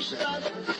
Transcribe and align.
José. 0.00 0.79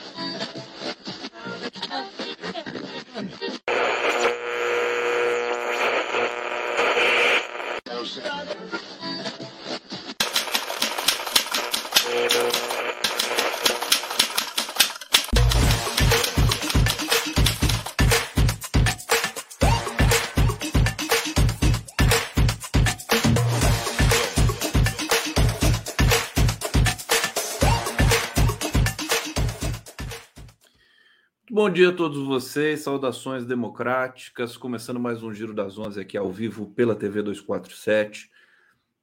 Bom 31.71 31.75
dia 31.75 31.91
a 31.91 31.93
todos 31.93 32.19
vocês, 32.27 32.81
saudações 32.81 33.47
democráticas. 33.47 34.57
Começando 34.57 34.99
mais 34.99 35.23
um 35.23 35.33
Giro 35.33 35.55
das 35.55 35.79
Onze 35.79 36.01
aqui 36.01 36.19
ao 36.19 36.29
vivo 36.29 36.67
pela 36.73 36.97
TV 36.97 37.23
247, 37.23 38.29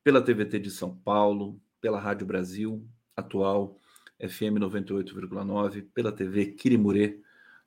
pela 0.03 0.21
TVT 0.21 0.59
de 0.59 0.69
São 0.69 0.93
Paulo, 0.93 1.57
pela 1.79 1.97
Rádio 1.97 2.27
Brasil 2.27 2.85
Atual, 3.15 3.79
FM 4.19 4.59
98,9, 4.59 5.85
pela 5.93 6.11
TV 6.11 6.47
Quirimurê, 6.47 7.21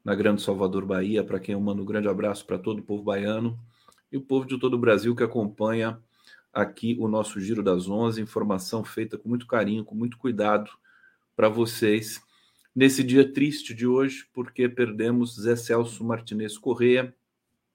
na 0.04 0.14
Grande 0.14 0.42
Salvador, 0.42 0.84
Bahia. 0.84 1.24
Para 1.24 1.40
quem 1.40 1.54
eu 1.54 1.60
mando 1.62 1.80
um 1.80 1.86
grande 1.86 2.06
abraço 2.06 2.44
para 2.44 2.58
todo 2.58 2.80
o 2.80 2.82
povo 2.82 3.02
baiano 3.02 3.58
e 4.12 4.18
o 4.18 4.20
povo 4.20 4.46
de 4.46 4.58
todo 4.58 4.74
o 4.74 4.78
Brasil 4.78 5.16
que 5.16 5.22
acompanha 5.22 5.98
aqui 6.52 6.94
o 7.00 7.08
nosso 7.08 7.40
Giro 7.40 7.62
das 7.62 7.88
Onze. 7.88 8.20
Informação 8.20 8.84
feita 8.84 9.16
com 9.16 9.30
muito 9.30 9.46
carinho, 9.46 9.82
com 9.82 9.94
muito 9.94 10.18
cuidado 10.18 10.70
para 11.34 11.48
vocês 11.48 12.20
nesse 12.74 13.02
dia 13.02 13.30
triste 13.32 13.74
de 13.74 13.86
hoje, 13.86 14.28
porque 14.32 14.68
perdemos 14.68 15.36
Zé 15.36 15.56
Celso 15.56 16.04
Martinez 16.04 16.56
Correia. 16.56 17.14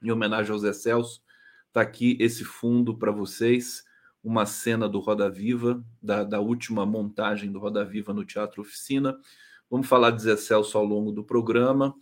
Em 0.01 0.11
homenagem 0.11 0.51
ao 0.51 0.59
Zé 0.59 0.73
Celso, 0.73 1.21
está 1.67 1.81
aqui 1.81 2.17
esse 2.19 2.43
fundo 2.43 2.97
para 2.97 3.11
vocês, 3.11 3.83
uma 4.23 4.45
cena 4.45 4.87
do 4.87 4.99
Roda 4.99 5.29
Viva, 5.29 5.83
da, 6.01 6.23
da 6.23 6.39
última 6.39 6.85
montagem 6.85 7.51
do 7.51 7.59
Roda 7.59 7.83
Viva 7.83 8.13
no 8.13 8.25
Teatro 8.25 8.61
Oficina. 8.61 9.17
Vamos 9.69 9.87
falar 9.87 10.11
de 10.11 10.21
Zé 10.21 10.37
Celso 10.37 10.77
ao 10.77 10.85
longo 10.85 11.11
do 11.11 11.23
programa. 11.23 11.95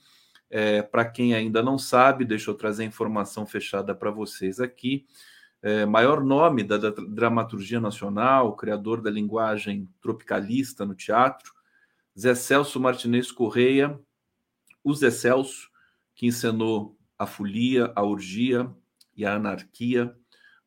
É, 0.50 0.82
para 0.82 1.06
quem 1.06 1.34
ainda 1.34 1.64
não 1.64 1.80
sabe, 1.80 2.26
deixa 2.26 2.52
eu 2.52 2.56
trazer 2.56 2.84
a 2.84 2.88
informação 2.88 3.46
fechada 3.46 3.96
para 3.96 4.12
vocês 4.12 4.60
aqui. 4.60 5.06
É, 5.62 5.86
maior 5.86 6.24
nome 6.24 6.62
da, 6.62 6.78
da 6.78 6.90
dramaturgia 6.90 7.80
nacional, 7.80 8.56
criador 8.56 9.02
da 9.02 9.10
linguagem 9.10 9.90
tropicalista 10.02 10.86
no 10.86 10.94
teatro, 10.94 11.53
Zé 12.18 12.36
Celso 12.36 12.80
Martinez 12.80 13.32
Correia, 13.32 14.00
o 14.84 14.94
Zé 14.94 15.10
Celso, 15.10 15.70
que 16.14 16.28
encenou 16.28 16.96
a 17.18 17.26
folia, 17.26 17.92
a 17.96 18.04
orgia 18.04 18.72
e 19.16 19.26
a 19.26 19.36
anarquia 19.36 20.16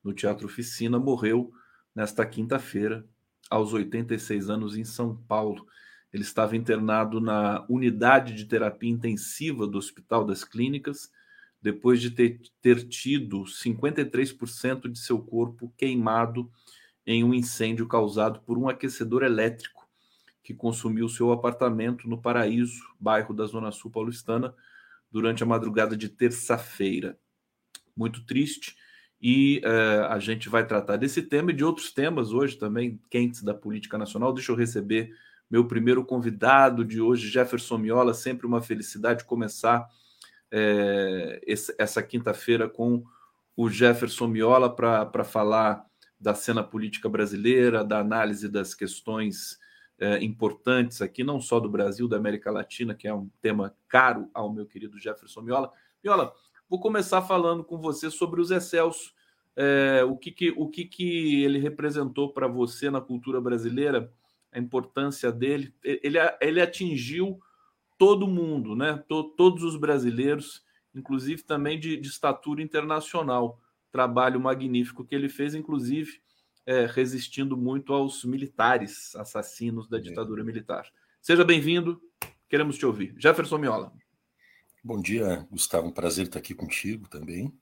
no 0.02 0.12
Teatro 0.12 0.46
Oficina, 0.46 0.98
morreu 0.98 1.52
nesta 1.94 2.26
quinta-feira, 2.26 3.06
aos 3.48 3.72
86 3.72 4.50
anos, 4.50 4.76
em 4.76 4.84
São 4.84 5.16
Paulo. 5.28 5.66
Ele 6.12 6.24
estava 6.24 6.56
internado 6.56 7.20
na 7.20 7.64
unidade 7.68 8.34
de 8.34 8.44
terapia 8.46 8.90
intensiva 8.90 9.66
do 9.68 9.78
Hospital 9.78 10.24
das 10.24 10.42
Clínicas, 10.42 11.10
depois 11.62 12.00
de 12.00 12.10
ter, 12.10 12.40
ter 12.60 12.88
tido 12.88 13.44
53% 13.44 14.88
de 14.90 14.98
seu 14.98 15.20
corpo 15.20 15.72
queimado 15.76 16.50
em 17.06 17.22
um 17.22 17.32
incêndio 17.32 17.86
causado 17.86 18.40
por 18.40 18.58
um 18.58 18.68
aquecedor 18.68 19.22
elétrico 19.22 19.75
que 20.46 20.54
consumiu 20.54 21.08
seu 21.08 21.32
apartamento 21.32 22.08
no 22.08 22.22
Paraíso, 22.22 22.80
bairro 23.00 23.34
da 23.34 23.44
Zona 23.46 23.72
Sul 23.72 23.90
paulistana, 23.90 24.54
durante 25.10 25.42
a 25.42 25.46
madrugada 25.46 25.96
de 25.96 26.08
terça-feira. 26.08 27.18
Muito 27.96 28.24
triste. 28.24 28.76
E 29.20 29.60
uh, 29.64 30.04
a 30.04 30.20
gente 30.20 30.48
vai 30.48 30.64
tratar 30.64 30.98
desse 30.98 31.20
tema 31.20 31.50
e 31.50 31.54
de 31.54 31.64
outros 31.64 31.90
temas 31.90 32.32
hoje 32.32 32.56
também, 32.56 33.00
quentes 33.10 33.42
da 33.42 33.52
política 33.54 33.98
nacional. 33.98 34.32
Deixa 34.32 34.52
eu 34.52 34.56
receber 34.56 35.10
meu 35.50 35.66
primeiro 35.66 36.04
convidado 36.04 36.84
de 36.84 37.00
hoje, 37.00 37.28
Jefferson 37.28 37.78
Miola. 37.78 38.14
Sempre 38.14 38.46
uma 38.46 38.62
felicidade 38.62 39.24
começar 39.24 39.88
é, 40.52 41.40
essa 41.76 42.00
quinta-feira 42.04 42.68
com 42.68 43.02
o 43.56 43.68
Jefferson 43.68 44.28
Miola 44.28 44.72
para 44.72 45.24
falar 45.24 45.84
da 46.20 46.36
cena 46.36 46.62
política 46.62 47.08
brasileira, 47.08 47.82
da 47.82 47.98
análise 47.98 48.48
das 48.48 48.76
questões 48.76 49.58
é, 49.98 50.22
importantes 50.22 51.00
aqui, 51.00 51.24
não 51.24 51.40
só 51.40 51.58
do 51.58 51.68
Brasil, 51.68 52.06
da 52.06 52.16
América 52.16 52.50
Latina, 52.50 52.94
que 52.94 53.08
é 53.08 53.14
um 53.14 53.28
tema 53.40 53.74
caro 53.88 54.28
ao 54.34 54.52
meu 54.52 54.66
querido 54.66 54.98
Jefferson 54.98 55.40
Miola. 55.40 55.72
Miola, 56.02 56.32
vou 56.68 56.78
começar 56.78 57.22
falando 57.22 57.64
com 57.64 57.78
você 57.78 58.10
sobre 58.10 58.40
os 58.40 58.50
Excelsos. 58.50 59.14
É, 59.56 60.04
o 60.04 60.16
que, 60.16 60.30
que, 60.30 60.54
o 60.56 60.68
que, 60.68 60.84
que 60.84 61.42
ele 61.42 61.58
representou 61.58 62.32
para 62.32 62.46
você 62.46 62.90
na 62.90 63.00
cultura 63.00 63.40
brasileira, 63.40 64.12
a 64.52 64.58
importância 64.58 65.32
dele. 65.32 65.74
Ele, 65.82 66.18
ele 66.40 66.60
atingiu 66.60 67.40
todo 67.98 68.26
mundo, 68.26 68.76
né? 68.76 69.02
todos 69.08 69.62
os 69.62 69.76
brasileiros, 69.76 70.62
inclusive 70.94 71.42
também 71.42 71.80
de, 71.80 71.96
de 71.96 72.08
estatura 72.08 72.62
internacional. 72.62 73.58
Trabalho 73.90 74.38
magnífico 74.38 75.04
que 75.04 75.14
ele 75.14 75.30
fez, 75.30 75.54
inclusive 75.54 76.20
é, 76.66 76.84
resistindo 76.84 77.56
muito 77.56 77.94
aos 77.94 78.24
militares 78.24 79.14
assassinos 79.14 79.88
da 79.88 79.98
ditadura 79.98 80.42
militar. 80.42 80.90
Seja 81.22 81.44
bem-vindo, 81.44 82.02
queremos 82.48 82.76
te 82.76 82.84
ouvir. 82.84 83.14
Jefferson 83.16 83.56
Miola. 83.56 83.92
Bom 84.82 85.00
dia, 85.00 85.46
Gustavo. 85.50 85.86
Um 85.86 85.92
prazer 85.92 86.26
estar 86.26 86.40
aqui 86.40 86.54
contigo 86.54 87.08
também. 87.08 87.52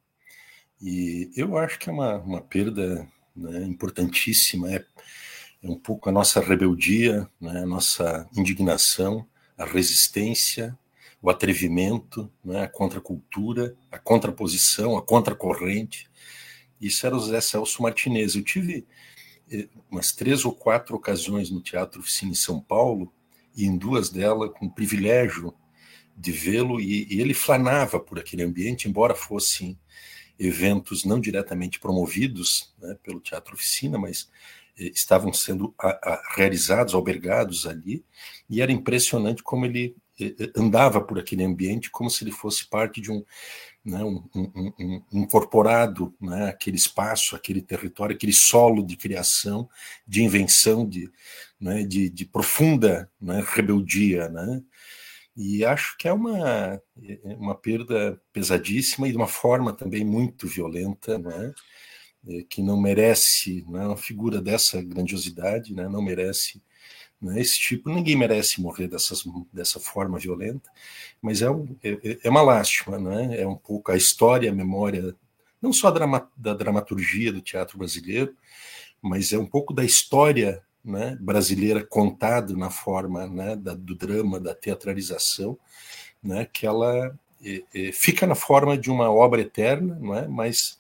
E 0.81 1.31
eu 1.37 1.57
acho 1.57 1.79
que 1.79 1.89
é 1.89 1.93
uma, 1.93 2.17
uma 2.17 2.41
perda 2.41 3.07
né, 3.37 3.65
importantíssima. 3.65 4.73
É, 4.73 4.85
é 5.63 5.69
um 5.69 5.79
pouco 5.79 6.09
a 6.09 6.13
nossa 6.13 6.41
rebeldia, 6.41 7.29
né, 7.41 7.61
a 7.63 7.67
nossa 7.67 8.29
indignação, 8.37 9.27
a 9.57 9.65
resistência, 9.65 10.79
o 11.21 11.31
atrevimento, 11.31 12.31
né, 12.45 12.65
a 12.65 12.69
contracultura, 12.69 13.75
a 13.91 13.99
contraposição, 13.99 14.97
a 14.97 15.03
contracorrente 15.03 16.09
isso 16.87 17.07
era 17.07 17.17
o 17.17 17.21
Zé 17.21 17.41
Celso 17.41 17.83
Martinez. 17.83 18.35
Eu 18.35 18.43
tive 18.43 18.87
eh, 19.51 19.69
umas 19.91 20.13
três 20.13 20.45
ou 20.45 20.53
quatro 20.53 20.97
ocasiões 20.97 21.51
no 21.51 21.61
Teatro 21.61 22.01
Oficina 22.01 22.33
em 22.33 22.37
São 22.37 22.61
Paulo, 22.61 23.13
e 23.57 23.65
em 23.67 23.77
duas 23.77 24.11
delas 24.11 24.51
com 24.53 24.67
o 24.67 24.71
privilégio 24.71 25.55
de 26.17 26.33
vê-lo, 26.33 26.81
e, 26.81 27.07
e, 27.13 27.21
ele 27.21 27.35
flanava 27.35 27.99
por 27.99 28.19
aquele 28.19 28.43
ambiente, 28.43 28.89
embora 28.89 29.15
fossem 29.15 29.79
eventos 30.39 31.05
não 31.05 31.21
diretamente 31.21 31.79
promovidos 31.79 32.75
né, 32.81 32.97
pelo 33.03 33.21
Teatro 33.21 33.55
Oficina, 33.55 33.99
mas 33.99 34.29
eh, 34.79 34.91
estavam 34.95 35.33
sendo 35.33 35.75
a, 35.79 35.89
a, 35.89 36.35
realizados, 36.37 36.95
albergados 36.95 37.67
ali, 37.67 38.05
e 38.49 38.61
era 38.61 38.73
impressionante 38.73 39.43
como 39.43 39.67
ele 39.67 39.97
eh, 40.21 40.35
andava 40.57 41.01
por 41.01 41.19
aquele 41.19 41.45
ambiente 41.45 41.91
como 41.91 42.11
se 42.11 42.25
ele 42.25 42.33
fosse 42.33 42.67
parte 42.69 43.01
de 43.01 43.11
um 43.11 43.25
né, 43.85 44.03
um, 44.03 44.25
um, 44.35 44.73
um, 44.81 45.03
incorporado 45.13 46.15
né, 46.21 46.49
aquele 46.49 46.77
espaço, 46.77 47.37
aquele 47.37 47.61
território, 47.61 48.17
aquele 48.17 48.33
solo 48.33 48.83
de 48.85 48.97
criação, 48.97 49.69
de 50.07 50.23
invenção, 50.23 50.89
de, 50.89 51.11
né, 51.61 51.83
de, 51.85 52.09
de, 52.09 52.25
profunda 52.25 53.11
né, 53.21 53.45
rebeldia. 53.47 54.29
Né? 54.31 54.63
E 55.37 55.65
acho 55.65 55.97
que 55.99 56.09
é 56.09 56.13
uma, 56.13 56.81
é 57.03 57.37
uma 57.37 57.55
perda 57.55 58.21
pesadíssima 58.33 59.07
e 59.07 59.11
de 59.11 59.17
uma 59.17 59.29
forma 59.29 59.73
também 59.73 60.05
muito 60.05 60.47
violenta, 60.47 61.19
né, 61.19 61.53
é, 62.27 62.43
que 62.49 62.63
não 62.63 62.81
merece, 62.81 63.65
né, 63.69 63.87
uma 63.87 63.97
figura 63.99 64.41
dessa 64.41 64.83
grandiosidade, 64.83 65.75
né, 65.75 65.89
não 65.89 66.01
merece 66.01 66.63
né? 67.25 67.41
Esse 67.41 67.59
tipo, 67.59 67.89
ninguém 67.89 68.17
merece 68.17 68.61
morrer 68.61 68.87
dessas, 68.87 69.25
dessa 69.53 69.81
forma 69.81 70.19
violenta, 70.19 70.71
mas 71.23 71.41
é, 71.41 71.51
um, 71.51 71.75
é, 71.83 72.19
é 72.23 72.31
uma 72.31 72.43
lástima, 72.43 72.99
né? 72.99 73.41
é 73.41 73.47
um 73.47 73.57
pouco 73.57 73.91
a 73.91 73.97
história, 73.97 74.51
a 74.51 74.55
memória, 74.55 75.15
não 75.61 75.73
só 75.73 75.91
drama, 75.91 76.31
da 76.37 76.53
dramaturgia 76.53 77.33
do 77.33 77.41
teatro 77.41 77.79
brasileiro, 77.79 78.35
mas 79.01 79.33
é 79.33 79.39
um 79.39 79.47
pouco 79.47 79.73
da 79.73 79.85
história 79.85 80.63
né, 80.85 81.17
brasileira 81.19 81.85
contada 81.85 82.55
na 82.55 82.69
forma 82.69 83.27
né, 83.27 83.57
da, 83.57 83.75
do 83.75 83.95
drama, 83.95 84.39
da 84.39 84.55
teatralização, 84.55 85.59
né, 86.23 86.47
que 86.53 86.67
ela 86.67 87.17
é, 87.43 87.63
é, 87.75 87.93
fica 87.93 88.27
na 88.27 88.35
forma 88.35 88.77
de 88.77 88.91
uma 88.91 89.11
obra 89.11 89.41
eterna, 89.41 89.99
não 90.01 90.15
é? 90.15 90.29
mas 90.29 90.79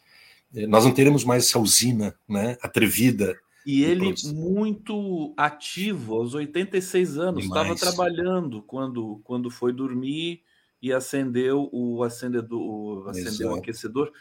é, 0.55 0.67
nós 0.67 0.85
não 0.85 0.93
teremos 0.93 1.25
mais 1.25 1.47
essa 1.47 1.59
usina 1.59 2.15
né, 2.29 2.57
atrevida 2.63 3.39
e 3.67 3.83
ele 3.83 4.15
muito 4.35 5.33
ativo, 5.37 6.15
aos 6.17 6.35
86 6.35 7.19
anos, 7.19 7.45
estava 7.45 7.75
trabalhando 7.75 8.63
quando, 8.63 9.21
quando 9.25 9.51
foi 9.51 9.73
dormir 9.73 10.43
e 10.83 10.93
acendeu 10.93 11.71
o 11.73 12.03
acendedor, 12.03 13.09
acendeu 13.09 13.53
o 13.53 13.55
aquecedor. 13.55 14.13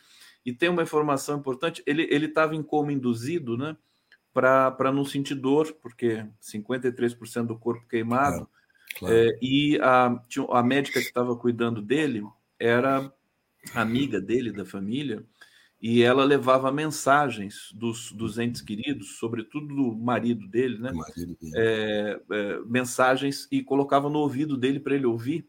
E 0.46 0.54
tem 0.54 0.70
uma 0.70 0.84
informação 0.84 1.38
importante, 1.38 1.84
ele 1.86 2.08
ele 2.10 2.28
estava 2.28 2.56
em 2.56 2.64
coma 2.64 2.94
induzido, 2.94 3.58
né? 3.58 3.76
Para 4.34 4.92
não 4.92 5.06
sentir 5.06 5.36
dor, 5.36 5.74
porque 5.82 6.26
53% 6.42 7.46
do 7.46 7.58
corpo 7.58 7.88
queimado. 7.88 8.50
Claro. 8.98 9.16
É, 9.16 9.38
e 9.42 9.78
a, 9.82 10.22
a 10.52 10.64
médica 10.64 11.00
que 11.00 11.08
estava 11.08 11.36
cuidando 11.36 11.82
dele 11.82 12.24
era 12.60 13.12
amiga 13.74 14.20
dele, 14.20 14.52
da 14.52 14.66
família, 14.66 15.24
e 15.84 16.02
ela 16.02 16.24
levava 16.24 16.72
mensagens 16.72 17.70
dos, 17.76 18.14
dos 18.14 18.40
entes 18.40 18.62
queridos, 18.62 19.18
sobretudo 19.18 19.68
do 19.68 19.94
marido 19.94 20.48
dele, 20.48 20.78
né? 20.78 20.94
Marido 20.94 21.36
dele. 21.36 21.52
É, 21.58 22.22
é, 22.32 22.60
mensagens 22.66 23.50
e 23.52 23.62
colocava 23.62 24.10
no 24.10 24.20
ouvido 24.20 24.56
dele 24.56 24.80
para 24.80 24.96
ele 24.96 25.06
ouvir, 25.06 25.46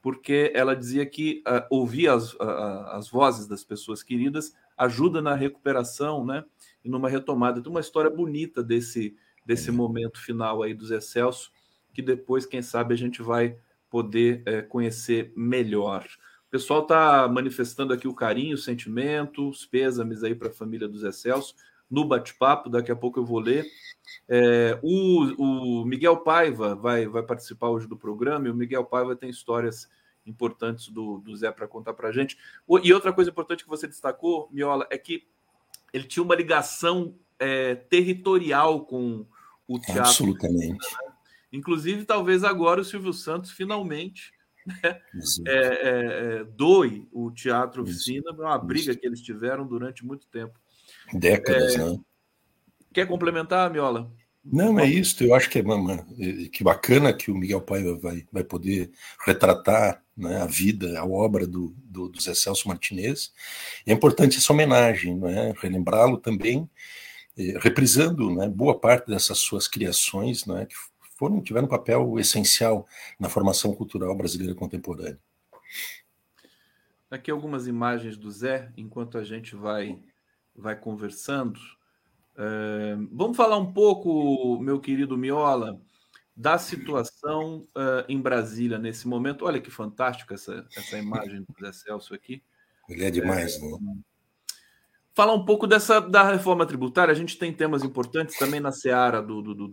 porque 0.00 0.50
ela 0.54 0.74
dizia 0.74 1.04
que 1.04 1.44
uh, 1.46 1.66
ouvir 1.68 2.08
as, 2.08 2.32
uh, 2.32 2.86
as 2.92 3.10
vozes 3.10 3.46
das 3.46 3.62
pessoas 3.62 4.02
queridas 4.02 4.54
ajuda 4.74 5.20
na 5.20 5.34
recuperação, 5.34 6.24
né? 6.24 6.46
E 6.82 6.88
numa 6.88 7.10
retomada. 7.10 7.62
Tem 7.62 7.70
uma 7.70 7.80
história 7.80 8.10
bonita 8.10 8.62
desse, 8.62 9.14
desse 9.44 9.68
é. 9.68 9.72
momento 9.72 10.18
final 10.18 10.62
aí 10.62 10.72
do 10.72 10.86
Zé 10.86 11.02
Celso, 11.02 11.52
que 11.92 12.00
depois, 12.00 12.46
quem 12.46 12.62
sabe, 12.62 12.94
a 12.94 12.96
gente 12.96 13.20
vai 13.20 13.58
poder 13.90 14.42
é, 14.46 14.62
conhecer 14.62 15.30
melhor 15.36 16.06
pessoal 16.54 16.82
está 16.82 17.26
manifestando 17.26 17.92
aqui 17.92 18.06
o 18.06 18.14
carinho, 18.14 18.54
o 18.54 18.58
sentimento, 18.58 19.48
os 19.48 19.66
pêsames 19.66 20.22
aí 20.22 20.36
para 20.36 20.50
a 20.50 20.52
família 20.52 20.86
do 20.86 20.96
Zé 20.96 21.10
Celso 21.10 21.56
no 21.90 22.04
bate-papo. 22.04 22.70
Daqui 22.70 22.92
a 22.92 22.96
pouco 22.96 23.18
eu 23.18 23.24
vou 23.24 23.40
ler. 23.40 23.66
É, 24.28 24.78
o, 24.80 25.80
o, 25.82 25.84
Miguel 25.84 26.18
Paiva 26.18 26.76
vai, 26.76 27.08
vai 27.08 27.24
participar 27.24 27.70
hoje 27.70 27.88
do 27.88 27.96
programa 27.96 28.46
e 28.46 28.52
o 28.52 28.54
Miguel 28.54 28.84
Paiva 28.84 29.16
tem 29.16 29.28
histórias 29.28 29.90
importantes 30.24 30.90
do, 30.90 31.18
do 31.18 31.34
Zé 31.34 31.50
para 31.50 31.66
contar 31.66 31.92
para 31.92 32.10
a 32.10 32.12
gente. 32.12 32.38
E 32.84 32.94
outra 32.94 33.12
coisa 33.12 33.30
importante 33.30 33.64
que 33.64 33.68
você 33.68 33.88
destacou, 33.88 34.48
Miola, 34.52 34.86
é 34.92 34.96
que 34.96 35.26
ele 35.92 36.04
tinha 36.04 36.22
uma 36.22 36.36
ligação 36.36 37.16
é, 37.36 37.74
territorial 37.74 38.86
com 38.86 39.26
o 39.66 39.76
teatro. 39.80 40.02
Absolutamente. 40.02 40.86
Inclusive, 41.52 42.04
talvez 42.04 42.44
agora 42.44 42.80
o 42.80 42.84
Silvio 42.84 43.12
Santos 43.12 43.50
finalmente 43.50 44.32
né? 44.66 45.00
É, 45.46 45.50
é, 45.50 46.40
é, 46.40 46.44
doe 46.44 47.08
o 47.12 47.30
Teatro 47.30 47.82
Oficina, 47.82 48.30
é 48.30 48.32
uma 48.32 48.58
briga 48.58 48.90
Isso. 48.90 49.00
que 49.00 49.06
eles 49.06 49.20
tiveram 49.20 49.66
durante 49.66 50.04
muito 50.04 50.26
tempo. 50.28 50.58
Décadas, 51.12 51.74
é, 51.74 51.78
né? 51.78 51.98
Quer 52.92 53.06
complementar, 53.06 53.70
Miola? 53.70 54.10
Não, 54.44 54.78
é 54.78 54.86
isso. 54.86 55.24
Eu 55.24 55.34
acho 55.34 55.48
que 55.48 55.58
é 55.58 55.62
que 56.52 56.62
bacana 56.62 57.12
que 57.14 57.30
o 57.30 57.34
Miguel 57.34 57.62
Paiva 57.62 57.96
vai, 57.96 58.26
vai 58.30 58.44
poder 58.44 58.90
retratar 59.24 60.02
né, 60.16 60.42
a 60.42 60.46
vida, 60.46 60.98
a 61.00 61.04
obra 61.04 61.46
do, 61.46 61.74
do, 61.78 62.08
do 62.08 62.20
Zé 62.20 62.34
Celso 62.34 62.68
Martinez. 62.68 63.32
E 63.86 63.90
é 63.90 63.94
importante 63.94 64.36
essa 64.36 64.52
homenagem, 64.52 65.16
né, 65.16 65.54
relembrá-lo 65.60 66.18
também, 66.18 66.68
eh, 67.36 67.58
reprisando 67.58 68.32
né, 68.34 68.46
boa 68.46 68.78
parte 68.78 69.08
dessas 69.08 69.38
suas 69.38 69.66
criações, 69.66 70.44
né, 70.44 70.66
que 70.66 70.74
foram 71.24 71.40
tiveram 71.40 71.66
um 71.66 71.70
papel 71.70 72.18
essencial 72.18 72.86
na 73.18 73.30
formação 73.30 73.74
cultural 73.74 74.14
brasileira 74.14 74.54
contemporânea. 74.54 75.18
Aqui 77.10 77.30
algumas 77.30 77.66
imagens 77.66 78.18
do 78.18 78.30
Zé, 78.30 78.70
enquanto 78.76 79.16
a 79.16 79.24
gente 79.24 79.56
vai, 79.56 79.98
vai 80.54 80.78
conversando. 80.78 81.58
É, 82.36 82.96
vamos 83.10 83.38
falar 83.38 83.56
um 83.56 83.72
pouco, 83.72 84.58
meu 84.60 84.78
querido 84.78 85.16
Miola, 85.16 85.80
da 86.36 86.58
situação 86.58 87.66
uh, 87.74 88.04
em 88.06 88.20
Brasília 88.20 88.78
nesse 88.78 89.08
momento. 89.08 89.46
Olha 89.46 89.60
que 89.60 89.70
fantástico 89.70 90.34
essa, 90.34 90.66
essa 90.76 90.98
imagem 90.98 91.42
do 91.42 91.54
Zé 91.58 91.72
Celso 91.72 92.12
aqui. 92.12 92.42
Ele 92.86 93.04
é 93.04 93.10
demais, 93.10 93.56
é, 93.56 93.60
né? 93.60 93.78
Falar 95.14 95.32
um 95.32 95.44
pouco 95.44 95.66
dessa 95.66 96.00
da 96.00 96.24
reforma 96.32 96.66
tributária. 96.66 97.12
A 97.12 97.16
gente 97.16 97.38
tem 97.38 97.52
temas 97.52 97.84
importantes 97.84 98.36
também 98.36 98.60
na 98.60 98.72
seara 98.72 99.22
do, 99.22 99.40
do, 99.40 99.54
do, 99.54 99.68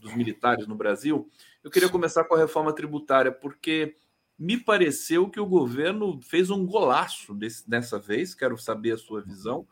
dos 0.00 0.14
militares 0.14 0.66
no 0.66 0.74
Brasil. 0.74 1.28
Eu 1.64 1.70
queria 1.70 1.88
começar 1.88 2.24
com 2.24 2.34
a 2.34 2.38
reforma 2.38 2.72
tributária, 2.72 3.32
porque 3.32 3.96
me 4.38 4.56
pareceu 4.58 5.28
que 5.30 5.40
o 5.40 5.46
governo 5.46 6.20
fez 6.22 6.50
um 6.50 6.66
golaço 6.66 7.34
desse, 7.34 7.68
dessa 7.68 7.98
vez. 7.98 8.34
Quero 8.34 8.58
saber 8.58 8.92
a 8.92 8.98
sua 8.98 9.22
visão, 9.22 9.66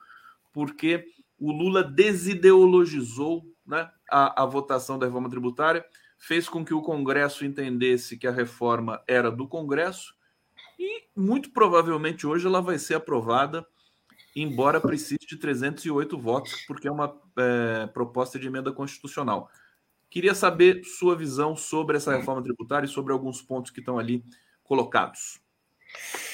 porque 0.52 1.04
o 1.38 1.52
Lula 1.52 1.82
desideologizou 1.84 3.44
né, 3.66 3.90
a, 4.10 4.42
a 4.42 4.46
votação 4.46 4.98
da 4.98 5.06
reforma 5.06 5.28
tributária, 5.28 5.84
fez 6.18 6.48
com 6.48 6.64
que 6.64 6.74
o 6.74 6.82
Congresso 6.82 7.44
entendesse 7.44 8.16
que 8.16 8.26
a 8.26 8.32
reforma 8.32 9.02
era 9.06 9.30
do 9.30 9.48
Congresso 9.48 10.14
e 10.78 11.04
muito 11.16 11.50
provavelmente 11.50 12.26
hoje 12.26 12.46
ela 12.46 12.60
vai 12.60 12.78
ser 12.78 12.94
aprovada 12.94 13.66
embora 14.34 14.80
precise 14.80 15.26
de 15.26 15.36
308 15.36 16.18
votos, 16.18 16.54
porque 16.66 16.88
é 16.88 16.90
uma 16.90 17.18
é, 17.36 17.86
proposta 17.88 18.38
de 18.38 18.46
emenda 18.46 18.72
constitucional. 18.72 19.50
Queria 20.08 20.34
saber 20.34 20.82
sua 20.84 21.16
visão 21.16 21.56
sobre 21.56 21.96
essa 21.96 22.16
reforma 22.16 22.42
tributária 22.42 22.86
e 22.86 22.90
sobre 22.90 23.12
alguns 23.12 23.40
pontos 23.40 23.70
que 23.70 23.80
estão 23.80 23.98
ali 23.98 24.24
colocados. 24.64 25.40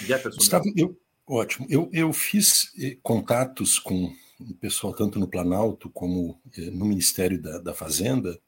Jefferson. 0.01 0.39
Gustavo, 0.39 0.65
eu, 0.77 0.99
ótimo. 1.27 1.67
Eu, 1.69 1.91
eu 1.93 2.13
fiz 2.13 2.73
eh, 2.79 2.97
contatos 3.03 3.79
com 3.79 4.13
o 4.39 4.55
pessoal 4.55 4.95
tanto 4.95 5.19
no 5.19 5.29
Planalto 5.29 5.91
como 5.91 6.41
eh, 6.57 6.71
no 6.71 6.85
Ministério 6.85 7.41
da, 7.41 7.59
da 7.59 7.75
Fazenda 7.75 8.39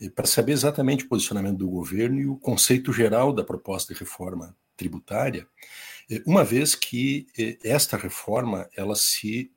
eh, 0.00 0.08
para 0.10 0.26
saber 0.26 0.52
exatamente 0.52 1.04
o 1.04 1.08
posicionamento 1.08 1.58
do 1.58 1.68
governo 1.68 2.20
e 2.20 2.26
o 2.26 2.36
conceito 2.36 2.92
geral 2.92 3.32
da 3.32 3.44
proposta 3.44 3.92
de 3.92 4.00
reforma 4.00 4.56
tributária 4.76 5.48
uma 6.26 6.44
vez 6.44 6.74
que 6.74 7.26
é, 7.38 7.58
esta 7.64 7.96
reforma 7.96 8.68
ela 8.76 8.94
se 8.94 9.50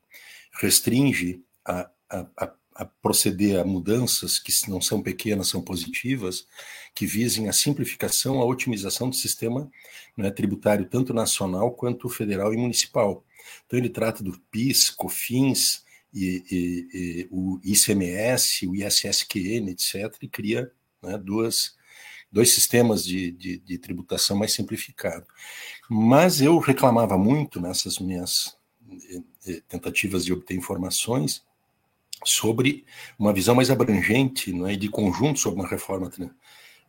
restringe 0.60 1.42
a, 1.64 1.90
a, 2.10 2.26
a, 2.74 2.84
proceder 2.84 3.60
a 3.60 3.64
mudanças 3.64 4.38
que 4.38 4.52
não 4.70 4.80
são 4.80 5.02
pequenas, 5.02 5.48
são 5.48 5.60
positivas, 5.60 6.46
que 6.94 7.06
visem 7.06 7.48
a 7.48 7.52
simplificação, 7.52 8.40
a 8.40 8.44
otimização 8.44 9.10
do 9.10 9.16
sistema 9.16 9.70
né, 10.16 10.30
tributário, 10.30 10.88
tanto 10.88 11.12
nacional 11.12 11.72
quanto 11.72 12.08
federal 12.08 12.52
e 12.54 12.56
municipal. 12.56 13.24
Então, 13.66 13.78
ele 13.78 13.88
trata 13.88 14.22
do 14.22 14.38
PIS, 14.50 14.90
COFINS, 14.90 15.84
e, 16.12 16.42
e, 16.50 16.88
e 16.94 17.28
o 17.30 17.60
ICMS, 17.62 18.66
o 18.66 18.74
ISSQN, 18.74 19.70
etc., 19.70 20.16
e 20.22 20.28
cria 20.28 20.70
né, 21.02 21.18
duas 21.18 21.76
dois 22.30 22.52
sistemas 22.52 23.04
de, 23.04 23.30
de, 23.32 23.58
de 23.58 23.78
tributação 23.78 24.36
mais 24.36 24.52
simplificado. 24.52 25.26
Mas 25.88 26.40
eu 26.40 26.58
reclamava 26.58 27.16
muito 27.16 27.60
nessas 27.60 27.98
minhas 27.98 28.56
eh, 28.90 29.22
eh, 29.46 29.62
tentativas 29.68 30.24
de 30.24 30.32
obter 30.32 30.54
informações 30.54 31.44
sobre 32.24 32.84
uma 33.18 33.32
visão 33.32 33.54
mais 33.54 33.70
abrangente 33.70 34.52
não 34.52 34.66
é, 34.66 34.76
de 34.76 34.88
conjunto 34.88 35.38
sobre 35.38 35.60
uma 35.60 35.68
reforma 35.68 36.10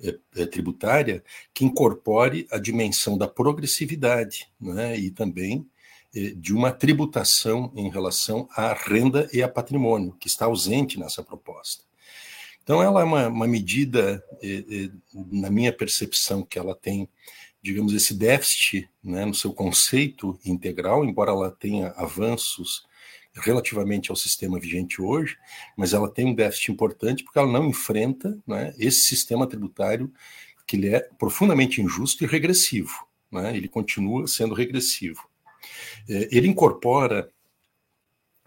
eh, 0.01 0.45
tributária 0.47 1.23
que 1.53 1.65
incorpore 1.65 2.47
a 2.51 2.57
dimensão 2.57 3.17
da 3.17 3.27
progressividade 3.27 4.49
é, 4.77 4.97
e 4.97 5.11
também 5.11 5.69
de 6.37 6.55
uma 6.55 6.71
tributação 6.71 7.71
em 7.75 7.87
relação 7.87 8.49
à 8.53 8.73
renda 8.73 9.29
e 9.31 9.43
a 9.43 9.47
patrimônio, 9.47 10.13
que 10.19 10.27
está 10.27 10.45
ausente 10.45 10.99
nessa 10.99 11.21
proposta. 11.21 11.83
Então, 12.69 12.83
ela 12.83 13.01
é 13.01 13.03
uma, 13.03 13.27
uma 13.29 13.47
medida, 13.47 14.23
na 15.11 15.49
minha 15.49 15.73
percepção, 15.73 16.43
que 16.43 16.59
ela 16.59 16.75
tem, 16.75 17.09
digamos, 17.63 17.93
esse 17.93 18.13
déficit 18.13 18.88
né, 19.03 19.25
no 19.25 19.33
seu 19.33 19.51
conceito 19.51 20.39
integral, 20.45 21.03
embora 21.03 21.31
ela 21.31 21.49
tenha 21.49 21.88
avanços 21.97 22.85
relativamente 23.33 24.11
ao 24.11 24.15
sistema 24.15 24.59
vigente 24.59 25.01
hoje, 25.01 25.35
mas 25.75 25.93
ela 25.93 26.07
tem 26.07 26.27
um 26.27 26.35
déficit 26.35 26.71
importante 26.71 27.23
porque 27.23 27.39
ela 27.39 27.51
não 27.51 27.69
enfrenta 27.69 28.38
né, 28.45 28.71
esse 28.77 29.01
sistema 29.01 29.47
tributário 29.47 30.13
que 30.67 30.75
ele 30.75 30.89
é 30.89 30.99
profundamente 31.17 31.81
injusto 31.81 32.23
e 32.23 32.27
regressivo. 32.27 32.93
Né, 33.31 33.57
ele 33.57 33.67
continua 33.67 34.27
sendo 34.27 34.53
regressivo. 34.53 35.27
Eh, 36.07 36.29
ele 36.31 36.47
incorpora 36.47 37.31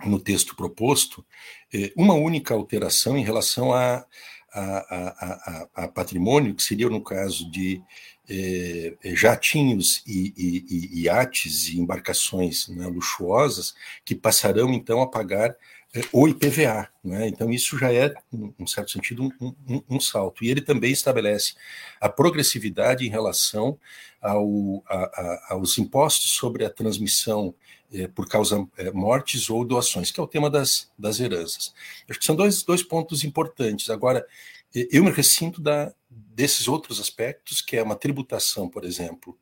no 0.04 0.18
texto 0.18 0.56
proposto 0.56 1.24
é, 1.72 1.92
uma 1.96 2.14
única 2.14 2.54
alteração 2.54 3.16
em 3.16 3.24
relação 3.24 3.72
a, 3.72 4.04
a, 4.52 5.66
a, 5.74 5.84
a, 5.84 5.88
patrimônio, 5.88 6.54
que 6.54 6.62
seria 6.62 6.88
no 6.88 7.02
caso 7.02 7.50
de 7.50 7.82
é, 8.28 8.94
é, 9.02 9.16
jatinhos 9.16 10.02
e, 10.06 10.32
e, 10.36 10.98
e, 10.98 11.02
iates 11.02 11.68
e 11.68 11.80
embarcações 11.80 12.68
né, 12.68 12.86
luxuosas, 12.86 13.74
que 14.04 14.14
passarão 14.14 14.72
então 14.72 15.00
a 15.00 15.06
pagar 15.06 15.56
o 16.10 16.26
IPVA. 16.26 16.88
Né? 17.04 17.28
Então, 17.28 17.50
isso 17.50 17.76
já 17.76 17.92
é, 17.92 18.14
em 18.32 18.66
certo 18.66 18.92
sentido, 18.92 19.24
um, 19.40 19.54
um, 19.68 19.82
um, 19.90 20.00
salto. 20.00 20.44
E 20.44 20.50
ele 20.50 20.62
também 20.62 20.90
estabelece 20.90 21.54
a 22.00 22.08
progressividade 22.08 23.06
em 23.06 23.10
relação 23.10 23.78
ao, 24.20 24.82
a, 24.88 25.46
aos 25.50 25.76
impostos 25.76 26.30
sobre 26.32 26.64
a 26.64 26.70
transmissão 26.70 27.54
é, 27.92 28.08
por 28.08 28.28
causa 28.28 28.66
é, 28.76 28.90
mortes 28.90 29.50
ou 29.50 29.64
doações, 29.64 30.10
que 30.10 30.18
é 30.18 30.22
o 30.22 30.26
tema 30.26 30.48
das, 30.48 30.90
das 30.98 31.20
heranças. 31.20 31.74
Acho 32.08 32.18
que 32.18 32.24
são 32.24 32.36
dois, 32.36 32.62
dois 32.62 32.82
pontos 32.82 33.24
importantes. 33.24 33.90
Agora, 33.90 34.26
eu 34.74 35.04
me 35.04 35.10
ressinto 35.10 35.60
da, 35.60 35.92
desses 36.34 36.66
outros 36.66 36.98
aspectos, 36.98 37.60
que 37.60 37.76
é 37.76 37.82
uma 37.82 37.94
tributação, 37.94 38.68
por 38.68 38.84
exemplo, 38.84 39.36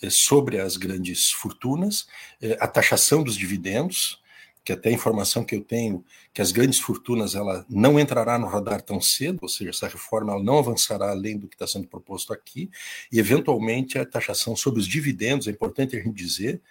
é, 0.00 0.10
sobre 0.10 0.60
as 0.60 0.76
grandes 0.76 1.30
fortunas, 1.30 2.06
é, 2.40 2.56
a 2.60 2.68
taxação 2.68 3.22
dos 3.22 3.36
dividendos, 3.36 4.22
que 4.64 4.72
até 4.72 4.88
a 4.88 4.92
informação 4.92 5.44
que 5.44 5.54
eu 5.54 5.60
tenho, 5.60 6.02
que 6.32 6.40
as 6.40 6.50
grandes 6.50 6.78
fortunas 6.78 7.34
ela 7.34 7.66
não 7.68 8.00
entrará 8.00 8.38
no 8.38 8.46
radar 8.46 8.80
tão 8.80 9.00
cedo, 9.00 9.40
ou 9.42 9.48
seja, 9.48 9.70
essa 9.70 9.88
reforma 9.88 10.32
ela 10.32 10.42
não 10.42 10.58
avançará 10.58 11.10
além 11.10 11.36
do 11.36 11.46
que 11.46 11.54
está 11.54 11.66
sendo 11.66 11.86
proposto 11.86 12.32
aqui, 12.32 12.70
e 13.12 13.18
eventualmente 13.18 13.98
a 13.98 14.06
taxação 14.06 14.56
sobre 14.56 14.80
os 14.80 14.86
dividendos, 14.86 15.46
é 15.46 15.50
importante 15.50 15.96
a 15.96 16.00
gente 16.00 16.14
dizer, 16.14 16.62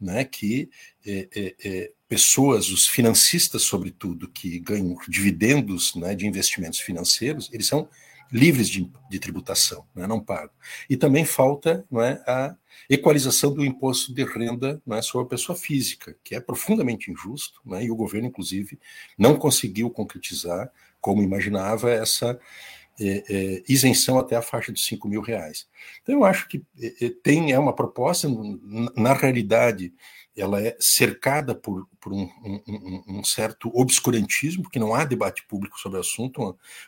né, 0.00 0.24
que 0.24 0.68
é, 1.06 1.28
é, 1.34 1.54
é, 1.64 1.92
pessoas, 2.08 2.70
os 2.70 2.86
financistas, 2.86 3.62
sobretudo, 3.62 4.28
que 4.28 4.58
ganham 4.60 4.96
dividendos 5.08 5.94
né, 5.94 6.14
de 6.14 6.26
investimentos 6.26 6.80
financeiros, 6.80 7.50
eles 7.52 7.66
são 7.66 7.88
livres 8.30 8.68
de, 8.68 8.90
de 9.10 9.18
tributação, 9.18 9.86
né, 9.94 10.06
não 10.06 10.20
pagam. 10.20 10.50
E 10.88 10.96
também 10.96 11.24
falta 11.24 11.84
não 11.90 12.02
é, 12.02 12.22
a 12.26 12.56
equalização 12.88 13.52
do 13.52 13.64
imposto 13.64 14.12
de 14.12 14.24
renda 14.24 14.82
não 14.86 14.96
é, 14.96 15.02
sobre 15.02 15.26
a 15.26 15.30
pessoa 15.30 15.56
física, 15.56 16.16
que 16.24 16.34
é 16.34 16.40
profundamente 16.40 17.10
injusto, 17.10 17.60
né, 17.64 17.84
e 17.84 17.90
o 17.90 17.96
governo, 17.96 18.28
inclusive, 18.28 18.78
não 19.18 19.36
conseguiu 19.36 19.90
concretizar, 19.90 20.70
como 21.00 21.22
imaginava, 21.22 21.90
essa 21.90 22.38
é, 23.00 23.24
é, 23.28 23.62
isenção 23.68 24.18
até 24.18 24.36
a 24.36 24.42
faixa 24.42 24.70
dos 24.70 24.84
5 24.84 25.08
mil 25.08 25.20
reais. 25.20 25.66
Então, 26.02 26.14
eu 26.14 26.24
acho 26.24 26.48
que 26.48 26.62
é, 26.80 27.06
é 27.06 27.10
tem 27.22 27.52
é 27.52 27.58
uma 27.58 27.74
proposta, 27.74 28.28
na 28.96 29.12
realidade, 29.12 29.92
ela 30.36 30.60
é 30.60 30.76
cercada 30.80 31.54
por, 31.54 31.88
por 32.00 32.12
um, 32.12 32.28
um, 32.44 33.02
um, 33.08 33.24
certo 33.24 33.70
obscurantismo, 33.72 34.64
porque 34.64 34.80
não 34.80 34.94
há 34.94 35.04
debate 35.04 35.46
público 35.46 35.78
sobre 35.78 35.98
o 35.98 36.00
assunto. 36.00 36.42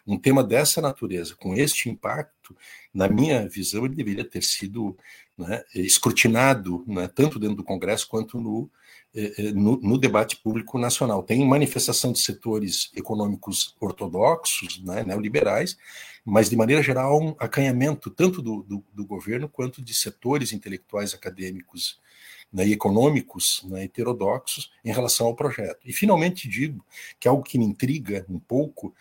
Um, 0.07 0.15
um, 0.15 0.19
tema 0.19 0.43
dessa 0.43 0.81
natureza, 0.81 1.37
com 1.37 1.55
este 1.55 1.89
impacto, 1.89 2.57
na 2.93 3.09
minha 3.09 3.49
visão, 3.49 3.85
ele 3.85 3.95
deveria 3.95 4.29
ter 4.29 4.43
sido 4.43 4.97
né, 5.39 5.63
escrutinado, 5.75 6.85
né, 6.89 7.09
tanto 7.09 7.39
dentro 7.39 7.57
do 7.57 7.65
Congresso 7.65 8.09
quanto 8.09 8.41
no, 8.41 8.69
no, 9.55 9.79
no, 9.79 9.99
debate 9.99 10.37
público 10.37 10.79
nacional. 10.79 11.23
Tem 11.23 11.47
manifestação 11.47 12.13
de 12.13 12.19
setores 12.19 12.91
econômicos 12.95 13.75
ortodoxos, 13.81 14.83
né, 14.83 15.03
neoliberais, 15.03 15.77
mas, 16.25 16.51
de 16.51 16.57
maneira 16.57 16.83
geral, 16.83 17.21
um 17.21 17.35
acanhamento 17.39 18.11
tanto 18.11 18.43
do, 18.43 18.63
do, 18.63 18.85
do 18.93 19.07
governo 19.07 19.49
quanto 19.49 19.81
de 19.81 19.95
setores 19.95 20.53
intelectuais 20.53 21.15
acadêmicos 21.15 22.01
né, 22.53 22.67
e 22.67 22.73
econômicos 22.73 23.63
né, 23.69 23.85
heterodoxos 23.85 24.71
em 24.85 24.93
relação 24.93 25.29
ao 25.29 25.37
projeto. 25.37 25.79
E, 25.85 25.93
finalmente, 25.93 26.49
digo 26.49 26.85
que 27.19 27.29
algo 27.29 27.43
que 27.43 27.59
me 27.59 27.65
intriga 27.65 28.27
um 28.29 28.39
pouco, 28.39 28.95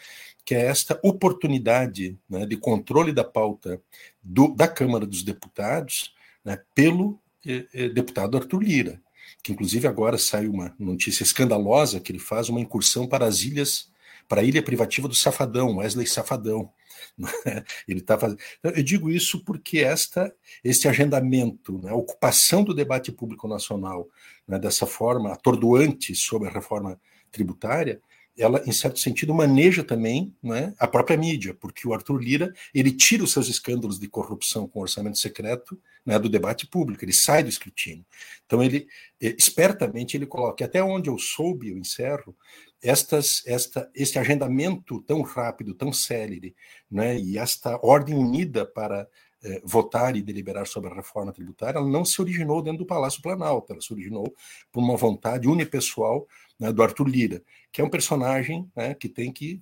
que 0.45 0.55
é 0.55 0.67
esta 0.67 0.99
oportunidade 1.03 2.17
né, 2.29 2.45
de 2.45 2.55
controle 2.57 3.11
da 3.11 3.23
pauta 3.23 3.81
do, 4.21 4.49
da 4.55 4.67
Câmara 4.67 5.05
dos 5.05 5.23
Deputados 5.23 6.13
né, 6.43 6.61
pelo 6.73 7.19
eh, 7.45 7.89
deputado 7.89 8.37
Arthur 8.37 8.63
Lira, 8.63 9.01
que 9.45 9.51
inclusive 9.51 9.87
agora 9.87 10.17
sai 10.17 10.47
uma 10.47 10.73
notícia 10.79 11.21
escandalosa 11.21 11.99
que 11.99 12.11
ele 12.11 12.17
faz 12.17 12.49
uma 12.49 12.59
incursão 12.59 13.07
para 13.07 13.27
as 13.27 13.43
ilhas, 13.43 13.91
para 14.27 14.41
a 14.41 14.43
ilha 14.43 14.63
privativa 14.63 15.07
do 15.07 15.13
Safadão, 15.13 15.77
Wesley 15.77 16.07
Safadão, 16.07 16.71
Ele 17.87 17.99
está 17.99 18.17
fazendo. 18.17 18.39
Eu 18.63 18.81
digo 18.81 19.11
isso 19.11 19.45
porque 19.45 19.81
esta, 19.81 20.33
este 20.63 20.87
agendamento, 20.87 21.77
né, 21.77 21.91
a 21.91 21.95
ocupação 21.95 22.63
do 22.63 22.73
debate 22.73 23.11
público 23.11 23.47
nacional 23.47 24.09
né, 24.47 24.57
dessa 24.57 24.87
forma 24.87 25.31
atordoante 25.31 26.15
sobre 26.15 26.49
a 26.49 26.51
reforma 26.51 26.99
tributária, 27.31 28.01
ela, 28.35 28.63
em 28.65 28.71
certo 28.71 28.99
sentido, 28.99 29.31
maneja 29.31 29.83
também 29.83 30.35
né, 30.41 30.73
a 30.79 30.87
própria 30.87 31.15
mídia, 31.15 31.53
porque 31.53 31.87
o 31.87 31.93
Arthur 31.93 32.17
Lira 32.17 32.51
ele 32.73 32.91
tira 32.91 33.23
os 33.23 33.31
seus 33.31 33.47
escândalos 33.47 33.99
de 33.99 34.07
corrupção 34.07 34.67
com 34.67 34.81
orçamento 34.81 35.19
secreto 35.19 35.79
né, 36.05 36.19
do 36.19 36.29
debate 36.29 36.67
público, 36.67 37.03
ele 37.03 37.13
sai 37.13 37.43
do 37.43 37.49
escrutínio. 37.49 38.05
Então, 38.45 38.61
ele 38.63 38.87
eh, 39.21 39.35
espertamente 39.37 40.15
ele 40.15 40.27
coloca, 40.27 40.63
até 40.63 40.83
onde 40.83 41.09
eu 41.09 41.17
soube, 41.17 41.69
eu 41.69 41.77
encerro, 41.77 42.35
estas, 42.81 43.41
esta, 43.47 43.89
este 43.95 44.19
agendamento 44.19 45.01
tão 45.01 45.21
rápido, 45.21 45.73
tão 45.73 45.91
célere, 45.91 46.55
né, 46.89 47.17
e 47.17 47.37
esta 47.37 47.79
ordem 47.81 48.15
unida 48.15 48.65
para 48.65 49.07
eh, 49.43 49.61
votar 49.63 50.15
e 50.15 50.21
deliberar 50.21 50.67
sobre 50.67 50.91
a 50.91 50.95
reforma 50.95 51.33
tributária, 51.33 51.79
ela 51.79 51.87
não 51.87 52.05
se 52.05 52.21
originou 52.21 52.61
dentro 52.61 52.79
do 52.79 52.85
Palácio 52.85 53.21
Planalto, 53.21 53.71
ela 53.71 53.81
se 53.81 53.91
originou 53.91 54.33
por 54.71 54.81
uma 54.81 54.95
vontade 54.95 55.47
unipessoal 55.47 56.27
né, 56.59 56.71
do 56.71 56.83
Arthur 56.83 57.07
Lira, 57.07 57.43
que 57.71 57.81
é 57.81 57.83
um 57.83 57.89
personagem 57.89 58.69
né, 58.75 58.93
que 58.93 59.09
tem 59.09 59.31
que 59.31 59.61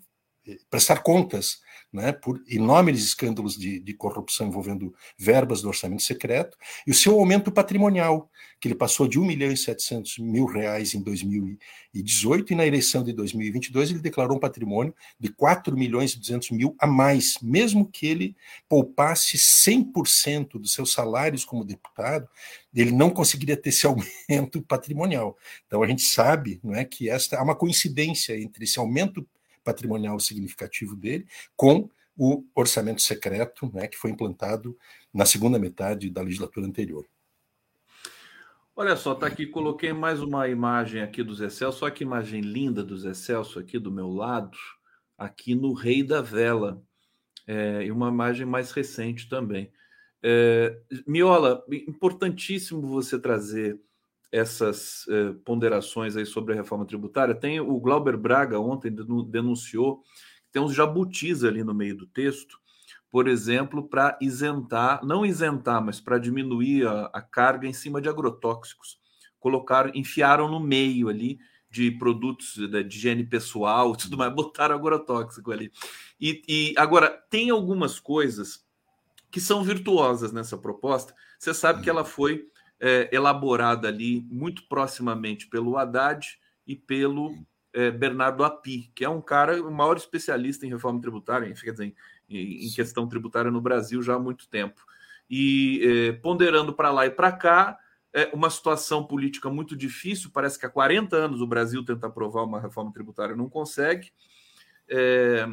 prestar 0.70 0.98
contas 0.98 1.62
né, 1.94 2.12
por 2.12 2.42
enormes 2.50 3.04
escândalos 3.04 3.56
de, 3.56 3.80
de, 3.80 3.94
corrupção 3.94 4.48
envolvendo 4.48 4.94
verbas 5.16 5.62
do 5.62 5.68
orçamento 5.68 6.02
secreto, 6.02 6.58
e 6.88 6.92
o 6.92 6.94
seu 6.94 7.20
aumento 7.20 7.52
patrimonial, 7.52 8.32
que 8.60 8.68
ele 8.68 8.74
passou 8.74 9.08
de 9.08 9.20
1 9.20 9.26
milhão 9.26 9.52
e 9.52 9.58
700 9.58 10.18
mil 10.18 10.46
reais 10.46 10.96
em 10.96 11.04
2018, 11.04 12.52
e 12.52 12.56
na 12.56 12.66
eleição 12.66 13.04
de 13.04 13.14
2022 13.14 13.92
ele 13.92 14.00
declarou 14.00 14.38
um 14.38 14.40
patrimônio 14.40 14.94
de 15.20 15.30
4 15.30 15.78
milhões 15.78 16.14
e 16.14 16.20
200 16.20 16.50
mil 16.52 16.76
a 16.80 16.88
mais, 16.88 17.38
mesmo 17.40 17.86
que 17.86 18.08
ele 18.08 18.36
poupasse 18.68 19.38
100% 19.38 20.54
dos 20.54 20.74
seus 20.74 20.92
salários 20.94 21.46
como 21.46 21.64
deputado, 21.64 22.28
ele 22.74 22.92
não 22.92 23.12
conseguiria 23.12 23.56
ter 23.56 23.70
esse 23.70 23.86
aumento 23.86 24.64
patrimonial. 24.64 25.38
Então 25.68 25.84
a 25.84 25.88
gente 25.88 26.02
sabe 26.02 26.60
não 26.64 26.74
é, 26.74 26.84
que 26.84 27.08
esta 27.08 27.38
há 27.38 27.44
uma 27.44 27.56
coincidência 27.56 28.36
entre 28.40 28.64
esse 28.64 28.80
aumento 28.80 29.28
patrimonial 29.64 30.20
significativo 30.20 30.96
dele, 30.96 31.26
com 31.56 31.90
o 32.18 32.44
orçamento 32.54 33.02
secreto, 33.02 33.72
né, 33.74 33.88
que 33.88 33.98
foi 33.98 34.12
implantado 34.12 34.78
na 35.14 35.26
segunda 35.26 35.58
metade 35.58 36.10
da 36.10 36.22
legislatura 36.22 36.66
anterior. 36.66 37.06
Olha 38.76 38.96
só, 38.96 39.14
tá 39.14 39.28
aqui, 39.28 39.46
coloquei 39.46 39.94
mais 39.94 40.20
uma 40.20 40.48
imagem 40.48 41.02
aqui 41.02 41.22
do 41.22 41.36
Celso, 41.50 41.86
olha 41.86 41.94
que 41.94 42.04
imagem 42.04 42.42
linda 42.42 42.84
do 42.84 42.98
Zé 42.98 43.14
Celso 43.14 43.60
aqui 43.60 43.78
do 43.78 43.92
meu 43.92 44.10
lado, 44.10 44.58
aqui 45.18 45.54
no 45.54 45.74
Rei 45.74 46.02
da 46.02 46.22
Vela, 46.22 46.82
é, 47.46 47.84
e 47.84 47.92
uma 47.92 48.10
imagem 48.10 48.48
mais 48.48 48.72
recente 48.72 49.30
também. 49.30 49.72
É, 50.24 50.80
Miola, 51.06 51.64
importantíssimo 51.70 52.82
você 52.82 53.20
trazer 53.20 53.80
essas 54.34 55.06
eh, 55.10 55.36
ponderações 55.46 56.18
aí 56.18 56.26
sobre 56.26 56.54
a 56.54 56.56
reforma 56.56 56.88
tributária. 56.88 57.36
Tem 57.36 57.60
o 57.60 57.80
Glauber 57.80 58.18
Braga 58.18 58.60
ontem 58.60 58.92
denunciou 59.30 60.02
que 60.44 60.52
tem 60.52 60.60
uns 60.60 60.74
jabutis 60.74 61.44
ali 61.44 61.64
no 61.64 61.72
meio 61.72 61.96
do 61.96 62.08
texto, 62.08 62.58
por 63.12 63.28
exemplo, 63.28 63.88
para 63.88 64.18
isentar, 64.20 65.06
não 65.06 65.24
isentar, 65.24 65.86
mas 65.86 66.02
para 66.02 66.18
diminuir 66.18 66.88
a, 66.88 67.12
a, 67.14 67.22
carga 67.22 67.68
em 67.68 67.74
cima 67.74 68.02
de 68.02 68.10
agrotóxicos. 68.10 69.00
Colocaram, 69.40 69.92
enfiaram 69.94 70.50
no 70.50 70.60
meio 70.60 71.10
ali 71.10 71.38
de 71.70 71.92
produtos 71.92 72.56
de, 72.56 72.84
de 72.84 72.98
higiene 72.98 73.24
pessoal, 73.24 73.96
tudo 73.96 74.18
mais, 74.18 74.34
botaram 74.34 74.74
agrotóxico 74.74 75.52
ali. 75.52 75.72
E, 76.20 76.42
e 76.48 76.74
agora 76.76 77.12
tem 77.30 77.52
algumas 77.52 78.00
coisas 78.00 78.66
que 79.30 79.40
são 79.40 79.64
virtuosas 79.64 80.34
nessa 80.34 80.58
proposta. 80.58 81.14
Você 81.38 81.54
sabe 81.54 81.84
que 81.84 81.90
ela 81.90 82.04
foi 82.04 82.48
é, 82.86 83.08
elaborada 83.14 83.88
ali 83.88 84.28
muito 84.30 84.68
proximamente 84.68 85.48
pelo 85.48 85.78
Haddad 85.78 86.38
e 86.68 86.76
pelo 86.76 87.34
é, 87.72 87.90
Bernardo 87.90 88.44
Api, 88.44 88.92
que 88.94 89.06
é 89.06 89.10
um 89.10 89.22
cara, 89.22 89.64
o 89.64 89.72
maior 89.72 89.96
especialista 89.96 90.66
em 90.66 90.70
reforma 90.70 91.00
tributária, 91.00 91.52
quer 91.54 91.72
dizer, 91.72 91.96
em, 92.30 92.68
em 92.68 92.72
questão 92.74 93.08
tributária 93.08 93.50
no 93.50 93.62
Brasil 93.62 94.02
já 94.02 94.16
há 94.16 94.20
muito 94.20 94.50
tempo. 94.50 94.86
E 95.30 95.80
é, 95.82 96.12
ponderando 96.12 96.74
para 96.74 96.92
lá 96.92 97.06
e 97.06 97.10
para 97.10 97.32
cá, 97.32 97.80
é 98.12 98.30
uma 98.34 98.50
situação 98.50 99.06
política 99.06 99.50
muito 99.50 99.78
difícil. 99.78 100.30
Parece 100.34 100.60
que 100.60 100.66
há 100.66 100.70
40 100.70 101.16
anos 101.16 101.40
o 101.40 101.48
Brasil 101.48 101.86
tenta 101.86 102.08
aprovar 102.08 102.44
uma 102.44 102.60
reforma 102.60 102.92
tributária 102.92 103.34
não 103.34 103.50
consegue. 103.50 104.12
É, 104.90 105.48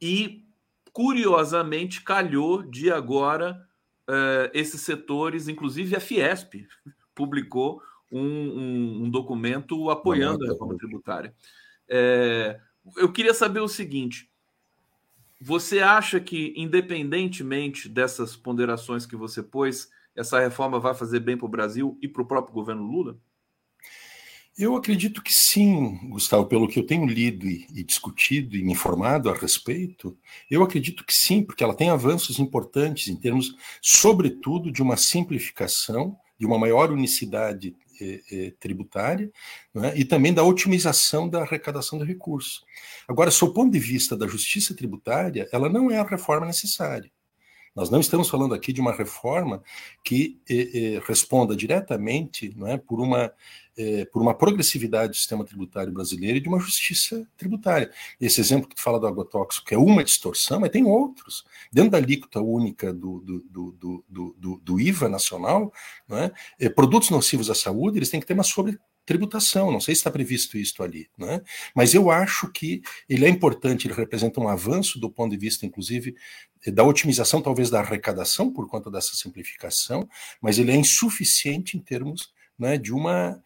e, 0.00 0.42
curiosamente, 0.90 2.02
calhou 2.02 2.62
de 2.62 2.90
agora 2.90 3.65
uh, 4.08 4.50
esses 4.52 4.80
setores, 4.80 5.48
inclusive 5.48 5.96
a 5.96 6.00
Fiesp 6.00 6.66
publicou 7.14 7.82
um, 8.10 8.20
um, 8.20 9.04
um 9.04 9.10
documento 9.10 9.90
apoiando 9.90 10.44
a 10.44 10.48
reforma 10.48 10.76
tributária. 10.76 11.34
É, 11.88 12.60
eu 12.96 13.12
queria 13.12 13.34
saber 13.34 13.60
o 13.60 13.68
seguinte: 13.68 14.30
você 15.40 15.80
acha 15.80 16.20
que, 16.20 16.54
independentemente 16.56 17.88
dessas 17.88 18.36
ponderações 18.36 19.06
que 19.06 19.16
você 19.16 19.42
pôs, 19.42 19.90
essa 20.14 20.40
reforma 20.40 20.78
vai 20.78 20.94
fazer 20.94 21.20
bem 21.20 21.36
para 21.36 21.46
o 21.46 21.50
Brasil 21.50 21.98
e 22.00 22.08
para 22.08 22.22
o 22.22 22.26
próprio 22.26 22.54
governo 22.54 22.82
Lula? 22.82 23.18
Eu 24.58 24.74
acredito 24.74 25.22
que 25.22 25.32
sim, 25.32 25.98
Gustavo, 26.08 26.46
pelo 26.46 26.66
que 26.66 26.78
eu 26.78 26.86
tenho 26.86 27.04
lido 27.04 27.46
e, 27.46 27.66
e, 27.74 27.84
discutido 27.84 28.56
e 28.56 28.62
me 28.64 28.72
informado 28.72 29.28
a 29.28 29.34
respeito, 29.34 30.16
eu 30.50 30.62
acredito 30.62 31.04
que 31.04 31.12
sim, 31.12 31.42
porque 31.42 31.62
ela 31.62 31.74
tem 31.74 31.90
avanços 31.90 32.38
importantes 32.38 33.08
em 33.08 33.16
termos, 33.16 33.54
sobretudo, 33.82 34.72
de 34.72 34.80
uma 34.80 34.96
simplificação, 34.96 36.16
de 36.38 36.46
uma 36.46 36.58
maior 36.58 36.90
unicidade 36.90 37.76
eh, 38.00 38.22
eh, 38.32 38.54
tributária 38.58 39.30
né, 39.74 39.92
e 39.94 40.06
também 40.06 40.32
da 40.32 40.42
otimização 40.42 41.28
da 41.28 41.42
arrecadação 41.42 41.98
do 41.98 42.04
recurso. 42.04 42.64
Agora, 43.06 43.30
sob 43.30 43.50
o 43.50 43.54
ponto 43.54 43.72
de 43.72 43.78
vista 43.78 44.16
da 44.16 44.26
justiça 44.26 44.74
tributária, 44.74 45.46
ela 45.52 45.68
não 45.68 45.90
é 45.90 45.98
a 45.98 46.02
reforma 46.02 46.46
necessária. 46.46 47.10
Nós 47.76 47.90
não 47.90 48.00
estamos 48.00 48.28
falando 48.28 48.54
aqui 48.54 48.72
de 48.72 48.80
uma 48.80 48.92
reforma 48.92 49.62
que 50.02 50.40
eh, 50.48 50.94
eh 50.96 51.02
responda 51.06 51.54
diretamente 51.54 52.52
não 52.56 52.66
é, 52.66 52.78
por 52.78 53.00
uma 53.00 53.30
é, 53.76 54.06
por 54.06 54.22
uma 54.22 54.34
progressividade 54.34 55.10
do 55.10 55.16
sistema 55.16 55.44
tributário 55.44 55.92
brasileiro 55.92 56.38
e 56.38 56.40
de 56.40 56.48
uma 56.48 56.58
justiça 56.58 57.28
tributária. 57.36 57.90
Esse 58.18 58.40
exemplo 58.40 58.68
que 58.68 58.74
tu 58.74 58.82
fala 58.82 58.98
do 58.98 59.06
agrotóxico, 59.06 59.66
é 59.72 59.76
uma 59.76 60.02
distorção, 60.02 60.60
mas 60.60 60.70
tem 60.70 60.84
outros. 60.84 61.44
Dentro 61.70 61.90
da 61.90 61.98
alíquota 61.98 62.40
única 62.40 62.92
do, 62.92 63.20
do, 63.20 64.02
do, 64.08 64.34
do, 64.38 64.60
do 64.62 64.80
IVA 64.80 65.08
nacional, 65.08 65.70
é? 66.10 66.30
É, 66.58 66.68
produtos 66.70 67.10
nocivos 67.10 67.50
à 67.50 67.54
saúde, 67.54 67.98
eles 67.98 68.08
têm 68.08 68.18
que 68.18 68.26
ter 68.26 68.32
uma 68.32 68.42
sobre 68.42 68.78
tributação. 69.06 69.70
Não 69.70 69.80
sei 69.80 69.94
se 69.94 70.00
está 70.00 70.10
previsto 70.10 70.58
isso 70.58 70.82
ali, 70.82 71.08
né? 71.16 71.40
mas 71.74 71.94
eu 71.94 72.10
acho 72.10 72.50
que 72.52 72.82
ele 73.08 73.24
é 73.24 73.28
importante, 73.28 73.86
ele 73.86 73.94
representa 73.94 74.40
um 74.40 74.48
avanço 74.48 74.98
do 74.98 75.08
ponto 75.08 75.30
de 75.30 75.38
vista, 75.38 75.64
inclusive, 75.64 76.14
da 76.66 76.82
otimização, 76.82 77.40
talvez 77.40 77.70
da 77.70 77.80
arrecadação, 77.80 78.52
por 78.52 78.68
conta 78.68 78.90
dessa 78.90 79.14
simplificação, 79.14 80.08
mas 80.40 80.58
ele 80.58 80.72
é 80.72 80.76
insuficiente 80.76 81.76
em 81.76 81.80
termos 81.80 82.34
né, 82.58 82.76
de 82.76 82.92
uma 82.92 83.40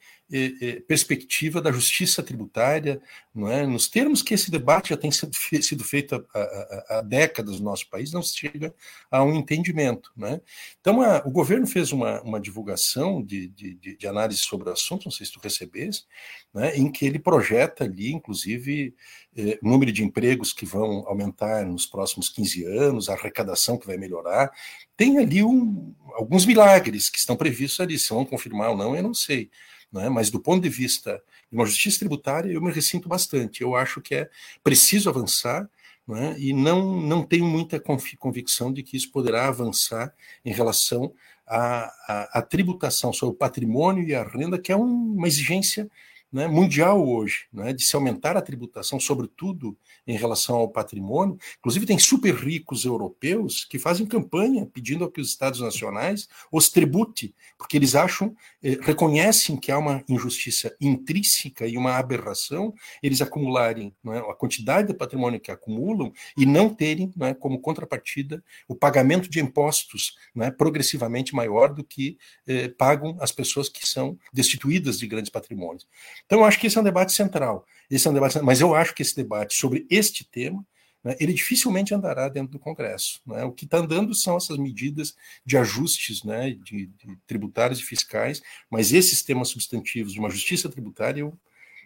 perspectiva 0.87 1.61
da 1.61 1.73
justiça 1.73 2.23
tributária, 2.23 3.01
não 3.35 3.49
é? 3.49 3.67
nos 3.67 3.89
termos 3.89 4.23
que 4.23 4.35
esse 4.35 4.51
debate 4.51 4.91
já 4.91 4.97
tem 4.97 5.11
sido, 5.11 5.85
feito 5.85 6.25
há, 6.35 6.99
há, 6.99 7.03
décadas 7.03 7.59
no 7.59 7.65
nosso 7.65 7.89
país, 7.89 8.13
não 8.13 8.23
se 8.23 8.37
chega 8.37 8.75
a 9.11 9.23
um 9.25 9.35
entendimento. 9.35 10.13
Né? 10.17 10.41
Então, 10.81 11.03
a, 11.03 11.19
o 11.27 11.31
governo 11.31 11.67
fez 11.67 11.91
uma, 11.91 12.21
uma 12.23 12.41
divulgação 12.41 13.23
de, 13.23 13.49
de, 13.49 13.97
de, 13.97 14.07
análise 14.07 14.41
sobre 14.41 14.69
o 14.69 14.73
assunto, 14.73 15.05
não 15.05 15.13
sei 15.13 15.27
se 15.27 15.33
tu 15.33 15.41
recebeste, 15.41 16.07
né, 16.55 16.77
em 16.77 16.91
que 16.91 17.05
ele 17.05 17.19
projeta 17.19 17.85
ali, 17.85 18.13
inclusive, 18.13 18.95
eh, 19.37 19.59
o 19.63 19.69
número 19.69 19.93
de 19.93 20.03
empregos 20.05 20.53
que 20.53 20.67
vão 20.67 21.07
aumentar 21.07 21.65
nos 21.65 21.87
próximos 21.87 22.29
15 22.29 22.65
anos, 22.65 23.09
a 23.09 23.15
arrecadação 23.15 23.79
que 23.79 23.87
vai 23.87 23.97
melhorar. 23.97 24.51
Tem 24.97 25.19
ali 25.19 25.43
um, 25.43 25.95
alguns 26.15 26.45
milagres 26.45 27.09
que 27.09 27.19
estão 27.19 27.37
previstos 27.37 27.81
ali, 27.81 27.99
se 27.99 28.11
vão 28.11 28.25
confirmar 28.25 28.71
ou 28.71 28.77
não, 28.77 28.97
eu 28.97 29.03
não 29.03 29.15
sei 29.15 29.51
né? 29.93 30.09
mas 30.09 30.31
do 30.31 30.41
ponto 30.41 30.63
de 30.63 30.69
vista 30.69 31.23
de 31.51 31.57
uma 31.57 31.67
justiça 31.67 31.99
tributária, 32.01 32.53
eu 32.53 32.61
me 32.61 32.73
ressinto 32.73 33.09
bastante. 33.09 33.63
Eu 33.63 33.75
acho 33.75 34.01
que 34.01 34.15
é 34.15 34.31
preciso 34.63 35.09
avançar 35.09 35.69
né? 36.07 36.35
e 36.39 36.53
não, 36.53 37.01
não 37.01 37.25
tenho 37.25 37.45
muita 37.45 37.81
convicção 38.19 38.73
de 38.73 38.83
que 38.83 38.97
isso 38.97 39.11
poderá 39.11 39.49
avançar 39.49 40.15
em 40.45 40.53
relação 40.53 41.13
à, 41.47 41.85
à, 42.07 42.39
à 42.39 42.43
tributação 42.43 43.13
sobre 43.13 43.35
o 43.35 43.39
patrimônio 43.39 44.05
e 44.05 44.15
a 44.15 44.23
renda, 44.23 44.59
que 44.59 44.73
é 44.73 44.77
um, 44.77 45.15
uma 45.15 45.29
exigência 45.29 45.91
né, 46.33 46.47
mundial 46.47 47.07
hoje, 47.07 47.47
né, 47.53 47.73
de 47.73 47.83
se 47.83 47.97
aumentar 47.97 48.37
a 48.37 48.43
tributação, 48.43 49.01
sobretudo 49.01 49.77
em 50.07 50.17
relação 50.17 50.57
ao 50.57 50.69
patrimônio. 50.69 51.39
Inclusive, 51.59 51.87
tem 51.87 51.99
super 51.99 52.35
ricos 52.35 52.85
europeus 52.85 53.65
que 53.65 53.79
fazem 53.79 54.07
campanha 54.07 54.67
pedindo 54.67 55.11
que 55.11 55.21
os 55.21 55.29
Estados 55.29 55.61
nacionais 55.61 56.29
os 56.53 56.69
tribute, 56.69 57.35
porque 57.59 57.77
eles 57.77 57.95
acham, 57.95 58.35
eh, 58.63 58.79
reconhecem 58.81 59.57
que 59.57 59.73
há 59.73 59.79
uma 59.79 60.05
injustiça 60.09 60.75
intrínseca 60.81 61.67
e 61.67 61.77
uma 61.77 61.97
aberração 61.97 62.75
eles 63.03 63.21
acumularem 63.21 63.95
é, 64.07 64.19
a 64.19 64.35
quantidade 64.35 64.89
de 64.89 64.95
patrimônio 64.95 65.41
que 65.41 65.51
acumulam 65.51 66.13
e 66.37 66.47
não 66.47 66.73
terem 66.73 67.13
é, 67.21 67.35
como 67.35 67.61
contrapartida 67.61 68.43
o 68.69 68.75
pagamento 68.75 69.29
de 69.29 69.41
impostos 69.41 70.17
é, 70.39 70.51
progressivamente 70.51 71.35
maior 71.35 71.73
do 71.73 71.85
que 71.85 72.19
eh, 72.47 72.69
pagam 72.69 73.17
as 73.21 73.33
pessoas 73.33 73.69
que 73.69 73.87
são 73.87 74.19
destituídas 74.33 74.99
de 74.99 75.07
grandes 75.07 75.31
patrimônios. 75.31 75.87
Então, 76.27 76.41
eu 76.41 76.45
acho 76.45 76.59
que 76.59 76.67
esse 76.67 76.77
é 76.77 76.81
um 76.81 76.85
debate 76.85 77.13
central. 77.13 77.67
Esse 77.91 78.07
é 78.07 78.11
um 78.11 78.15
debate, 78.15 78.41
mas 78.41 78.61
eu 78.61 78.75
acho 78.75 78.95
que 78.95 79.03
esse 79.03 79.17
debate 79.17 79.55
sobre 79.55 79.87
este 79.91 80.25
tema, 80.25 80.65
né, 81.03 81.17
ele 81.19 81.33
dificilmente 81.33 81.95
andará 81.95 82.29
dentro 82.29 82.53
do 82.53 82.59
Congresso. 82.59 83.21
Né? 83.27 83.43
O 83.45 83.53
que 83.53 83.65
está 83.65 83.79
andando 83.79 84.15
são 84.15 84.37
essas 84.37 84.57
medidas 84.57 85.15
de 85.45 85.57
ajustes 85.57 86.23
né, 86.23 86.51
de, 86.51 86.87
de 86.87 87.17
tributários 87.27 87.81
e 87.81 87.83
fiscais, 87.83 88.41
mas 88.71 88.93
esses 88.93 89.23
temas 89.23 89.49
substantivos 89.49 90.13
de 90.13 90.21
uma 90.21 90.31
justiça 90.31 90.69
tributária, 90.69 91.21
eu 91.21 91.37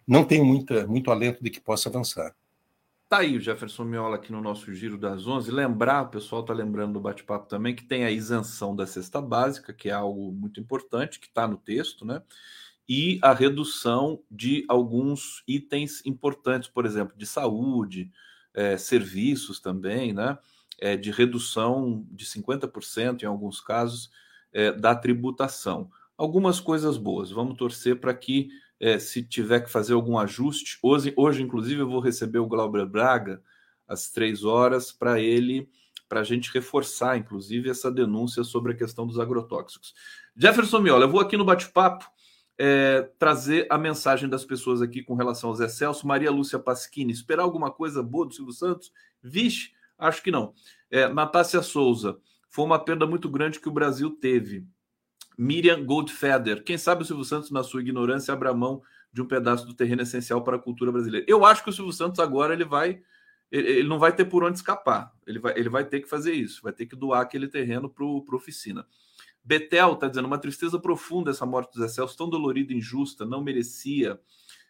não 0.06 0.24
tenho 0.24 0.44
muita, 0.44 0.86
muito 0.86 1.10
alento 1.10 1.42
de 1.42 1.50
que 1.50 1.60
possa 1.60 1.88
avançar. 1.88 2.34
Tá 3.08 3.18
aí 3.18 3.36
o 3.36 3.40
Jefferson 3.40 3.84
Miola 3.84 4.16
aqui 4.16 4.32
no 4.32 4.40
nosso 4.40 4.74
Giro 4.74 4.98
das 4.98 5.26
11. 5.26 5.50
Lembrar, 5.50 6.02
o 6.02 6.08
pessoal 6.08 6.40
está 6.40 6.52
lembrando 6.52 6.94
do 6.94 7.00
bate-papo 7.00 7.46
também, 7.46 7.74
que 7.74 7.84
tem 7.84 8.04
a 8.04 8.10
isenção 8.10 8.74
da 8.74 8.86
cesta 8.86 9.20
básica, 9.20 9.72
que 9.72 9.88
é 9.88 9.92
algo 9.92 10.32
muito 10.32 10.58
importante, 10.58 11.20
que 11.20 11.26
está 11.26 11.46
no 11.46 11.56
texto, 11.56 12.04
né? 12.04 12.22
E 12.88 13.18
a 13.22 13.32
redução 13.32 14.22
de 14.30 14.64
alguns 14.68 15.42
itens 15.48 16.04
importantes, 16.04 16.68
por 16.68 16.84
exemplo, 16.84 17.16
de 17.16 17.26
saúde, 17.26 18.10
é, 18.52 18.76
serviços 18.76 19.58
também, 19.58 20.12
né? 20.12 20.38
É, 20.80 20.96
de 20.96 21.10
redução 21.10 22.04
de 22.10 22.26
50% 22.26 23.22
em 23.22 23.26
alguns 23.26 23.60
casos 23.60 24.10
é, 24.52 24.72
da 24.72 24.94
tributação. 24.94 25.90
Algumas 26.16 26.60
coisas 26.60 26.96
boas. 26.96 27.30
Vamos 27.30 27.56
torcer 27.56 28.00
para 28.00 28.12
que, 28.12 28.48
é, 28.78 28.98
se 28.98 29.22
tiver 29.22 29.60
que 29.60 29.70
fazer 29.70 29.94
algum 29.94 30.18
ajuste, 30.18 30.78
hoje, 30.82 31.14
hoje, 31.16 31.42
inclusive, 31.42 31.80
eu 31.80 31.88
vou 31.88 32.00
receber 32.00 32.38
o 32.38 32.46
Glauber 32.46 32.86
Braga 32.86 33.42
às 33.86 34.10
três 34.10 34.44
horas 34.44 34.92
para 34.92 35.20
ele, 35.20 35.68
para 36.08 36.20
a 36.20 36.24
gente 36.24 36.52
reforçar, 36.52 37.16
inclusive, 37.16 37.70
essa 37.70 37.90
denúncia 37.90 38.44
sobre 38.44 38.72
a 38.72 38.76
questão 38.76 39.06
dos 39.06 39.18
agrotóxicos. 39.18 39.94
Jefferson 40.36 40.80
Miola, 40.80 41.04
eu 41.04 41.10
vou 41.10 41.20
aqui 41.20 41.36
no 41.36 41.44
bate-papo 41.44 42.06
é, 42.58 43.02
trazer 43.18 43.66
a 43.70 43.76
mensagem 43.76 44.28
das 44.28 44.44
pessoas 44.44 44.80
aqui 44.80 45.02
com 45.02 45.14
relação 45.14 45.50
ao 45.50 45.56
Zé 45.56 45.68
Celso. 45.68 46.06
Maria 46.06 46.30
Lúcia 46.30 46.58
Pasquini, 46.58 47.12
esperar 47.12 47.42
alguma 47.42 47.70
coisa 47.70 48.02
boa 48.02 48.26
do 48.26 48.34
Silvio 48.34 48.52
Santos? 48.52 48.92
Vixe, 49.22 49.72
acho 49.98 50.22
que 50.22 50.30
não. 50.30 50.54
É, 50.90 51.08
Natácia 51.08 51.62
Souza, 51.62 52.18
foi 52.48 52.64
uma 52.64 52.78
perda 52.78 53.06
muito 53.06 53.28
grande 53.28 53.58
que 53.58 53.68
o 53.68 53.72
Brasil 53.72 54.10
teve. 54.10 54.66
Miriam 55.36 55.84
Goldfeder, 55.84 56.62
quem 56.62 56.78
sabe 56.78 57.02
o 57.02 57.04
Silvio 57.04 57.24
Santos, 57.24 57.50
na 57.50 57.64
sua 57.64 57.80
ignorância, 57.80 58.32
abra 58.32 58.54
mão 58.54 58.82
de 59.12 59.20
um 59.20 59.26
pedaço 59.26 59.66
do 59.66 59.74
terreno 59.74 60.02
essencial 60.02 60.42
para 60.42 60.56
a 60.56 60.60
cultura 60.60 60.92
brasileira. 60.92 61.26
Eu 61.28 61.44
acho 61.44 61.62
que 61.62 61.70
o 61.70 61.72
Silvio 61.72 61.92
Santos 61.92 62.20
agora 62.20 62.52
ele 62.52 62.64
vai. 62.64 63.00
Ele 63.50 63.88
não 63.88 63.98
vai 63.98 64.12
ter 64.12 64.24
por 64.24 64.42
onde 64.42 64.58
escapar. 64.58 65.12
Ele 65.26 65.38
vai, 65.38 65.56
ele 65.56 65.68
vai 65.68 65.84
ter 65.84 66.00
que 66.00 66.08
fazer 66.08 66.32
isso, 66.32 66.60
vai 66.62 66.72
ter 66.72 66.86
que 66.86 66.96
doar 66.96 67.20
aquele 67.20 67.46
terreno 67.46 67.88
para 67.88 68.04
a 68.04 68.36
oficina. 68.36 68.84
Betel 69.44 69.92
está 69.92 70.08
dizendo 70.08 70.26
uma 70.26 70.38
tristeza 70.38 70.78
profunda 70.78 71.30
essa 71.30 71.44
morte 71.44 71.74
do 71.74 71.80
Zé 71.80 71.88
Celso, 71.88 72.16
tão 72.16 72.28
dolorida 72.28 72.72
e 72.72 72.76
injusta, 72.76 73.26
não 73.26 73.42
merecia. 73.42 74.18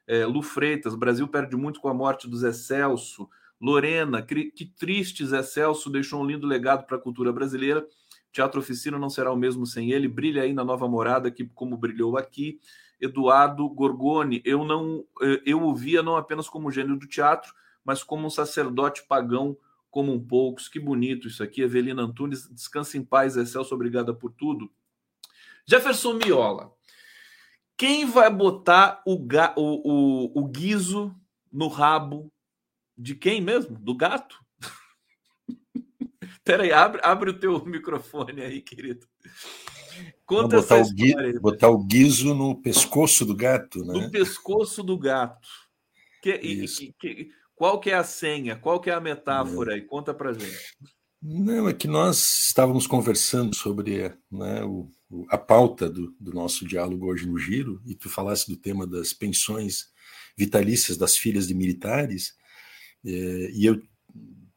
É, 0.06 0.26
Lu 0.26 0.42
Freitas, 0.42 0.94
Brasil 0.94 1.28
perde 1.28 1.56
muito 1.56 1.80
com 1.80 1.88
a 1.88 1.94
morte 1.94 2.28
do 2.28 2.36
Zé 2.36 2.52
Celso. 2.52 3.28
Lorena, 3.60 4.20
que, 4.20 4.50
triste 4.76 5.24
Zé 5.24 5.42
Celso, 5.42 5.88
deixou 5.88 6.20
um 6.20 6.26
lindo 6.26 6.46
legado 6.46 6.86
para 6.86 6.96
a 6.96 7.00
cultura 7.00 7.32
brasileira. 7.32 7.86
Teatro 8.32 8.60
Oficina 8.60 8.98
não 8.98 9.08
será 9.08 9.32
o 9.32 9.36
mesmo 9.36 9.64
sem 9.64 9.92
ele. 9.92 10.08
Brilha 10.08 10.42
aí 10.42 10.52
na 10.52 10.64
nova 10.64 10.88
morada, 10.88 11.30
que, 11.30 11.46
como 11.46 11.76
brilhou 11.76 12.18
aqui. 12.18 12.58
Eduardo 13.00 13.68
Gorgoni, 13.68 14.40
eu 14.44 14.64
não 14.64 15.04
eu 15.44 15.62
o 15.62 15.74
via 15.74 16.02
não 16.02 16.16
apenas 16.16 16.48
como 16.48 16.70
gênio 16.70 16.96
do 16.96 17.06
teatro, 17.06 17.52
mas 17.84 18.02
como 18.02 18.26
um 18.26 18.30
sacerdote 18.30 19.04
pagão 19.06 19.56
como 19.94 20.12
um 20.12 20.18
poucos. 20.18 20.66
Que 20.66 20.80
bonito 20.80 21.28
isso 21.28 21.40
aqui. 21.40 21.62
Evelina 21.62 22.02
Antunes, 22.02 22.48
descansa 22.50 22.98
em 22.98 23.04
paz, 23.04 23.36
Excelso, 23.36 23.72
obrigada 23.72 24.12
por 24.12 24.32
tudo. 24.32 24.68
Jefferson 25.64 26.14
Miola, 26.14 26.72
quem 27.76 28.04
vai 28.04 28.28
botar 28.28 29.00
o, 29.06 29.16
ga, 29.24 29.54
o, 29.56 30.32
o, 30.34 30.42
o 30.42 30.48
guiso 30.48 31.14
no 31.50 31.68
rabo 31.68 32.28
de 32.98 33.14
quem 33.14 33.40
mesmo? 33.40 33.78
Do 33.78 33.96
gato? 33.96 34.44
Peraí, 36.42 36.72
abre, 36.72 37.00
abre 37.04 37.30
o 37.30 37.38
teu 37.38 37.64
microfone 37.64 38.42
aí, 38.42 38.60
querido. 38.60 39.06
Conta 40.26 40.56
botar, 40.56 40.82
o 40.82 40.92
gui, 40.92 41.38
botar 41.38 41.68
o 41.68 41.84
guiso 41.84 42.34
no 42.34 42.60
pescoço 42.60 43.24
do 43.24 43.36
gato, 43.36 43.84
né? 43.84 43.94
No 43.94 44.10
pescoço 44.10 44.82
do 44.82 44.98
gato. 44.98 45.48
Que, 46.20 46.32
e, 46.32 46.66
que, 46.98 47.30
qual 47.54 47.80
que 47.80 47.90
é 47.90 47.94
a 47.94 48.04
senha? 48.04 48.56
Qual 48.56 48.80
que 48.80 48.90
é 48.90 48.94
a 48.94 49.00
metáfora 49.00 49.74
aí? 49.74 49.82
Conta 49.82 50.12
para 50.12 50.32
gente. 50.32 50.74
Não, 51.26 51.68
é 51.68 51.72
que 51.72 51.88
nós 51.88 52.46
estávamos 52.48 52.86
conversando 52.86 53.56
sobre 53.56 54.14
né, 54.30 54.62
o, 54.62 54.90
a 55.30 55.38
pauta 55.38 55.88
do, 55.88 56.14
do, 56.20 56.34
nosso 56.34 56.66
diálogo 56.66 57.06
hoje 57.06 57.26
no 57.26 57.38
Giro, 57.38 57.80
e 57.86 57.94
tu 57.94 58.10
falasse 58.10 58.46
do 58.46 58.58
tema 58.58 58.86
das 58.86 59.14
pensões 59.14 59.86
vitalícias 60.36 60.98
das 60.98 61.16
filhas 61.16 61.48
de 61.48 61.54
militares, 61.54 62.34
é, 63.06 63.50
e 63.54 63.64
eu 63.64 63.80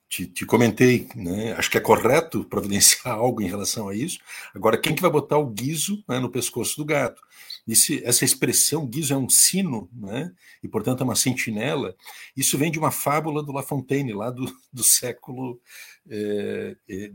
te, 0.10 0.25
te, 0.25 0.45
comentei, 0.45 1.07
né, 1.15 1.53
acho 1.53 1.71
que 1.71 1.77
é 1.77 1.81
correto 1.81 2.43
providenciar 2.49 3.15
algo 3.15 3.41
em 3.41 3.47
relação 3.47 3.88
a 3.88 3.95
isso. 3.95 4.19
Agora, 4.53 4.77
quem 4.77 4.93
que 4.93 5.01
vai 5.01 5.12
botar 5.12 5.38
o 5.38 5.47
guiso 5.47 6.03
né, 6.07 6.19
no 6.19 6.29
pescoço 6.29 6.75
do 6.75 6.86
gato? 6.86 7.21
Esse, 7.67 8.03
essa 8.06 8.23
expressão, 8.23 8.88
guiso 8.88 9.13
é 9.13 9.17
um 9.17 9.30
sino, 9.30 9.89
né? 9.93 10.32
e 10.63 10.67
portanto 10.67 11.01
é 11.01 11.03
uma 11.03 11.15
sentinela, 11.15 11.95
isso 12.36 12.58
vem 12.58 12.71
de 12.71 12.80
uma 12.80 12.91
fábula 12.91 13.43
do 13.43 13.51
La 13.51 13.62
Fontaine, 13.62 14.13
lá 14.13 14.30
do, 14.30 14.45
do 14.71 14.84
século 14.84 15.60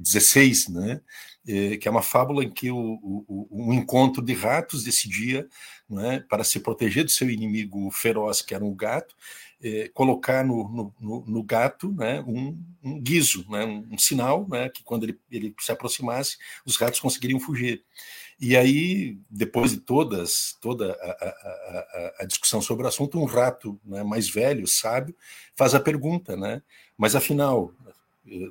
XVI, 0.04 0.50
é, 0.50 0.68
é, 0.68 0.70
né? 0.70 1.00
É, 1.44 1.76
que 1.76 1.88
é 1.88 1.90
uma 1.90 2.02
fábula 2.02 2.44
em 2.44 2.50
que 2.50 2.70
o, 2.70 2.76
o, 2.78 3.48
um 3.50 3.72
encontro 3.72 4.22
de 4.22 4.32
ratos 4.32 4.84
decidia, 4.84 5.48
né, 5.90 6.24
para 6.28 6.44
se 6.44 6.60
proteger 6.60 7.04
do 7.04 7.10
seu 7.10 7.28
inimigo 7.28 7.90
feroz, 7.90 8.42
que 8.42 8.54
era 8.54 8.64
um 8.64 8.74
gato, 8.74 9.14
é, 9.62 9.88
colocar 9.94 10.44
no, 10.44 10.92
no, 11.00 11.24
no, 11.26 11.42
gato 11.42 11.92
né, 11.92 12.20
um, 12.26 12.58
um 12.82 13.00
guiso, 13.00 13.44
né, 13.48 13.64
um, 13.64 13.86
um, 13.92 13.98
sinal 13.98 14.46
né, 14.48 14.68
que 14.68 14.82
quando 14.82 15.04
ele, 15.04 15.18
ele 15.30 15.54
se 15.60 15.70
aproximasse, 15.70 16.36
os 16.64 16.76
ratos 16.76 17.00
conseguiriam 17.00 17.38
fugir. 17.38 17.84
E 18.44 18.56
aí, 18.56 19.16
depois 19.30 19.70
de 19.70 19.76
todas, 19.76 20.58
toda 20.60 20.92
a, 20.94 21.10
a, 21.10 21.28
a, 21.28 22.14
a 22.22 22.24
discussão 22.24 22.60
sobre 22.60 22.84
o 22.84 22.88
assunto, 22.88 23.16
um 23.16 23.24
rato 23.24 23.80
né, 23.84 24.02
mais 24.02 24.28
velho, 24.28 24.66
sábio, 24.66 25.14
faz 25.54 25.76
a 25.76 25.80
pergunta, 25.80 26.36
né? 26.36 26.60
Mas 26.98 27.14
afinal, 27.14 27.72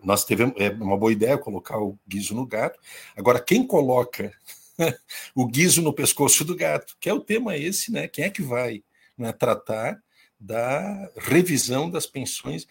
nós 0.01 0.23
tivemos 0.23 0.56
é 0.58 0.69
uma 0.69 0.97
boa 0.97 1.12
ideia 1.12 1.38
colocar 1.38 1.77
o 1.77 1.99
guiso 2.08 2.34
no 2.34 2.45
gato. 2.45 2.80
Agora, 3.17 3.41
quem 3.41 3.67
coloca 3.67 4.34
o 5.36 5.45
guiso 5.45 5.82
no 5.82 5.91
pescoço 5.91 6.45
do 6.45 6.56
gato? 6.56 6.95
Que 6.97 7.10
é 7.10 7.13
o 7.13 7.19
tema 7.19 7.58
esse, 7.58 7.91
né? 7.91 8.08
Quem 8.08 8.23
é 8.23 8.30
que 8.30 8.41
vai 8.41 8.82
né, 9.17 9.34
tratar 9.34 10.01
da 10.39 11.12
revisão 11.17 11.89
das 11.89 12.06
pensões 12.06 12.65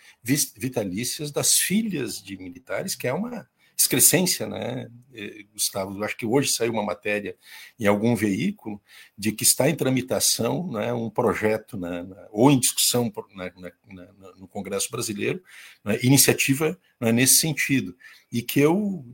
vitalícias 0.57 1.31
das 1.31 1.59
filhas 1.59 2.21
de 2.23 2.39
militares, 2.39 2.95
que 2.95 3.07
é 3.07 3.13
uma 3.13 3.47
excrescência, 3.81 4.47
né, 4.47 4.89
eh, 5.15 5.45
Gustavo? 5.53 6.03
Acho 6.05 6.17
que 6.17 6.27
hoje 6.27 6.51
saiu 6.51 6.73
uma 6.73 6.85
matéria 6.85 7.37
em 7.79 7.87
algum 7.87 8.15
veículo 8.15 8.81
de 9.17 9.33
que 9.33 9.43
está 9.43 9.69
em 9.69 9.75
tramitação 9.75 10.71
né, 10.71 10.93
um 10.93 11.09
projeto, 11.09 11.77
né, 11.79 12.07
ou 12.31 12.51
em 12.51 12.59
discussão 12.59 13.11
na, 13.35 13.45
na, 13.57 13.73
na, 13.89 14.33
no 14.37 14.47
Congresso 14.47 14.91
Brasileiro, 14.91 15.43
né, 15.85 15.99
iniciativa 16.03 16.79
né, 17.01 17.11
nesse 17.11 17.35
sentido. 17.35 17.97
E 18.31 18.43
que 18.43 18.61
eu 18.61 19.05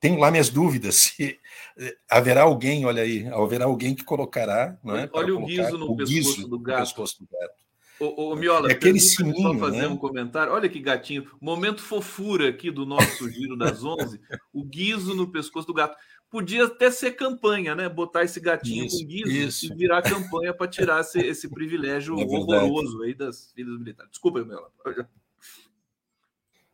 tenho 0.00 0.18
lá 0.18 0.30
minhas 0.30 0.48
dúvidas 0.48 0.96
se 0.96 1.38
eh, 1.78 1.96
haverá 2.08 2.42
alguém, 2.42 2.86
olha 2.86 3.02
aí, 3.02 3.26
haverá 3.28 3.66
alguém 3.66 3.94
que 3.94 4.04
colocará. 4.04 4.78
Né, 4.82 5.08
olha 5.12 5.34
o 5.34 5.44
guiso 5.44 5.78
no, 5.78 5.92
o 5.92 5.96
pescoço, 5.96 6.14
guizo 6.14 6.48
do 6.48 6.58
gato. 6.58 6.80
pescoço 6.80 7.20
do 7.20 7.28
gato. 7.30 7.63
Ô, 8.00 8.32
ô, 8.32 8.36
Miola, 8.36 8.68
é 8.70 8.72
aquele 8.72 8.98
sininho, 8.98 9.52
só 9.52 9.58
fazer 9.58 9.82
né? 9.82 9.88
um 9.88 9.96
comentário. 9.96 10.52
Olha 10.52 10.68
que 10.68 10.80
gatinho. 10.80 11.30
Momento 11.40 11.80
fofura 11.80 12.48
aqui 12.48 12.70
do 12.70 12.84
nosso 12.84 13.30
Giro 13.30 13.56
das 13.56 13.84
Onze. 13.84 14.20
o 14.52 14.64
guiso 14.64 15.14
no 15.14 15.30
pescoço 15.30 15.66
do 15.66 15.74
gato. 15.74 15.96
Podia 16.28 16.64
até 16.64 16.90
ser 16.90 17.12
campanha, 17.12 17.76
né? 17.76 17.88
Botar 17.88 18.24
esse 18.24 18.40
gatinho 18.40 18.86
isso, 18.86 18.98
com 18.98 19.06
guiso 19.06 19.30
isso. 19.30 19.72
e 19.72 19.76
virar 19.76 20.02
campanha 20.02 20.52
para 20.52 20.66
tirar 20.66 21.00
esse, 21.00 21.20
esse 21.20 21.48
privilégio 21.48 22.18
é 22.18 22.24
horroroso 22.24 23.02
aí 23.02 23.14
das 23.14 23.52
filhas 23.52 23.78
militares. 23.78 24.10
Desculpa, 24.10 24.44
Miola. 24.44 24.70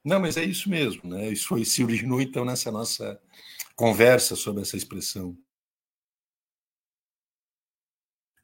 Não, 0.03 0.19
mas 0.19 0.39
é 0.39 0.45
isso 0.45 0.71
mesmo, 0.71 1.03
né? 1.05 1.31
Isso 1.31 1.47
foi, 1.47 1.67
se 1.67 1.85
originou 1.85 2.23
então 2.23 2.43
nessa 2.43 2.73
nossa 2.73 3.21
conversa 3.77 4.35
sobre 4.35 4.63
essa 4.63 4.79
expressão. 4.79 5.37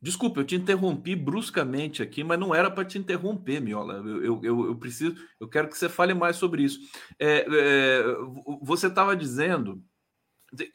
Desculpa, 0.01 0.41
eu 0.41 0.45
te 0.45 0.55
interrompi 0.55 1.17
bruscamente 1.17 2.03
aqui, 2.03 2.23
mas 2.23 2.39
não 2.39 2.55
era 2.55 2.71
para 2.71 2.85
te 2.85 2.99
interromper, 2.99 3.61
Miola. 3.61 3.95
Eu, 3.95 4.45
eu, 4.45 4.67
eu, 4.67 4.77
preciso, 4.77 5.17
eu 5.41 5.49
quero 5.49 5.69
que 5.69 5.77
você 5.77 5.89
fale 5.89 6.13
mais 6.13 6.37
sobre 6.37 6.63
isso. 6.63 6.81
É, 7.19 7.47
é, 7.49 8.05
você 8.63 8.89
estava 8.89 9.17
dizendo, 9.17 9.83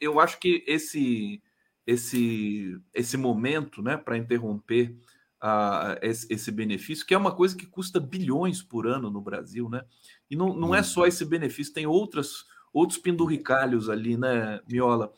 eu 0.00 0.20
acho 0.20 0.38
que 0.38 0.64
esse 0.66 1.42
esse 1.86 2.78
esse 2.94 3.16
momento, 3.16 3.82
né, 3.82 3.96
para 3.96 4.16
interromper 4.16 4.96
a, 5.40 5.98
esse, 6.02 6.26
esse, 6.32 6.52
benefício, 6.52 7.06
que 7.06 7.14
é 7.14 7.18
uma 7.18 7.34
coisa 7.34 7.56
que 7.56 7.66
custa 7.66 7.98
bilhões 7.98 8.62
por 8.62 8.86
ano 8.86 9.10
no 9.10 9.20
Brasil, 9.20 9.68
né? 9.68 9.82
E 10.30 10.36
não, 10.36 10.54
não 10.54 10.74
é 10.74 10.82
só 10.82 11.06
esse 11.06 11.24
benefício, 11.24 11.74
tem 11.74 11.86
outras 11.86 12.44
outros 12.72 12.98
penduricalhos 12.98 13.88
ali, 13.90 14.16
né, 14.16 14.60
Miola? 14.66 15.12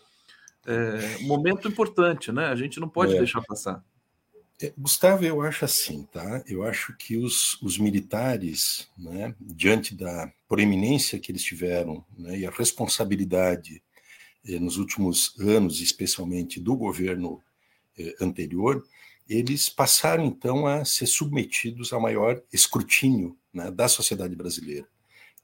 É, 0.67 1.23
momento 1.23 1.69
importante, 1.69 2.33
né? 2.33 2.47
A 2.47 2.57
gente 2.57 2.81
não 2.81 2.89
pode 2.89 3.15
é. 3.15 3.19
deixar 3.19 3.43
passar. 3.43 3.85
É, 4.63 4.73
Gustavo, 4.79 5.25
eu 5.25 5.41
acho 5.41 5.65
assim, 5.65 6.05
tá? 6.13 6.43
Eu 6.47 6.63
acho 6.63 6.97
que 6.97 7.17
os, 7.17 7.61
os 7.61 7.77
militares, 7.77 8.89
né, 8.97 9.35
diante 9.41 9.95
da 9.95 10.33
proeminência 10.49 11.19
que 11.19 11.33
eles 11.33 11.43
tiveram 11.43 12.05
né, 12.17 12.39
e 12.39 12.47
a 12.47 12.51
responsabilidade 12.51 13.83
eh, 14.47 14.59
nos 14.61 14.77
últimos 14.77 15.35
anos, 15.41 15.81
especialmente 15.81 16.61
do 16.61 16.77
governo 16.77 17.43
eh, 17.99 18.15
anterior, 18.21 18.87
eles 19.29 19.69
passaram 19.69 20.25
então 20.25 20.67
a 20.67 20.85
ser 20.85 21.07
submetidos 21.07 21.93
ao 21.93 22.01
maior 22.01 22.41
escrutínio 22.53 23.37
né, 23.53 23.71
da 23.71 23.89
sociedade 23.89 24.37
brasileira. 24.37 24.87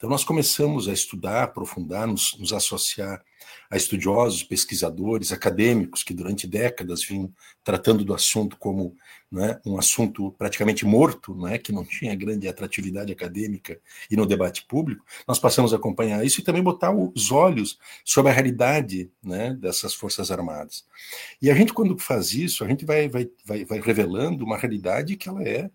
Então, 0.01 0.09
nós 0.09 0.25
começamos 0.25 0.89
a 0.89 0.95
estudar, 0.95 1.43
aprofundar, 1.43 2.07
nos, 2.07 2.35
nos, 2.39 2.55
associar 2.55 3.23
a 3.71 3.77
estudiosos, 3.77 4.43
pesquisadores, 4.43 5.31
acadêmicos 5.31 6.03
que 6.03 6.15
durante 6.15 6.47
décadas 6.47 7.05
vinham 7.05 7.31
tratando 7.63 8.03
do 8.03 8.15
assunto 8.15 8.57
como 8.57 8.97
né, 9.31 9.61
um 9.63 9.79
assunto 9.79 10.33
praticamente 10.39 10.87
morto, 10.87 11.35
né, 11.35 11.59
que 11.59 11.71
não 11.71 11.85
tinha 11.85 12.17
grande 12.17 12.49
atratividade 12.49 13.13
acadêmica 13.13 13.79
e 14.11 14.17
no 14.17 14.25
debate 14.25 14.65
público. 14.67 15.05
Nós 15.29 15.39
passamos 15.39 15.75
a 15.75 15.77
acompanhar 15.77 16.25
isso 16.25 16.41
e 16.41 16.45
também 16.45 16.63
botar 16.63 16.93
os 16.93 17.31
olhos 17.31 17.79
sobre 18.03 18.33
a 18.33 18.35
realidade 18.35 19.11
né, 19.23 19.53
dessas 19.53 19.93
Forças 19.93 20.31
Armadas. 20.31 20.87
E 21.43 21.51
a 21.51 21.55
gente, 21.55 21.75
quando 21.75 21.99
faz 21.99 22.33
isso, 22.33 22.65
a 22.65 22.69
gente 22.69 22.87
vai, 22.87 23.07
vai, 23.07 23.29
vai, 23.45 23.67
vai 23.67 23.81
revelando 23.81 24.47
uma 24.47 24.57
realidade 24.57 25.19
que 25.19 25.29
ela 25.29 25.43
é, 25.47 25.71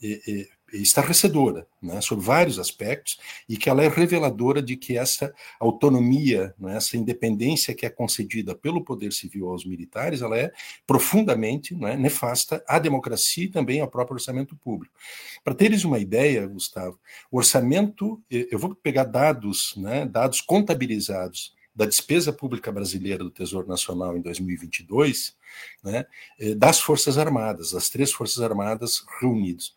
é, 0.00 0.30
é 0.30 0.53
estarrecedora, 0.82 1.66
né, 1.80 2.00
sobre 2.00 2.24
vários 2.24 2.58
aspectos, 2.58 3.18
e 3.48 3.56
que 3.56 3.68
ela 3.68 3.82
é 3.82 3.88
reveladora 3.88 4.60
de 4.62 4.76
que 4.76 4.96
essa 4.96 5.34
autonomia, 5.60 6.54
né, 6.58 6.76
essa 6.76 6.96
independência 6.96 7.74
que 7.74 7.86
é 7.86 7.90
concedida 7.90 8.54
pelo 8.54 8.84
poder 8.84 9.12
civil 9.12 9.48
aos 9.48 9.64
militares, 9.64 10.22
ela 10.22 10.36
é 10.38 10.52
profundamente 10.86 11.74
né, 11.74 11.96
nefasta 11.96 12.62
à 12.66 12.78
democracia 12.78 13.44
e 13.44 13.48
também 13.48 13.80
ao 13.80 13.88
próprio 13.88 14.14
orçamento 14.14 14.56
público. 14.56 14.94
Para 15.42 15.54
teres 15.54 15.84
uma 15.84 15.98
ideia, 15.98 16.46
Gustavo, 16.46 16.98
o 17.30 17.38
orçamento, 17.38 18.22
eu 18.30 18.58
vou 18.58 18.74
pegar 18.74 19.04
dados, 19.04 19.74
né, 19.76 20.06
dados 20.06 20.40
contabilizados 20.40 21.54
da 21.74 21.84
despesa 21.84 22.32
pública 22.32 22.70
brasileira 22.70 23.24
do 23.24 23.30
Tesouro 23.30 23.66
Nacional 23.66 24.16
em 24.16 24.20
2022, 24.20 25.36
né, 25.82 26.06
eh, 26.38 26.54
das 26.54 26.80
Forças 26.80 27.18
Armadas, 27.18 27.72
das 27.72 27.88
três 27.88 28.12
Forças 28.12 28.40
Armadas 28.40 29.04
reunidas. 29.20 29.74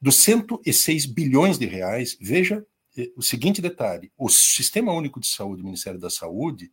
Dos 0.00 0.16
106 0.16 1.06
bilhões 1.06 1.58
de 1.58 1.66
reais, 1.66 2.16
veja 2.20 2.64
eh, 2.96 3.10
o 3.16 3.22
seguinte 3.22 3.60
detalhe: 3.60 4.10
o 4.16 4.28
Sistema 4.28 4.92
Único 4.92 5.20
de 5.20 5.26
Saúde, 5.26 5.62
o 5.62 5.64
Ministério 5.64 6.00
da 6.00 6.10
Saúde, 6.10 6.72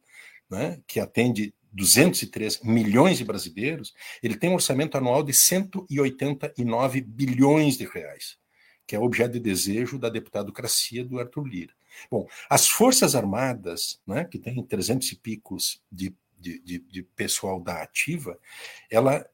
né, 0.49 0.81
que 0.87 0.99
atende 0.99 1.53
203 1.73 2.61
milhões 2.63 3.17
de 3.17 3.25
brasileiros, 3.25 3.93
ele 4.23 4.37
tem 4.37 4.49
um 4.49 4.55
orçamento 4.55 4.97
anual 4.97 5.21
de 5.21 5.33
189 5.33 7.01
bilhões 7.01 7.77
de 7.77 7.85
reais, 7.85 8.37
que 8.85 8.95
é 8.95 8.99
objeto 8.99 9.33
de 9.33 9.39
desejo 9.39 9.99
da 9.99 10.09
deputadocracia 10.09 11.03
do 11.03 11.19
Arthur 11.19 11.45
Lira. 11.45 11.73
Bom, 12.09 12.27
as 12.49 12.67
Forças 12.67 13.15
Armadas, 13.15 13.99
né, 14.07 14.23
que 14.23 14.39
tem 14.39 14.63
300 14.63 15.11
e 15.11 15.15
picos 15.17 15.81
de, 15.91 16.15
de, 16.39 16.59
de, 16.59 16.79
de 16.79 17.03
pessoal 17.03 17.59
da 17.59 17.81
ativa, 17.81 18.39
ela 18.89 19.27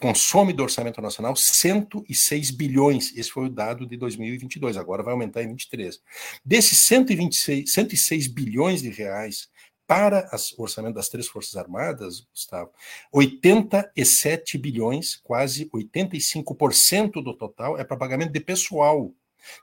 consome 0.00 0.52
do 0.52 0.62
orçamento 0.62 1.00
nacional 1.00 1.36
106 1.36 2.50
bilhões. 2.50 3.16
Esse 3.16 3.30
foi 3.30 3.46
o 3.46 3.50
dado 3.50 3.86
de 3.86 3.96
2022, 3.96 4.76
agora 4.76 5.02
vai 5.02 5.12
aumentar 5.12 5.42
em 5.42 5.48
23. 5.48 6.00
Desses 6.44 6.78
126, 6.78 7.70
106 7.70 8.26
bilhões 8.26 8.82
de 8.82 8.90
reais 8.90 9.48
para 9.86 10.28
o 10.56 10.62
orçamento 10.62 10.94
das 10.94 11.08
três 11.08 11.28
Forças 11.28 11.56
Armadas, 11.56 12.20
Gustavo, 12.30 12.70
87 13.12 14.56
bilhões, 14.56 15.16
quase 15.16 15.68
85% 15.70 17.22
do 17.22 17.36
total, 17.36 17.78
é 17.78 17.84
para 17.84 17.96
pagamento 17.96 18.32
de 18.32 18.40
pessoal. 18.40 19.12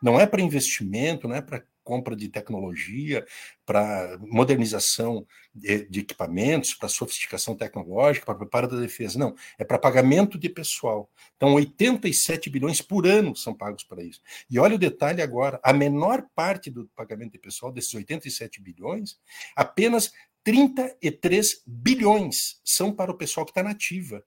Não 0.01 0.19
é 0.19 0.27
para 0.27 0.41
investimento, 0.41 1.27
não 1.27 1.35
é 1.35 1.41
para 1.41 1.63
compra 1.83 2.15
de 2.15 2.29
tecnologia, 2.29 3.25
para 3.65 4.17
modernização 4.19 5.25
de, 5.53 5.85
de 5.89 5.99
equipamentos, 6.01 6.73
para 6.73 6.89
sofisticação 6.89 7.55
tecnológica, 7.55 8.25
para 8.25 8.35
preparo 8.35 8.67
da 8.67 8.79
defesa. 8.79 9.19
Não, 9.19 9.35
é 9.57 9.63
para 9.63 9.79
pagamento 9.79 10.37
de 10.37 10.49
pessoal. 10.49 11.09
Então, 11.37 11.53
87 11.53 12.49
bilhões 12.49 12.81
por 12.81 13.05
ano 13.07 13.35
são 13.35 13.53
pagos 13.53 13.83
para 13.83 14.03
isso. 14.03 14.21
E 14.49 14.59
olha 14.59 14.75
o 14.75 14.79
detalhe 14.79 15.21
agora: 15.21 15.59
a 15.63 15.73
menor 15.73 16.25
parte 16.35 16.69
do 16.69 16.87
pagamento 16.95 17.33
de 17.33 17.39
pessoal, 17.39 17.71
desses 17.71 17.93
87 17.93 18.61
bilhões, 18.61 19.19
apenas 19.55 20.11
33 20.43 21.63
bilhões 21.65 22.59
são 22.63 22.93
para 22.93 23.11
o 23.11 23.17
pessoal 23.17 23.45
que 23.45 23.51
está 23.51 23.61
na 23.63 23.71
ativa. 23.71 24.23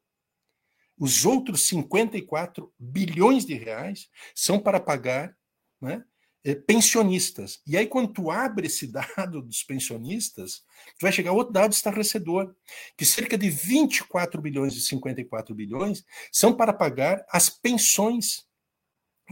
Os 0.97 1.25
outros 1.25 1.67
54 1.67 2.73
bilhões 2.79 3.45
de 3.45 3.55
reais 3.55 4.09
são 4.35 4.61
para 4.61 4.79
pagar 4.79 5.37
né, 5.81 6.05
pensionistas. 6.67 7.61
E 7.67 7.77
aí, 7.77 7.87
quando 7.87 8.13
tu 8.13 8.31
abre 8.31 8.67
esse 8.67 8.87
dado 8.87 9.41
dos 9.41 9.63
pensionistas, 9.63 10.63
tu 10.99 11.03
vai 11.03 11.13
chegar 11.13 11.33
outro 11.33 11.53
dado 11.53 11.73
estarrecedor, 11.73 12.55
que 12.97 13.07
cerca 13.07 13.39
de 13.39 13.49
24 13.49 14.43
bilhões 14.43 14.75
e 14.75 14.81
54 14.81 15.55
bilhões 15.55 16.05
são 16.31 16.55
para 16.55 16.73
pagar 16.73 17.25
as 17.31 17.49
pensões 17.49 18.45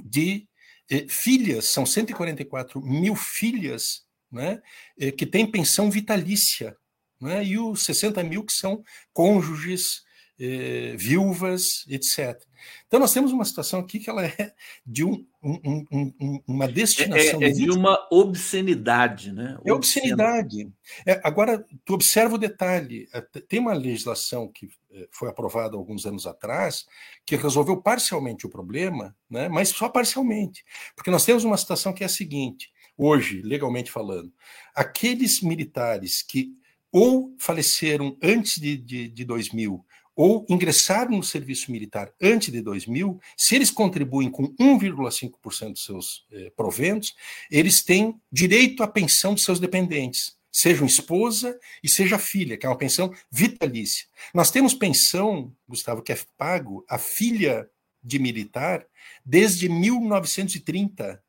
de 0.02 0.48
eh, 0.90 1.06
filhas, 1.08 1.66
são 1.66 1.84
144 1.84 2.80
mil 2.80 3.14
filhas 3.14 4.06
né, 4.30 4.62
eh, 4.98 5.12
que 5.12 5.26
têm 5.26 5.46
pensão 5.46 5.90
vitalícia, 5.90 6.74
né, 7.20 7.44
e 7.44 7.58
os 7.58 7.84
60 7.84 8.22
mil 8.24 8.42
que 8.44 8.52
são 8.52 8.82
cônjuges 9.12 10.02
eh, 10.44 10.96
viúvas, 10.96 11.84
etc. 11.88 12.42
Então 12.88 12.98
nós 12.98 13.12
temos 13.12 13.30
uma 13.30 13.44
situação 13.44 13.78
aqui 13.78 14.00
que 14.00 14.10
ela 14.10 14.26
é 14.26 14.52
de 14.84 15.04
um, 15.04 15.24
um, 15.40 15.86
um, 16.20 16.42
uma 16.48 16.66
destinação. 16.66 17.40
É, 17.40 17.44
é, 17.44 17.48
é 17.48 17.52
de 17.52 17.70
uma 17.70 18.08
obscenidade, 18.10 19.30
né? 19.30 19.56
É 19.64 19.72
obscenidade. 19.72 20.68
É, 21.06 21.20
agora, 21.22 21.64
tu 21.84 21.94
observa 21.94 22.34
o 22.34 22.38
detalhe: 22.38 23.08
é, 23.12 23.20
tem 23.20 23.60
uma 23.60 23.72
legislação 23.72 24.48
que 24.48 24.68
é, 24.90 25.06
foi 25.12 25.28
aprovada 25.28 25.76
alguns 25.76 26.06
anos 26.06 26.26
atrás 26.26 26.86
que 27.24 27.36
resolveu 27.36 27.80
parcialmente 27.80 28.44
o 28.44 28.50
problema, 28.50 29.14
né, 29.30 29.48
mas 29.48 29.68
só 29.68 29.88
parcialmente. 29.88 30.64
Porque 30.96 31.10
nós 31.10 31.24
temos 31.24 31.44
uma 31.44 31.56
situação 31.56 31.92
que 31.92 32.02
é 32.02 32.06
a 32.06 32.10
seguinte: 32.10 32.72
hoje, 32.98 33.42
legalmente 33.42 33.92
falando, 33.92 34.32
aqueles 34.74 35.40
militares 35.40 36.20
que 36.20 36.52
ou 36.90 37.34
faleceram 37.38 38.18
antes 38.20 38.60
de, 38.60 38.76
de, 38.76 39.08
de 39.08 39.24
2000 39.24 39.84
ou 40.14 40.46
ingressaram 40.48 41.16
no 41.16 41.22
serviço 41.22 41.72
militar 41.72 42.12
antes 42.20 42.50
de 42.50 42.60
2000, 42.60 43.18
se 43.36 43.56
eles 43.56 43.70
contribuem 43.70 44.30
com 44.30 44.48
1,5% 44.56 45.72
dos 45.72 45.84
seus 45.84 46.26
eh, 46.30 46.52
proventos, 46.56 47.14
eles 47.50 47.82
têm 47.82 48.20
direito 48.30 48.82
à 48.82 48.88
pensão 48.88 49.34
dos 49.34 49.44
seus 49.44 49.58
dependentes, 49.58 50.36
sejam 50.50 50.86
esposa 50.86 51.58
e 51.82 51.88
seja 51.88 52.18
filha, 52.18 52.58
que 52.58 52.66
é 52.66 52.68
uma 52.68 52.76
pensão 52.76 53.12
vitalícia. 53.30 54.06
Nós 54.34 54.50
temos 54.50 54.74
pensão, 54.74 55.54
Gustavo, 55.66 56.02
que 56.02 56.12
é 56.12 56.18
pago 56.36 56.84
a 56.88 56.98
filha 56.98 57.68
de 58.02 58.18
militar 58.18 58.86
desde 59.24 59.68
1930. 59.68 61.22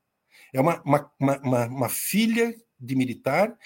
É 0.52 0.60
uma, 0.60 0.82
uma, 0.84 1.12
uma, 1.20 1.66
uma 1.68 1.90
filha 1.90 2.54
de 2.78 2.96
militar 2.96 3.58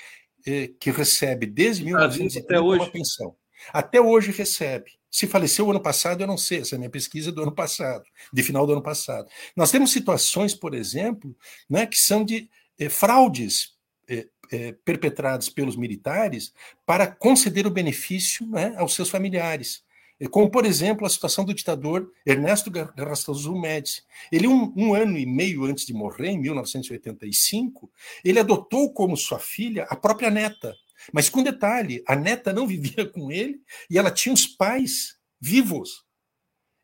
eh, 0.46 0.70
que 0.80 0.92
recebe 0.92 1.48
desde 1.48 1.84
1930 1.84 2.62
uma 2.62 2.92
pensão. 2.92 3.36
Até 3.74 4.00
hoje 4.00 4.32
recebe. 4.32 4.97
Se 5.10 5.26
faleceu 5.26 5.70
ano 5.70 5.82
passado, 5.82 6.22
eu 6.22 6.28
não 6.28 6.38
sei, 6.38 6.60
essa 6.60 6.76
é 6.76 6.78
a 6.78 6.80
minha 6.80 6.89
pesquisa 6.89 7.32
do 7.32 7.41
ano 7.41 7.54
passado, 7.54 8.04
de 8.32 8.43
final 8.43 8.65
do 8.67 8.74
ano 8.74 8.84
passado. 8.84 9.30
Nós 9.56 9.72
temos 9.72 9.91
situações, 9.91 10.54
por 10.54 10.74
exemplo, 10.74 11.36
né, 11.70 11.86
que 11.86 11.98
são 11.98 12.24
de 12.24 12.50
eh, 12.78 12.89
fraudes 12.89 13.76
eh, 14.08 14.28
eh, 14.52 14.76
perpetradas 14.84 15.50
pelos 15.50 15.76
militares 15.76 16.54
para 16.86 17.08
conceder 17.08 17.65
o 17.65 17.72
benefício 17.72 18.46
né, 18.48 18.74
aos 18.78 18.93
seus 18.93 19.10
familiares. 19.10 19.86
Como, 20.32 20.50
por 20.50 20.65
exemplo, 20.65 21.06
a 21.06 21.10
situação 21.10 21.46
do 21.46 21.54
ditador 21.54 22.12
Ernesto 22.26 22.72
Garrastazu 22.72 23.56
Médici. 23.56 24.02
Ele, 24.32 24.48
um, 24.48 24.74
um, 24.76 24.96
ano 24.96 25.15
e 25.15 25.28
meio 25.28 25.63
antes 25.63 25.86
de 25.86 25.93
morrer, 25.93 26.30
em 26.30 26.39
1985, 26.39 27.91
ele 28.26 28.39
adotou 28.39 28.91
como 28.91 29.15
sua 29.15 29.38
filha 29.38 29.86
a 29.89 29.96
própria 29.96 30.32
neta, 30.32 30.76
mas 31.12 31.30
com 31.30 31.44
detalhe, 31.44 32.04
a 32.08 32.16
neta 32.16 32.54
não 32.54 32.68
vivia 32.68 33.06
com 33.06 33.32
ele 33.32 33.62
e 33.90 33.98
ela 33.98 34.12
tinha 34.12 34.34
os 34.34 34.46
pais 34.46 35.18
vivos. 35.40 36.06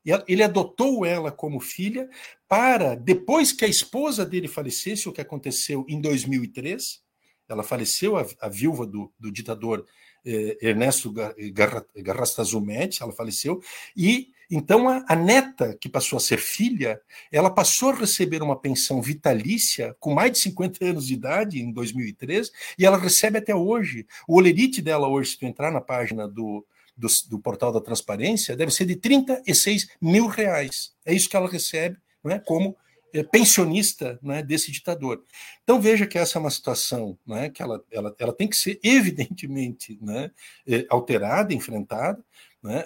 E 0.06 0.12
ele 0.28 0.44
adotou 0.44 1.06
ela 1.06 1.32
como 1.32 1.60
filha 1.60 2.10
para, 2.48 2.96
depois 2.96 3.52
que 3.52 3.64
a 3.64 3.70
esposa 3.70 4.26
dele 4.26 4.48
falecesse, 4.48 5.08
o 5.08 5.14
que 5.14 5.22
aconteceu 5.22 5.86
em 5.88 6.02
2003, 6.02 7.02
ela 7.48 7.64
faleceu, 7.64 8.18
a, 8.18 8.26
a 8.42 8.50
viúva 8.50 8.86
do, 8.86 9.14
do 9.18 9.32
ditador 9.32 9.86
eh, 10.26 10.58
Ernesto 10.62 11.14
Garrastazu 11.96 12.60
Médici, 12.60 13.04
ela 13.04 13.12
faleceu, 13.12 13.62
e 13.96 14.34
então, 14.56 14.88
a, 14.88 15.04
a, 15.08 15.16
neta, 15.16 15.76
que 15.80 15.90
passou 15.90 16.18
a 16.18 16.20
ser 16.20 16.38
filha, 16.38 17.02
ela 17.32 17.50
passou 17.50 17.90
a 17.90 17.96
receber 17.96 18.44
uma 18.44 18.60
pensão 18.60 19.02
vitalícia 19.02 19.96
com 20.00 20.14
mais 20.14 20.34
de 20.34 20.40
50 20.40 20.86
anos 20.86 21.08
de 21.08 21.16
idade, 21.16 21.60
em 21.60 21.72
2013, 21.72 22.52
e 22.78 22.86
ela 22.86 22.98
recebe 22.98 23.40
até 23.40 23.56
hoje. 23.56 24.06
O 24.28 24.38
olerite 24.38 24.82
dela 24.82 25.08
hoje, 25.08 25.32
se 25.32 25.40
tu 25.40 25.46
entrar 25.46 25.72
na 25.72 25.82
página 25.82 26.28
do, 26.28 26.64
do, 26.96 27.08
do, 27.30 27.40
portal 27.40 27.72
da 27.72 27.82
transparência, 27.82 28.56
deve 28.56 28.72
ser 28.72 28.86
de 28.86 28.96
36 28.96 29.90
mil 30.00 30.28
reais. 30.28 30.94
É 31.04 31.14
isso 31.14 31.28
que 31.28 31.36
ela 31.36 31.50
recebe 31.50 31.98
não 32.24 32.32
é, 32.32 32.40
como 32.40 32.78
é, 33.14 33.24
pensionista 33.24 34.20
né, 34.22 34.42
desse 34.42 34.72
ditador. 34.72 35.24
Então 35.64 35.82
veja 35.82 36.06
que 36.08 36.18
essa 36.18 36.38
é 36.38 36.42
uma 36.42 36.50
situação 36.50 37.18
né, 37.26 37.50
que 37.50 37.62
ela, 37.62 37.84
ela, 37.92 38.16
ela 38.18 38.34
tem 38.34 38.48
que 38.48 38.56
ser 38.56 38.80
evidentemente 38.84 39.98
né, 40.02 40.32
alterada, 40.90 41.54
enfrentada, 41.54 42.24
né? 42.64 42.86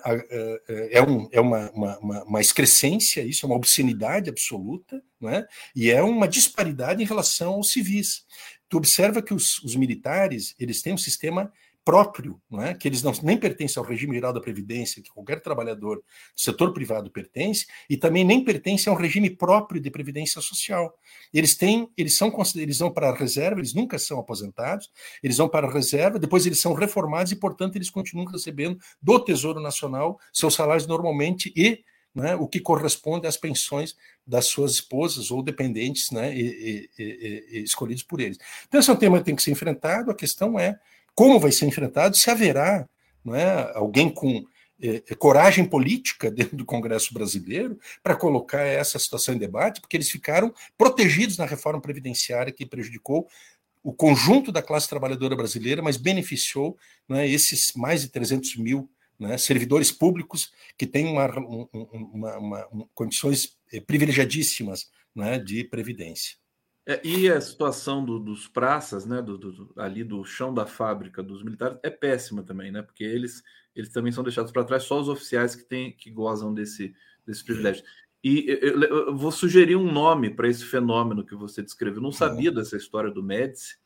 É, 0.68 1.02
um, 1.04 1.30
é 1.32 1.40
uma, 1.40 1.70
uma, 1.72 2.24
uma, 2.24 2.42
excrescência, 2.42 3.22
isso 3.22 3.46
é 3.46 3.48
uma 3.48 3.56
obscenidade 3.56 4.30
absoluta, 4.30 5.02
né? 5.22 5.46
e 5.76 5.92
é 5.92 6.02
uma 6.02 6.28
disparidade 6.28 7.04
em 7.04 7.06
relação 7.06 7.54
aos 7.54 7.72
civis. 7.72 8.26
Tu 8.68 8.76
observa 8.76 9.22
que 9.22 9.34
os, 9.34 9.64
os 9.64 9.76
militares 9.76 10.56
eles 10.60 10.82
têm 10.82 10.94
um 10.94 10.98
sistema 10.98 11.54
próprio, 11.88 12.38
não 12.52 12.62
é? 12.62 12.74
que 12.74 12.86
eles 12.86 13.02
não, 13.02 13.14
nem 13.24 13.38
pertencem 13.38 13.80
ao 13.80 13.88
regime 13.88 14.14
geral 14.14 14.34
da 14.34 14.42
Previdência, 14.42 15.02
que 15.02 15.10
qualquer 15.10 15.40
trabalhador 15.40 16.00
do 16.00 16.04
setor 16.36 16.74
privado 16.74 17.10
pertence, 17.10 17.66
e 17.90 17.96
também 17.96 18.26
nem 18.26 18.44
pertencem 18.44 18.92
ao 18.92 19.00
regime 19.00 19.30
próprio 19.30 19.80
de 19.80 19.90
Previdência 19.90 20.42
Social. 20.42 20.94
Eles 21.34 21.56
têm, 21.56 21.90
eles 21.96 22.18
são 22.18 22.30
eles 22.58 22.80
vão 22.80 22.92
para 22.92 23.08
a 23.10 23.16
reserva, 23.16 23.62
eles 23.62 23.74
nunca 23.74 23.98
são 23.98 24.20
aposentados, 24.20 24.92
eles 25.24 25.38
vão 25.38 25.48
para 25.48 25.66
a 25.66 25.72
reserva, 25.72 26.20
depois 26.20 26.46
eles 26.46 26.60
são 26.60 26.74
reformados 26.74 27.32
e, 27.32 27.38
portanto, 27.38 27.78
eles 27.78 27.90
continuam 27.90 28.28
recebendo 28.28 28.78
do 29.02 29.18
Tesouro 29.24 29.62
Nacional 29.62 30.20
seus 30.34 30.56
salários 30.56 30.88
normalmente 30.88 31.54
e 31.56 31.86
né, 32.14 32.36
o 32.36 32.50
que 32.50 32.60
corresponde 32.60 33.28
às 33.28 33.38
pensões 33.38 33.96
das 34.26 34.48
suas 34.48 34.74
esposas 34.74 35.32
ou 35.32 35.42
dependentes 35.42 36.12
né, 36.12 36.36
e, 36.36 36.90
e, 37.00 37.48
e, 37.50 37.64
escolhidos 37.64 38.04
por 38.04 38.20
eles. 38.20 38.38
Então, 38.68 38.78
esse 38.78 38.90
é 38.90 38.94
um 38.94 38.98
tema 38.98 39.20
que 39.20 39.24
tem 39.24 39.36
que 39.38 39.44
ser 39.44 39.52
enfrentado. 39.52 40.12
A 40.12 40.16
questão 40.16 40.60
é 40.60 40.78
como 41.18 41.40
vai 41.40 41.52
ser 41.52 41.66
enfrentado, 41.66 42.16
se 42.16 42.30
haverá 42.30 42.88
não 43.26 43.34
é, 43.34 43.72
alguém 43.74 44.08
com 44.08 44.46
é, 44.80 45.00
coragem 45.16 45.66
política 45.66 46.30
dentro 46.30 46.56
do 46.56 46.64
Congresso 46.64 47.12
brasileiro 47.12 47.80
para 48.04 48.16
colocar 48.16 48.62
essa 48.62 49.00
situação 49.00 49.34
em 49.34 49.40
debate, 49.40 49.82
porque 49.82 49.98
eles 49.98 50.12
ficaram 50.12 50.54
protegidos 50.78 51.36
na 51.36 51.48
reforma 51.48 51.82
previdenciária 51.82 52.54
que 52.54 52.68
prejudicou 52.68 53.28
o 53.84 53.92
conjunto 53.92 54.52
da 54.52 54.62
classe 54.62 54.88
trabalhadora 54.88 55.36
brasileira, 55.36 55.82
mas 55.82 55.98
beneficiou 55.98 56.78
é, 57.10 57.28
esses 57.28 57.74
mais 57.74 58.04
de 58.04 58.10
300 58.10 58.56
mil 58.58 58.88
né, 59.20 59.40
servidores 59.40 59.92
públicos 59.92 60.52
que 60.78 60.86
têm 60.86 61.08
uma, 61.08 61.26
uma, 61.92 62.38
uma, 62.38 62.68
condições 62.94 63.58
eh, 63.74 63.82
privilegiadíssimas 63.82 64.92
né, 65.16 65.40
de 65.40 65.64
previdência. 65.64 66.38
É, 66.90 67.02
e 67.06 67.30
a 67.30 67.42
situação 67.42 68.04
do, 68.06 68.18
dos 68.18 68.48
praças, 68.48 69.06
né, 69.06 69.22
do, 69.22 69.38
do, 69.38 69.74
ali 69.76 70.06
do 70.06 70.24
chão 70.24 70.54
da 70.54 70.66
fábrica 70.66 71.22
dos 71.22 71.44
militares 71.44 71.78
é 71.84 71.90
péssima 71.90 72.42
também, 72.42 72.72
né, 72.72 72.82
porque 72.82 73.04
eles, 73.04 73.44
eles 73.76 73.90
também 73.90 74.14
são 74.14 74.24
deixados 74.24 74.54
para 74.54 74.64
trás, 74.64 74.84
só 74.84 74.98
os 74.98 75.10
oficiais 75.10 75.54
que, 75.54 75.66
tem, 75.66 75.92
que 75.92 76.10
gozam 76.10 76.54
desse, 76.54 76.96
desse 77.26 77.44
privilégio. 77.44 77.84
E 78.24 78.46
eu, 78.48 78.82
eu 78.82 79.18
vou 79.18 79.32
sugerir 79.32 79.76
um 79.76 79.92
nome 79.92 80.30
para 80.30 80.48
esse 80.48 80.64
fenômeno 80.64 81.26
que 81.26 81.36
você 81.36 81.62
descreveu. 81.62 82.02
Não 82.02 82.12
sabia 82.12 82.52
dessa 82.52 82.78
história 82.78 83.12
do 83.12 83.22
Médici, 83.22 83.78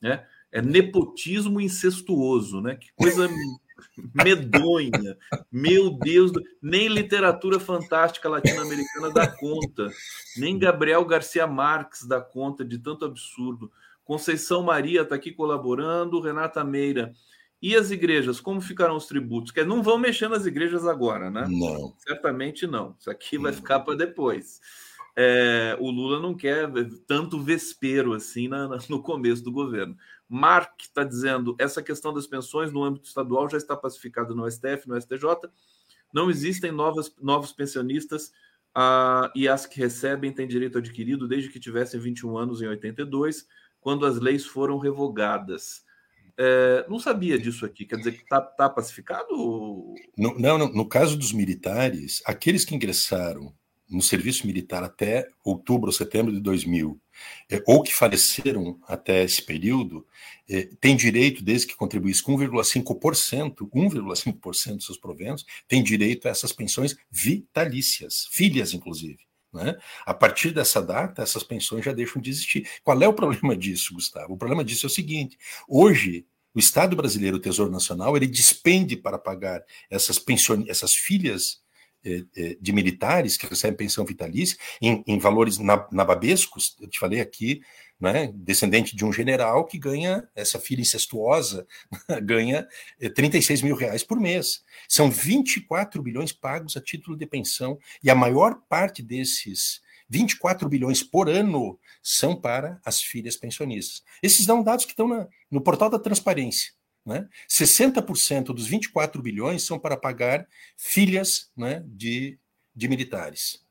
né? 0.00 0.26
É 0.50 0.60
nepotismo 0.60 1.60
incestuoso, 1.60 2.60
né? 2.60 2.76
Que 2.76 2.88
coisa 2.94 3.28
medonha. 4.14 5.16
Meu 5.50 5.90
Deus, 5.90 6.32
nem 6.62 6.88
literatura 6.88 7.60
fantástica 7.60 8.28
latino-americana 8.28 9.10
dá 9.10 9.26
conta, 9.26 9.90
nem 10.36 10.58
Gabriel 10.58 11.04
Garcia 11.04 11.46
Marques 11.46 12.06
dá 12.06 12.20
conta 12.20 12.64
de 12.64 12.78
tanto 12.78 13.04
absurdo. 13.04 13.70
Conceição 14.04 14.62
Maria 14.62 15.02
está 15.02 15.16
aqui 15.16 15.32
colaborando, 15.32 16.20
Renata 16.20 16.62
Meira. 16.62 17.12
E 17.60 17.74
as 17.74 17.90
igrejas, 17.90 18.38
como 18.38 18.60
ficarão 18.60 18.96
os 18.96 19.06
tributos? 19.06 19.50
Que 19.50 19.64
não 19.64 19.82
vão 19.82 19.98
mexer 19.98 20.28
nas 20.28 20.46
igrejas 20.46 20.86
agora, 20.86 21.30
né? 21.30 21.46
Não. 21.48 21.94
Certamente 21.98 22.66
não. 22.66 22.94
Isso 22.98 23.10
aqui 23.10 23.38
vai 23.38 23.52
ficar 23.52 23.80
para 23.80 23.96
depois. 23.96 24.60
É, 25.18 25.76
o 25.80 25.90
Lula 25.90 26.20
não 26.20 26.34
quer 26.34 26.70
tanto 27.06 27.40
vespero 27.40 28.12
assim 28.12 28.48
na, 28.48 28.68
no 28.88 29.02
começo 29.02 29.42
do 29.42 29.50
governo. 29.50 29.96
Mark 30.28 30.80
está 30.80 31.04
dizendo 31.04 31.54
essa 31.58 31.82
questão 31.82 32.12
das 32.12 32.26
pensões 32.26 32.72
no 32.72 32.82
âmbito 32.82 33.06
estadual 33.06 33.48
já 33.48 33.56
está 33.56 33.76
pacificada 33.76 34.34
no 34.34 34.50
STF, 34.50 34.88
no 34.88 35.00
STJ. 35.00 35.26
Não 36.12 36.30
existem 36.30 36.72
novas, 36.72 37.14
novos 37.20 37.52
pensionistas 37.52 38.32
ah, 38.74 39.30
e 39.34 39.48
as 39.48 39.66
que 39.66 39.78
recebem 39.78 40.32
têm 40.32 40.46
direito 40.46 40.78
adquirido 40.78 41.28
desde 41.28 41.50
que 41.50 41.60
tivessem 41.60 42.00
21 42.00 42.36
anos 42.36 42.60
em 42.60 42.66
82, 42.66 43.46
quando 43.80 44.04
as 44.04 44.18
leis 44.18 44.44
foram 44.44 44.78
revogadas. 44.78 45.84
É, 46.38 46.84
não 46.88 46.98
sabia 46.98 47.38
disso 47.38 47.64
aqui, 47.64 47.86
quer 47.86 47.96
dizer 47.96 48.12
que 48.12 48.22
está 48.22 48.40
tá 48.40 48.68
pacificado? 48.68 49.28
Não, 50.18 50.58
no, 50.58 50.68
no 50.68 50.88
caso 50.88 51.16
dos 51.16 51.32
militares, 51.32 52.22
aqueles 52.26 52.64
que 52.64 52.74
ingressaram 52.74 53.54
no 53.88 54.02
serviço 54.02 54.46
militar 54.46 54.82
até 54.82 55.28
outubro 55.44 55.86
ou 55.86 55.92
setembro 55.92 56.32
de 56.32 56.40
2000, 56.40 57.00
é, 57.50 57.62
ou 57.66 57.82
que 57.82 57.94
faleceram 57.94 58.78
até 58.86 59.22
esse 59.22 59.42
período, 59.42 60.06
é, 60.48 60.68
tem 60.80 60.96
direito, 60.96 61.42
desde 61.42 61.68
que 61.68 61.76
contribuísse 61.76 62.22
com 62.22 62.36
1,5%, 62.36 63.68
1,5% 63.70 64.76
dos 64.76 64.86
seus 64.86 64.98
proventos, 64.98 65.44
tem 65.68 65.82
direito 65.82 66.26
a 66.26 66.30
essas 66.30 66.52
pensões 66.52 66.96
vitalícias, 67.10 68.26
filhas, 68.30 68.74
inclusive. 68.74 69.18
Né? 69.52 69.76
A 70.04 70.12
partir 70.12 70.50
dessa 70.50 70.82
data, 70.82 71.22
essas 71.22 71.42
pensões 71.42 71.84
já 71.84 71.92
deixam 71.92 72.20
de 72.20 72.30
existir. 72.30 72.68
Qual 72.84 73.00
é 73.00 73.08
o 73.08 73.14
problema 73.14 73.56
disso, 73.56 73.94
Gustavo? 73.94 74.34
O 74.34 74.36
problema 74.36 74.64
disso 74.64 74.86
é 74.86 74.88
o 74.88 74.90
seguinte: 74.90 75.38
hoje 75.68 76.26
O 76.54 76.58
Estado 76.58 76.96
brasileiro, 76.96 77.36
o 77.36 77.40
Tesouro 77.40 77.70
Nacional, 77.70 78.16
ele 78.16 78.26
despende 78.26 78.96
para 78.96 79.18
pagar 79.18 79.62
essas, 79.90 80.18
pension... 80.18 80.64
essas 80.68 80.94
filhas 80.94 81.60
de 82.60 82.72
militares 82.72 83.36
que 83.36 83.46
recebem 83.46 83.76
pensão 83.76 84.04
vitalícia 84.04 84.56
em, 84.80 85.02
em 85.06 85.18
valores 85.18 85.58
nababescos. 85.58 86.76
Eu 86.80 86.88
te 86.88 86.98
falei 86.98 87.20
aqui, 87.20 87.60
né, 88.00 88.30
descendente 88.34 88.94
de 88.94 89.04
um 89.04 89.12
general 89.12 89.64
que 89.64 89.78
ganha, 89.78 90.28
essa 90.34 90.58
filha 90.58 90.82
incestuosa, 90.82 91.66
ganha 92.22 92.66
36 93.14 93.60
eh, 93.60 93.64
mil 93.64 93.74
reais 93.74 94.02
por 94.02 94.20
mês. 94.20 94.62
São 94.88 95.10
24 95.10 96.02
bilhões 96.02 96.32
pagos 96.32 96.76
a 96.76 96.80
título 96.80 97.16
de 97.16 97.26
pensão, 97.26 97.78
e 98.02 98.10
a 98.10 98.14
maior 98.14 98.60
parte 98.68 99.02
desses 99.02 99.80
24 100.08 100.68
bilhões 100.68 101.02
por 101.02 101.28
ano 101.28 101.78
são 102.02 102.36
para 102.36 102.80
as 102.84 103.00
filhas 103.00 103.36
pensionistas. 103.36 104.02
Esses 104.22 104.44
são 104.44 104.62
dados 104.62 104.84
que 104.84 104.92
estão 104.92 105.08
na, 105.08 105.26
no 105.50 105.60
portal 105.60 105.90
da 105.90 105.98
transparência. 105.98 106.72
Né? 107.06 107.28
60% 107.48 108.46
dos 108.46 108.66
24 108.66 109.22
bilhões 109.22 109.62
são 109.62 109.78
para 109.78 109.96
pagar 109.96 110.44
filhas 110.76 111.52
né, 111.56 111.84
de, 111.86 112.36
de 112.74 112.88
militares. 112.88 113.64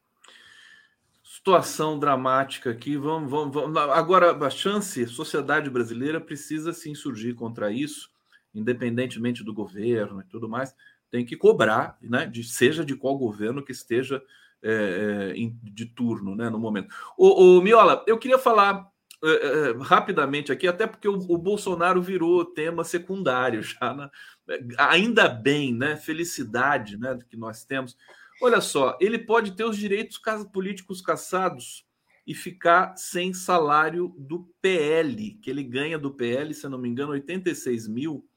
Situação 1.21 2.00
dramática 2.00 2.71
aqui. 2.71 2.95
Vamos, 2.95 3.30
vamos, 3.30 3.54
vamos. 3.54 3.78
Agora, 3.78 4.32
a 4.32 4.50
chance, 4.50 5.04
a 5.04 5.08
sociedade 5.08 5.69
brasileira 5.69 6.21
precisa 6.21 6.71
se 6.71 6.89
insurgir 6.89 7.36
contra 7.36 7.69
isso, 7.69 8.10
independentemente 8.54 9.43
do 9.43 9.54
governo 9.54 10.21
e 10.21 10.24
tudo 10.24 10.48
mais. 10.48 10.74
Tem 11.12 11.26
que 11.26 11.36
cobrar, 11.36 11.98
né, 12.02 12.26
de, 12.26 12.41
seja 12.41 12.86
de 12.86 12.95
qual 12.95 13.17
governo 13.17 13.63
que 13.63 13.74
esteja 13.74 14.24
é, 14.63 15.34
é, 15.36 15.52
de 15.62 15.86
turno 15.86 16.36
né, 16.36 16.50
no 16.50 16.58
momento. 16.58 16.88
O, 17.17 17.58
o 17.58 17.62
Miola, 17.62 18.04
eu 18.08 18.17
queria 18.17 18.39
falar 18.39 18.89
é, 19.28 19.70
é, 19.70 19.78
rapidamente 19.82 20.52
aqui, 20.52 20.68
até 20.68 20.86
porque 20.86 21.08
o, 21.08 21.14
o, 21.14 21.38
Bolsonaro 21.38 22.02
virou 22.02 22.46
tema 22.46 22.84
secundário 22.84 23.62
já, 23.64 23.94
né? 23.94 24.10
ainda 24.78 25.28
bem, 25.28 25.74
né? 25.74 25.96
Felicidade, 25.96 26.98
né? 26.98 27.18
Que 27.30 27.38
nós 27.38 27.64
temos. 27.64 27.98
Olha 28.42 28.62
só, 28.62 28.98
ele 29.00 29.20
pode 29.20 29.52
ter 29.56 29.64
os 29.64 29.78
direitos 29.78 30.20
políticos 30.52 31.02
caçados 31.02 31.86
e 32.28 32.34
ficar 32.34 32.96
sem 32.98 33.34
salário 33.34 34.14
do 34.18 34.48
PL, 34.62 35.40
que 35.42 35.50
ele 35.50 35.64
ganha 35.64 35.98
do 35.98 36.12
PL, 36.12 36.54
se 36.54 36.68
não 36.68 36.78
me 36.78 36.90
engano, 36.90 37.12
86 37.12 37.88
mil 37.88 38.28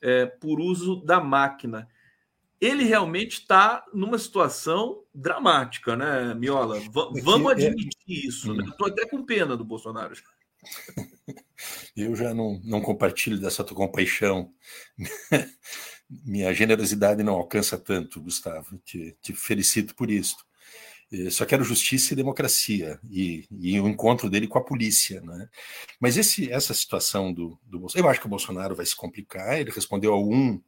é, 0.00 0.26
por 0.26 0.60
uso 0.60 0.96
da 1.04 1.20
máquina 1.20 1.88
ele 2.60 2.84
realmente 2.84 3.40
está 3.40 3.84
numa 3.92 4.18
situação 4.18 5.02
dramática, 5.14 5.96
né, 5.96 6.34
Miola? 6.34 6.80
V 6.80 7.20
vamos 7.22 7.52
é 7.52 7.66
admitir 7.66 8.26
isso. 8.26 8.54
Né? 8.54 8.64
Estou 8.68 8.88
até 8.88 9.06
com 9.06 9.24
pena 9.24 9.56
do 9.56 9.64
Bolsonaro. 9.64 10.14
Eu 11.96 12.14
já 12.14 12.34
não, 12.34 12.60
não 12.64 12.80
compartilho 12.80 13.38
dessa 13.38 13.64
tua 13.64 13.76
compaixão. 13.76 14.52
Minha 16.24 16.52
generosidade 16.52 17.22
não 17.22 17.34
alcança 17.34 17.78
tanto, 17.78 18.20
Gustavo. 18.20 18.78
Te, 18.84 19.16
te 19.20 19.32
felicito 19.32 19.94
por 19.94 20.10
isso. 20.10 20.36
Eh, 21.12 21.30
só 21.30 21.44
quero 21.44 21.64
justiça 21.64 22.12
e 22.12 22.16
democracia 22.16 22.98
e, 23.10 23.46
e 23.50 23.80
o 23.80 23.88
encontro 23.88 24.28
dele 24.28 24.48
com 24.48 24.58
a 24.58 24.64
polícia, 24.64 25.20
né? 25.20 25.48
Mas 26.00 26.16
esse, 26.16 26.50
essa 26.50 26.74
situação 26.74 27.32
do, 27.32 27.58
do 27.64 27.78
Bolsonaro, 27.78 28.06
eu 28.06 28.10
acho 28.10 28.20
que 28.20 28.26
o 28.26 28.30
Bolsonaro 28.30 28.74
vai 28.74 28.86
se 28.86 28.96
complicar. 28.96 29.58
Ele 29.58 29.70
respondeu 29.70 30.12
a 30.12 30.20
um 30.20 30.54
é, 30.54 30.60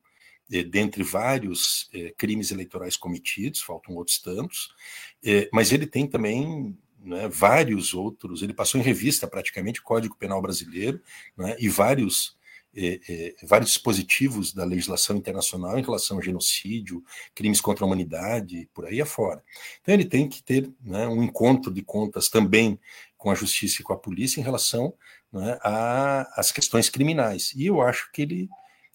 dentre 0.49 1.03
vários 1.03 1.89
é, 1.93 2.15
crimes 2.17 2.51
eleitorais 2.51 2.97
cometidos, 2.97 3.61
faltam 3.61 3.95
outros 3.95 4.19
tantos, 4.19 4.75
é, 5.23 5.49
mas 5.53 5.73
ele 5.73 5.87
tem 5.87 6.07
também 6.07 6.77
né, 7.01 7.29
vários 7.29 7.93
outros, 7.93 8.43
ele 8.43 8.55
passou 8.55 8.81
em 8.81 8.85
revista 8.85 9.29
praticamente 9.29 9.81
o 9.81 9.85
Código 9.85 10.17
Penal 10.17 10.41
Brasileiro 10.41 11.01
né, 11.37 11.55
e 11.59 11.69
vários, 11.69 12.37
vários 13.43 13.71
dispositivos 13.71 14.53
da 14.53 14.65
legislação 14.65 15.17
internacional 15.17 15.79
em 15.79 15.83
relação 15.83 16.17
ao 16.17 16.23
genocídio, 16.23 17.05
crimes 17.35 17.61
contra 17.61 17.85
a 17.85 17.87
humanidade, 17.87 18.69
por 18.73 18.87
aí 18.87 19.01
afora. 19.01 19.43
Então 19.83 19.95
ele 19.95 20.05
tem 20.05 20.29
que 20.29 20.43
ter 20.43 20.71
né, 20.81 21.07
um 21.09 21.23
encontro 21.23 21.73
de 21.73 21.83
contas 21.83 22.29
também 22.29 22.79
com 23.17 23.31
a 23.31 23.35
justiça 23.35 23.83
e 23.83 23.85
com 23.85 23.93
a 23.93 23.99
polícia 23.99 24.41
em 24.41 24.45
relação 24.45 24.95
né, 25.33 25.59
às 25.63 26.53
questões 26.53 26.89
criminais. 26.89 27.53
E 27.55 27.67
eu 27.67 27.83
acho 27.83 28.11
que 28.13 28.23
ele 28.23 28.49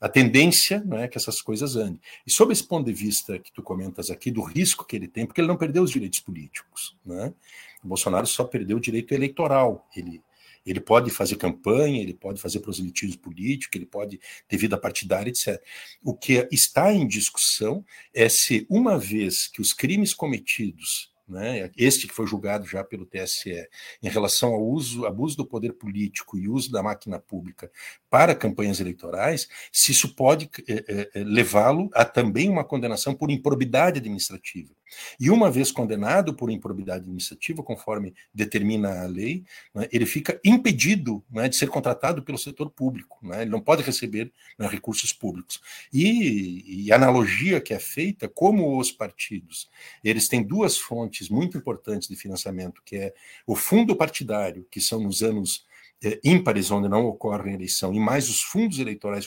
a 0.03 0.09
tendência 0.09 0.83
é 0.97 1.07
que 1.07 1.17
essas 1.17 1.41
coisas 1.41 1.77
andem. 1.77 1.97
E 2.27 2.29
sob 2.29 2.51
esse 2.51 2.65
ponto 2.65 2.85
de 2.85 2.91
vista 2.91 3.39
que 3.39 3.49
tu 3.53 3.63
comentas 3.63 4.11
aqui, 4.11 4.29
do 4.29 4.41
risco 4.41 4.85
que 4.85 4.97
ele 4.97 5.07
tem, 5.07 5.25
porque 5.25 5.39
ele 5.39 5.47
não 5.47 5.55
perdeu 5.55 5.81
os 5.81 5.91
direitos 5.91 6.19
políticos. 6.19 6.93
Né? 7.05 7.33
O 7.81 7.87
Bolsonaro 7.87 8.27
só 8.27 8.43
perdeu 8.43 8.75
o 8.75 8.81
direito 8.81 9.13
eleitoral. 9.13 9.87
Ele, 9.95 10.21
ele 10.65 10.81
pode 10.81 11.09
fazer 11.09 11.37
campanha, 11.37 12.01
ele 12.01 12.13
pode 12.13 12.41
fazer 12.41 12.59
proselitismo 12.59 13.17
político, 13.19 13.77
ele 13.77 13.85
pode 13.85 14.19
ter 14.45 14.57
vida 14.57 14.77
partidária, 14.77 15.29
etc. 15.29 15.63
O 16.03 16.13
que 16.13 16.49
está 16.51 16.91
em 16.91 17.07
discussão 17.07 17.85
é 18.13 18.27
se, 18.27 18.67
uma 18.69 18.99
vez 18.99 19.47
que 19.47 19.61
os 19.61 19.71
crimes 19.71 20.13
cometidos 20.13 21.12
né, 21.33 21.71
este 21.75 22.07
que 22.07 22.13
foi 22.13 22.27
julgado 22.27 22.65
já 22.65 22.83
pelo 22.83 23.05
TSE, 23.05 23.67
em 24.01 24.07
relação 24.07 24.53
ao 24.53 24.63
uso, 24.63 25.05
abuso 25.05 25.35
do 25.35 25.45
poder 25.45 25.73
político 25.73 26.37
e 26.37 26.47
uso 26.47 26.71
da 26.71 26.83
máquina 26.83 27.19
pública 27.19 27.69
para 28.09 28.35
campanhas 28.35 28.79
eleitorais, 28.79 29.49
se 29.71 29.91
isso 29.91 30.15
pode 30.15 30.49
é, 30.67 31.09
é, 31.15 31.23
levá-lo 31.23 31.89
a 31.93 32.05
também 32.05 32.49
uma 32.49 32.63
condenação 32.63 33.13
por 33.15 33.31
improbidade 33.31 33.99
administrativa. 33.99 34.73
E 35.19 35.29
uma 35.29 35.49
vez 35.49 35.71
condenado 35.71 36.33
por 36.33 36.49
improbidade 36.49 37.01
administrativa, 37.01 37.63
conforme 37.63 38.13
determina 38.33 39.03
a 39.03 39.05
lei, 39.05 39.43
né, 39.73 39.87
ele 39.91 40.05
fica 40.05 40.39
impedido 40.43 41.23
né, 41.31 41.47
de 41.47 41.55
ser 41.55 41.69
contratado 41.69 42.23
pelo 42.23 42.37
setor 42.37 42.69
público. 42.69 43.19
Né, 43.21 43.41
ele 43.43 43.51
não 43.51 43.61
pode 43.61 43.83
receber 43.83 44.31
né, 44.57 44.67
recursos 44.67 45.13
públicos. 45.13 45.61
E, 45.91 46.85
e, 46.85 46.91
a 46.91 46.95
analogia 46.95 47.61
que 47.61 47.73
é 47.73 47.79
feita, 47.79 48.27
como 48.27 48.79
os 48.79 48.91
partidos, 48.91 49.69
eles 50.03 50.27
têm 50.27 50.43
duas 50.43 50.77
fontes 50.77 51.29
muito 51.29 51.57
importantes 51.57 52.07
de 52.07 52.15
financiamento, 52.15 52.81
que 52.85 52.95
é 52.95 53.13
o 53.45 53.55
fundo 53.55 53.95
partidário, 53.95 54.65
que 54.69 54.81
são 54.81 55.01
nos 55.01 55.21
anos 55.21 55.65
é, 56.03 56.19
ímpares, 56.23 56.69
onde 56.69 56.89
não 56.89 57.05
ocorre 57.05 57.53
eleição, 57.53 57.93
e 57.93 57.99
mais 57.99 58.29
os 58.29 58.41
fundos 58.41 58.79
eleitorais 58.79 59.25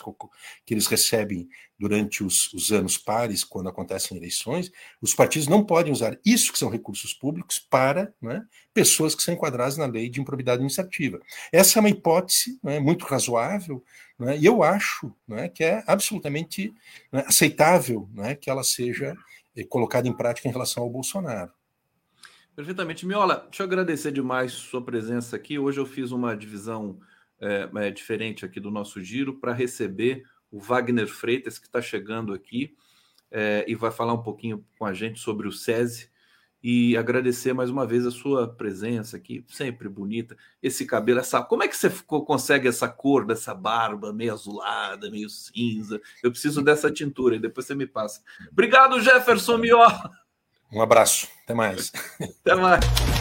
que 0.65 0.73
eles 0.73 0.85
recebem 0.87 1.49
durante 1.77 2.23
os, 2.23 2.53
os, 2.53 2.71
anos 2.71 2.97
pares, 2.97 3.43
quando 3.43 3.69
acontecem 3.69 4.17
eleições, 4.17 4.71
os 5.01 5.13
partidos 5.13 5.47
não 5.47 5.63
podem 5.63 5.91
usar 5.91 6.17
isso 6.25 6.51
que 6.51 6.59
são 6.59 6.69
recursos 6.69 7.13
públicos 7.13 7.59
para 7.59 8.13
né, 8.21 8.43
pessoas 8.73 9.15
que 9.15 9.23
são 9.23 9.33
enquadradas 9.33 9.77
na 9.77 9.85
lei 9.85 10.09
de 10.09 10.19
improbidade 10.19 10.55
administrativa. 10.55 11.19
Essa 11.51 11.77
é 11.77 11.79
uma 11.79 11.89
hipótese 11.89 12.59
né, 12.63 12.79
muito 12.79 13.05
razoável, 13.05 13.83
né, 14.19 14.37
e 14.37 14.45
eu 14.45 14.63
acho 14.63 15.13
né, 15.27 15.49
que 15.49 15.63
é 15.63 15.83
absolutamente 15.87 16.73
né, 17.11 17.23
aceitável 17.27 18.09
né, 18.13 18.35
que 18.35 18.49
ela 18.49 18.63
seja 18.63 19.15
é, 19.55 19.63
colocada 19.63 20.07
em 20.07 20.13
prática 20.13 20.47
em 20.47 20.51
relação 20.51 20.83
ao 20.83 20.89
Bolsonaro. 20.89 21.51
Perfeitamente. 22.57 23.05
Miola, 23.05 23.45
deixa 23.47 23.61
eu 23.61 23.67
agradecer 23.67 24.11
demais 24.11 24.51
sua 24.51 24.83
presença 24.83 25.35
aqui. 25.35 25.59
Hoje 25.59 25.79
eu 25.79 25.85
fiz 25.85 26.11
uma 26.11 26.35
divisão 26.35 26.99
é, 27.39 27.69
é, 27.75 27.91
diferente 27.91 28.43
aqui 28.43 28.59
do 28.59 28.71
nosso 28.71 28.99
giro 29.03 29.35
para 29.35 29.53
receber 29.53 30.23
o 30.49 30.59
Wagner 30.59 31.07
Freitas, 31.07 31.59
que 31.59 31.67
está 31.67 31.79
chegando 31.83 32.33
aqui 32.33 32.75
é, 33.29 33.63
e 33.67 33.75
vai 33.75 33.91
falar 33.91 34.13
um 34.13 34.23
pouquinho 34.23 34.65
com 34.79 34.85
a 34.85 34.91
gente 34.91 35.19
sobre 35.19 35.47
o 35.47 35.51
SESI. 35.51 36.09
E 36.63 36.97
agradecer 36.97 37.53
mais 37.53 37.69
uma 37.69 37.85
vez 37.85 38.07
a 38.07 38.11
sua 38.11 38.47
presença 38.47 39.17
aqui, 39.17 39.45
sempre 39.49 39.87
bonita. 39.87 40.35
Esse 40.61 40.83
cabelo, 40.83 41.19
essa. 41.19 41.43
Como 41.43 41.61
é 41.61 41.67
que 41.67 41.77
você 41.77 41.91
consegue 42.07 42.67
essa 42.67 42.89
cor 42.89 43.23
dessa 43.23 43.53
barba 43.53 44.11
meio 44.11 44.33
azulada, 44.33 45.11
meio 45.11 45.29
cinza? 45.29 46.01
Eu 46.23 46.31
preciso 46.31 46.63
dessa 46.63 46.89
tintura 46.89 47.35
e 47.35 47.39
depois 47.39 47.67
você 47.67 47.75
me 47.75 47.85
passa. 47.85 48.23
Obrigado, 48.51 48.99
Jefferson 48.99 49.59
Miola. 49.59 50.26
Um 50.71 50.81
abraço. 50.81 51.27
Até 51.43 51.53
mais. 51.53 51.91
Até 52.21 52.55
mais. 52.55 53.16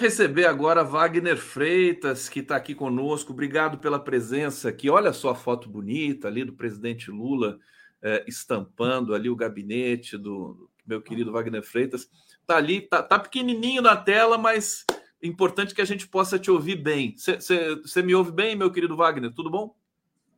Receber 0.00 0.46
agora 0.46 0.82
Wagner 0.82 1.36
Freitas, 1.36 2.28
que 2.28 2.40
está 2.40 2.56
aqui 2.56 2.74
conosco. 2.74 3.32
Obrigado 3.32 3.78
pela 3.78 3.98
presença 3.98 4.68
aqui. 4.70 4.88
Olha 4.88 5.12
só 5.12 5.30
a 5.30 5.34
foto 5.34 5.68
bonita 5.68 6.26
ali 6.26 6.42
do 6.42 6.54
presidente 6.54 7.10
Lula 7.10 7.58
é, 8.02 8.24
estampando 8.26 9.14
ali 9.14 9.28
o 9.28 9.36
gabinete 9.36 10.16
do 10.16 10.68
meu 10.86 11.02
querido 11.02 11.30
Wagner 11.30 11.62
Freitas. 11.62 12.08
Está 12.40 12.56
ali, 12.56 12.80
tá, 12.80 13.02
tá, 13.02 13.18
pequenininho 13.18 13.82
na 13.82 13.94
tela, 13.94 14.38
mas 14.38 14.84
importante 15.22 15.74
que 15.74 15.82
a 15.82 15.86
gente 15.86 16.08
possa 16.08 16.38
te 16.38 16.50
ouvir 16.50 16.76
bem. 16.76 17.14
Você 17.16 18.02
me 18.02 18.14
ouve 18.14 18.32
bem, 18.32 18.56
meu 18.56 18.72
querido 18.72 18.96
Wagner? 18.96 19.32
Tudo 19.32 19.50
bom? 19.50 19.74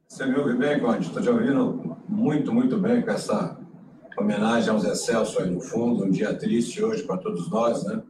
Você 0.09 0.27
me 0.27 0.37
ouve 0.37 0.55
bem, 0.55 0.81
Conde? 0.81 1.07
Estou 1.07 1.23
te 1.23 1.29
ouvindo 1.31 1.97
muito, 2.09 2.53
muito 2.53 2.77
bem 2.77 3.01
com 3.01 3.11
essa 3.11 3.59
homenagem 4.19 4.71
aos 4.71 4.83
Zé 4.83 4.95
Celso 4.95 5.41
aí 5.41 5.49
no 5.49 5.61
fundo. 5.61 6.05
Um 6.05 6.11
dia 6.11 6.35
triste 6.35 6.83
hoje 6.83 7.05
para 7.05 7.17
todos 7.17 7.49
nós, 7.49 7.85
né? 7.85 8.03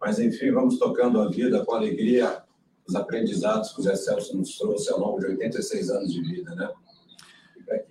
Mas, 0.00 0.18
enfim, 0.18 0.50
vamos 0.50 0.78
tocando 0.78 1.20
a 1.20 1.28
vida 1.28 1.64
com 1.64 1.74
alegria, 1.74 2.42
os 2.86 2.94
aprendizados 2.94 3.72
que 3.72 3.80
o 3.80 3.82
Zé 3.82 3.96
Celso 3.96 4.36
nos 4.36 4.56
trouxe 4.58 4.90
ao 4.92 5.00
longo 5.00 5.18
de 5.20 5.26
86 5.26 5.90
anos 5.90 6.12
de 6.12 6.22
vida, 6.22 6.54
né? 6.54 6.70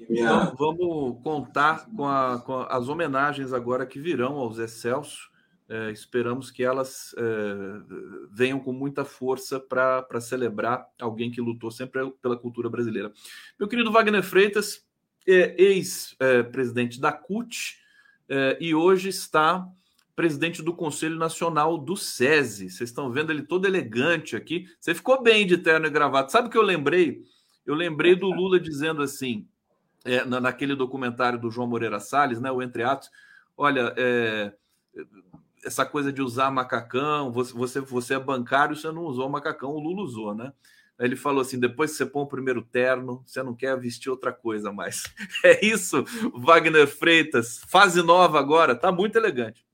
Minha... 0.09 0.51
Então, 0.51 0.55
vamos 0.55 1.21
contar 1.23 1.87
com, 1.89 2.05
a, 2.05 2.39
com, 2.39 2.65
as 2.69 2.87
homenagens 2.87 3.53
agora 3.53 3.85
que 3.85 3.99
virão 3.99 4.37
ao 4.37 4.53
Zé 4.53 4.67
Celso. 4.67 5.31
É, 5.67 5.91
esperamos 5.91 6.51
que 6.51 6.63
elas 6.63 7.15
é, 7.17 7.23
venham 8.31 8.59
com 8.59 8.71
muita 8.71 9.05
força 9.05 9.59
para 9.59 10.21
celebrar 10.21 10.87
alguém 11.01 11.31
que 11.31 11.41
lutou 11.41 11.71
sempre 11.71 12.11
pela 12.21 12.37
cultura 12.37 12.69
brasileira. 12.69 13.11
Meu 13.57 13.67
querido 13.67 13.91
Wagner 13.91 14.21
Freitas, 14.21 14.85
é, 15.27 15.55
ex-presidente 15.57 16.99
da 16.99 17.11
CUT, 17.11 17.79
é, 18.29 18.57
e 18.59 18.75
hoje 18.75 19.09
está 19.09 19.67
presidente 20.15 20.61
do 20.61 20.73
Conselho 20.73 21.17
Nacional 21.17 21.77
do 21.77 21.95
SESI. 21.95 22.69
Vocês 22.69 22.89
estão 22.89 23.11
vendo 23.11 23.31
ele 23.31 23.43
todo 23.43 23.65
elegante 23.65 24.35
aqui. 24.35 24.65
Você 24.79 24.93
ficou 24.93 25.21
bem 25.21 25.45
de 25.45 25.57
terno 25.57 25.87
e 25.87 25.89
gravata. 25.89 26.29
Sabe 26.29 26.47
o 26.47 26.51
que 26.51 26.57
eu 26.57 26.61
lembrei? 26.61 27.23
Eu 27.65 27.75
lembrei 27.75 28.15
do 28.15 28.27
Lula 28.27 28.59
dizendo 28.59 29.01
assim: 29.01 29.47
é, 30.05 30.23
naquele 30.25 30.75
documentário 30.75 31.39
do 31.39 31.49
João 31.49 31.67
Moreira 31.67 31.99
Salles, 31.99 32.39
né, 32.39 32.51
o 32.51 32.61
Entre 32.61 32.83
Atos, 32.83 33.09
olha, 33.57 33.93
é, 33.97 34.53
essa 35.65 35.85
coisa 35.85 36.11
de 36.11 36.21
usar 36.21 36.51
macacão, 36.51 37.31
você, 37.31 37.53
você, 37.53 37.79
você 37.79 38.13
é 38.15 38.19
bancário, 38.19 38.75
você 38.75 38.91
não 38.91 39.03
usou 39.03 39.29
macacão, 39.29 39.71
o 39.71 39.79
Lula 39.79 40.03
usou, 40.03 40.35
né? 40.35 40.51
Ele 40.99 41.15
falou 41.15 41.41
assim: 41.41 41.59
depois 41.59 41.91
que 41.91 41.97
você 41.97 42.05
põe 42.05 42.23
o 42.23 42.27
primeiro 42.27 42.61
terno, 42.61 43.23
você 43.25 43.41
não 43.41 43.55
quer 43.55 43.79
vestir 43.79 44.09
outra 44.09 44.31
coisa 44.31 44.71
mais. 44.71 45.03
É 45.43 45.65
isso, 45.65 46.03
Wagner 46.35 46.87
Freitas. 46.87 47.61
Fase 47.67 48.01
nova 48.01 48.39
agora, 48.39 48.75
tá 48.75 48.91
muito 48.91 49.17
elegante. 49.17 49.65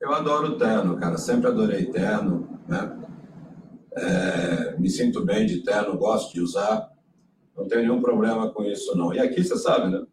Eu 0.00 0.12
adoro 0.12 0.56
terno, 0.56 0.96
cara. 0.98 1.18
Sempre 1.18 1.48
adorei 1.48 1.86
terno, 1.86 2.60
né? 2.68 2.96
É, 3.92 4.76
me 4.78 4.88
sinto 4.88 5.24
bem 5.24 5.44
de 5.44 5.62
terno, 5.62 5.98
gosto 5.98 6.32
de 6.32 6.40
usar. 6.40 6.92
Não 7.56 7.66
tenho 7.66 7.82
nenhum 7.82 8.00
problema 8.00 8.52
com 8.52 8.62
isso, 8.62 8.96
não. 8.96 9.12
E 9.12 9.18
aqui, 9.18 9.42
você 9.42 9.56
sabe, 9.56 9.90
né? 9.90 10.06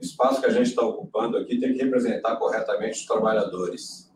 O 0.00 0.04
espaço 0.04 0.40
que 0.40 0.46
a 0.46 0.52
gente 0.52 0.68
está 0.68 0.82
ocupando 0.82 1.36
aqui 1.36 1.58
tem 1.58 1.72
que 1.72 1.82
representar 1.82 2.36
corretamente 2.36 3.00
os 3.00 3.06
trabalhadores. 3.06 4.08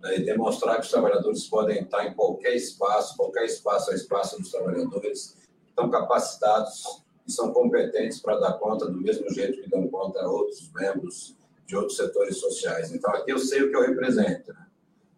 Né? 0.00 0.16
E 0.16 0.24
demonstrar 0.24 0.76
que 0.76 0.82
os 0.82 0.90
trabalhadores 0.90 1.46
podem 1.46 1.82
estar 1.82 2.04
em 2.06 2.14
qualquer 2.14 2.56
espaço, 2.56 3.16
qualquer 3.16 3.44
espaço 3.44 3.92
é 3.92 3.94
espaço 3.94 4.36
dos 4.40 4.50
trabalhadores, 4.50 5.36
estão 5.68 5.88
capacitados 5.88 7.04
e 7.24 7.30
são 7.30 7.52
competentes 7.52 8.18
para 8.18 8.40
dar 8.40 8.54
conta 8.54 8.86
do 8.86 9.00
mesmo 9.00 9.30
jeito 9.32 9.62
que 9.62 9.70
dão 9.70 9.86
conta 9.86 10.20
a 10.20 10.28
outros 10.28 10.68
membros 10.72 11.36
de 11.70 11.76
outros 11.76 11.96
setores 11.96 12.36
sociais. 12.38 12.92
Então, 12.92 13.14
aqui 13.14 13.30
eu 13.30 13.38
sei 13.38 13.62
o 13.62 13.70
que 13.70 13.76
eu 13.76 13.82
represento. 13.82 14.52
Né? 14.52 14.66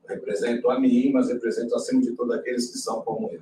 Eu 0.05 0.17
represento 0.17 0.71
a 0.71 0.79
mim, 0.79 1.11
mas 1.11 1.29
represento, 1.29 1.75
acima 1.75 2.03
de 2.03 2.13
tudo, 2.13 2.35
aqueles 2.35 2.71
que 2.71 2.77
são 2.77 3.01
como 3.01 3.31
eu. 3.33 3.41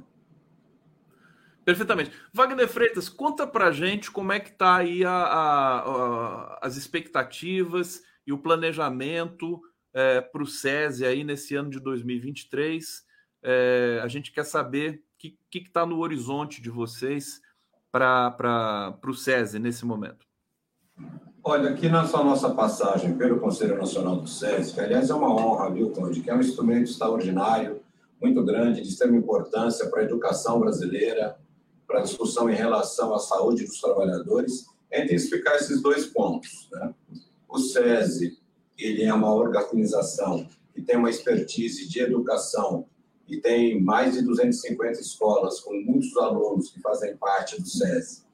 Perfeitamente. 1.65 2.13
Wagner 2.33 2.69
Freitas, 2.69 3.09
conta 3.09 3.49
pra 3.49 3.73
gente 3.73 4.13
como 4.13 4.33
é 4.33 4.39
que 4.39 4.51
está 4.51 4.77
aí 4.77 5.05
a, 5.05 5.11
a, 5.11 5.79
a, 5.79 6.59
as 6.63 6.77
expectativas 6.77 8.01
e 8.25 8.33
o 8.33 8.39
planejamento 8.39 9.61
é, 9.93 10.21
para 10.21 10.43
o 10.43 10.47
SESI 10.47 11.05
aí 11.05 11.25
nesse 11.25 11.57
ano 11.57 11.69
de 11.69 11.81
2023. 11.81 13.05
É, 13.43 14.01
a 14.05 14.07
gente 14.07 14.31
quer 14.31 14.45
saber 14.45 15.03
o 15.17 15.19
que 15.19 15.37
está 15.53 15.85
no 15.85 15.99
horizonte 15.99 16.63
de 16.63 16.71
vocês 16.71 17.41
para 17.91 18.97
o 19.05 19.15
SESI 19.15 19.59
nesse 19.59 19.85
momento. 19.85 20.30
Olha, 21.43 21.71
aqui 21.71 21.89
nessa 21.89 22.23
nossa 22.23 22.51
passagem 22.51 23.17
pelo 23.17 23.41
Conselho 23.41 23.79
Nacional 23.79 24.17
do 24.17 24.29
que 24.29 24.81
aliás 24.81 25.09
é 25.09 25.15
uma 25.15 25.35
honra, 25.35 25.71
viu, 25.71 25.91
Conde, 25.91 26.21
que 26.21 26.31
é 26.31 26.35
um 26.35 26.41
instrumento 26.41 26.91
extraordinário, 26.91 27.81
muito 28.21 28.45
grande, 28.45 28.83
de 28.83 28.89
extrema 28.89 29.17
importância 29.17 29.89
para 29.89 30.01
a 30.01 30.05
educação 30.05 30.61
brasileira, 30.61 31.39
para 31.87 32.01
a 32.01 32.03
discussão 32.03 32.51
em 32.51 32.55
relação 32.55 33.15
à 33.15 33.19
saúde 33.19 33.65
dos 33.65 33.81
trabalhadores, 33.81 34.67
é 34.91 35.05
intensificar 35.05 35.57
esses 35.57 35.81
dois 35.81 36.07
pontos. 36.07 36.69
Né? 36.73 36.95
O 37.49 37.59
SESI 37.59 38.39
ele 38.79 39.05
é 39.05 39.13
uma 39.13 39.35
organização 39.35 40.47
que 40.75 40.83
tem 40.83 40.97
uma 40.97 41.11
expertise 41.11 41.89
de 41.89 42.01
educação 42.01 42.87
e 43.27 43.39
tem 43.39 43.81
mais 43.81 44.15
de 44.15 44.23
250 44.23 45.01
escolas 45.01 45.61
com 45.61 45.73
muitos 45.75 46.17
alunos 46.17 46.71
que 46.71 46.81
fazem 46.81 47.17
parte 47.17 47.61
do 47.61 47.67
SESI. 47.67 48.25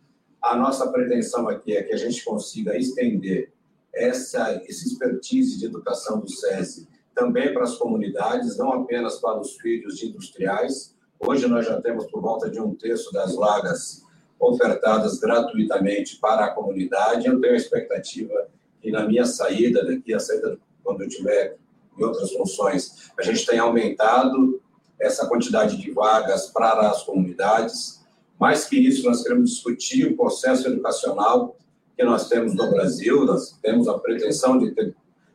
A 0.47 0.57
nossa 0.57 0.91
pretensão 0.91 1.49
aqui 1.49 1.77
é 1.77 1.83
que 1.83 1.93
a 1.93 1.97
gente 1.97 2.25
consiga 2.25 2.77
estender 2.77 3.53
essa, 3.95 4.63
esse 4.67 4.87
expertise 4.89 5.59
de 5.59 5.67
educação 5.67 6.21
do 6.21 6.31
SESI 6.31 6.89
também 7.15 7.53
para 7.53 7.65
as 7.65 7.77
comunidades, 7.77 8.57
não 8.59 8.73
apenas 8.73 9.19
para 9.19 9.41
os 9.41 9.57
filhos 9.57 9.97
de 9.97 10.07
industriais, 10.07 10.97
Hoje 11.19 11.47
nós 11.47 11.67
já 11.67 11.81
temos 11.81 12.07
por 12.07 12.21
volta 12.21 12.51
de 12.51 12.61
um 12.61 12.75
terço 12.75 13.11
das 13.13 13.35
vagas 13.35 14.05
ofertadas 14.39 15.19
gratuitamente 15.19 16.19
para 16.19 16.45
a 16.45 16.51
comunidade. 16.51 17.27
Eu 17.27 17.41
tenho 17.41 17.55
a 17.55 17.57
expectativa 17.57 18.49
que 18.83 18.91
na 18.91 19.07
minha 19.07 19.25
saída, 19.25 19.85
daqui 19.85 20.13
a 20.13 20.21
saída 20.21 20.59
quando 20.85 21.03
eu 21.03 21.09
tiver 21.09 21.57
em 21.99 22.05
outras 22.05 22.31
funções, 22.33 23.11
a 23.19 23.23
gente 23.23 23.47
tenha 23.47 23.63
aumentado 23.63 24.61
essa 25.01 25.27
quantidade 25.27 25.79
de 25.79 25.91
vagas 25.91 26.49
para 26.49 26.91
as 26.91 27.03
comunidades. 27.03 28.05
Mais 28.39 28.65
que 28.65 28.77
isso, 28.77 29.07
nós 29.07 29.23
queremos 29.23 29.51
discutir 29.51 30.07
o 30.07 30.17
processo 30.17 30.69
educacional 30.69 31.57
que 31.97 32.05
nós 32.05 32.29
temos 32.29 32.55
no 32.55 32.71
Brasil. 32.71 33.25
Nós 33.25 33.59
temos 33.63 33.89
a 33.89 33.99
pretensão 33.99 34.59
de 34.59 34.73
ter 34.73 34.95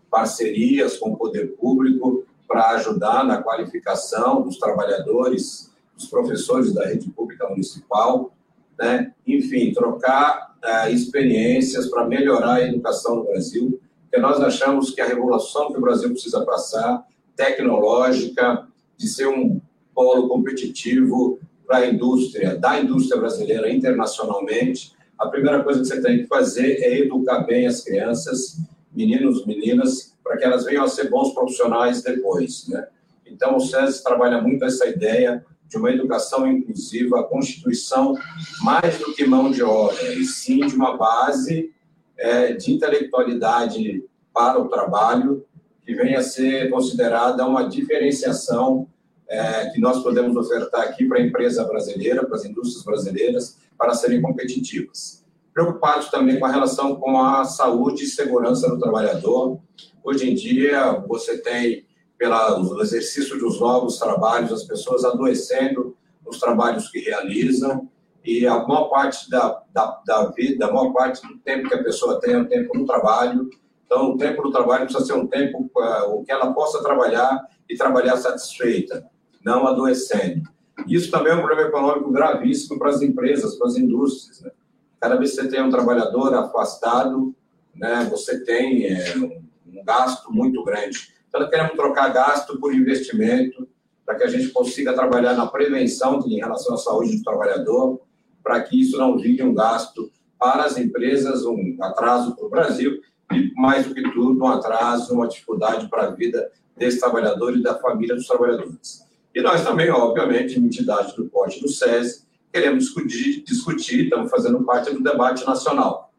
parcerias 0.09 0.97
com 0.97 1.11
o 1.11 1.17
poder 1.17 1.55
público 1.55 2.25
para 2.47 2.71
ajudar 2.71 3.23
na 3.23 3.41
qualificação 3.41 4.41
dos 4.41 4.57
trabalhadores 4.57 5.71
dos 5.95 6.07
professores 6.07 6.73
da 6.73 6.85
rede 6.85 7.09
pública 7.09 7.47
municipal, 7.47 8.33
né? 8.77 9.13
enfim, 9.25 9.71
trocar 9.71 10.55
uh, 10.63 10.89
experiências 10.89 11.87
para 11.87 12.07
melhorar 12.07 12.55
a 12.55 12.67
educação 12.67 13.17
no 13.17 13.23
Brasil, 13.25 13.79
porque 14.03 14.19
nós 14.19 14.41
achamos 14.41 14.91
que 14.91 14.99
a 14.99 15.07
revolução 15.07 15.71
que 15.71 15.77
o 15.77 15.81
Brasil 15.81 16.09
precisa 16.09 16.43
passar, 16.43 17.07
tecnológica, 17.35 18.67
de 18.97 19.07
ser 19.07 19.27
um 19.27 19.61
polo 19.93 20.27
competitivo 20.27 21.39
para 21.71 21.85
a 21.85 21.87
indústria, 21.87 22.57
da 22.57 22.81
indústria 22.81 23.17
brasileira 23.17 23.71
internacionalmente, 23.71 24.91
a 25.17 25.29
primeira 25.29 25.63
coisa 25.63 25.79
que 25.79 25.87
você 25.87 26.01
tem 26.01 26.17
que 26.17 26.27
fazer 26.27 26.81
é 26.81 26.99
educar 26.99 27.43
bem 27.43 27.65
as 27.65 27.81
crianças, 27.81 28.57
meninos, 28.93 29.45
meninas, 29.45 30.13
para 30.21 30.35
que 30.35 30.43
elas 30.43 30.65
venham 30.65 30.83
a 30.83 30.89
ser 30.89 31.09
bons 31.09 31.33
profissionais 31.33 32.03
depois, 32.03 32.67
né? 32.67 32.89
Então, 33.25 33.55
o 33.55 33.61
SESI 33.61 34.03
trabalha 34.03 34.41
muito 34.41 34.65
essa 34.65 34.85
ideia 34.85 35.45
de 35.69 35.77
uma 35.77 35.89
educação 35.89 36.45
inclusiva, 36.45 37.21
a 37.21 37.23
constituição 37.23 38.17
mais 38.61 38.97
do 38.97 39.13
que 39.13 39.25
mão 39.25 39.49
de 39.49 39.63
obra, 39.63 40.13
e 40.13 40.25
sim 40.25 40.67
de 40.67 40.75
uma 40.75 40.97
base 40.97 41.73
é, 42.17 42.51
de 42.51 42.73
intelectualidade 42.73 44.03
para 44.33 44.59
o 44.59 44.67
trabalho, 44.67 45.45
que 45.85 45.95
venha 45.95 46.19
a 46.19 46.23
ser 46.23 46.69
considerada 46.69 47.47
uma 47.47 47.69
diferenciação 47.69 48.89
é, 49.31 49.69
que 49.69 49.79
nós 49.79 50.03
podemos 50.03 50.35
ofertar 50.35 50.81
aqui 50.81 51.05
para 51.05 51.17
a 51.17 51.21
empresa 51.21 51.63
brasileira, 51.63 52.25
para 52.25 52.35
as 52.35 52.43
indústrias 52.43 52.83
brasileiras, 52.83 53.57
para 53.77 53.93
serem 53.93 54.21
competitivas. 54.21 55.25
Preocupados 55.53 56.09
também 56.09 56.37
com 56.37 56.45
a 56.45 56.51
relação 56.51 56.97
com 56.97 57.17
a 57.17 57.45
saúde 57.45 58.03
e 58.03 58.07
segurança 58.07 58.69
do 58.69 58.77
trabalhador. 58.77 59.57
Hoje 60.03 60.29
em 60.29 60.35
dia, 60.35 60.91
você 61.07 61.37
tem 61.37 61.85
pelo 62.17 62.81
exercício 62.81 63.39
dos 63.39 63.59
novos 63.59 63.97
trabalhos, 63.97 64.51
as 64.51 64.63
pessoas 64.63 65.05
adoecendo 65.05 65.95
nos 66.25 66.37
trabalhos 66.37 66.89
que 66.89 66.99
realizam, 66.99 67.89
e 68.23 68.45
a 68.45 68.67
maior 68.67 68.89
parte 68.89 69.29
da, 69.29 69.63
da, 69.73 70.01
da 70.05 70.25
vida, 70.25 70.67
a 70.67 70.73
maior 70.73 70.91
parte 70.91 71.25
do 71.25 71.37
tempo 71.39 71.69
que 71.69 71.73
a 71.73 71.83
pessoa 71.83 72.19
tem 72.19 72.33
é 72.33 72.37
o 72.37 72.47
tempo 72.47 72.77
no 72.77 72.85
trabalho. 72.85 73.49
Então, 73.85 74.11
o 74.11 74.17
tempo 74.17 74.43
no 74.43 74.51
trabalho 74.51 74.85
precisa 74.85 75.05
ser 75.05 75.13
um 75.13 75.25
tempo 75.25 75.71
uh, 75.75 76.23
que 76.23 76.31
ela 76.31 76.53
possa 76.53 76.83
trabalhar 76.83 77.41
e 77.67 77.75
trabalhar 77.75 78.17
satisfeita, 78.17 79.09
não 79.43 79.67
adoecendo. 79.67 80.49
Isso 80.87 81.11
também 81.11 81.33
é 81.33 81.35
um 81.35 81.41
problema 81.41 81.69
econômico 81.69 82.11
gravíssimo 82.11 82.79
para 82.79 82.89
as 82.89 83.01
empresas, 83.01 83.55
para 83.55 83.67
as 83.67 83.75
indústrias. 83.75 84.41
Né? 84.41 84.51
Cada 84.99 85.15
vez 85.15 85.31
que 85.31 85.41
você 85.41 85.47
tem 85.47 85.61
um 85.61 85.69
trabalhador 85.69 86.33
afastado, 86.33 87.35
né, 87.75 88.07
você 88.09 88.43
tem 88.43 88.85
é, 88.87 89.15
um 89.17 89.83
gasto 89.83 90.31
muito 90.31 90.63
grande. 90.63 91.13
Então, 91.27 91.49
queremos 91.49 91.73
trocar 91.73 92.09
gasto 92.09 92.59
por 92.59 92.73
investimento, 92.73 93.67
para 94.05 94.15
que 94.15 94.23
a 94.23 94.27
gente 94.27 94.49
consiga 94.49 94.93
trabalhar 94.93 95.33
na 95.33 95.47
prevenção 95.47 96.19
em 96.25 96.37
relação 96.37 96.73
à 96.73 96.77
saúde 96.77 97.17
do 97.17 97.23
trabalhador, 97.23 98.01
para 98.43 98.61
que 98.61 98.81
isso 98.81 98.97
não 98.97 99.17
vire 99.17 99.41
um 99.43 99.53
gasto 99.53 100.11
para 100.37 100.65
as 100.65 100.77
empresas, 100.77 101.45
um 101.45 101.77
atraso 101.81 102.35
para 102.35 102.45
o 102.45 102.49
Brasil, 102.49 102.99
e, 103.31 103.53
mais 103.55 103.85
do 103.85 103.93
que 103.93 104.01
tudo, 104.11 104.43
um 104.43 104.47
atraso, 104.47 105.13
uma 105.13 105.27
dificuldade 105.27 105.87
para 105.87 106.07
a 106.07 106.11
vida 106.11 106.51
desse 106.75 106.99
trabalhador 106.99 107.55
e 107.55 107.61
da 107.61 107.75
família 107.75 108.15
dos 108.15 108.27
trabalhadores. 108.27 109.05
E 109.33 109.41
nós 109.41 109.63
também, 109.63 109.89
obviamente, 109.89 110.59
entidade 110.59 111.15
do 111.15 111.25
porte 111.25 111.61
do 111.61 111.69
SESI, 111.69 112.25
queremos 112.51 112.85
discutir, 112.85 113.43
discutir, 113.43 114.03
estamos 114.03 114.29
fazendo 114.29 114.63
parte 114.63 114.93
do 114.93 115.01
debate 115.01 115.45
nacional 115.45 116.11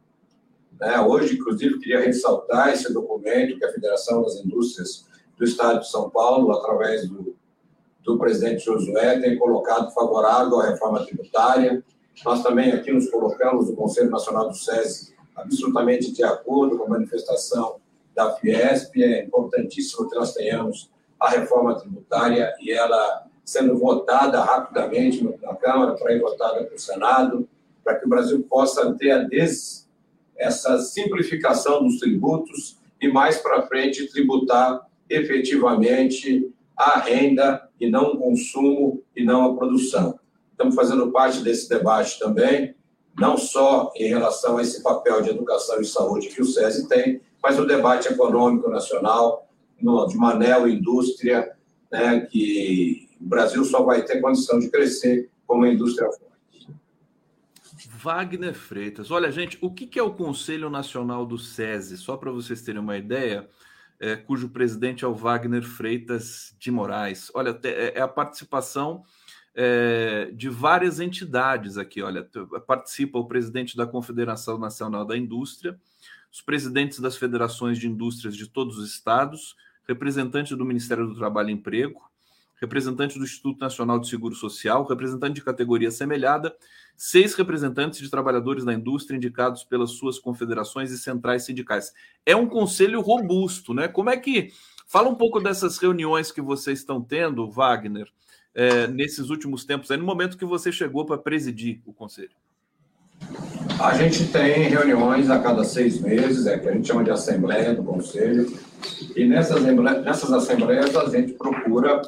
né? 0.83 1.01
Hoje, 1.01 1.37
inclusive, 1.37 1.79
queria 1.79 2.01
ressaltar 2.01 2.71
esse 2.71 2.93
documento 2.93 3.57
que 3.57 3.65
a 3.65 3.73
Federação 3.73 4.21
das 4.21 4.35
Indústrias 4.45 5.07
do 5.39 5.45
Estado 5.45 5.79
de 5.79 5.89
São 5.89 6.11
Paulo, 6.11 6.51
através 6.53 7.09
do 7.09 7.37
do 8.05 8.19
presidente 8.19 8.65
Josué 8.65 9.21
tem 9.21 9.39
colocado 9.39 9.95
favorável 9.95 10.59
à 10.59 10.71
reforma 10.71 11.07
tributária. 11.07 11.85
Nós 12.25 12.43
também 12.43 12.73
aqui 12.73 12.91
nos 12.91 13.09
colocamos, 13.09 13.69
o 13.69 13.77
Conselho 13.77 14.11
Nacional 14.11 14.49
do 14.49 14.57
SESI, 14.57 15.15
absolutamente 15.37 16.11
de 16.11 16.25
acordo 16.25 16.77
com 16.77 16.87
a 16.87 16.89
manifestação 16.89 17.77
da 18.13 18.33
Fiesp. 18.33 19.01
É 19.01 19.25
importantíssimo 19.25 20.11
que 20.11 20.17
nós 20.17 20.35
tenhamos 20.35 20.91
a 21.23 21.31
reforma 21.31 21.79
tributária 21.79 22.53
e 22.61 22.73
ela 22.73 23.27
sendo 23.45 23.79
votada 23.79 24.41
rapidamente 24.41 25.23
na 25.23 25.55
Câmara, 25.55 25.95
para 25.95 26.13
ir 26.13 26.21
votada 26.21 26.65
para 26.65 26.75
o 26.75 26.79
Senado, 26.79 27.49
para 27.85 27.95
que 27.95 28.07
o 28.07 28.09
Brasil 28.09 28.45
possa 28.51 28.93
ter 28.95 29.13
a 29.13 29.19
des... 29.19 29.89
essa 30.37 30.79
simplificação 30.81 31.85
dos 31.85 31.99
tributos 31.99 32.79
e 33.01 33.09
mais 33.09 33.39
para 33.39 33.63
frente 33.63 34.11
tributar 34.11 34.85
efetivamente 35.09 36.53
a 36.77 36.99
renda 36.99 37.69
e 37.81 37.89
não 37.89 38.15
o 38.15 38.19
consumo 38.19 39.03
e 39.15 39.25
não 39.25 39.53
a 39.53 39.57
produção. 39.57 40.19
Estamos 40.51 40.75
fazendo 40.75 41.13
parte 41.13 41.41
desse 41.41 41.69
debate 41.69 42.19
também, 42.19 42.75
não 43.17 43.37
só 43.37 43.93
em 43.95 44.09
relação 44.09 44.59
a 44.59 44.63
esse 44.63 44.83
papel 44.83 45.23
de 45.23 45.31
educação 45.31 45.81
e 45.81 45.85
saúde 45.85 46.29
que 46.29 46.41
o 46.41 46.45
SESI 46.45 46.89
tem, 46.89 47.21
mas 47.41 47.59
o 47.59 47.67
debate 47.67 48.09
econômico 48.09 48.69
nacional, 48.71 49.49
de 50.09 50.17
uma 50.17 50.35
neoindústria, 50.35 51.53
né, 51.91 52.21
que 52.21 53.09
o 53.21 53.27
Brasil 53.27 53.65
só 53.65 53.83
vai 53.83 54.05
ter 54.05 54.21
condição 54.21 54.59
de 54.59 54.71
crescer 54.71 55.31
como 55.47 55.67
indústria 55.67 56.09
forte. 56.09 56.33
Wagner 58.03 58.55
Freitas. 58.55 59.11
Olha, 59.11 59.31
gente, 59.31 59.57
o 59.61 59.73
que 59.73 59.99
é 59.99 60.03
o 60.03 60.15
Conselho 60.15 60.69
Nacional 60.69 61.25
do 61.25 61.39
SESI? 61.39 61.97
Só 61.97 62.17
para 62.17 62.33
vocês 62.33 62.63
terem 62.63 62.81
uma 62.81 62.97
ideia, 62.97 63.49
é, 64.01 64.17
cujo 64.17 64.49
presidente 64.49 65.05
é 65.05 65.09
o 65.09 65.15
Wagner 65.15 65.63
Freitas 65.63 66.57
de 66.59 66.71
Moraes. 66.71 67.31
Olha, 67.35 67.57
é, 67.63 67.99
é 67.99 68.01
a 68.01 68.09
participação 68.09 69.05
é, 69.55 70.31
de 70.35 70.49
várias 70.49 70.99
entidades 70.99 71.79
aqui. 71.79 72.03
Olha, 72.03 72.29
participa 72.67 73.19
o 73.19 73.27
presidente 73.27 73.77
da 73.77 73.87
Confederação 73.87 74.59
Nacional 74.59 75.05
da 75.05 75.17
Indústria, 75.17 75.79
os 76.33 76.41
presidentes 76.41 76.99
das 76.99 77.17
federações 77.17 77.79
de 77.79 77.87
indústrias 77.87 78.37
de 78.37 78.49
todos 78.49 78.79
os 78.79 78.91
estados, 78.91 79.55
representante 79.87 80.55
do 80.55 80.65
Ministério 80.65 81.07
do 81.07 81.15
Trabalho 81.15 81.51
e 81.51 81.53
Emprego, 81.53 82.01
representante 82.61 83.19
do 83.19 83.25
Instituto 83.25 83.59
Nacional 83.59 83.99
de 83.99 84.09
Seguro 84.09 84.35
Social, 84.37 84.87
representante 84.87 85.35
de 85.35 85.43
categoria 85.43 85.91
semelhada, 85.91 86.55
seis 86.97 87.35
representantes 87.35 88.01
de 88.01 88.09
trabalhadores 88.09 88.65
da 88.65 88.73
indústria 88.73 89.17
indicados 89.17 89.65
pelas 89.65 89.91
suas 89.91 90.19
confederações 90.19 90.93
e 90.93 90.99
centrais 90.99 91.45
sindicais. 91.45 91.93
É 92.25 92.37
um 92.37 92.47
conselho 92.47 93.01
robusto, 93.01 93.75
né? 93.75 93.89
Como 93.89 94.11
é 94.11 94.17
que. 94.17 94.53
Fala 94.87 95.09
um 95.09 95.15
pouco 95.15 95.41
dessas 95.41 95.79
reuniões 95.79 96.31
que 96.31 96.43
vocês 96.43 96.81
estão 96.81 97.01
tendo, 97.01 97.51
Wagner, 97.51 98.07
é, 98.55 98.87
nesses 98.87 99.31
últimos 99.31 99.65
tempos, 99.65 99.91
aí, 99.91 99.97
no 99.97 100.05
momento 100.05 100.37
que 100.37 100.45
você 100.45 100.71
chegou 100.71 101.07
para 101.07 101.17
presidir 101.17 101.81
o 101.87 101.93
conselho. 101.93 102.37
A 103.81 103.95
gente 103.95 104.27
tem 104.31 104.69
reuniões 104.69 105.31
a 105.31 105.39
cada 105.39 105.65
seis 105.65 106.01
meses, 106.01 106.47
é 106.47 106.59
que 106.59 106.69
a 106.69 106.73
gente 106.73 106.87
chama 106.87 107.03
de 107.03 107.11
assembleia 107.11 107.75
do 107.75 107.83
conselho, 107.83 108.53
e 109.17 109.27
nessas, 109.27 109.63
nessas 109.63 110.33
assembleias 110.33 110.95
a 110.97 111.09
gente 111.09 111.35
procura 111.35 112.03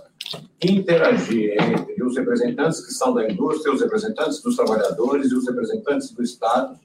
interagir 0.63 1.57
entre 1.61 2.03
os 2.03 2.17
representantes 2.17 2.85
que 2.85 2.93
são 2.93 3.15
da 3.15 3.29
indústria, 3.29 3.73
os 3.73 3.81
representantes 3.81 4.41
dos 4.41 4.57
trabalhadores 4.57 5.31
e 5.31 5.35
os 5.35 5.47
representantes 5.47 6.11
do 6.11 6.23
Estado, 6.23 6.79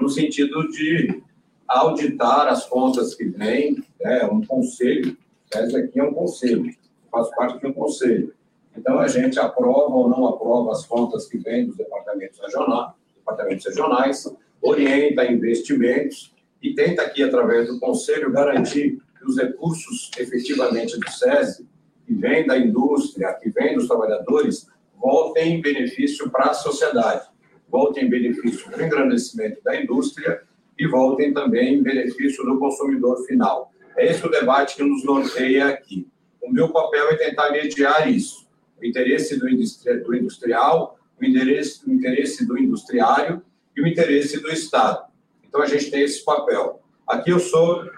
no 0.00 0.08
sentido 0.08 0.68
de 0.70 1.22
auditar 1.68 2.48
as 2.48 2.64
contas 2.66 3.14
que 3.14 3.24
vêm, 3.24 3.84
é 4.00 4.20
né, 4.20 4.24
um 4.26 4.44
conselho, 4.44 5.16
esse 5.54 5.76
aqui 5.76 6.00
é 6.00 6.04
um 6.04 6.14
conselho, 6.14 6.72
faz 7.10 7.28
parte 7.34 7.60
de 7.60 7.66
um 7.66 7.72
conselho. 7.72 8.32
Então, 8.76 8.98
a 8.98 9.08
gente 9.08 9.38
aprova 9.38 9.94
ou 9.94 10.08
não 10.08 10.26
aprova 10.26 10.72
as 10.72 10.84
contas 10.84 11.26
que 11.26 11.38
vêm 11.38 11.66
dos 11.66 11.76
departamentos 11.76 12.38
regionais, 12.38 12.92
departamentos 13.16 13.66
regionais, 13.66 14.36
orienta 14.60 15.24
investimentos 15.24 16.34
e 16.62 16.74
tenta 16.74 17.02
aqui, 17.02 17.22
através 17.22 17.68
do 17.68 17.78
Conselho, 17.78 18.32
garantir 18.32 19.00
que 19.26 19.30
os 19.30 19.36
recursos 19.36 20.10
efetivamente 20.16 20.98
do 20.98 21.10
SESI, 21.10 21.68
que 22.06 22.14
vem 22.14 22.46
da 22.46 22.56
indústria, 22.56 23.34
que 23.34 23.50
vem 23.50 23.74
dos 23.74 23.88
trabalhadores, 23.88 24.68
voltem 24.96 25.54
em 25.54 25.60
benefício 25.60 26.30
para 26.30 26.50
a 26.50 26.54
sociedade, 26.54 27.26
voltem 27.68 28.04
em 28.04 28.08
benefício 28.08 28.70
para 28.70 28.82
o 28.82 28.86
engrandecimento 28.86 29.62
da 29.64 29.80
indústria 29.80 30.42
e 30.78 30.86
voltem 30.86 31.34
também 31.34 31.74
em 31.74 31.82
benefício 31.82 32.44
do 32.44 32.58
consumidor 32.58 33.26
final. 33.26 33.72
É 33.96 34.06
esse 34.06 34.24
o 34.24 34.30
debate 34.30 34.76
que 34.76 34.84
nos 34.84 35.04
norteia 35.04 35.68
aqui. 35.68 36.06
O 36.40 36.52
meu 36.52 36.68
papel 36.68 37.08
é 37.10 37.16
tentar 37.16 37.50
mediar 37.50 38.08
isso. 38.10 38.46
O 38.80 38.84
interesse 38.84 39.38
do 39.38 39.48
industrial, 40.14 40.98
o 41.20 41.24
interesse, 41.24 41.80
o 41.88 41.92
interesse 41.92 42.46
do 42.46 42.58
industriário 42.58 43.42
e 43.76 43.82
o 43.82 43.86
interesse 43.86 44.40
do 44.40 44.50
Estado. 44.50 45.06
Então, 45.42 45.62
a 45.62 45.66
gente 45.66 45.90
tem 45.90 46.02
esse 46.02 46.24
papel. 46.24 46.82
Aqui 47.06 47.30
eu 47.30 47.38
sou 47.40 47.88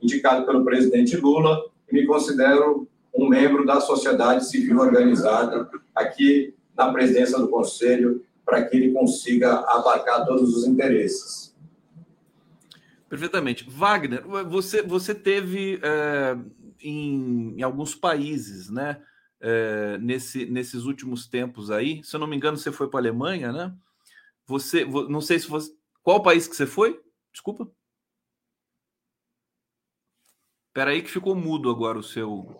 indicado 0.00 0.44
pelo 0.44 0.64
presidente 0.64 1.16
Lula 1.16 1.64
e 1.90 1.94
me 1.94 2.06
considero 2.06 2.88
um 3.14 3.28
membro 3.28 3.64
da 3.64 3.80
sociedade 3.80 4.46
civil 4.46 4.78
organizada 4.78 5.70
aqui 5.94 6.54
na 6.76 6.92
presidência 6.92 7.38
do 7.38 7.48
Conselho 7.48 8.24
para 8.44 8.64
que 8.64 8.76
ele 8.76 8.92
consiga 8.92 9.60
abarcar 9.60 10.24
todos 10.24 10.54
os 10.54 10.66
interesses. 10.66 11.56
Perfeitamente. 13.08 13.68
Wagner, 13.68 14.22
você, 14.48 14.82
você 14.82 15.14
teve 15.14 15.80
é, 15.82 16.36
em, 16.80 17.54
em, 17.58 17.62
alguns 17.62 17.94
países, 17.94 18.68
né? 18.68 19.00
É, 19.40 19.98
nesse, 19.98 20.46
nesses 20.46 20.84
últimos 20.84 21.26
tempos 21.26 21.70
aí. 21.70 22.02
Se 22.02 22.16
eu 22.16 22.20
não 22.20 22.26
me 22.26 22.36
engano, 22.36 22.56
você 22.56 22.72
foi 22.72 22.88
para 22.88 22.98
a 22.98 23.02
Alemanha, 23.02 23.52
né? 23.52 23.74
Você, 24.46 24.84
não 24.84 25.20
sei 25.20 25.38
se 25.38 25.48
você. 25.48 25.70
Qual 26.02 26.22
país 26.22 26.48
que 26.48 26.56
você 26.56 26.66
foi? 26.66 27.00
Desculpa. 27.32 27.70
Espera 30.76 30.90
aí 30.90 31.00
que 31.00 31.10
ficou 31.10 31.34
mudo 31.34 31.70
agora 31.70 31.96
o 31.96 32.02
seu 32.02 32.54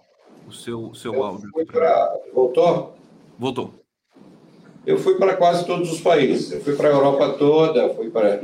o 0.49 0.51
seu, 0.51 0.85
o 0.85 0.95
seu 0.95 1.23
áudio. 1.23 1.51
Pra... 1.67 2.15
Voltou? 2.33 2.97
Voltou. 3.39 3.75
Eu 4.87 4.97
fui 4.97 5.17
para 5.17 5.37
quase 5.37 5.67
todos 5.67 5.93
os 5.93 6.01
países. 6.01 6.51
Eu 6.51 6.63
fui 6.63 6.75
para 6.77 6.89
a 6.89 6.93
Europa 6.93 7.35
toda, 7.35 7.91
fui 7.91 8.09
para 8.09 8.41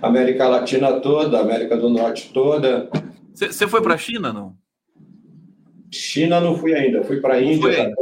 a 0.00 0.06
América 0.08 0.48
Latina 0.48 0.98
toda, 1.00 1.38
América 1.38 1.76
do 1.76 1.90
Norte 1.90 2.32
toda. 2.32 2.88
Você 3.34 3.68
foi 3.68 3.82
para 3.82 3.92
a 3.92 3.98
China, 3.98 4.32
não? 4.32 4.56
China 5.92 6.40
não 6.40 6.56
fui 6.56 6.72
ainda. 6.72 7.04
Fui 7.04 7.20
para 7.20 7.34
a 7.34 7.42
Índia. 7.42 7.94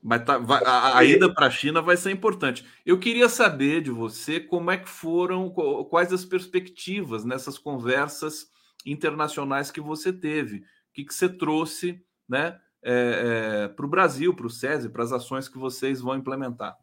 Mas 0.00 0.22
tá, 0.22 0.38
vai, 0.38 0.62
a, 0.64 0.96
a, 0.96 1.04
ida 1.04 1.34
para 1.34 1.46
a 1.46 1.50
China 1.50 1.82
vai 1.82 1.96
ser 1.96 2.12
importante. 2.12 2.64
Eu 2.86 3.00
queria 3.00 3.28
saber 3.28 3.80
de 3.80 3.90
você 3.90 4.38
como 4.38 4.70
é 4.70 4.76
que 4.76 4.88
foram, 4.88 5.50
quais 5.50 6.12
as 6.12 6.24
perspectivas 6.24 7.24
nessas 7.24 7.58
conversas 7.58 8.53
internacionais 8.84 9.70
que 9.70 9.80
você 9.80 10.12
teve. 10.12 10.58
O 10.58 10.62
que, 10.92 11.04
que 11.04 11.14
você 11.14 11.28
trouxe 11.28 12.00
né, 12.28 12.58
é, 12.82 13.64
é, 13.64 13.68
para 13.68 13.86
o 13.86 13.88
Brasil, 13.88 14.34
para 14.34 14.46
o 14.46 14.50
SESI, 14.50 14.88
para 14.88 15.02
as 15.02 15.12
ações 15.12 15.48
que 15.48 15.58
vocês 15.58 16.00
vão 16.00 16.16
implementar? 16.16 16.76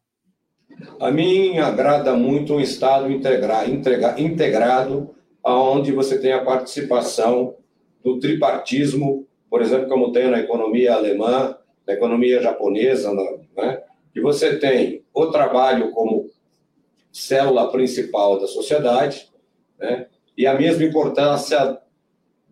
A 0.99 1.12
mim 1.12 1.58
agrada 1.58 2.14
muito 2.16 2.54
um 2.54 2.60
Estado 2.60 3.12
integra, 3.12 3.66
integra, 3.68 4.20
integrado, 4.20 5.14
onde 5.43 5.91
você 5.91 6.20
tem 6.20 6.34
a 6.34 6.43
participação 6.43 7.56
do 8.04 8.20
tripartismo, 8.20 9.28
por 9.49 9.62
exemplo, 9.62 9.89
como 9.89 10.12
tem 10.12 10.30
na 10.30 10.39
economia 10.39 10.95
alemã, 10.95 11.58
na 11.86 11.93
economia 11.93 12.41
japonesa, 12.41 13.14
né? 13.56 13.84
que 14.14 14.22
você 14.22 14.58
tem 14.58 15.04
o 15.14 15.28
trabalho 15.28 15.91
como 15.91 16.30
célula 17.12 17.72
principal 17.72 18.39
da 18.39 18.47
sociedade, 18.47 19.30
né? 19.80 20.08
e 20.38 20.47
a 20.47 20.54
mesma 20.54 20.84
importância 20.84 21.81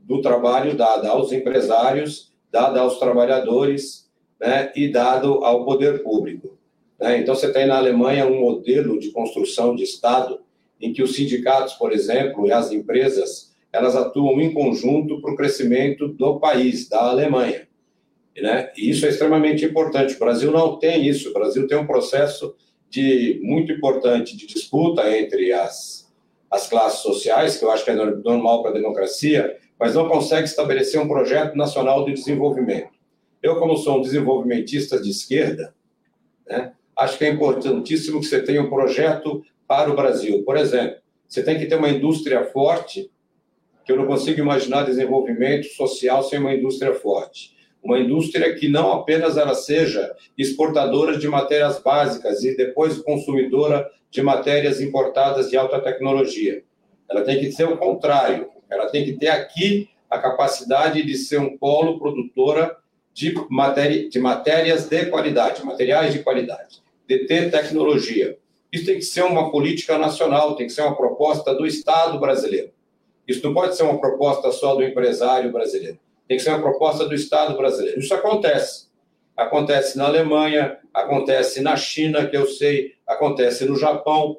do 0.10 0.22
trabalho 0.22 0.76
dada 0.76 1.08
aos 1.10 1.32
empresários 1.32 2.30
dada 2.52 2.80
aos 2.80 2.98
trabalhadores 2.98 4.10
né, 4.40 4.72
e 4.76 4.88
dado 4.88 5.44
ao 5.44 5.66
poder 5.66 6.04
público. 6.04 6.58
Né? 7.00 7.20
Então, 7.20 7.36
você 7.36 7.52
tem 7.52 7.68
na 7.68 7.78
Alemanha 7.78 8.26
um 8.26 8.40
modelo 8.40 9.00
de 9.00 9.12
construção 9.12 9.76
de 9.76 9.84
Estado 9.84 10.42
em 10.82 10.94
que 10.94 11.04
os 11.04 11.16
sindicatos, 11.16 11.74
por 11.74 11.92
exemplo, 11.92 12.48
e 12.48 12.52
as 12.52 12.72
empresas, 12.72 13.54
elas 13.72 13.96
atuam 13.96 14.40
em 14.42 14.54
conjunto 14.54 15.22
para 15.22 15.32
o 15.32 15.36
crescimento 15.36 16.08
do 16.08 16.40
país, 16.40 16.88
da 16.88 17.02
Alemanha. 17.02 17.68
Né? 18.38 18.72
E 18.78 18.90
isso 18.90 19.06
é 19.06 19.10
extremamente 19.10 19.66
importante. 19.66 20.16
O 20.16 20.20
Brasil 20.20 20.52
não 20.52 20.80
tem 20.80 21.06
isso. 21.06 21.30
O 21.30 21.34
Brasil 21.34 21.68
tem 21.68 21.78
um 21.78 21.86
processo 21.86 22.56
de 22.90 23.40
muito 23.44 23.72
importante 23.72 24.36
de 24.36 24.48
disputa 24.48 25.16
entre 25.16 25.52
as, 25.52 26.10
as 26.50 26.68
classes 26.68 27.02
sociais, 27.02 27.58
que 27.58 27.66
eu 27.66 27.70
acho 27.70 27.84
que 27.84 27.92
é 27.92 27.96
normal 27.96 28.64
para 28.64 28.72
a 28.72 28.74
democracia, 28.74 29.58
mas 29.80 29.96
não 29.96 30.10
consegue 30.10 30.48
estabelecer 30.48 31.00
um 31.00 31.08
projeto 31.08 31.56
nacional 31.56 32.04
de 32.06 32.14
desenvolvimento. 32.14 32.90
Eu, 33.42 33.56
como 33.58 33.78
sou 33.78 34.00
um 34.00 34.02
desenvolvimentista 34.02 35.02
de 35.02 35.10
esquerda, 35.10 35.74
né, 36.48 36.74
acho 36.98 37.18
que 37.18 37.24
é 37.26 37.30
importantíssimo 37.30 38.20
que 38.20 38.26
você 38.26 38.42
tenha 38.42 38.62
um 38.62 38.70
projeto 38.70 39.42
para 39.66 39.90
o 39.90 39.96
Brasil. 39.96 40.44
Por 40.44 40.58
exemplo, 40.58 40.98
você 41.28 41.42
tem 41.42 41.58
que 41.58 41.66
ter 41.66 41.76
uma 41.76 41.90
indústria 41.90 42.44
forte, 42.44 43.10
que 43.86 43.92
eu 43.92 43.96
não 43.96 44.06
consigo 44.06 44.40
imaginar 44.40 44.84
desenvolvimento 44.84 45.68
social 45.68 46.24
sem 46.24 46.40
uma 46.40 46.54
indústria 46.54 46.94
forte. 46.94 47.58
uma 47.82 48.00
indústria 48.00 48.54
que 48.56 48.68
não 48.68 48.92
apenas 48.92 49.38
ela 49.38 49.56
seja 49.56 50.14
exportadora 50.38 51.18
de 51.18 51.28
matérias 51.28 51.82
básicas 51.82 52.44
e 52.44 52.56
depois 52.56 52.98
consumidora 53.00 53.90
de 54.12 54.22
matérias 54.22 54.82
importadas 54.82 55.50
de 55.50 55.58
alta 55.58 55.80
tecnologia. 55.80 56.64
Ela 57.10 57.22
tem 57.22 57.40
que 57.40 57.52
ser 57.52 57.66
o 57.66 57.78
contrário. 57.78 58.50
Ela 58.70 58.88
tem 58.88 59.04
que 59.04 59.14
ter 59.14 59.30
aqui 59.30 59.90
a 60.10 60.18
capacidade 60.18 61.04
de 61.04 61.16
ser 61.16 61.40
um 61.40 61.58
polo 61.58 62.00
produtora 62.00 62.78
de, 63.14 63.34
matéria, 63.50 64.10
de 64.10 64.20
matérias 64.20 64.88
de 64.88 65.06
qualidade, 65.08 65.66
materiais 65.66 66.14
de 66.14 66.20
qualidade, 66.20 66.82
de 67.08 67.26
ter 67.26 67.52
tecnologia. 67.52 68.38
Isso 68.72 68.86
tem 68.86 68.96
que 68.96 69.02
ser 69.02 69.24
uma 69.24 69.52
política 69.52 69.98
nacional, 69.98 70.56
tem 70.56 70.68
que 70.68 70.74
ser 70.74 70.82
uma 70.82 70.96
proposta 70.96 71.54
do 71.54 71.66
Estado 71.66 72.20
brasileiro. 72.20 72.72
Isso 73.28 73.46
não 73.46 73.54
pode 73.54 73.76
ser 73.76 73.84
uma 73.84 74.00
proposta 74.00 74.52
só 74.52 74.76
do 74.76 74.84
empresário 74.84 75.52
brasileiro. 75.52 76.00
Tem 76.28 76.38
que 76.38 76.44
ser 76.44 76.50
uma 76.50 76.62
proposta 76.62 77.08
do 77.08 77.14
Estado 77.14 77.58
brasileiro. 77.58 78.00
Isso 78.00 78.14
acontece. 78.14 78.88
Acontece 79.36 79.98
na 79.98 80.06
Alemanha, 80.06 80.78
acontece 80.94 81.62
na 81.62 81.76
China, 81.76 82.28
que 82.28 82.38
eu 82.38 82.46
sei, 82.46 82.94
acontece 83.08 83.66
no 83.66 83.76
Japão. 83.76 84.38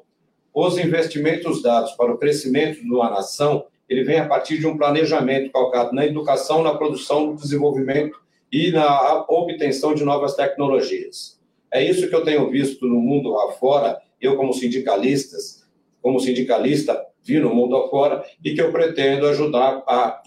Os 0.53 0.77
investimentos 0.77 1.61
dados 1.61 1.91
para 1.93 2.11
o 2.11 2.17
crescimento 2.17 2.81
de 2.81 2.91
uma 2.91 3.09
nação, 3.09 3.65
ele 3.87 4.03
vem 4.03 4.19
a 4.19 4.27
partir 4.27 4.57
de 4.57 4.67
um 4.67 4.77
planejamento 4.77 5.51
calcado 5.51 5.93
na 5.93 6.05
educação, 6.05 6.61
na 6.61 6.75
produção, 6.75 7.27
no 7.27 7.35
desenvolvimento 7.35 8.19
e 8.51 8.71
na 8.71 9.25
obtenção 9.29 9.95
de 9.95 10.03
novas 10.03 10.35
tecnologias. 10.35 11.39
É 11.71 11.81
isso 11.83 12.09
que 12.09 12.15
eu 12.15 12.23
tenho 12.23 12.49
visto 12.49 12.85
no 12.85 12.99
mundo 12.99 13.37
afora, 13.39 14.01
eu 14.19 14.35
como 14.35 14.53
sindicalistas, 14.53 15.65
como 16.01 16.19
sindicalista, 16.19 17.01
vi 17.23 17.39
no 17.39 17.53
mundo 17.53 17.77
afora, 17.77 18.25
e 18.43 18.53
que 18.53 18.61
eu 18.61 18.71
pretendo 18.71 19.27
ajudar 19.27 19.83
a 19.87 20.21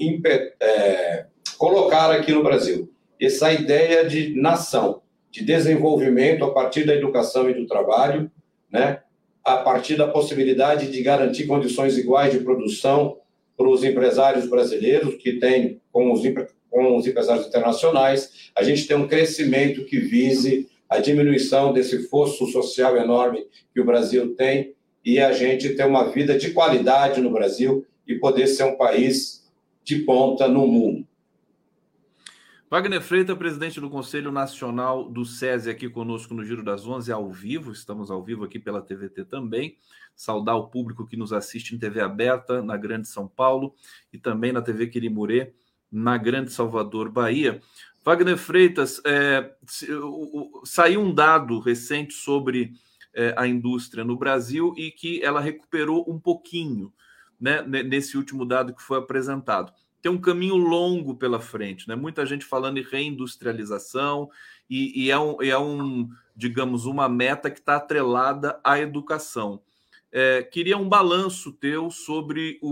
é, 0.61 1.27
colocar 1.59 2.11
aqui 2.11 2.33
no 2.33 2.43
Brasil. 2.43 2.91
Essa 3.21 3.53
ideia 3.53 4.07
de 4.07 4.35
nação, 4.41 5.03
de 5.31 5.45
desenvolvimento 5.45 6.45
a 6.45 6.53
partir 6.53 6.85
da 6.85 6.95
educação 6.95 7.51
e 7.51 7.55
do 7.55 7.67
trabalho, 7.67 8.31
né? 8.71 9.01
A 9.45 9.59
partir 9.59 9.97
da 9.97 10.09
possibilidade 10.09 10.91
de 10.91 11.03
garantir 11.03 11.47
condições 11.47 11.99
iguais 11.99 12.33
de 12.33 12.41
produção 12.41 13.19
para 13.57 13.69
os 13.69 13.85
empresários 13.85 14.49
brasileiros, 14.49 15.17
que 15.17 15.35
têm, 15.35 15.81
com 15.93 16.13
os, 16.13 16.23
com 16.71 16.97
os 16.97 17.07
empresários 17.07 17.47
internacionais, 17.47 18.51
a 18.57 18.63
gente 18.63 18.87
tem 18.87 18.97
um 18.97 19.07
crescimento 19.07 19.85
que 19.85 19.99
vise 19.99 20.69
a 20.89 20.99
diminuição 20.99 21.73
desse 21.73 22.09
fosso 22.09 22.47
social 22.47 22.97
enorme 22.97 23.47
que 23.73 23.81
o 23.81 23.85
Brasil 23.85 24.35
tem 24.35 24.75
e 25.05 25.21
a 25.21 25.33
gente 25.33 25.75
ter 25.75 25.85
uma 25.85 26.11
vida 26.11 26.39
de 26.39 26.51
qualidade 26.51 27.21
no 27.21 27.31
Brasil 27.31 27.87
e 28.07 28.15
poder 28.15 28.47
ser 28.47 28.65
um 28.65 28.77
país 28.77 29.45
de 29.83 29.99
ponta 29.99 30.49
no 30.49 30.67
mundo. 30.67 31.07
Wagner 32.75 33.01
Freitas, 33.01 33.39
presidente 33.39 33.81
do 33.81 33.89
Conselho 33.89 34.33
Nacional 34.33 35.09
do 35.09 35.25
SESI, 35.25 35.71
aqui 35.71 35.89
conosco 35.89 36.35
no 36.35 36.45
Giro 36.45 36.61
das 36.61 36.85
Onze, 36.85 37.13
ao 37.13 37.31
vivo. 37.31 37.71
Estamos 37.71 38.11
ao 38.11 38.21
vivo 38.21 38.43
aqui 38.43 38.59
pela 38.59 38.83
TVT 38.83 39.27
também. 39.27 39.79
Saudar 40.17 40.57
o 40.57 40.67
público 40.67 41.07
que 41.07 41.17
nos 41.17 41.33
assiste 41.33 41.73
em 41.73 41.79
TV 41.79 42.01
aberta, 42.01 42.61
na 42.65 42.77
Grande 42.77 43.07
São 43.07 43.29
Paulo, 43.29 43.77
e 44.13 44.19
também 44.19 44.51
na 44.51 44.61
TV 44.61 44.89
Quirimurê, 44.89 45.55
na 45.89 46.19
Grande 46.19 46.51
Salvador, 46.51 47.13
Bahia. 47.13 47.61
Wagner 48.05 48.37
Freitas, 48.37 49.01
é, 49.07 49.55
saiu 50.65 51.01
um 51.01 51.15
dado 51.15 51.61
recente 51.61 52.13
sobre 52.13 52.73
é, 53.15 53.33
a 53.39 53.47
indústria 53.47 54.03
no 54.03 54.17
Brasil 54.17 54.75
e 54.77 54.91
que 54.91 55.23
ela 55.23 55.41
recuperou 55.41 56.05
um 56.09 56.19
pouquinho 56.19 56.93
né, 57.41 57.63
nesse 57.63 58.17
último 58.17 58.45
dado 58.45 58.75
que 58.75 58.83
foi 58.83 58.99
apresentado 58.99 59.73
tem 60.05 60.13
um 60.13 60.21
caminho 60.21 60.57
longo 60.57 61.15
pela 61.15 61.41
frente, 61.41 61.89
né? 61.89 61.95
Muita 61.97 62.27
gente 62.27 62.45
falando 62.45 62.77
em 62.77 62.83
reindustrialização 62.83 64.29
e, 64.69 65.05
e 65.07 65.11
é, 65.11 65.19
um, 65.19 65.43
é 65.43 65.59
um, 65.59 66.11
digamos, 66.37 66.85
uma 66.85 67.09
meta 67.09 67.51
que 67.51 67.59
está 67.59 67.77
atrelada 67.77 68.61
à 68.63 68.79
educação. 68.79 69.63
É, 70.13 70.43
queria 70.43 70.77
um 70.77 70.91
balanço 70.91 71.51
teu 71.53 71.91
sobre 71.91 72.59
o, 72.61 72.69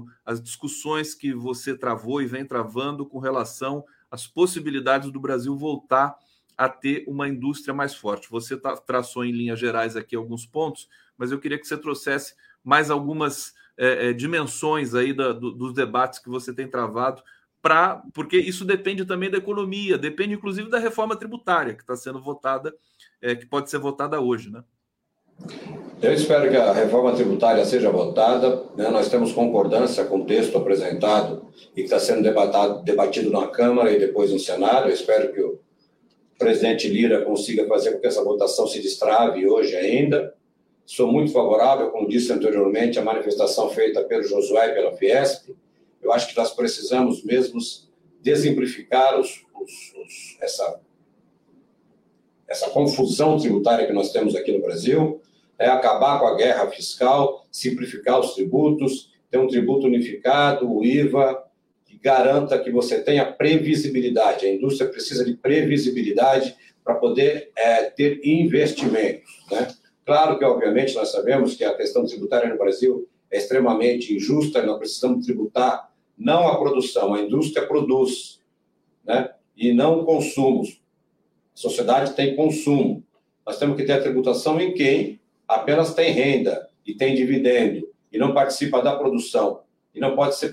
o, 0.00 0.06
as 0.24 0.42
discussões 0.42 1.14
que 1.14 1.32
você 1.32 1.72
travou 1.78 2.20
e 2.20 2.26
vem 2.26 2.44
travando 2.44 3.06
com 3.06 3.20
relação 3.20 3.84
às 4.10 4.26
possibilidades 4.26 5.12
do 5.12 5.20
Brasil 5.20 5.56
voltar 5.56 6.16
a 6.58 6.68
ter 6.68 7.04
uma 7.06 7.28
indústria 7.28 7.72
mais 7.72 7.94
forte. 7.94 8.28
Você 8.28 8.56
tá, 8.56 8.76
traçou 8.76 9.24
em 9.24 9.30
linhas 9.30 9.60
gerais 9.60 9.94
aqui 9.94 10.16
alguns 10.16 10.44
pontos, 10.44 10.88
mas 11.16 11.30
eu 11.30 11.38
queria 11.38 11.60
que 11.60 11.68
você 11.68 11.78
trouxesse 11.78 12.34
mais 12.64 12.90
algumas 12.90 13.54
é, 13.78 14.08
é, 14.08 14.12
dimensões 14.12 14.94
aí 14.94 15.12
da, 15.12 15.32
do, 15.32 15.52
dos 15.52 15.72
debates 15.72 16.18
que 16.18 16.28
você 16.28 16.52
tem 16.52 16.68
travado, 16.68 17.22
pra, 17.60 18.02
porque 18.14 18.36
isso 18.36 18.64
depende 18.64 19.04
também 19.04 19.30
da 19.30 19.38
economia, 19.38 19.98
depende 19.98 20.34
inclusive 20.34 20.70
da 20.70 20.78
reforma 20.78 21.16
tributária 21.16 21.74
que 21.74 21.82
está 21.82 21.96
sendo 21.96 22.20
votada, 22.20 22.74
é, 23.20 23.34
que 23.34 23.46
pode 23.46 23.70
ser 23.70 23.78
votada 23.78 24.20
hoje, 24.20 24.50
né? 24.50 24.62
Eu 26.00 26.12
espero 26.12 26.50
que 26.50 26.56
a 26.56 26.72
reforma 26.72 27.14
tributária 27.14 27.64
seja 27.64 27.90
votada. 27.90 28.62
Né? 28.76 28.88
Nós 28.88 29.08
temos 29.08 29.32
concordância 29.32 30.04
com 30.04 30.20
o 30.20 30.26
texto 30.26 30.56
apresentado 30.56 31.46
e 31.72 31.80
que 31.80 31.82
está 31.82 31.98
sendo 31.98 32.22
debatado, 32.22 32.82
debatido 32.82 33.30
na 33.30 33.46
Câmara 33.48 33.92
e 33.92 33.98
depois 33.98 34.32
no 34.32 34.38
Senado. 34.38 34.88
Eu 34.88 34.94
espero 34.94 35.32
que 35.32 35.40
o 35.40 35.58
presidente 36.38 36.88
Lira 36.88 37.22
consiga 37.22 37.66
fazer 37.66 37.92
com 37.92 38.00
que 38.00 38.06
essa 38.06 38.22
votação 38.22 38.66
se 38.66 38.80
destrave 38.80 39.46
hoje 39.46 39.74
ainda. 39.74 40.34
Sou 40.86 41.10
muito 41.10 41.32
favorável, 41.32 41.90
como 41.90 42.08
disse 42.08 42.32
anteriormente, 42.32 42.96
à 42.96 43.02
manifestação 43.02 43.68
feita 43.70 44.04
pelo 44.04 44.22
Josué 44.22 44.70
e 44.70 44.74
pela 44.74 44.96
Fiesp. 44.96 45.50
Eu 46.00 46.12
acho 46.12 46.28
que 46.28 46.36
nós 46.36 46.54
precisamos 46.54 47.24
mesmo 47.24 47.58
desimplificar 48.22 49.18
os, 49.18 49.44
os, 49.60 49.72
os, 49.96 50.38
essa, 50.40 50.80
essa 52.46 52.70
confusão 52.70 53.36
tributária 53.36 53.84
que 53.84 53.92
nós 53.92 54.12
temos 54.12 54.36
aqui 54.36 54.52
no 54.52 54.62
Brasil, 54.62 55.20
é 55.58 55.66
acabar 55.66 56.20
com 56.20 56.28
a 56.28 56.36
guerra 56.36 56.70
fiscal, 56.70 57.44
simplificar 57.50 58.20
os 58.20 58.34
tributos, 58.34 59.12
ter 59.28 59.38
um 59.38 59.48
tributo 59.48 59.88
unificado, 59.88 60.72
o 60.72 60.84
IVA, 60.84 61.42
que 61.84 61.98
garanta 61.98 62.58
que 62.60 62.70
você 62.70 63.02
tenha 63.02 63.24
previsibilidade. 63.24 64.46
A 64.46 64.54
indústria 64.54 64.88
precisa 64.88 65.24
de 65.24 65.34
previsibilidade 65.34 66.54
para 66.84 66.94
poder 66.94 67.50
é, 67.56 67.90
ter 67.90 68.20
investimentos. 68.24 69.44
Né? 69.50 69.66
Claro 70.06 70.38
que, 70.38 70.44
obviamente, 70.44 70.94
nós 70.94 71.10
sabemos 71.10 71.56
que 71.56 71.64
a 71.64 71.74
questão 71.74 72.06
tributária 72.06 72.48
no 72.48 72.56
Brasil 72.56 73.08
é 73.28 73.38
extremamente 73.38 74.14
injusta, 74.14 74.62
nós 74.62 74.78
precisamos 74.78 75.26
tributar 75.26 75.92
não 76.16 76.46
a 76.46 76.56
produção, 76.56 77.12
a 77.12 77.20
indústria 77.20 77.66
produz, 77.66 78.40
né? 79.04 79.30
e 79.56 79.72
não 79.72 80.00
o 80.00 80.04
consumo. 80.04 80.62
A 80.62 81.58
sociedade 81.58 82.14
tem 82.14 82.36
consumo. 82.36 83.02
Nós 83.44 83.58
temos 83.58 83.76
que 83.76 83.84
ter 83.84 83.94
a 83.94 84.00
tributação 84.00 84.60
em 84.60 84.72
quem 84.74 85.20
apenas 85.46 85.92
tem 85.92 86.12
renda 86.12 86.70
e 86.86 86.94
tem 86.94 87.16
dividendo 87.16 87.88
e 88.12 88.16
não 88.16 88.32
participa 88.32 88.80
da 88.80 88.94
produção 88.94 89.62
e 89.92 89.98
não 89.98 90.14
pode 90.14 90.36
ser 90.36 90.52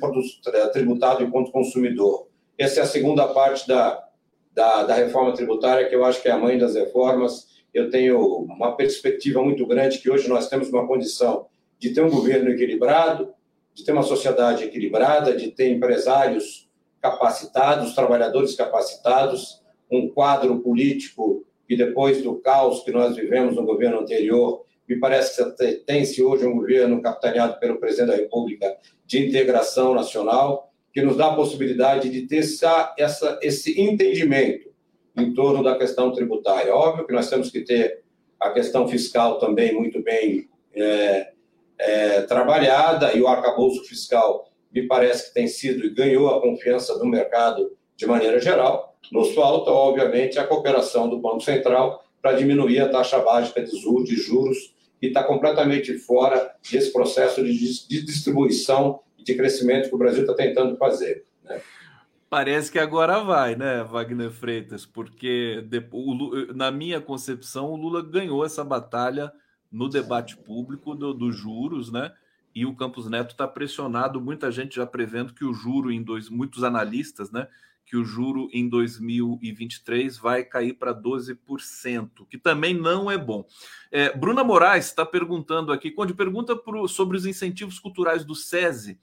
tributado 0.72 1.24
enquanto 1.24 1.52
consumidor. 1.52 2.28
Essa 2.58 2.80
é 2.80 2.84
a 2.84 2.88
segunda 2.88 3.28
parte 3.28 3.68
da, 3.68 4.04
da, 4.52 4.84
da 4.84 4.96
reforma 4.96 5.34
tributária, 5.34 5.88
que 5.88 5.96
eu 5.96 6.04
acho 6.04 6.22
que 6.22 6.28
é 6.28 6.32
a 6.32 6.38
mãe 6.38 6.58
das 6.58 6.74
reformas 6.74 7.53
eu 7.74 7.90
tenho 7.90 8.20
uma 8.44 8.76
perspectiva 8.76 9.44
muito 9.44 9.66
grande 9.66 9.98
que 9.98 10.10
hoje 10.10 10.30
nós 10.30 10.48
temos 10.48 10.70
uma 10.70 10.86
condição 10.86 11.48
de 11.80 11.94
ter 11.94 12.02
um 12.02 12.10
governo 12.10 12.50
equilibrado, 12.52 13.34
de 13.74 13.84
ter 13.84 13.92
uma 13.92 14.04
sociedade 14.04 14.64
equilibrada, 14.64 15.36
de 15.36 15.50
ter 15.52 15.70
empresários 15.70 16.70
capacitados, 17.02 17.96
trabalhadores 17.96 18.56
capacitados, 18.56 19.62
um 19.92 20.08
quadro 20.08 20.60
político 20.60 21.46
que 21.68 21.76
depois 21.76 22.22
do 22.22 22.36
caos 22.36 22.84
que 22.84 22.92
nós 22.92 23.16
vivemos 23.16 23.56
no 23.56 23.66
governo 23.66 24.00
anterior, 24.02 24.64
me 24.88 25.00
parece 25.00 25.44
que 25.56 25.74
tem-se 25.86 26.22
hoje 26.22 26.46
um 26.46 26.56
governo 26.56 27.02
capitaneado 27.02 27.60
pelo 27.60 27.80
presidente 27.80 28.10
da 28.10 28.16
República 28.16 28.78
de 29.06 29.26
integração 29.28 29.96
nacional, 29.96 30.72
que 30.92 31.02
nos 31.02 31.18
dá 31.18 31.28
a 31.28 31.36
possibilidade 31.36 32.10
de 32.10 32.28
ter 32.28 32.38
essa, 32.38 32.94
essa, 32.98 33.40
esse 33.42 33.82
entendimento 33.82 34.73
em 35.16 35.34
torno 35.34 35.64
da 35.64 35.78
questão 35.78 36.12
tributária. 36.12 36.74
Óbvio 36.74 37.06
que 37.06 37.14
nós 37.14 37.30
temos 37.30 37.52
que 37.52 37.62
ter 37.62 38.04
a 38.40 38.50
questão 38.52 38.88
fiscal 38.88 39.40
também 39.40 39.74
muito 39.74 40.02
bem 40.02 40.50
é, 40.74 41.32
é, 41.78 42.22
trabalhada, 42.24 43.14
e 43.14 43.22
o 43.22 43.28
arcabouço 43.28 43.84
fiscal 43.84 44.50
me 44.72 44.88
parece 44.88 45.28
que 45.28 45.34
tem 45.34 45.48
sido 45.48 45.86
e 45.86 45.94
ganhou 45.94 46.30
a 46.30 46.42
confiança 46.42 46.98
do 46.98 47.06
mercado 47.06 47.78
de 47.96 48.06
maneira 48.06 48.40
geral. 48.40 48.98
Nos 49.12 49.34
falta, 49.34 49.70
obviamente, 49.70 50.40
a 50.40 50.48
cooperação 50.48 51.08
do 51.08 51.20
Banco 51.20 51.42
Central 51.42 52.04
para 52.22 52.34
diminuir 52.34 52.80
a 52.80 52.90
taxa 52.90 53.20
básica 53.20 53.62
de 53.62 54.16
juros, 54.16 54.74
que 55.00 55.08
está 55.08 55.24
completamente 55.24 55.94
fora 56.00 56.56
desse 56.72 56.92
processo 56.92 57.44
de 57.44 57.54
distribuição 57.88 59.02
e 59.18 59.24
de 59.24 59.36
crescimento 59.36 59.90
que 59.90 59.96
o 59.96 59.98
Brasil 59.98 60.22
está 60.22 60.34
tentando 60.34 60.78
fazer. 60.78 61.26
Né? 61.44 61.62
Parece 62.34 62.72
que 62.72 62.80
agora 62.80 63.20
vai, 63.24 63.56
né, 63.56 63.84
Wagner 63.84 64.32
Freitas? 64.32 64.88
Porque 64.88 65.64
na 66.56 66.72
minha 66.72 67.00
concepção 67.00 67.72
o 67.72 67.76
Lula 67.76 68.02
ganhou 68.02 68.44
essa 68.44 68.64
batalha 68.64 69.32
no 69.72 69.88
debate 69.88 70.36
público 70.38 70.96
dos 70.96 71.16
do 71.16 71.32
juros, 71.32 71.92
né? 71.92 72.12
e 72.56 72.66
o 72.66 72.76
Campos 72.76 73.10
Neto 73.10 73.32
está 73.32 73.48
pressionado, 73.48 74.22
muita 74.22 74.52
gente 74.52 74.76
já 74.76 74.86
prevendo 74.86 75.34
que 75.34 75.44
o 75.44 75.54
juro 75.54 75.92
em 75.92 76.04
dois, 76.04 76.30
muitos 76.30 76.64
analistas, 76.64 77.32
né, 77.32 77.48
que 77.86 77.98
o 77.98 78.06
juro 78.06 78.48
em 78.54 78.70
2023 78.70 80.18
vai 80.18 80.44
cair 80.44 80.74
para 80.74 80.94
12%, 80.94 82.28
que 82.30 82.38
também 82.38 82.74
não 82.74 83.10
é 83.10 83.18
bom. 83.18 83.46
É, 83.92 84.16
Bruna 84.16 84.44
Moraes 84.44 84.86
está 84.86 85.06
perguntando 85.06 85.72
aqui, 85.72 85.92
Conde, 85.92 86.14
pergunta 86.14 86.56
pro, 86.56 86.88
sobre 86.88 87.18
os 87.18 87.26
incentivos 87.26 87.80
culturais 87.80 88.24
do 88.24 88.36
SESI, 88.36 89.00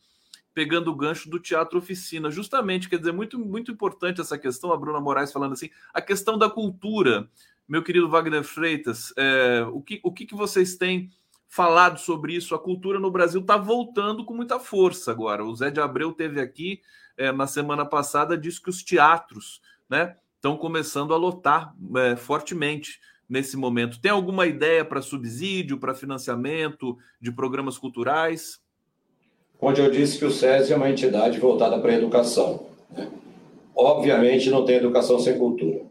pegando 0.55 0.91
o 0.91 0.95
gancho 0.95 1.31
do 1.31 1.39
Teatro 1.39 1.79
Oficina. 1.79 2.31
Justamente, 2.31 2.89
quer 2.89 2.99
dizer, 2.99 3.13
muito, 3.13 3.39
muito 3.39 3.71
importante 3.71 4.21
essa 4.21 4.39
questão, 4.39 4.73
a 4.73 4.77
Bruna 4.77 5.01
Moraes 5.01 5.33
falando 5.33 5.53
assim, 5.53 5.71
a 5.93 6.01
questão 6.01 6.37
da 6.37 6.49
cultura. 6.49 7.29
Meu 7.69 7.83
querido 7.83 8.09
Wagner 8.09 8.43
Freitas, 8.43 9.13
é, 9.17 9.65
o, 9.73 9.81
que, 9.81 10.01
o 10.03 10.13
que, 10.13 10.27
que 10.27 10.35
vocês 10.35 10.77
têm 10.77 11.11
falado 11.49 12.01
sobre 12.01 12.35
isso? 12.35 12.55
A 12.55 12.59
cultura 12.59 12.99
no 12.99 13.11
Brasil 13.11 13.41
está 13.41 13.57
voltando 13.57 14.25
com 14.25 14.35
muita 14.35 14.59
força 14.59 15.11
agora. 15.11 15.45
O 15.45 15.55
Zé 15.55 15.71
de 15.71 15.81
Abreu 15.81 16.13
teve 16.13 16.41
aqui 16.41 16.81
é, 17.17 17.31
na 17.31 17.47
semana 17.47 17.87
passada, 17.87 18.37
disse 18.37 18.61
que 18.61 18.71
os 18.71 18.83
teatros 18.83 19.61
né, 19.89 20.17
estão 20.35 20.57
começando 20.57 21.15
a 21.15 21.17
lotar 21.17 21.75
é, 21.97 22.17
fortemente 22.17 22.99
nesse 23.29 23.57
momento. 23.57 24.01
Tem 24.01 24.11
alguma 24.11 24.47
ideia 24.47 24.85
para 24.85 25.01
subsídio, 25.01 25.79
para 25.79 25.95
financiamento 25.95 26.99
de 27.21 27.31
programas 27.31 27.79
culturais? 27.79 28.61
Onde 29.61 29.81
eu 29.81 29.91
disse 29.91 30.19
que 30.19 30.25
o 30.25 30.31
SESI 30.31 30.73
é 30.73 30.77
uma 30.77 30.91
entidade 30.91 31.39
voltada 31.39 31.79
para 31.79 31.93
a 31.93 31.97
educação. 31.97 32.67
Né? 32.91 33.09
Obviamente 33.77 34.51
não 34.51 34.65
tem 34.65 34.77
educação 34.77 35.19
sem 35.19 35.39
cultura. 35.39 35.83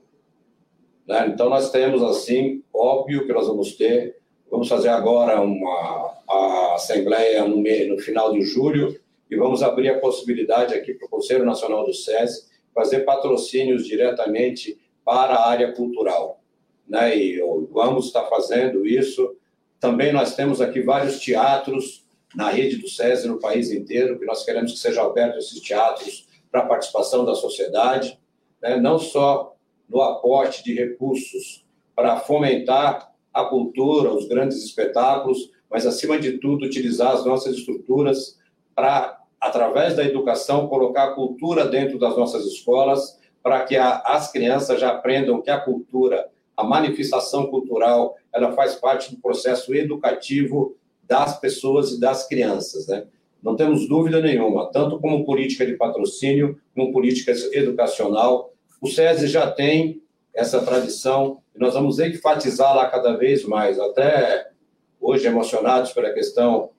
Né? 1.07 1.31
Então 1.33 1.49
nós 1.49 1.71
temos 1.71 2.01
assim, 2.01 2.63
óbvio 2.73 3.25
que 3.25 3.33
nós 3.33 3.47
vamos 3.47 3.75
ter, 3.75 4.17
vamos 4.49 4.67
fazer 4.67 4.89
agora 4.89 5.39
uma 5.41 6.17
a 6.27 6.75
assembleia 6.75 7.43
no, 7.45 7.57
no 7.57 7.99
final 7.99 8.31
de 8.31 8.41
julho 8.41 8.99
e 9.29 9.35
vamos 9.35 9.63
abrir 9.63 9.89
a 9.89 9.99
possibilidade 9.99 10.75
aqui 10.75 10.93
para 10.93 11.07
o 11.07 11.09
Conselho 11.09 11.43
Nacional 11.43 11.83
do 11.83 11.93
SESI 11.93 12.47
fazer 12.73 12.99
patrocínios 12.99 13.85
diretamente 13.85 14.79
para 15.03 15.33
a 15.33 15.49
área 15.49 15.71
cultural. 15.73 16.39
Né? 16.87 17.17
E 17.17 17.39
vamos 17.71 18.07
estar 18.07 18.25
fazendo 18.25 18.85
isso. 18.85 19.35
Também 19.79 20.13
nós 20.13 20.35
temos 20.35 20.61
aqui 20.61 20.81
vários 20.81 21.19
teatros 21.19 22.05
na 22.35 22.49
rede 22.49 22.77
do 22.77 22.87
SESI 22.87 23.27
no 23.27 23.39
país 23.39 23.71
inteiro, 23.71 24.19
que 24.19 24.25
nós 24.25 24.43
queremos 24.43 24.71
que 24.73 24.79
sejam 24.79 25.05
abertos 25.05 25.47
esses 25.47 25.61
teatros 25.61 26.27
para 26.51 26.61
a 26.61 26.65
participação 26.65 27.25
da 27.25 27.35
sociedade, 27.35 28.19
né? 28.61 28.77
não 28.77 28.99
só 28.99 29.55
no 29.87 30.01
aporte 30.01 30.63
de 30.63 30.73
recursos 30.73 31.65
para 31.95 32.19
fomentar 32.19 33.11
a 33.33 33.45
cultura, 33.45 34.13
os 34.13 34.27
grandes 34.27 34.63
espetáculos, 34.63 35.51
mas, 35.69 35.85
acima 35.85 36.17
de 36.17 36.39
tudo, 36.39 36.65
utilizar 36.65 37.11
as 37.11 37.23
nossas 37.23 37.55
estruturas 37.55 38.39
para, 38.75 39.19
através 39.39 39.95
da 39.95 40.03
educação, 40.03 40.67
colocar 40.67 41.05
a 41.05 41.13
cultura 41.13 41.65
dentro 41.65 41.99
das 41.99 42.17
nossas 42.17 42.45
escolas, 42.45 43.19
para 43.43 43.63
que 43.65 43.77
a, 43.77 43.99
as 43.99 44.31
crianças 44.31 44.79
já 44.79 44.89
aprendam 44.89 45.41
que 45.41 45.49
a 45.49 45.59
cultura, 45.59 46.27
a 46.57 46.63
manifestação 46.63 47.47
cultural, 47.47 48.15
ela 48.33 48.51
faz 48.53 48.75
parte 48.75 49.13
do 49.13 49.21
processo 49.21 49.73
educativo 49.75 50.75
das 51.09 51.39
pessoas 51.39 51.91
e 51.91 51.99
das 51.99 52.27
crianças, 52.27 52.87
né? 52.87 53.05
Não 53.41 53.55
temos 53.55 53.87
dúvida 53.87 54.21
nenhuma, 54.21 54.69
tanto 54.71 54.99
como 54.99 55.25
política 55.25 55.65
de 55.65 55.73
patrocínio, 55.73 56.59
como 56.75 56.91
política 56.91 57.31
educacional. 57.53 58.53
O 58.79 58.87
SESI 58.87 59.27
já 59.27 59.49
tem 59.49 60.01
essa 60.33 60.61
tradição 60.61 61.41
e 61.55 61.59
nós 61.59 61.73
vamos 61.73 61.99
enfatizá-la 61.99 62.87
cada 62.89 63.15
vez 63.17 63.43
mais, 63.45 63.79
até 63.79 64.51
hoje 64.99 65.25
emocionados 65.25 65.91
pela 65.93 66.11
questão 66.11 66.69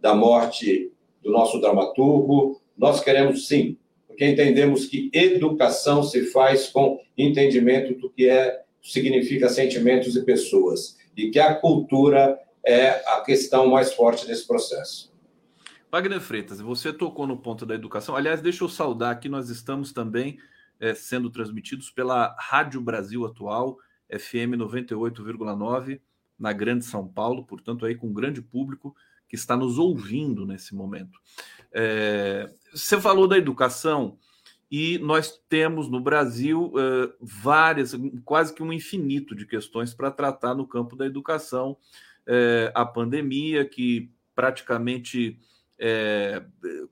da 0.00 0.14
morte 0.14 0.92
do 1.22 1.32
nosso 1.32 1.60
dramaturgo. 1.60 2.60
Nós 2.76 3.00
queremos 3.00 3.48
sim, 3.48 3.76
porque 4.06 4.26
entendemos 4.26 4.86
que 4.86 5.10
educação 5.12 6.02
se 6.02 6.26
faz 6.26 6.68
com 6.68 7.00
entendimento 7.16 7.98
do 7.98 8.10
que 8.10 8.28
é 8.28 8.60
significa 8.82 9.48
sentimentos 9.48 10.16
e 10.16 10.24
pessoas 10.24 10.96
e 11.16 11.30
que 11.30 11.38
a 11.38 11.54
cultura 11.54 12.38
é 12.64 12.90
a 13.14 13.20
questão 13.22 13.68
mais 13.68 13.92
forte 13.94 14.26
desse 14.26 14.46
processo. 14.46 15.10
Wagner 15.90 16.20
Freitas, 16.20 16.60
você 16.60 16.92
tocou 16.92 17.26
no 17.26 17.36
ponto 17.36 17.66
da 17.66 17.74
educação. 17.74 18.14
Aliás, 18.14 18.40
deixa 18.40 18.62
eu 18.62 18.68
saudar 18.68 19.18
que 19.18 19.28
nós 19.28 19.48
estamos 19.50 19.92
também 19.92 20.38
é, 20.78 20.94
sendo 20.94 21.28
transmitidos 21.30 21.90
pela 21.90 22.36
Rádio 22.38 22.80
Brasil 22.80 23.26
Atual, 23.26 23.76
FM 24.08 24.56
98,9, 24.56 26.00
na 26.38 26.52
Grande 26.52 26.84
São 26.84 27.06
Paulo, 27.06 27.44
portanto, 27.44 27.84
aí 27.84 27.94
com 27.94 28.06
um 28.06 28.12
grande 28.12 28.40
público 28.40 28.94
que 29.28 29.36
está 29.36 29.56
nos 29.56 29.78
ouvindo 29.78 30.46
nesse 30.46 30.74
momento. 30.74 31.18
É, 31.72 32.48
você 32.72 33.00
falou 33.00 33.28
da 33.28 33.36
educação 33.36 34.18
e 34.70 34.98
nós 34.98 35.40
temos 35.48 35.88
no 35.88 36.00
Brasil 36.00 36.72
é, 36.76 37.12
várias, 37.20 37.92
quase 38.24 38.54
que 38.54 38.62
um 38.62 38.72
infinito 38.72 39.34
de 39.34 39.46
questões 39.46 39.92
para 39.92 40.10
tratar 40.10 40.54
no 40.54 40.66
campo 40.66 40.96
da 40.96 41.06
educação 41.06 41.76
é, 42.26 42.72
a 42.74 42.84
pandemia, 42.84 43.64
que 43.64 44.10
praticamente 44.34 45.38
é, 45.78 46.42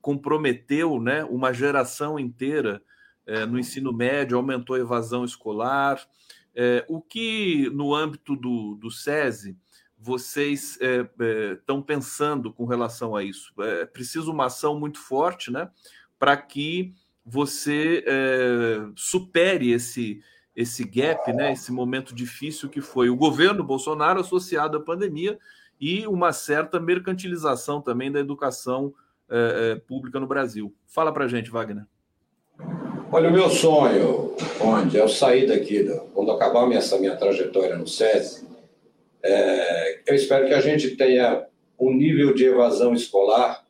comprometeu 0.01 0.99
né, 0.99 1.23
uma 1.23 1.53
geração 1.53 2.19
inteira 2.19 2.81
é, 3.25 3.45
no 3.45 3.59
ensino 3.59 3.93
médio, 3.93 4.37
aumentou 4.37 4.75
a 4.75 4.79
evasão 4.79 5.23
escolar. 5.23 5.99
É, 6.55 6.83
o 6.87 6.99
que, 6.99 7.69
no 7.69 7.93
âmbito 7.93 8.35
do, 8.35 8.75
do 8.75 8.89
SESI, 8.89 9.55
vocês 9.97 10.79
estão 11.51 11.79
é, 11.79 11.83
pensando 11.83 12.51
com 12.51 12.65
relação 12.65 13.15
a 13.15 13.23
isso? 13.23 13.53
É 13.59 13.85
preciso 13.85 14.31
uma 14.31 14.45
ação 14.45 14.79
muito 14.79 14.99
forte 14.99 15.51
né, 15.51 15.69
para 16.17 16.35
que 16.35 16.93
você 17.23 18.03
supere 18.95 19.71
esse 19.71 20.23
esse 20.59 20.83
gap, 20.83 21.31
né, 21.31 21.53
esse 21.53 21.71
momento 21.71 22.13
difícil 22.13 22.67
que 22.67 22.81
foi 22.81 23.09
o 23.09 23.15
governo 23.15 23.63
Bolsonaro 23.63 24.19
associado 24.19 24.75
à 24.75 24.81
pandemia 24.81 25.39
e 25.79 26.05
uma 26.05 26.33
certa 26.33 26.81
mercantilização 26.81 27.81
também 27.81 28.11
da 28.11 28.19
educação 28.19 28.93
é, 29.29 29.71
é, 29.71 29.75
pública 29.79 30.19
no 30.19 30.27
Brasil. 30.27 30.75
Fala 30.85 31.13
para 31.13 31.29
gente, 31.29 31.49
Wagner. 31.49 31.85
Olha, 33.09 33.29
o 33.29 33.31
meu 33.31 33.49
sonho, 33.49 34.35
onde 34.59 34.97
eu 34.97 35.07
sair 35.07 35.47
daqui, 35.47 35.85
quando 36.13 36.29
acabar 36.29 36.69
essa 36.73 36.99
minha 36.99 37.15
trajetória 37.15 37.77
no 37.77 37.87
SESI, 37.87 38.45
é, 39.23 40.01
eu 40.11 40.13
espero 40.13 40.45
que 40.45 40.53
a 40.53 40.59
gente 40.59 40.97
tenha 40.97 41.45
um 41.79 41.93
nível 41.93 42.33
de 42.33 42.43
evasão 42.43 42.93
escolar 42.93 43.65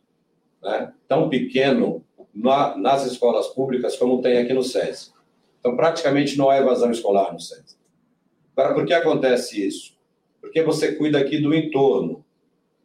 né, 0.64 0.92
tão 1.08 1.30
pequeno 1.30 2.04
na, 2.34 2.76
nas 2.76 3.06
escolas 3.06 3.46
públicas 3.50 3.96
como 3.96 4.24
tem 4.24 4.40
aqui 4.40 4.54
no 4.54 4.64
SESI. 4.64 5.19
Então, 5.60 5.76
praticamente 5.76 6.38
não 6.38 6.50
há 6.50 6.58
evasão 6.58 6.92
escolar 6.92 7.34
no 7.34 7.40
centro. 7.40 7.76
Agora, 8.56 8.74
por 8.74 8.86
que 8.86 8.94
acontece 8.94 9.66
isso? 9.66 9.98
Porque 10.42 10.62
você 10.62 10.94
cuida 10.94 11.20
aqui 11.20 11.40
do 11.40 11.54
entorno. 11.54 12.26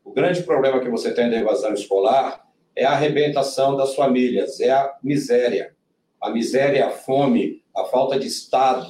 O 0.05 0.13
grande 0.13 0.43
problema 0.43 0.81
que 0.81 0.89
você 0.89 1.13
tem 1.13 1.31
da 1.31 1.37
evasão 1.37 1.73
escolar 1.73 2.47
é 2.77 2.85
a 2.85 2.93
arrebentação 2.93 3.77
das 3.77 3.95
famílias, 3.95 4.61
é 4.61 4.71
a 4.71 4.97
miséria. 5.03 5.75
A 6.21 6.31
miséria, 6.31 6.87
a 6.87 6.91
fome, 6.91 7.63
a 7.75 7.85
falta 7.85 8.19
de 8.19 8.27
Estado, 8.27 8.87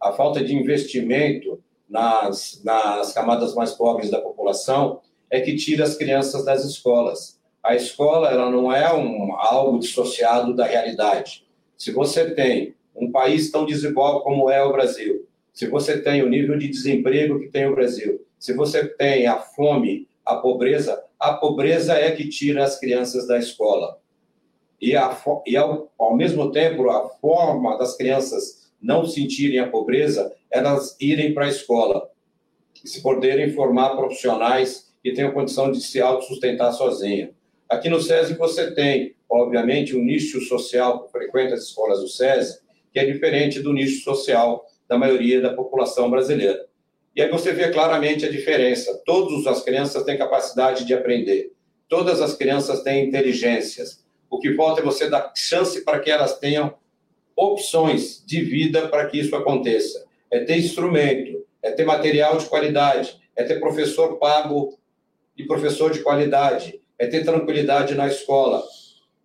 a 0.00 0.12
falta 0.12 0.42
de 0.42 0.54
investimento 0.54 1.62
nas, 1.88 2.60
nas 2.64 3.12
camadas 3.12 3.54
mais 3.54 3.72
pobres 3.72 4.10
da 4.10 4.20
população 4.20 5.00
é 5.30 5.40
que 5.40 5.56
tira 5.56 5.84
as 5.84 5.96
crianças 5.96 6.44
das 6.44 6.64
escolas. 6.64 7.40
A 7.62 7.74
escola 7.74 8.30
ela 8.30 8.50
não 8.50 8.72
é 8.72 8.92
um, 8.94 9.34
algo 9.36 9.78
dissociado 9.78 10.54
da 10.54 10.64
realidade. 10.64 11.46
Se 11.76 11.90
você 11.92 12.30
tem 12.30 12.74
um 12.96 13.10
país 13.10 13.50
tão 13.50 13.66
desigual 13.66 14.22
como 14.22 14.50
é 14.50 14.62
o 14.62 14.72
Brasil, 14.72 15.26
se 15.52 15.66
você 15.66 16.00
tem 16.00 16.22
o 16.22 16.28
nível 16.28 16.58
de 16.58 16.68
desemprego 16.68 17.40
que 17.40 17.48
tem 17.48 17.66
o 17.66 17.74
Brasil, 17.74 18.24
se 18.38 18.52
você 18.52 18.86
tem 18.86 19.26
a 19.26 19.38
fome, 19.38 20.08
a 20.24 20.36
pobreza, 20.36 21.02
a 21.18 21.32
pobreza 21.32 21.94
é 21.94 22.10
que 22.10 22.28
tira 22.28 22.62
as 22.62 22.78
crianças 22.78 23.26
da 23.26 23.38
escola. 23.38 23.98
E, 24.78 24.94
a, 24.94 25.16
e 25.46 25.56
ao, 25.56 25.90
ao 25.98 26.14
mesmo 26.14 26.50
tempo, 26.50 26.90
a 26.90 27.08
forma 27.08 27.78
das 27.78 27.96
crianças 27.96 28.70
não 28.80 29.06
sentirem 29.06 29.58
a 29.58 29.70
pobreza, 29.70 30.30
elas 30.50 30.94
irem 31.00 31.32
para 31.32 31.46
a 31.46 31.48
escola 31.48 32.10
e 32.84 32.88
se 32.88 33.02
poderem 33.02 33.50
formar 33.52 33.96
profissionais 33.96 34.94
que 35.02 35.12
tenham 35.12 35.32
condição 35.32 35.72
de 35.72 35.80
se 35.80 36.00
autossustentar 36.00 36.72
sozinha. 36.74 37.30
Aqui 37.68 37.88
no 37.88 38.00
SESI 38.00 38.34
você 38.34 38.74
tem, 38.74 39.16
obviamente, 39.28 39.96
um 39.96 40.04
nicho 40.04 40.40
social 40.42 41.04
que 41.04 41.12
frequenta 41.12 41.54
as 41.54 41.62
escolas 41.62 42.00
do 42.00 42.08
SESI, 42.08 42.58
que 42.96 43.00
é 43.00 43.04
diferente 43.04 43.60
do 43.60 43.74
nicho 43.74 44.02
social 44.02 44.64
da 44.88 44.96
maioria 44.96 45.38
da 45.38 45.52
população 45.52 46.10
brasileira. 46.10 46.66
E 47.14 47.20
aí 47.20 47.28
você 47.28 47.52
vê 47.52 47.68
claramente 47.68 48.24
a 48.24 48.30
diferença. 48.30 49.02
Todas 49.04 49.46
as 49.46 49.62
crianças 49.62 50.02
têm 50.04 50.16
capacidade 50.16 50.86
de 50.86 50.94
aprender. 50.94 51.52
Todas 51.90 52.22
as 52.22 52.34
crianças 52.34 52.82
têm 52.82 53.06
inteligências. 53.06 54.02
O 54.30 54.38
que 54.38 54.54
falta 54.54 54.80
é 54.80 54.82
você 54.82 55.10
dar 55.10 55.30
chance 55.36 55.84
para 55.84 56.00
que 56.00 56.10
elas 56.10 56.38
tenham 56.38 56.72
opções 57.36 58.24
de 58.24 58.40
vida 58.40 58.88
para 58.88 59.04
que 59.04 59.18
isso 59.18 59.36
aconteça. 59.36 60.06
É 60.30 60.40
ter 60.40 60.56
instrumento, 60.56 61.44
é 61.62 61.72
ter 61.72 61.84
material 61.84 62.38
de 62.38 62.46
qualidade, 62.46 63.20
é 63.36 63.44
ter 63.44 63.60
professor 63.60 64.16
pago 64.16 64.78
e 65.36 65.44
professor 65.44 65.92
de 65.92 65.98
qualidade, 65.98 66.80
é 66.98 67.06
ter 67.06 67.26
tranquilidade 67.26 67.94
na 67.94 68.06
escola, 68.06 68.64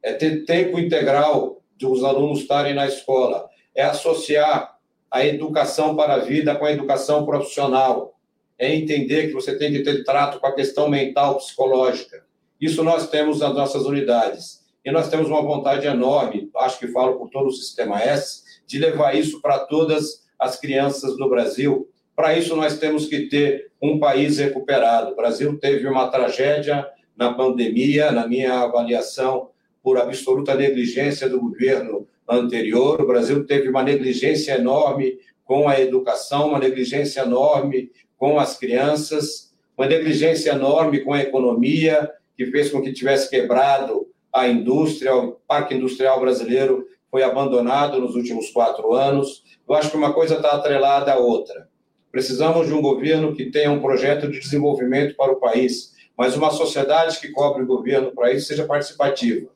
é 0.04 0.12
ter 0.12 0.44
tempo 0.44 0.78
integral 0.78 1.62
dos 1.78 2.04
alunos 2.04 2.42
estarem 2.42 2.74
na 2.74 2.86
escola, 2.86 3.50
é 3.76 3.84
associar 3.84 4.78
a 5.10 5.26
educação 5.26 5.96
para 5.96 6.16
a 6.16 6.20
vida 6.20 6.56
com 6.56 6.66
a 6.66 6.72
educação 6.72 7.26
profissional, 7.26 8.18
é 8.58 8.74
entender 8.74 9.28
que 9.28 9.34
você 9.34 9.58
tem 9.58 9.72
que 9.72 9.84
ter 9.84 10.04
trato 10.04 10.40
com 10.40 10.48
a 10.48 10.56
questão 10.56 10.90
mental, 10.90 11.38
psicológica. 11.38 12.24
Isso 12.60 12.84
nós 12.84 13.10
temos 13.10 13.40
nas 13.40 13.54
nossas 13.54 13.86
unidades. 13.86 14.62
E 14.84 14.92
nós 14.92 15.10
temos 15.10 15.28
uma 15.28 15.42
vontade 15.42 15.86
enorme, 15.86 16.50
acho 16.58 16.80
que 16.80 16.88
falo 16.88 17.18
por 17.18 17.30
todo 17.30 17.48
o 17.48 17.52
Sistema 17.52 18.02
S, 18.02 18.44
de 18.66 18.80
levar 18.80 19.16
isso 19.16 19.40
para 19.42 19.60
todas 19.60 20.24
as 20.40 20.60
crianças 20.60 21.16
do 21.18 21.30
Brasil. 21.30 21.88
Para 22.16 22.38
isso, 22.38 22.56
nós 22.56 22.80
temos 22.80 23.06
que 23.06 23.28
ter 23.28 23.72
um 23.82 24.00
país 24.00 24.40
recuperado. 24.40 25.12
O 25.12 25.16
Brasil 25.16 25.58
teve 25.60 25.88
uma 25.88 26.08
tragédia 26.08 26.88
na 27.16 27.34
pandemia, 27.34 28.12
na 28.12 28.28
minha 28.28 28.60
avaliação, 28.62 29.50
por 29.84 29.98
absoluta 29.98 30.56
negligência 30.56 31.30
do 31.30 31.40
governo 31.40 32.08
anterior. 32.32 33.02
O 33.02 33.08
Brasil 33.08 33.46
teve 33.46 33.70
uma 33.70 33.84
negligência 33.84 34.54
enorme 34.54 35.20
com 35.44 35.68
a 35.68 35.80
educação, 35.80 36.50
uma 36.50 36.60
negligência 36.60 37.22
enorme 37.22 37.92
com 38.18 38.40
as 38.40 38.58
crianças, 38.58 39.54
uma 39.78 39.88
negligência 39.88 40.52
enorme 40.52 41.02
com 41.02 41.14
a 41.14 41.22
economia, 41.22 42.10
que 42.38 42.46
fez 42.46 42.70
com 42.70 42.82
que 42.82 42.94
tivesse 42.94 43.30
quebrado 43.30 44.08
a 44.34 44.48
indústria, 44.48 45.16
o 45.16 45.34
parque 45.48 45.76
industrial 45.76 46.20
brasileiro 46.20 46.88
foi 47.10 47.24
abandonado 47.24 48.00
nos 48.00 48.16
últimos 48.16 48.50
quatro 48.50 48.94
anos. 48.94 49.44
Eu 49.68 49.76
acho 49.76 49.92
que 49.92 49.98
uma 49.98 50.14
coisa 50.14 50.36
está 50.36 50.52
atrelada 50.52 51.12
à 51.12 51.18
outra. 51.18 51.68
Precisamos 52.12 52.68
de 52.68 52.74
um 52.74 52.82
governo 52.82 53.36
que 53.36 53.52
tenha 53.52 53.72
um 53.72 53.82
projeto 53.82 54.30
de 54.30 54.40
desenvolvimento 54.40 55.16
para 55.16 55.32
o 55.32 55.40
país, 55.40 55.94
mas 56.18 56.36
uma 56.36 56.52
sociedade 56.52 57.20
que 57.20 57.30
cobre 57.30 57.64
o 57.64 57.68
governo 57.68 58.12
para 58.12 58.32
isso 58.32 58.48
seja 58.48 58.66
participativa. 58.66 59.50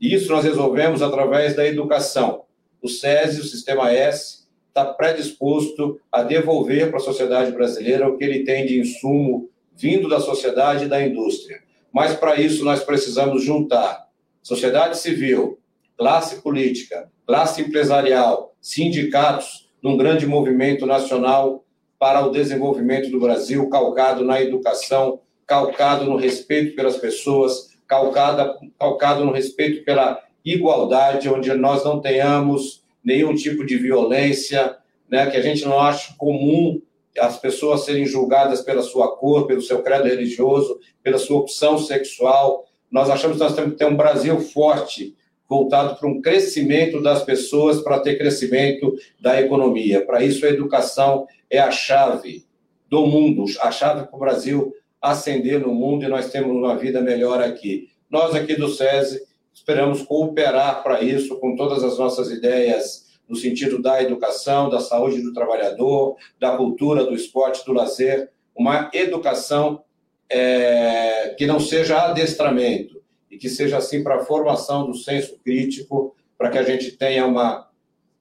Isso 0.00 0.30
nós 0.30 0.44
resolvemos 0.44 1.02
através 1.02 1.56
da 1.56 1.66
educação. 1.66 2.44
O 2.82 2.88
SESI, 2.88 3.40
o 3.40 3.44
Sistema 3.44 3.90
S, 3.92 4.46
está 4.68 4.84
predisposto 4.84 5.98
a 6.12 6.22
devolver 6.22 6.88
para 6.90 6.98
a 6.98 7.02
sociedade 7.02 7.50
brasileira 7.52 8.08
o 8.08 8.16
que 8.16 8.24
ele 8.24 8.44
tem 8.44 8.66
de 8.66 8.78
insumo 8.78 9.48
vindo 9.74 10.08
da 10.08 10.20
sociedade 10.20 10.84
e 10.84 10.88
da 10.88 11.02
indústria. 11.02 11.60
Mas 11.92 12.14
para 12.14 12.36
isso 12.36 12.64
nós 12.64 12.84
precisamos 12.84 13.42
juntar 13.42 14.06
sociedade 14.42 14.98
civil, 14.98 15.58
classe 15.96 16.42
política, 16.42 17.10
classe 17.26 17.62
empresarial, 17.62 18.54
sindicatos, 18.60 19.66
num 19.82 19.96
grande 19.96 20.26
movimento 20.26 20.84
nacional 20.84 21.64
para 21.98 22.24
o 22.24 22.30
desenvolvimento 22.30 23.10
do 23.10 23.20
Brasil, 23.20 23.68
calcado 23.68 24.24
na 24.24 24.40
educação, 24.40 25.20
calcado 25.46 26.04
no 26.04 26.16
respeito 26.16 26.74
pelas 26.74 26.96
pessoas, 26.96 27.75
calcado, 27.86 28.54
calcado 28.78 29.24
no 29.24 29.32
respeito 29.32 29.84
pela 29.84 30.20
igualdade, 30.44 31.28
onde 31.28 31.52
nós 31.54 31.84
não 31.84 32.00
tenhamos 32.00 32.84
nenhum 33.04 33.34
tipo 33.34 33.64
de 33.64 33.76
violência, 33.76 34.76
né, 35.08 35.30
que 35.30 35.36
a 35.36 35.42
gente 35.42 35.64
não 35.64 35.80
acha 35.80 36.14
comum 36.16 36.80
as 37.18 37.38
pessoas 37.38 37.84
serem 37.84 38.04
julgadas 38.04 38.60
pela 38.60 38.82
sua 38.82 39.16
cor, 39.16 39.46
pelo 39.46 39.62
seu 39.62 39.82
credo 39.82 40.04
religioso, 40.04 40.78
pela 41.02 41.18
sua 41.18 41.38
opção 41.38 41.78
sexual. 41.78 42.66
Nós 42.90 43.08
achamos 43.08 43.38
que 43.38 43.42
nós 43.42 43.54
temos 43.54 43.72
que 43.72 43.78
ter 43.78 43.86
um 43.86 43.96
Brasil 43.96 44.38
forte, 44.40 45.16
voltado 45.48 45.96
para 45.96 46.08
um 46.08 46.20
crescimento 46.20 47.00
das 47.00 47.22
pessoas, 47.22 47.80
para 47.80 48.00
ter 48.00 48.18
crescimento 48.18 48.94
da 49.20 49.40
economia. 49.40 50.04
Para 50.04 50.22
isso, 50.22 50.44
a 50.44 50.50
educação 50.50 51.26
é 51.48 51.58
a 51.58 51.70
chave 51.70 52.44
do 52.88 53.06
mundo, 53.06 53.44
a 53.60 53.70
chave 53.70 54.06
para 54.06 54.16
o 54.16 54.18
Brasil 54.18 54.74
ascender 55.00 55.60
no 55.60 55.74
mundo 55.74 56.04
e 56.04 56.08
nós 56.08 56.30
temos 56.30 56.50
uma 56.50 56.76
vida 56.76 57.00
melhor 57.00 57.42
aqui. 57.42 57.88
Nós 58.10 58.34
aqui 58.34 58.54
do 58.54 58.68
SESI 58.68 59.26
Esperamos 59.56 60.02
cooperar 60.02 60.82
para 60.82 61.00
isso 61.00 61.40
com 61.40 61.56
todas 61.56 61.82
as 61.82 61.98
nossas 61.98 62.30
ideias 62.30 63.06
no 63.26 63.34
sentido 63.34 63.80
da 63.80 64.02
educação, 64.02 64.68
da 64.68 64.80
saúde 64.80 65.22
do 65.22 65.32
trabalhador, 65.32 66.14
da 66.38 66.58
cultura, 66.58 67.04
do 67.04 67.14
esporte, 67.14 67.64
do 67.64 67.72
lazer, 67.72 68.30
uma 68.54 68.90
educação 68.92 69.82
é, 70.28 71.34
que 71.38 71.46
não 71.46 71.58
seja 71.58 72.02
adestramento 72.02 73.02
e 73.30 73.38
que 73.38 73.48
seja 73.48 73.78
assim 73.78 74.04
para 74.04 74.16
a 74.16 74.24
formação 74.26 74.86
do 74.86 74.94
senso 74.94 75.38
crítico, 75.42 76.14
para 76.36 76.50
que 76.50 76.58
a 76.58 76.62
gente 76.62 76.92
tenha 76.92 77.26
uma 77.26 77.66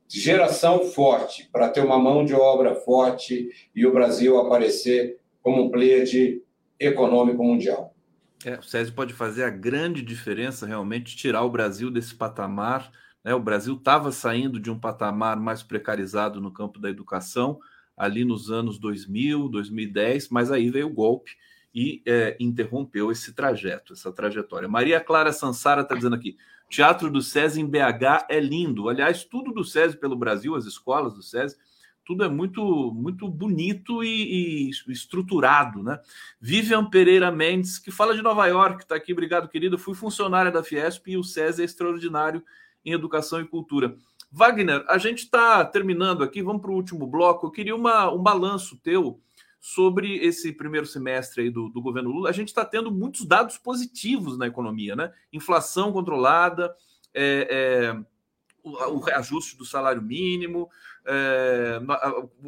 geração 0.08 0.86
forte, 0.86 1.50
para 1.52 1.68
ter 1.68 1.82
uma 1.82 2.00
mão 2.00 2.24
de 2.24 2.34
obra 2.34 2.76
forte 2.76 3.50
e 3.76 3.86
o 3.86 3.92
Brasil 3.92 4.40
aparecer 4.40 5.20
como 5.44 5.64
um 5.64 5.70
player 5.70 6.06
econômico 6.80 7.44
mundial. 7.44 7.96
É, 8.44 8.60
o 8.60 8.64
Césio 8.64 8.94
pode 8.94 9.14
fazer 9.14 9.44
a 9.44 9.50
grande 9.50 10.02
diferença 10.02 10.66
realmente, 10.66 11.16
tirar 11.16 11.44
o 11.44 11.50
Brasil 11.50 11.90
desse 11.90 12.14
patamar. 12.14 12.92
Né? 13.24 13.34
O 13.34 13.40
Brasil 13.40 13.76
estava 13.76 14.12
saindo 14.12 14.60
de 14.60 14.70
um 14.70 14.80
patamar 14.80 15.40
mais 15.40 15.64
precarizado 15.64 16.40
no 16.40 16.52
campo 16.52 16.80
da 16.80 16.90
educação, 16.90 17.60
ali 17.98 18.24
nos 18.26 18.52
anos 18.52 18.78
2000, 18.78 19.50
2010, 19.50 20.30
mas 20.30 20.52
aí 20.52 20.70
veio 20.70 20.88
o 20.88 20.94
golpe 20.94 21.32
e 21.74 22.02
é, 22.06 22.38
interrompeu 22.40 23.12
esse 23.12 23.34
trajeto, 23.34 23.94
essa 23.94 24.12
trajetória. 24.12 24.68
Maria 24.68 25.00
Clara 25.00 25.34
Sansara 25.34 25.82
está 25.82 25.96
dizendo 25.96 26.16
aqui: 26.16 26.38
Teatro 26.70 27.10
do 27.10 27.22
SESI 27.22 27.62
em 27.62 27.68
BH 27.68 28.28
é 28.30 28.40
lindo. 28.40 28.90
Aliás, 28.90 29.24
tudo 29.24 29.52
do 29.52 29.64
SESI 29.64 29.98
pelo 29.98 30.16
Brasil, 30.16 30.56
as 30.56 30.66
escolas 30.66 31.14
do 31.14 31.22
SESI, 31.22 31.56
tudo 32.06 32.24
é 32.24 32.30
muito 32.30 32.92
muito 32.94 33.28
bonito 33.28 34.04
e, 34.04 34.70
e, 34.70 34.92
estruturado, 34.92 35.82
né? 35.84 36.00
Vivian 36.40 36.86
Pereira 36.86 37.32
Mendes, 37.32 37.80
que 37.80 37.92
fala 37.92 38.16
de 38.16 38.22
Nova 38.22 38.46
York, 38.48 38.84
está 38.84 38.96
aqui, 38.96 39.12
obrigado, 39.12 39.50
querido. 39.50 39.78
Fui 39.78 39.96
funcionária 39.96 40.52
da 40.52 40.64
Fiesp 40.64 41.08
e 41.08 41.18
o 41.18 41.24
César 41.24 41.62
é 41.62 41.66
extraordinário 41.66 42.44
em 42.86 42.94
educação 42.94 43.42
e 43.42 43.48
cultura. 43.48 43.98
Wagner, 44.32 44.86
a 44.88 44.98
gente 44.98 45.20
está 45.20 45.64
terminando 45.66 46.24
aqui, 46.24 46.42
vamos 46.42 46.62
para 46.62 46.72
o 46.72 46.76
último 46.76 47.08
bloco. 47.08 47.48
Eu 47.48 47.52
queria 47.52 47.76
uma, 47.76 48.12
um 48.12 48.22
balanço 48.22 48.78
teu 48.78 49.20
sobre 49.60 50.18
esse 50.18 50.52
primeiro 50.52 50.86
semestre 50.86 51.44
aí 51.44 51.50
do, 51.50 51.70
do 51.70 51.82
governo 51.82 52.12
Lula. 52.12 52.30
A 52.30 52.34
gente 52.34 52.50
está 52.50 52.64
tendo 52.64 52.92
muitos 52.92 53.26
dados 53.26 53.58
positivos 53.58 54.38
na 54.38 54.46
economia, 54.46 54.96
né? 54.96 55.12
Inflação 55.34 55.92
controlada, 55.92 56.76
é, 57.14 57.48
é, 57.50 58.06
o, 58.66 59.00
reajuste 59.00 59.56
do 59.56 59.64
salário 59.64 60.02
mínimo, 60.02 60.70
é, 61.06 61.80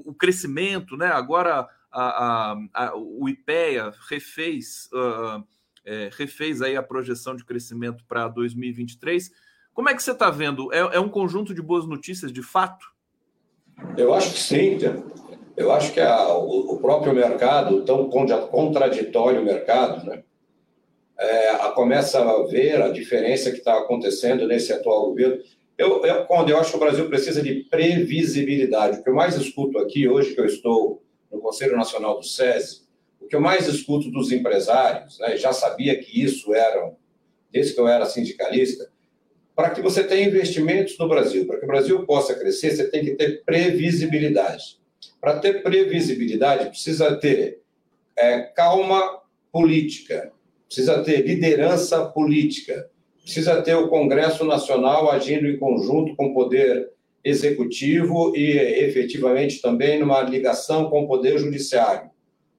o 0.06 0.14
crescimento, 0.14 0.98
né? 0.98 1.08
Agora 1.08 1.68
a, 1.92 2.52
a, 2.52 2.58
a, 2.74 2.96
o 2.96 3.30
IPEA 3.30 3.94
refez, 4.10 4.90
uh, 4.94 5.44
é, 5.86 6.10
refez 6.18 6.62
aí 6.62 6.76
a 6.76 6.84
projeção 6.84 7.36
de 7.36 7.46
crescimento 7.46 8.04
para 8.08 8.28
2023. 8.28 9.32
Como 9.74 9.90
é 9.90 9.96
que 9.96 10.02
você 10.02 10.12
está 10.12 10.30
vendo? 10.30 10.74
É, 10.74 10.80
é, 10.80 11.00
um 11.00 11.10
conjunto 11.10 11.54
de 11.54 11.62
boas 11.62 11.86
notícias 11.86 12.32
de 12.32 12.42
fato? 12.42 12.86
Eu 13.96 14.14
acho 14.14 14.34
que 14.34 14.40
sim. 14.40 14.78
Eu 15.56 15.72
acho 15.72 15.94
que 15.94 16.02
o, 16.02 16.78
próprio 16.80 17.14
mercado, 17.14 17.84
tão 17.84 18.10
contraditório 18.10 19.44
mercado, 19.44 20.06
né? 20.06 20.24
É, 21.20 21.58
começa 21.78 22.20
a 22.20 22.44
ver 22.48 22.82
a 22.82 22.90
diferença 22.90 23.52
que 23.52 23.58
está 23.58 23.78
acontecendo 23.78 24.48
nesse 24.48 24.74
atual 24.74 25.10
governo. 25.10 25.44
Eu, 25.78 26.04
eu, 26.04 26.26
eu 26.48 26.58
acho 26.58 26.72
que 26.72 26.78
o 26.78 26.80
Brasil 26.80 27.08
precisa 27.08 27.42
de 27.42 27.64
previsibilidade. 27.66 29.00
O 29.00 29.04
que 29.04 29.10
eu 29.10 29.14
mais 29.14 29.36
escuto 29.36 29.78
aqui, 29.78 30.08
hoje 30.08 30.34
que 30.34 30.42
eu 30.42 30.46
estou 30.46 31.04
no 31.32 31.40
Conselho 31.40 31.78
Nacional 31.78 32.18
do 32.18 32.26
SESI, 32.26 32.88
o 33.22 33.28
que 33.28 33.36
eu 33.36 33.42
mais 33.42 33.68
escuto 33.68 34.10
dos 34.10 34.32
empresários, 34.32 35.20
né, 35.20 35.38
já 35.38 35.54
sabia 35.54 36.00
que 36.00 36.24
isso 36.24 36.54
era, 36.54 36.94
desde 37.52 37.74
que 37.74 37.80
eu 37.80 37.88
era 37.88 38.06
sindicalista, 38.06 38.90
para 39.56 39.70
que 39.72 39.82
você 39.82 40.04
tenha 40.04 40.28
investimentos 40.28 40.98
no 40.98 41.08
Brasil, 41.08 41.46
para 41.46 41.60
que 41.60 41.66
o 41.66 41.68
Brasil 41.68 42.06
possa 42.06 42.34
crescer, 42.34 42.72
você 42.72 42.90
tem 42.90 43.04
que 43.04 43.16
ter 43.16 43.44
previsibilidade. 43.44 44.80
Para 45.20 45.40
ter 45.40 45.62
previsibilidade, 45.62 46.70
precisa 46.70 47.16
ter 47.18 47.62
é, 48.16 48.42
calma 48.42 49.22
política, 49.52 50.32
precisa 50.68 51.04
ter 51.04 51.26
liderança 51.26 52.06
política, 52.06 52.90
precisa 53.28 53.62
ter 53.62 53.76
o 53.76 53.90
Congresso 53.90 54.46
Nacional 54.46 55.12
agindo 55.12 55.48
em 55.48 55.58
conjunto 55.58 56.16
com 56.16 56.28
o 56.28 56.34
Poder 56.34 56.92
Executivo 57.22 58.34
e 58.34 58.52
efetivamente 58.52 59.62
também 59.62 60.00
numa 60.00 60.22
ligação 60.22 60.90
com 60.90 61.02
o 61.02 61.08
Poder 61.10 61.38
Judiciário. 61.38 62.10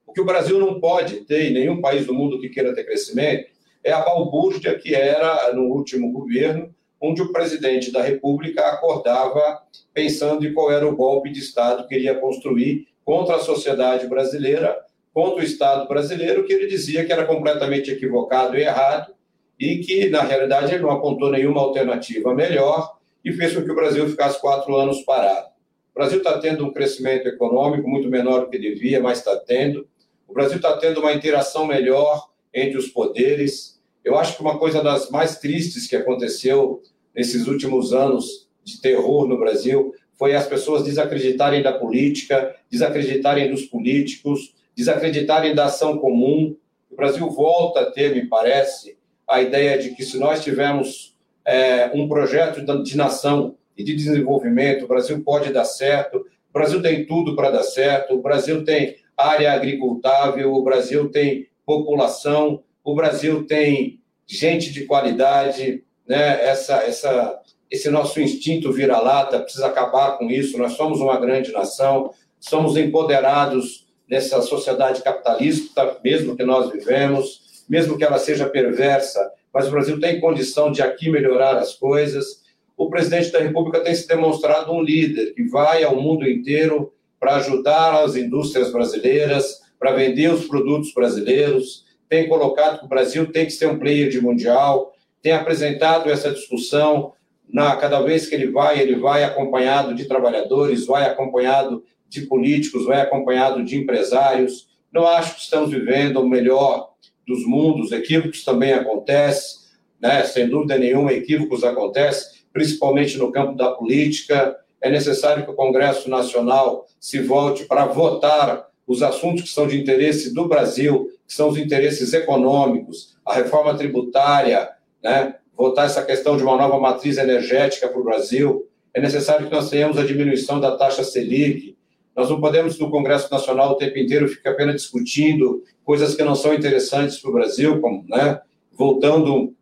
O 0.05 0.13
que 0.13 0.21
o 0.21 0.25
Brasil 0.25 0.59
não 0.59 0.79
pode 0.79 1.21
ter, 1.21 1.49
e 1.49 1.53
nenhum 1.55 1.81
país 1.81 2.05
do 2.05 2.13
mundo 2.13 2.39
que 2.39 2.49
queira 2.49 2.75
ter 2.75 2.83
crescimento, 2.83 3.49
é 3.83 3.91
a 3.91 4.01
balbúrdia 4.01 4.77
que 4.77 4.93
era 4.93 5.51
no 5.53 5.63
último 5.63 6.11
governo, 6.11 6.69
onde 7.01 7.23
o 7.23 7.31
presidente 7.31 7.91
da 7.91 8.03
República 8.03 8.61
acordava 8.67 9.63
pensando 9.91 10.45
em 10.45 10.53
qual 10.53 10.71
era 10.71 10.87
o 10.87 10.95
golpe 10.95 11.31
de 11.31 11.39
Estado 11.39 11.87
que 11.87 11.95
ele 11.95 12.03
ia 12.03 12.19
construir 12.19 12.87
contra 13.03 13.37
a 13.37 13.39
sociedade 13.39 14.05
brasileira, 14.05 14.77
contra 15.11 15.41
o 15.41 15.43
Estado 15.43 15.87
brasileiro, 15.87 16.45
que 16.45 16.53
ele 16.53 16.67
dizia 16.67 17.03
que 17.03 17.11
era 17.11 17.25
completamente 17.25 17.89
equivocado 17.89 18.55
e 18.55 18.61
errado, 18.61 19.17
e 19.59 19.79
que, 19.79 20.09
na 20.09 20.21
realidade, 20.21 20.73
ele 20.73 20.83
não 20.83 20.91
apontou 20.91 21.29
nenhuma 21.29 21.61
alternativa 21.61 22.33
melhor 22.33 22.97
e 23.23 23.33
fez 23.33 23.53
com 23.53 23.63
que 23.63 23.71
o 23.71 23.75
Brasil 23.75 24.07
ficasse 24.07 24.39
quatro 24.39 24.75
anos 24.75 25.01
parado. 25.01 25.49
O 25.93 25.99
Brasil 25.99 26.19
está 26.19 26.39
tendo 26.39 26.65
um 26.65 26.71
crescimento 26.71 27.27
econômico 27.27 27.87
muito 27.89 28.07
menor 28.07 28.41
do 28.41 28.49
que 28.49 28.57
devia, 28.57 29.01
mas 29.01 29.17
está 29.17 29.35
tendo. 29.35 29.85
O 30.27 30.33
Brasil 30.33 30.57
está 30.57 30.77
tendo 30.77 31.01
uma 31.01 31.11
interação 31.11 31.65
melhor 31.65 32.29
entre 32.53 32.77
os 32.77 32.87
poderes. 32.87 33.81
Eu 34.03 34.17
acho 34.17 34.35
que 34.35 34.41
uma 34.41 34.57
coisa 34.57 34.81
das 34.81 35.09
mais 35.09 35.39
tristes 35.39 35.87
que 35.87 35.95
aconteceu 35.95 36.81
nesses 37.13 37.47
últimos 37.47 37.91
anos 37.91 38.47
de 38.63 38.79
terror 38.79 39.27
no 39.27 39.37
Brasil 39.37 39.93
foi 40.13 40.35
as 40.35 40.47
pessoas 40.47 40.83
desacreditarem 40.83 41.61
da 41.61 41.73
política, 41.73 42.55
desacreditarem 42.69 43.49
dos 43.49 43.65
políticos, 43.65 44.53
desacreditarem 44.75 45.55
da 45.55 45.65
ação 45.65 45.97
comum. 45.97 46.55
O 46.89 46.95
Brasil 46.95 47.29
volta 47.29 47.81
a 47.81 47.91
ter, 47.91 48.13
me 48.13 48.27
parece, 48.27 48.98
a 49.29 49.41
ideia 49.41 49.77
de 49.77 49.91
que 49.91 50.03
se 50.03 50.17
nós 50.17 50.43
tivermos 50.43 51.15
é, 51.45 51.91
um 51.93 52.07
projeto 52.07 52.61
de 52.83 52.97
nação 52.97 53.55
e 53.77 53.83
de 53.83 53.95
desenvolvimento, 53.95 54.85
o 54.85 54.87
Brasil 54.87 55.21
pode 55.23 55.53
dar 55.53 55.65
certo, 55.65 56.17
o 56.17 56.53
Brasil 56.53 56.81
tem 56.81 57.05
tudo 57.05 57.35
para 57.35 57.51
dar 57.51 57.63
certo, 57.63 58.15
o 58.15 58.21
Brasil 58.21 58.63
tem 58.63 58.97
área 59.15 59.53
agricultável, 59.53 60.53
o 60.53 60.63
Brasil 60.63 61.09
tem 61.09 61.47
população, 61.65 62.63
o 62.83 62.95
Brasil 62.95 63.45
tem 63.45 63.99
gente 64.25 64.71
de 64.73 64.85
qualidade, 64.85 65.83
né? 66.07 66.43
Essa, 66.43 66.83
essa, 66.83 67.39
esse 67.69 67.89
nosso 67.89 68.19
instinto 68.19 68.71
vira-lata 68.71 69.39
precisa 69.39 69.67
acabar 69.67 70.17
com 70.17 70.29
isso. 70.29 70.57
Nós 70.57 70.73
somos 70.73 70.99
uma 70.99 71.19
grande 71.19 71.51
nação, 71.51 72.11
somos 72.39 72.75
empoderados 72.75 73.87
nessa 74.09 74.41
sociedade 74.41 75.03
capitalista, 75.03 75.97
mesmo 76.03 76.35
que 76.35 76.43
nós 76.43 76.71
vivemos, 76.71 77.48
mesmo 77.69 77.97
que 77.97 78.03
ela 78.03 78.17
seja 78.17 78.49
perversa, 78.49 79.31
mas 79.53 79.67
o 79.67 79.71
Brasil 79.71 79.99
tem 79.99 80.19
condição 80.19 80.71
de 80.71 80.81
aqui 80.81 81.09
melhorar 81.09 81.57
as 81.57 81.73
coisas. 81.75 82.41
O 82.75 82.89
presidente 82.89 83.31
da 83.31 83.39
República 83.39 83.81
tem 83.81 83.93
se 83.93 84.07
demonstrado 84.07 84.71
um 84.71 84.81
líder 84.81 85.33
que 85.33 85.43
vai 85.43 85.83
ao 85.83 85.95
mundo 85.95 86.27
inteiro 86.27 86.91
para 87.19 87.35
ajudar 87.35 88.03
as 88.03 88.15
indústrias 88.15 88.71
brasileiras, 88.71 89.61
para 89.77 89.91
vender 89.91 90.31
os 90.31 90.45
produtos 90.47 90.93
brasileiros, 90.93 91.85
tem 92.09 92.27
colocado 92.27 92.79
que 92.79 92.85
o 92.85 92.89
Brasil 92.89 93.31
tem 93.31 93.45
que 93.45 93.51
ser 93.51 93.67
um 93.67 93.77
player 93.77 94.09
de 94.09 94.19
mundial, 94.19 94.93
tem 95.21 95.31
apresentado 95.31 96.09
essa 96.09 96.31
discussão. 96.31 97.13
Na, 97.47 97.75
cada 97.75 98.01
vez 98.01 98.27
que 98.27 98.35
ele 98.35 98.51
vai, 98.51 98.79
ele 98.79 98.95
vai 98.95 99.23
acompanhado 99.23 99.93
de 99.93 100.05
trabalhadores, 100.05 100.85
vai 100.85 101.05
acompanhado 101.05 101.83
de 102.07 102.21
políticos, 102.21 102.85
vai 102.85 102.99
acompanhado 102.99 103.63
de 103.63 103.77
empresários. 103.77 104.67
Não 104.91 105.07
acho 105.07 105.35
que 105.35 105.41
estamos 105.41 105.69
vivendo 105.69 106.17
o 106.17 106.27
melhor 106.27 106.88
dos 107.29 107.45
mundos, 107.45 107.91
equívocos 107.91 108.43
também 108.43 108.73
acontecem, 108.73 109.59
né? 110.01 110.23
sem 110.23 110.49
dúvida 110.49 110.79
nenhuma, 110.79 111.13
equívocos 111.13 111.63
acontecem, 111.63 112.39
principalmente 112.51 113.19
no 113.19 113.31
campo 113.31 113.55
da 113.55 113.69
política. 113.69 114.57
É 114.81 114.89
necessário 114.89 115.45
que 115.45 115.51
o 115.51 115.55
Congresso 115.55 116.09
Nacional 116.09 116.87
se 116.99 117.19
volte 117.19 117.65
para 117.65 117.85
votar 117.85 118.67
os 118.87 119.03
assuntos 119.03 119.43
que 119.43 119.49
são 119.49 119.67
de 119.67 119.79
interesse 119.79 120.33
do 120.33 120.47
Brasil, 120.47 121.11
que 121.27 121.33
são 121.33 121.49
os 121.49 121.57
interesses 121.57 122.11
econômicos, 122.13 123.15
a 123.23 123.35
reforma 123.35 123.77
tributária, 123.77 124.67
né? 125.03 125.35
votar 125.55 125.85
essa 125.85 126.03
questão 126.03 126.35
de 126.35 126.41
uma 126.41 126.57
nova 126.57 126.79
matriz 126.79 127.19
energética 127.19 127.87
para 127.87 127.99
o 127.99 128.03
Brasil. 128.03 128.67
É 128.91 128.99
necessário 128.99 129.45
que 129.45 129.53
nós 129.53 129.69
tenhamos 129.69 129.99
a 129.99 130.05
diminuição 130.05 130.59
da 130.59 130.75
taxa 130.75 131.03
Selic, 131.03 131.77
nós 132.19 132.29
não 132.29 132.41
podemos, 132.41 132.77
no 132.77 132.91
Congresso 132.91 133.31
Nacional, 133.31 133.71
o 133.71 133.75
tempo 133.75 133.97
inteiro 133.97 134.27
ficar 134.27 134.51
apenas 134.51 134.81
discutindo 134.81 135.63
coisas 135.85 136.15
que 136.15 136.23
não 136.23 136.35
são 136.35 136.53
interessantes 136.53 137.17
para 137.17 137.29
o 137.29 137.33
Brasil, 137.33 137.79
como, 137.79 138.03
né, 138.09 138.41
voltando, 138.73 139.53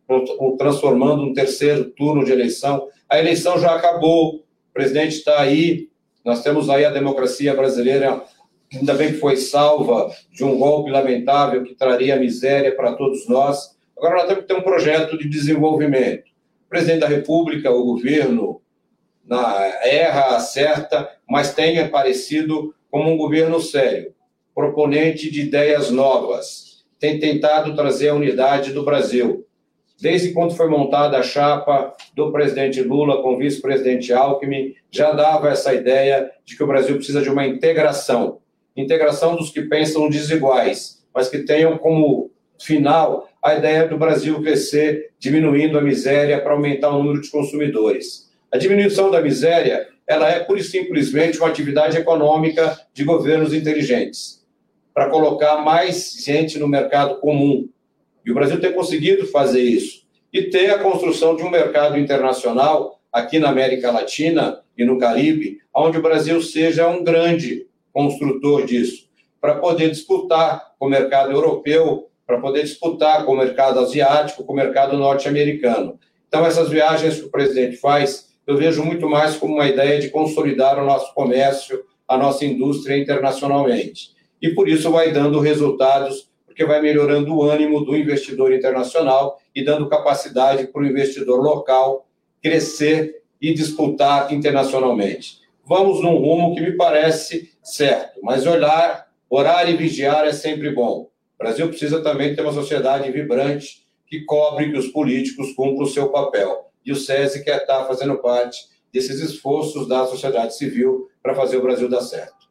transformando 0.58 1.22
um 1.22 1.32
terceiro 1.32 1.84
turno 1.90 2.24
de 2.24 2.32
eleição. 2.32 2.88
A 3.08 3.16
eleição 3.16 3.60
já 3.60 3.76
acabou, 3.76 4.38
o 4.38 4.72
presidente 4.74 5.14
está 5.14 5.40
aí, 5.40 5.88
nós 6.24 6.42
temos 6.42 6.68
aí 6.68 6.84
a 6.84 6.90
democracia 6.90 7.54
brasileira, 7.54 8.24
ainda 8.74 8.92
bem 8.94 9.12
que 9.12 9.20
foi 9.20 9.36
salva 9.36 10.10
de 10.32 10.42
um 10.42 10.58
golpe 10.58 10.90
lamentável 10.90 11.62
que 11.62 11.76
traria 11.76 12.16
miséria 12.16 12.74
para 12.74 12.94
todos 12.94 13.28
nós. 13.28 13.76
Agora 13.96 14.16
nós 14.16 14.26
temos 14.26 14.42
que 14.42 14.48
ter 14.48 14.58
um 14.58 14.62
projeto 14.62 15.16
de 15.16 15.28
desenvolvimento. 15.28 16.24
O 16.66 16.68
presidente 16.68 17.00
da 17.00 17.08
República, 17.08 17.70
o 17.70 17.84
governo, 17.84 18.60
na, 19.24 19.64
erra, 19.84 20.34
acerta, 20.34 21.08
mas 21.28 21.54
tem 21.54 21.78
aparecido 21.78 22.74
como 22.90 23.10
um 23.10 23.16
governo 23.16 23.60
sério, 23.60 24.14
proponente 24.54 25.30
de 25.30 25.42
ideias 25.42 25.90
novas, 25.90 26.84
tem 26.98 27.18
tentado 27.18 27.74
trazer 27.76 28.08
a 28.08 28.14
unidade 28.14 28.72
do 28.72 28.84
Brasil. 28.84 29.46
Desde 30.00 30.32
quando 30.32 30.56
foi 30.56 30.68
montada 30.68 31.18
a 31.18 31.22
chapa 31.22 31.92
do 32.14 32.32
presidente 32.32 32.80
Lula 32.82 33.22
com 33.22 33.34
o 33.34 33.38
vice-presidente 33.38 34.12
Alckmin, 34.12 34.74
já 34.90 35.12
dava 35.12 35.50
essa 35.50 35.74
ideia 35.74 36.30
de 36.44 36.56
que 36.56 36.62
o 36.62 36.66
Brasil 36.66 36.96
precisa 36.96 37.20
de 37.20 37.28
uma 37.28 37.46
integração 37.46 38.38
integração 38.80 39.36
dos 39.36 39.50
que 39.50 39.62
pensam 39.62 40.08
desiguais, 40.08 41.04
mas 41.14 41.28
que 41.28 41.38
tenham 41.38 41.76
como 41.76 42.30
final 42.60 43.28
a 43.42 43.54
ideia 43.54 43.86
do 43.86 43.98
Brasil 43.98 44.40
crescer, 44.40 45.10
diminuindo 45.18 45.78
a 45.78 45.82
miséria 45.82 46.40
para 46.40 46.52
aumentar 46.52 46.90
o 46.90 47.02
número 47.02 47.20
de 47.20 47.30
consumidores. 47.30 48.30
A 48.52 48.56
diminuição 48.56 49.10
da 49.10 49.20
miséria, 49.20 49.88
ela 50.08 50.30
é 50.30 50.40
pura 50.40 50.58
e 50.58 50.64
simplesmente 50.64 51.38
uma 51.38 51.48
atividade 51.48 51.98
econômica 51.98 52.80
de 52.94 53.04
governos 53.04 53.52
inteligentes, 53.52 54.42
para 54.94 55.10
colocar 55.10 55.58
mais 55.58 56.14
gente 56.24 56.58
no 56.58 56.66
mercado 56.66 57.20
comum. 57.20 57.68
E 58.24 58.30
o 58.30 58.34
Brasil 58.34 58.58
tem 58.58 58.72
conseguido 58.72 59.26
fazer 59.26 59.60
isso. 59.60 60.02
E 60.32 60.44
ter 60.44 60.70
a 60.70 60.78
construção 60.78 61.36
de 61.36 61.42
um 61.42 61.50
mercado 61.50 61.98
internacional 61.98 62.98
aqui 63.12 63.38
na 63.38 63.50
América 63.50 63.90
Latina 63.90 64.60
e 64.76 64.84
no 64.84 64.98
Caribe, 64.98 65.60
onde 65.74 65.98
o 65.98 66.02
Brasil 66.02 66.40
seja 66.40 66.88
um 66.88 67.04
grande 67.04 67.66
construtor 67.92 68.64
disso, 68.64 69.08
para 69.40 69.56
poder 69.56 69.90
disputar 69.90 70.72
com 70.78 70.86
o 70.86 70.90
mercado 70.90 71.32
europeu, 71.32 72.08
para 72.26 72.38
poder 72.38 72.62
disputar 72.62 73.24
com 73.24 73.32
o 73.32 73.36
mercado 73.36 73.80
asiático, 73.80 74.44
com 74.44 74.52
o 74.52 74.56
mercado 74.56 74.96
norte-americano. 74.96 75.98
Então, 76.28 76.44
essas 76.44 76.68
viagens 76.68 77.18
que 77.18 77.26
o 77.26 77.30
presidente 77.30 77.76
faz 77.76 78.27
eu 78.48 78.56
vejo 78.56 78.82
muito 78.82 79.06
mais 79.06 79.36
como 79.36 79.56
uma 79.56 79.68
ideia 79.68 80.00
de 80.00 80.08
consolidar 80.08 80.82
o 80.82 80.86
nosso 80.86 81.12
comércio, 81.12 81.84
a 82.08 82.16
nossa 82.16 82.46
indústria 82.46 82.96
internacionalmente. 82.96 84.12
E 84.40 84.48
por 84.48 84.70
isso 84.70 84.90
vai 84.90 85.12
dando 85.12 85.38
resultados, 85.38 86.30
porque 86.46 86.64
vai 86.64 86.80
melhorando 86.80 87.36
o 87.36 87.42
ânimo 87.42 87.84
do 87.84 87.94
investidor 87.94 88.54
internacional 88.54 89.38
e 89.54 89.62
dando 89.62 89.86
capacidade 89.86 90.66
para 90.66 90.80
o 90.80 90.86
investidor 90.86 91.42
local 91.42 92.06
crescer 92.42 93.20
e 93.38 93.52
disputar 93.52 94.32
internacionalmente. 94.32 95.40
Vamos 95.66 96.02
num 96.02 96.16
rumo 96.16 96.54
que 96.54 96.62
me 96.62 96.72
parece 96.72 97.52
certo, 97.62 98.18
mas 98.22 98.46
olhar, 98.46 99.08
orar 99.28 99.68
e 99.68 99.76
vigiar 99.76 100.26
é 100.26 100.32
sempre 100.32 100.70
bom. 100.70 101.10
O 101.38 101.44
Brasil 101.44 101.68
precisa 101.68 102.02
também 102.02 102.34
ter 102.34 102.40
uma 102.40 102.52
sociedade 102.54 103.12
vibrante 103.12 103.86
que 104.06 104.24
cobre 104.24 104.72
que 104.72 104.78
os 104.78 104.86
políticos 104.86 105.52
cumpram 105.52 105.84
o 105.84 105.90
seu 105.90 106.08
papel 106.08 106.67
e 106.88 106.92
o 106.92 106.96
SESI 106.96 107.44
quer 107.44 107.58
estar 107.58 107.84
fazendo 107.84 108.16
parte 108.16 108.66
desses 108.90 109.20
esforços 109.20 109.86
da 109.86 110.06
sociedade 110.06 110.56
civil 110.56 111.10
para 111.22 111.34
fazer 111.34 111.58
o 111.58 111.62
Brasil 111.62 111.86
dar 111.86 112.00
certo. 112.00 112.48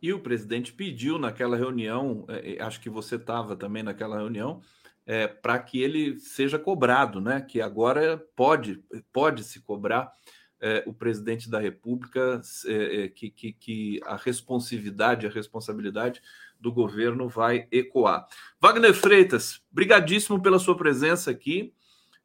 E 0.00 0.10
o 0.10 0.20
presidente 0.20 0.72
pediu 0.72 1.18
naquela 1.18 1.54
reunião, 1.54 2.24
é, 2.28 2.54
é, 2.54 2.62
acho 2.62 2.80
que 2.80 2.88
você 2.88 3.16
estava 3.16 3.54
também 3.54 3.82
naquela 3.82 4.16
reunião, 4.16 4.62
é, 5.04 5.26
para 5.26 5.58
que 5.58 5.82
ele 5.82 6.18
seja 6.18 6.58
cobrado, 6.58 7.20
né? 7.20 7.42
Que 7.42 7.60
agora 7.60 8.16
pode, 8.34 8.82
pode 9.12 9.44
se 9.44 9.60
cobrar 9.60 10.10
é, 10.58 10.82
o 10.86 10.94
presidente 10.94 11.50
da 11.50 11.60
República, 11.60 12.40
é, 12.66 13.04
é 13.04 13.08
que, 13.08 13.28
que, 13.28 13.52
que 13.52 14.00
a 14.06 14.16
responsividade, 14.16 15.26
a 15.26 15.30
responsabilidade 15.30 16.22
do 16.58 16.72
governo 16.72 17.28
vai 17.28 17.68
ecoar. 17.70 18.26
Wagner 18.58 18.94
Freitas, 18.94 19.60
brigadíssimo 19.70 20.40
pela 20.40 20.58
sua 20.58 20.74
presença 20.74 21.30
aqui 21.30 21.74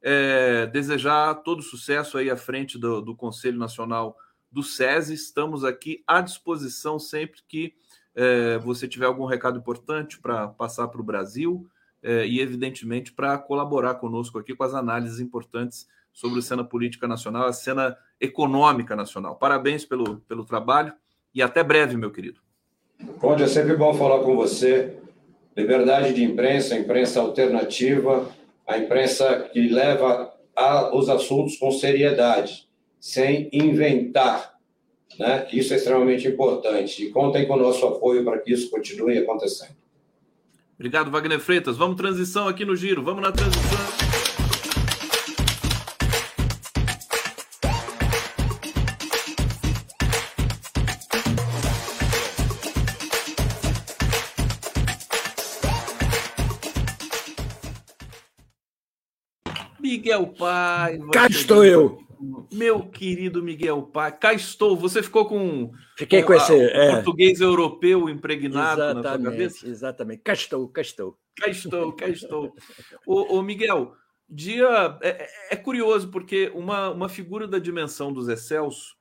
é, 0.02 0.66
desejar 0.68 1.36
todo 1.36 1.62
sucesso 1.62 2.18
aí 2.18 2.30
à 2.30 2.38
frente 2.38 2.78
do, 2.78 3.02
do 3.02 3.16
Conselho 3.16 3.58
Nacional 3.58 4.18
do 4.52 4.64
SESI. 4.64 5.14
Estamos 5.14 5.64
aqui 5.64 6.04
à 6.08 6.22
disposição 6.22 6.98
sempre 6.98 7.42
que 7.48 7.74
é, 8.16 8.58
você 8.60 8.88
tiver 8.88 9.06
algum 9.06 9.26
recado 9.26 9.60
importante 9.60 10.20
para 10.20 10.48
passar 10.48 10.88
para 10.88 11.02
o 11.02 11.04
Brasil 11.04 11.68
é, 12.02 12.26
e, 12.26 12.40
evidentemente, 12.40 13.12
para 13.12 13.38
colaborar 13.38 13.96
conosco 13.96 14.40
aqui 14.40 14.56
com 14.56 14.64
as 14.64 14.74
análises 14.74 15.20
importantes 15.20 15.88
sobre 16.12 16.40
a 16.40 16.42
cena 16.42 16.64
política 16.64 17.08
nacional, 17.08 17.48
a 17.48 17.54
cena 17.54 17.98
econômica 18.20 18.96
nacional. 18.96 19.36
Parabéns 19.36 19.86
pelo, 19.86 20.18
pelo 20.22 20.44
trabalho 20.44 20.94
e 21.34 21.42
até 21.42 21.64
breve, 21.64 21.96
meu 21.96 22.12
querido. 22.12 22.42
Conde, 23.20 23.44
é 23.44 23.48
sempre 23.48 23.76
bom 23.76 23.94
falar 23.94 24.24
com 24.24 24.36
você. 24.36 24.98
Liberdade 25.56 26.14
de 26.14 26.24
imprensa, 26.24 26.76
imprensa 26.76 27.20
alternativa, 27.20 28.30
a 28.70 28.78
imprensa 28.78 29.50
que 29.52 29.68
leva 29.68 30.32
a, 30.56 30.96
os 30.96 31.10
assuntos 31.10 31.58
com 31.58 31.72
seriedade, 31.72 32.70
sem 33.00 33.50
inventar. 33.52 34.54
Né? 35.18 35.48
Isso 35.52 35.74
é 35.74 35.78
extremamente 35.78 36.28
importante. 36.28 37.04
E 37.04 37.10
contem 37.10 37.48
com 37.48 37.56
o 37.56 37.60
nosso 37.60 37.84
apoio 37.88 38.24
para 38.24 38.38
que 38.38 38.54
isso 38.54 38.70
continue 38.70 39.18
acontecendo. 39.18 39.76
Obrigado, 40.76 41.10
Wagner 41.10 41.40
Freitas. 41.40 41.76
Vamos 41.76 41.98
transição 41.98 42.48
aqui 42.48 42.64
no 42.64 42.76
giro. 42.76 43.04
Vamos 43.04 43.24
na 43.24 43.32
transição. 43.32 43.89
Miguel 60.10 60.28
Paiva. 60.28 61.12
Cá 61.12 61.28
estou 61.28 61.64
eu. 61.64 62.00
Meu 62.52 62.90
querido 62.90 63.44
Miguel 63.44 63.84
Paiva. 63.84 64.18
Cá 64.18 64.34
estou. 64.34 64.76
Você 64.76 65.04
ficou 65.04 65.28
com. 65.28 65.72
Fiquei 65.96 66.22
com, 66.22 66.28
com 66.28 66.34
esse. 66.34 66.54
É. 66.54 66.96
Português 66.96 67.40
europeu 67.40 68.10
impregnado 68.10 68.82
exatamente, 68.82 69.04
na 69.04 69.12
sua 69.12 69.32
cabeça? 69.32 69.68
Exatamente. 69.68 70.22
Cá 70.24 70.34
estou, 70.34 70.68
cá 70.68 70.82
estou. 70.82 71.18
Cá 71.40 71.50
estou, 71.50 71.94
cá 71.94 72.10
estou. 72.10 72.56
ô, 73.06 73.38
ô, 73.38 73.42
Miguel, 73.44 73.94
dia. 74.28 74.98
É, 75.02 75.10
é, 75.10 75.30
é, 75.52 75.56
curioso, 75.56 76.10
porque 76.10 76.52
uma, 76.56 76.90
uma 76.90 77.08
figura 77.08 77.48
da 77.48 77.60
dimensão 77.60 78.12
dos 78.12 78.28
Excelso 78.28 78.98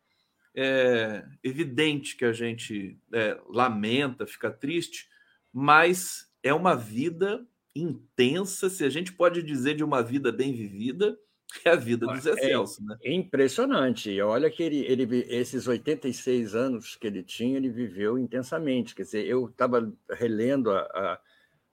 é 0.54 1.24
evidente 1.42 2.16
que 2.16 2.24
a 2.24 2.32
gente 2.32 2.98
é, 3.12 3.38
lamenta, 3.48 4.26
fica 4.26 4.50
triste, 4.50 5.08
mas 5.52 6.26
é 6.42 6.52
uma 6.52 6.74
vida 6.74 7.46
intensa, 7.80 8.68
se 8.68 8.84
a 8.84 8.88
gente 8.88 9.12
pode 9.12 9.42
dizer 9.42 9.74
de 9.74 9.84
uma 9.84 10.02
vida 10.02 10.30
bem 10.32 10.52
vivida, 10.52 11.18
é 11.64 11.70
a 11.70 11.76
vida 11.76 12.06
do 12.06 12.20
Zé 12.20 12.32
é, 12.32 12.36
Celso, 12.36 12.84
né? 12.84 12.96
Impressionante. 13.04 14.20
Olha 14.20 14.50
que 14.50 14.62
ele, 14.62 14.80
ele, 14.86 15.26
esses 15.28 15.66
86 15.66 16.54
anos 16.54 16.96
que 16.96 17.06
ele 17.06 17.22
tinha, 17.22 17.56
ele 17.56 17.70
viveu 17.70 18.18
intensamente. 18.18 18.94
Quer 18.94 19.02
dizer, 19.02 19.26
eu 19.26 19.46
estava 19.46 19.90
relendo 20.10 20.70
a, 20.70 20.80
a, 20.80 21.20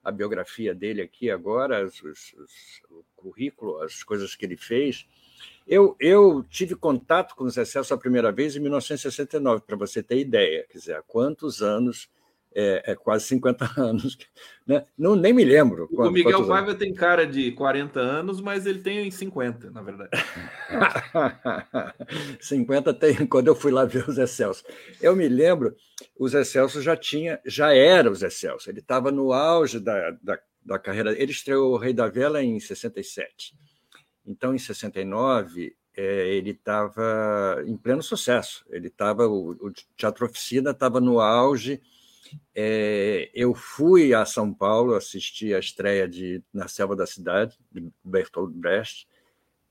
a, 0.04 0.10
biografia 0.10 0.74
dele 0.74 1.02
aqui 1.02 1.30
agora, 1.30 1.84
os, 1.84 2.02
os, 2.02 2.34
o 2.90 3.04
currículo, 3.14 3.82
as 3.82 4.02
coisas 4.02 4.34
que 4.34 4.46
ele 4.46 4.56
fez. 4.56 5.06
Eu, 5.66 5.94
eu 6.00 6.44
tive 6.48 6.74
contato 6.74 7.34
com 7.34 7.44
o 7.44 7.50
Zé 7.50 7.64
Celso 7.64 7.92
a 7.92 7.98
primeira 7.98 8.32
vez 8.32 8.56
em 8.56 8.60
1969, 8.60 9.62
para 9.66 9.76
você 9.76 10.02
ter 10.02 10.18
ideia. 10.18 10.66
Quer 10.70 10.78
dizer, 10.78 10.96
há 10.96 11.02
quantos 11.02 11.60
anos 11.60 12.08
é, 12.58 12.92
é, 12.92 12.94
quase 12.94 13.26
50 13.26 13.70
anos. 13.78 14.16
Né? 14.66 14.86
Não, 14.96 15.14
nem 15.14 15.32
me 15.32 15.44
lembro. 15.44 15.86
O 15.92 16.10
Miguel 16.10 16.46
Paiva 16.46 16.74
tem 16.74 16.94
cara 16.94 17.26
de 17.26 17.52
40 17.52 18.00
anos, 18.00 18.40
mas 18.40 18.64
ele 18.64 18.78
tem 18.78 19.10
50, 19.10 19.70
na 19.70 19.82
verdade. 19.82 20.10
50 22.40 22.94
tem 22.94 23.26
quando 23.26 23.48
eu 23.48 23.54
fui 23.54 23.70
lá 23.70 23.84
ver 23.84 24.08
o 24.08 24.12
Zé 24.12 24.26
Celso. 24.26 24.64
Eu 25.02 25.14
me 25.14 25.28
lembro, 25.28 25.76
o 26.18 26.26
Zé 26.26 26.42
Celso 26.44 26.80
já 26.80 26.96
tinha, 26.96 27.38
já 27.44 27.74
era 27.74 28.10
o 28.10 28.14
Zé 28.14 28.30
Celso, 28.30 28.70
ele 28.70 28.80
estava 28.80 29.12
no 29.12 29.34
auge 29.34 29.78
da, 29.78 30.12
da, 30.22 30.38
da 30.64 30.78
carreira. 30.78 31.12
Ele 31.12 31.32
estreou 31.32 31.74
o 31.74 31.76
Rei 31.76 31.92
da 31.92 32.08
Vela 32.08 32.42
em 32.42 32.58
67. 32.58 33.54
Então, 34.24 34.54
em 34.54 34.58
69, 34.58 35.76
é, 35.94 36.28
ele 36.34 36.50
estava 36.50 37.62
em 37.66 37.76
pleno 37.76 38.02
sucesso. 38.02 38.64
Ele 38.70 38.88
estava, 38.88 39.28
o, 39.28 39.50
o 39.50 39.72
Teatro 39.94 40.24
Oficina 40.24 40.70
estava 40.70 41.00
no 41.00 41.20
auge 41.20 41.82
é, 42.54 43.30
eu 43.34 43.54
fui 43.54 44.14
a 44.14 44.24
São 44.24 44.52
Paulo 44.52 44.94
assistir 44.94 45.54
a 45.54 45.58
estreia 45.58 46.08
de 46.08 46.42
Na 46.52 46.68
Selva 46.68 46.96
da 46.96 47.06
Cidade, 47.06 47.58
de 47.70 47.88
Bertolt 48.04 48.52
Brecht, 48.52 49.06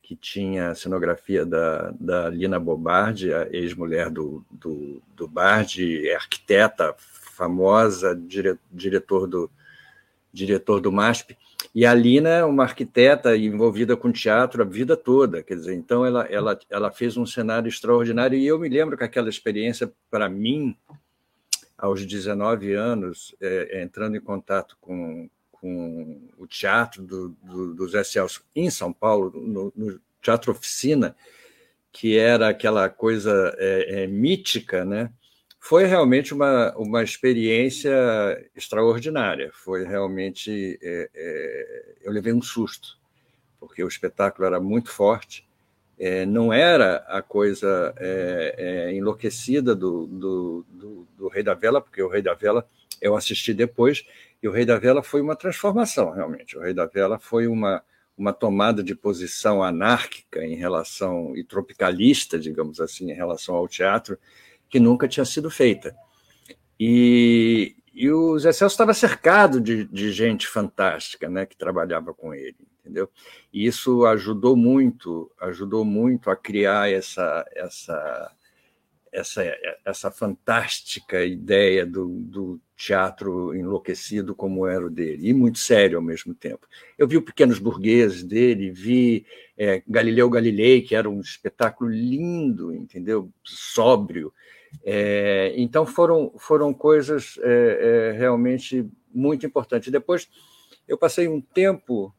que 0.01 0.15
tinha 0.15 0.69
a 0.69 0.75
cenografia 0.75 1.45
da, 1.45 1.91
da 1.99 2.29
Lina 2.29 2.59
Bobardi, 2.59 3.33
a 3.33 3.47
ex-mulher 3.51 4.09
do, 4.09 4.45
do, 4.51 5.01
do 5.15 5.27
Bardi, 5.27 6.11
arquiteta 6.11 6.95
famosa, 6.97 8.15
dire, 8.15 8.59
diretor 8.71 9.27
do, 9.27 9.49
diretor 10.31 10.79
do 10.79 10.91
MASP. 10.91 11.35
E 11.73 11.85
a 11.85 11.93
Lina 11.93 12.29
é 12.29 12.45
uma 12.45 12.63
arquiteta 12.63 13.35
envolvida 13.35 13.97
com 13.97 14.11
teatro 14.11 14.61
a 14.61 14.65
vida 14.65 14.95
toda, 14.95 15.41
quer 15.41 15.55
dizer, 15.55 15.73
então 15.73 16.05
ela, 16.05 16.23
ela, 16.25 16.59
ela 16.69 16.91
fez 16.91 17.17
um 17.17 17.25
cenário 17.25 17.67
extraordinário. 17.67 18.37
E 18.37 18.45
eu 18.45 18.59
me 18.59 18.69
lembro 18.69 18.97
que 18.97 19.03
aquela 19.03 19.29
experiência, 19.29 19.91
para 20.09 20.29
mim, 20.29 20.77
aos 21.77 22.05
19 22.05 22.73
anos, 22.73 23.35
é, 23.41 23.81
entrando 23.81 24.15
em 24.15 24.21
contato 24.21 24.77
com, 24.79 25.29
com 25.51 26.29
o 26.37 26.47
teatro 26.47 27.03
do, 27.03 27.29
do, 27.43 27.73
do 27.73 27.87
Zé 27.87 28.03
Celso 28.03 28.45
em 28.55 28.69
São 28.69 28.93
Paulo, 28.93 29.31
no, 29.35 29.73
no 29.75 29.99
Teatro 30.21 30.51
Oficina, 30.51 31.15
que 31.91 32.17
era 32.17 32.49
aquela 32.49 32.89
coisa 32.89 33.55
é, 33.57 34.03
é, 34.03 34.07
mítica, 34.07 34.83
né? 34.83 35.11
foi 35.65 35.85
realmente 35.85 36.31
uma, 36.31 36.75
uma 36.77 37.01
experiência 37.01 37.91
extraordinária. 38.55 39.49
Foi 39.51 39.83
realmente. 39.83 40.77
É, 40.79 41.09
é, 41.11 41.95
eu 42.03 42.11
levei 42.11 42.31
um 42.31 42.41
susto, 42.41 42.99
porque 43.59 43.83
o 43.83 43.87
espetáculo 43.87 44.45
era 44.45 44.59
muito 44.59 44.91
forte 44.91 45.44
é, 45.97 46.25
não 46.25 46.51
era 46.51 46.97
a 47.07 47.21
coisa 47.21 47.93
é, 47.97 48.55
é, 48.57 48.93
enlouquecida 48.93 49.73
do, 49.73 50.05
do, 50.07 50.65
do, 50.69 51.07
do, 51.17 51.27
Rei 51.27 51.41
da 51.41 51.53
Vela, 51.53 51.81
porque 51.81 52.01
o 52.01 52.09
Rei 52.09 52.21
da 52.21 52.33
Vela 52.33 52.67
eu 53.01 53.15
assisti 53.15 53.53
depois, 53.53 54.05
e 54.41 54.47
o 54.47 54.51
Rei 54.51 54.65
da 54.65 54.77
Vela 54.77 55.01
foi 55.01 55.21
uma 55.21 55.35
transformação, 55.35 56.11
realmente. 56.11 56.57
O 56.57 56.61
Rei 56.61 56.73
da 56.73 56.85
Vela 56.85 57.19
foi 57.19 57.47
uma, 57.47 57.83
uma 58.17 58.33
tomada 58.33 58.83
de 58.83 58.95
posição 58.95 59.63
anárquica 59.63 60.43
em 60.43 60.55
relação, 60.55 61.35
e 61.35 61.43
tropicalista, 61.43 62.37
digamos 62.37 62.79
assim, 62.79 63.11
em 63.11 63.15
relação 63.15 63.55
ao 63.55 63.67
teatro, 63.67 64.17
que 64.69 64.79
nunca 64.79 65.07
tinha 65.07 65.25
sido 65.25 65.49
feita. 65.49 65.95
E, 66.79 67.75
e 67.93 68.11
o 68.11 68.37
Zé 68.37 68.51
Celso 68.51 68.73
estava 68.73 68.93
cercado 68.93 69.61
de, 69.61 69.85
de 69.85 70.11
gente 70.11 70.47
fantástica 70.47 71.29
né, 71.29 71.45
que 71.45 71.55
trabalhava 71.55 72.13
com 72.13 72.33
ele 72.33 72.57
entendeu? 72.85 73.09
E 73.51 73.65
isso 73.65 74.05
ajudou 74.05 74.55
muito, 74.55 75.31
ajudou 75.41 75.83
muito 75.83 76.29
a 76.29 76.35
criar 76.35 76.91
essa 76.91 77.43
essa 77.55 78.31
essa, 79.15 79.43
essa 79.85 80.11
fantástica 80.11 81.23
ideia 81.23 81.85
do, 81.85 82.19
do 82.19 82.59
teatro 82.75 83.55
enlouquecido 83.55 84.35
como 84.35 84.67
era 84.67 84.85
o 84.85 84.89
dele, 84.89 85.29
e 85.29 85.33
muito 85.33 85.57
sério 85.57 85.97
ao 85.97 86.03
mesmo 86.03 86.33
tempo. 86.35 86.67
Eu 86.97 87.07
vi 87.07 87.15
o 87.15 87.21
Pequenos 87.21 87.57
Burgueses 87.57 88.23
dele, 88.23 88.71
vi 88.71 89.25
é, 89.57 89.81
Galileu 89.87 90.29
Galilei, 90.29 90.81
que 90.81 90.95
era 90.95 91.09
um 91.09 91.21
espetáculo 91.21 91.89
lindo, 91.89 92.73
entendeu? 92.73 93.31
Sóbrio. 93.41 94.33
É, 94.83 95.53
então 95.55 95.85
foram, 95.85 96.33
foram 96.37 96.73
coisas 96.73 97.39
é, 97.41 98.09
é 98.11 98.17
realmente 98.17 98.85
muito 99.13 99.45
importantes. 99.45 99.89
Depois 99.89 100.27
eu 100.85 100.97
passei 100.97 101.29
um 101.29 101.39
tempo 101.39 102.13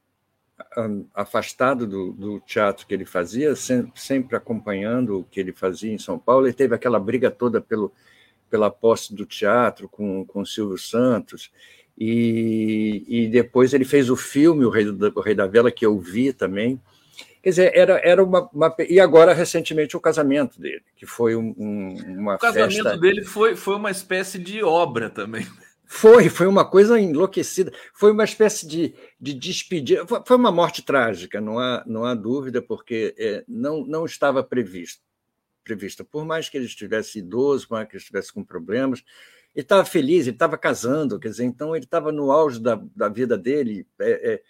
afastado 1.15 1.87
do, 1.87 2.13
do, 2.13 2.41
teatro 2.41 2.87
que 2.87 2.95
ele 2.95 3.05
fazia, 3.05 3.55
sempre 3.57 4.37
acompanhando 4.37 5.21
o 5.21 5.25
que 5.25 5.39
ele 5.39 5.53
fazia 5.53 5.93
em 5.93 5.99
São 5.99 6.19
Paulo. 6.19 6.47
Ele 6.47 6.55
teve 6.55 6.75
aquela 6.75 6.99
briga 6.99 7.31
toda 7.31 7.61
pelo, 7.61 7.93
pela 8.49 8.71
posse 8.71 9.15
do 9.15 9.27
teatro 9.27 9.89
com, 9.89 10.25
com 10.25 10.41
o 10.41 10.47
Silvio 10.47 10.79
Santos. 10.79 11.51
E, 11.99 13.05
e 13.09 13.29
depois 13.29 13.73
ele 13.73 13.85
fez 13.85 14.11
o 14.11 14.17
filme 14.17 14.65
O 14.65 14.71
Rei, 14.71 14.85
do, 14.85 15.13
o 15.15 15.21
Rei 15.21 15.35
da 15.35 15.47
Vela, 15.47 15.71
que 15.71 15.85
eu 15.85 15.99
vi 15.99 16.33
também. 16.33 16.81
Quer 17.43 17.51
dizer, 17.51 17.73
era, 17.75 18.01
era 18.03 18.25
uma, 18.25 18.51
uma, 18.53 18.75
E 18.89 18.99
agora, 18.99 19.33
recentemente, 19.33 19.97
o 19.97 20.01
casamento 20.01 20.61
dele, 20.61 20.83
que 20.97 21.07
foi 21.07 21.37
um, 21.37 21.55
um, 21.57 21.97
uma 22.19 22.35
O 22.35 22.39
casamento 22.39 22.83
festa... 22.83 22.99
dele 22.99 23.25
foi, 23.25 23.55
foi 23.57 23.77
uma 23.77 23.91
espécie 23.91 24.39
de 24.39 24.63
obra 24.63 25.09
também. 25.09 25.47
Foi, 25.87 26.29
foi 26.29 26.49
uma 26.49 26.65
coisa 26.65 26.99
enlouquecida. 26.99 27.73
Foi 27.95 28.11
uma 28.11 28.25
espécie 28.25 28.67
de, 28.67 28.95
de 29.21 29.33
despedida. 29.33 30.05
Foi 30.07 30.37
uma 30.37 30.51
morte 30.51 30.83
trágica, 30.83 31.41
não 31.41 31.59
há, 31.59 31.85
não 31.87 32.05
há 32.05 32.15
dúvida, 32.15 32.61
porque 32.61 33.15
é, 33.17 33.45
não, 33.47 33.87
não 33.87 34.05
estava 34.05 34.43
previsto, 34.43 35.01
prevista. 35.63 36.05
Por 36.05 36.25
mais 36.25 36.49
que 36.49 36.57
ele 36.57 36.67
estivesse 36.67 37.21
idoso, 37.21 37.69
por 37.69 37.75
mais 37.75 37.89
que 37.89 37.95
ele 37.95 38.03
estivesse 38.03 38.33
com 38.33 38.43
problemas, 38.43 39.05
ele 39.55 39.63
estava 39.63 39.85
feliz, 39.85 40.27
ele 40.27 40.35
estava 40.35 40.59
casando, 40.59 41.21
quer 41.21 41.29
dizer, 41.29 41.45
então 41.45 41.75
ele 41.75 41.85
estava 41.85 42.11
no 42.11 42.33
auge 42.33 42.61
da, 42.61 42.79
da 42.95 43.09
vida 43.09 43.39
dele, 43.39 43.87
é, 44.01 44.33
é, 44.35 44.43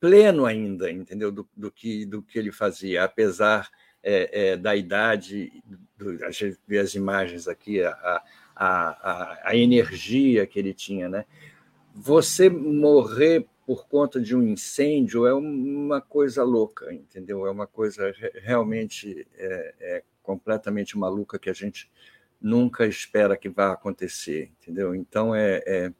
pleno 0.00 0.46
ainda, 0.46 0.90
entendeu? 0.90 1.32
Do, 1.32 1.48
do, 1.54 1.70
que, 1.70 2.06
do 2.06 2.22
que 2.22 2.38
ele 2.38 2.52
fazia, 2.52 3.04
apesar 3.04 3.68
é, 4.02 4.50
é, 4.50 4.56
da 4.56 4.76
idade, 4.76 5.52
do, 5.96 6.24
a 6.24 6.30
gente 6.30 6.58
vê 6.66 6.78
as 6.78 6.94
imagens 6.94 7.48
aqui, 7.48 7.82
a, 7.82 8.22
a, 8.56 9.50
a 9.50 9.56
energia 9.56 10.46
que 10.46 10.58
ele 10.58 10.72
tinha, 10.72 11.08
né? 11.08 11.26
Você 11.94 12.48
morrer 12.48 13.46
por 13.66 13.86
conta 13.86 14.20
de 14.20 14.34
um 14.34 14.42
incêndio 14.42 15.26
é 15.26 15.34
uma 15.34 16.00
coisa 16.00 16.42
louca, 16.42 16.92
entendeu? 16.92 17.46
É 17.46 17.50
uma 17.50 17.66
coisa 17.66 18.14
realmente 18.42 19.26
é, 19.34 19.74
é 19.80 20.02
completamente 20.22 20.96
maluca 20.96 21.38
que 21.38 21.50
a 21.50 21.52
gente 21.52 21.90
nunca 22.40 22.86
espera 22.86 23.36
que 23.36 23.48
vá 23.48 23.72
acontecer, 23.72 24.52
entendeu? 24.60 24.94
Então 24.94 25.34
é, 25.34 25.62
é, 25.66 25.92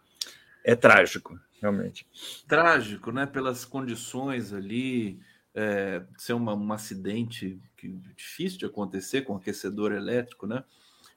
é 0.64 0.76
trágico, 0.76 1.38
realmente. 1.60 2.06
Trágico, 2.46 3.10
né? 3.10 3.26
Pelas 3.26 3.64
condições 3.64 4.52
ali, 4.52 5.18
é, 5.54 6.02
ser 6.16 6.34
uma, 6.34 6.54
um 6.54 6.72
acidente 6.72 7.60
que, 7.76 7.88
difícil 8.14 8.58
de 8.58 8.66
acontecer 8.66 9.22
com 9.22 9.34
aquecedor 9.34 9.92
elétrico, 9.92 10.46
né? 10.46 10.62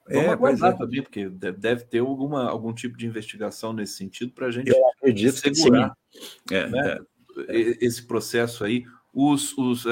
Vamos 0.10 0.30
é, 0.30 0.32
aguardar 0.32 0.74
é. 0.74 0.78
também, 0.78 1.02
porque 1.04 1.30
deve 1.30 1.86
ter 1.86 2.00
alguma, 2.00 2.50
algum 2.50 2.74
tipo 2.74 2.98
de 2.98 3.06
investigação 3.06 3.72
nesse 3.72 3.94
sentido 3.94 4.32
para 4.32 4.48
a 4.48 4.52
gente 4.52 4.70
Eu 4.70 4.88
acredito 4.88 5.38
segurar 5.38 5.96
é, 6.52 6.68
né, 6.68 7.00
é, 7.48 7.86
esse 7.86 8.04
processo 8.06 8.64
aí. 8.64 8.86
Os, 9.14 9.58
os 9.58 9.86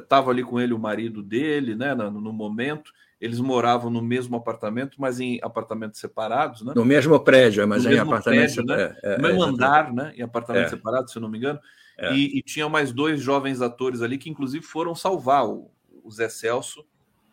estava 0.00 0.30
ali 0.30 0.42
com 0.42 0.60
ele 0.60 0.72
o 0.72 0.78
marido 0.78 1.22
dele, 1.22 1.74
né, 1.74 1.94
no, 1.94 2.10
no, 2.10 2.32
momento. 2.32 2.92
Eles 3.20 3.40
moravam 3.40 3.90
no 3.90 4.02
mesmo 4.02 4.36
apartamento, 4.36 4.96
mas 4.98 5.18
em 5.18 5.38
apartamentos 5.42 5.98
separados, 5.98 6.62
né? 6.62 6.72
No 6.74 6.84
mesmo 6.84 7.18
prédio, 7.20 7.66
mas 7.66 7.84
no 7.84 7.92
em 7.92 7.98
apartamentos 7.98 8.56
prédio, 8.56 8.76
né? 8.76 9.16
no 9.16 9.22
mesmo 9.22 9.42
andar, 9.42 9.92
né? 9.92 10.12
Em 10.16 10.22
apartamentos 10.22 10.70
separados, 10.70 11.12
se 11.12 11.18
eu 11.18 11.22
não 11.22 11.28
me 11.28 11.38
engano. 11.38 11.58
É. 11.96 12.12
E, 12.14 12.38
e 12.38 12.42
tinha 12.42 12.68
mais 12.68 12.92
dois 12.92 13.20
jovens 13.20 13.62
atores 13.62 14.02
ali 14.02 14.18
que, 14.18 14.28
inclusive, 14.28 14.64
foram 14.64 14.94
salvar 14.94 15.46
o, 15.46 15.70
o 16.02 16.10
Zé 16.10 16.28
Celso 16.28 16.84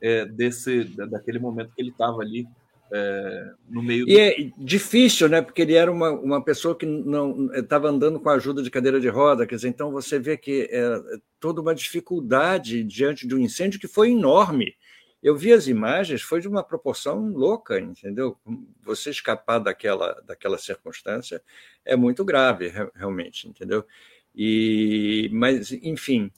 é, 0.02 0.26
desse, 0.26 0.84
daquele 1.10 1.40
momento 1.40 1.72
que 1.76 1.82
ele 1.82 1.92
estava 1.92 2.22
ali 2.22 2.48
é, 2.92 3.52
no 3.70 3.82
meio. 3.82 4.08
E 4.08 4.20
é 4.20 4.52
difícil, 4.58 5.30
né? 5.30 5.42
Porque 5.42 5.62
ele 5.62 5.76
era 5.76 5.90
uma, 5.90 6.12
uma 6.12 6.44
pessoa 6.44 6.76
que 6.76 6.86
não 6.86 7.54
estava 7.54 7.88
andando 7.88 8.20
com 8.20 8.30
a 8.30 8.34
ajuda 8.34 8.62
de 8.62 8.70
cadeira 8.70 9.00
de 9.00 9.08
roda, 9.08 9.48
quer 9.48 9.56
dizer, 9.56 9.70
então 9.70 9.92
você 9.92 10.20
vê 10.20 10.36
que 10.36 10.68
é 10.70 11.00
toda 11.40 11.62
uma 11.62 11.74
dificuldade 11.74 12.84
diante 12.84 13.26
de 13.26 13.34
um 13.34 13.40
incêndio 13.40 13.80
que 13.80 13.88
foi 13.88 14.12
enorme. 14.12 14.76
Eu 15.24 15.38
vi 15.38 15.54
as 15.54 15.68
imagens, 15.68 16.22
foi 16.22 16.42
de 16.42 16.48
uma 16.48 16.64
proporção 16.64 17.30
louca, 17.30 17.80
entendeu? 17.80 18.36
Você 18.84 19.12
escapar 19.12 19.60
daquela, 19.60 20.20
daquela 20.26 20.58
circunstância 20.58 21.42
é 21.86 21.96
muito 21.96 22.26
grave, 22.26 22.74
realmente, 22.96 23.48
entendeu? 23.48 23.86
E, 24.36 25.30
mas, 25.32 25.72
enfim, 25.72 26.32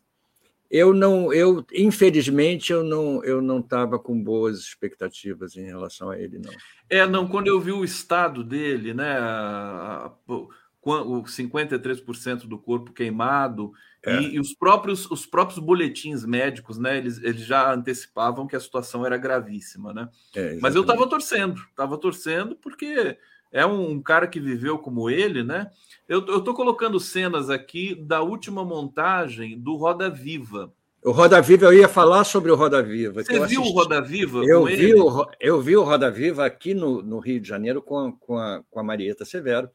eu 0.73 0.91
não, 0.91 1.31
eu 1.31 1.63
infelizmente 1.71 2.73
eu 2.73 2.83
não, 2.83 3.23
eu 3.23 3.43
não 3.43 3.59
estava 3.59 3.99
com 3.99 4.19
boas 4.19 4.57
expectativas 4.57 5.55
em 5.55 5.65
relação 5.65 6.09
a 6.09 6.17
ele 6.17 6.39
não. 6.39 6.51
É, 6.89 7.05
não. 7.05 7.27
Quando 7.27 7.45
eu 7.47 7.61
vi 7.61 7.71
o 7.71 7.85
estado 7.85 8.43
dele, 8.43 8.91
né, 8.91 9.19
a, 9.19 10.11
a, 10.27 10.33
o 10.33 11.23
53% 11.25 12.47
do 12.47 12.57
corpo 12.57 12.91
queimado 12.91 13.71
é. 14.03 14.19
e, 14.19 14.33
e, 14.33 14.39
os 14.39 14.55
próprios 14.55 15.09
os 15.11 15.27
próprios 15.27 15.59
boletins 15.59 16.25
médicos, 16.25 16.79
né, 16.79 16.97
eles, 16.97 17.21
eles 17.21 17.45
já 17.45 17.71
antecipavam 17.71 18.47
que 18.47 18.55
a 18.55 18.59
situação 18.59 19.05
era 19.05 19.15
gravíssima, 19.15 19.93
né? 19.93 20.09
É, 20.35 20.57
Mas 20.59 20.73
eu 20.73 20.81
estava 20.81 21.07
torcendo, 21.07 21.61
estava 21.69 21.99
torcendo 21.99 22.55
porque 22.55 23.15
é 23.53 23.65
um, 23.65 24.01
cara 24.01 24.27
que 24.27 24.39
viveu 24.39 24.79
como 24.79 25.09
ele, 25.09 25.43
né? 25.43 25.69
Eu 26.09 26.19
estou 26.39 26.55
colocando 26.55 26.99
cenas 26.99 27.49
aqui 27.51 27.95
da 27.95 28.21
última 28.21 28.65
montagem 28.65 29.57
do 29.57 29.75
Roda 29.75 30.09
Viva. 30.09 30.73
O 31.05 31.11
Roda 31.11 31.39
Viva, 31.41 31.65
eu 31.65 31.73
ia 31.73 31.87
falar 31.87 32.23
sobre 32.23 32.49
o 32.49 32.55
Roda 32.55 32.81
Viva. 32.81 33.23
Você 33.23 33.45
viu 33.45 33.61
o 33.61 33.71
Roda 33.71 34.01
Viva? 34.01 34.43
Eu 34.43 34.65
vi, 34.65 34.95
o, 34.95 35.27
eu 35.39 35.61
vi 35.61 35.77
o 35.77 35.83
Roda 35.83 36.09
Viva 36.09 36.45
aqui 36.45 36.73
no, 36.73 37.01
no 37.03 37.19
Rio 37.19 37.39
de 37.39 37.47
Janeiro 37.47 37.81
com, 37.81 38.11
com, 38.13 38.37
a, 38.37 38.61
com 38.69 38.79
a 38.79 38.83
Marieta 38.83 39.23
Severo 39.23 39.69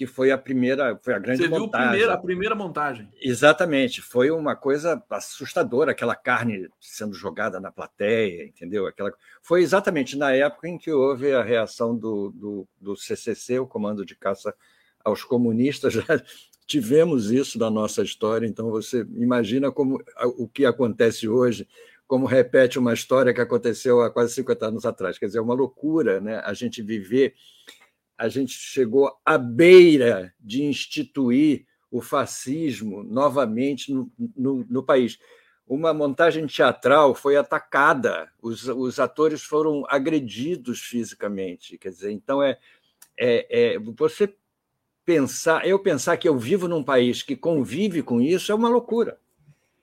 que 0.00 0.06
foi 0.06 0.30
a 0.30 0.38
primeira, 0.38 0.98
foi 1.02 1.12
a 1.12 1.18
grande 1.18 1.42
Você 1.42 1.48
montagem. 1.48 1.60
Você 1.60 1.68
viu 1.68 1.74
a 1.74 1.90
primeira, 1.90 2.14
a 2.14 2.16
primeira 2.16 2.54
montagem? 2.54 3.08
Exatamente, 3.20 4.00
foi 4.00 4.30
uma 4.30 4.56
coisa 4.56 5.04
assustadora, 5.10 5.90
aquela 5.90 6.16
carne 6.16 6.70
sendo 6.80 7.12
jogada 7.12 7.60
na 7.60 7.70
plateia, 7.70 8.46
entendeu? 8.46 8.86
Aquela, 8.86 9.12
foi 9.42 9.60
exatamente 9.60 10.16
na 10.16 10.32
época 10.32 10.68
em 10.68 10.78
que 10.78 10.90
houve 10.90 11.34
a 11.34 11.42
reação 11.42 11.94
do, 11.94 12.30
do, 12.30 12.68
do 12.80 12.96
CCC, 12.96 13.58
o 13.58 13.66
Comando 13.66 14.02
de 14.02 14.16
Caça 14.16 14.54
aos 15.04 15.22
Comunistas, 15.22 15.92
já 15.92 16.02
tivemos 16.66 17.30
isso 17.30 17.58
na 17.58 17.68
nossa 17.68 18.00
história, 18.00 18.46
então 18.46 18.70
você 18.70 19.06
imagina 19.18 19.70
como 19.70 20.02
o 20.38 20.48
que 20.48 20.64
acontece 20.64 21.28
hoje, 21.28 21.68
como 22.06 22.24
repete 22.24 22.78
uma 22.78 22.94
história 22.94 23.34
que 23.34 23.40
aconteceu 23.42 24.00
há 24.00 24.10
quase 24.10 24.32
50 24.32 24.66
anos 24.66 24.86
atrás, 24.86 25.18
quer 25.18 25.26
dizer, 25.26 25.40
é 25.40 25.42
uma 25.42 25.52
loucura, 25.52 26.22
né? 26.22 26.40
A 26.42 26.54
gente 26.54 26.80
viver 26.80 27.34
a 28.20 28.28
gente 28.28 28.52
chegou 28.52 29.18
à 29.24 29.38
beira 29.38 30.34
de 30.38 30.62
instituir 30.62 31.64
o 31.90 32.02
fascismo 32.02 33.02
novamente 33.02 33.90
no, 33.94 34.12
no, 34.36 34.66
no 34.68 34.82
país. 34.82 35.18
Uma 35.66 35.94
montagem 35.94 36.46
teatral 36.46 37.14
foi 37.14 37.36
atacada, 37.36 38.30
os, 38.42 38.68
os, 38.68 39.00
atores 39.00 39.42
foram 39.42 39.86
agredidos 39.88 40.80
fisicamente. 40.80 41.78
Quer 41.78 41.88
dizer, 41.88 42.12
então 42.12 42.42
é, 42.42 42.58
é, 43.16 43.72
é 43.74 43.78
você 43.78 44.34
pensar, 45.02 45.66
eu 45.66 45.78
pensar 45.78 46.18
que 46.18 46.28
eu 46.28 46.36
vivo 46.36 46.68
num 46.68 46.84
país 46.84 47.22
que 47.22 47.34
convive 47.34 48.02
com 48.02 48.20
isso 48.20 48.52
é 48.52 48.54
uma 48.54 48.68
loucura. 48.68 49.18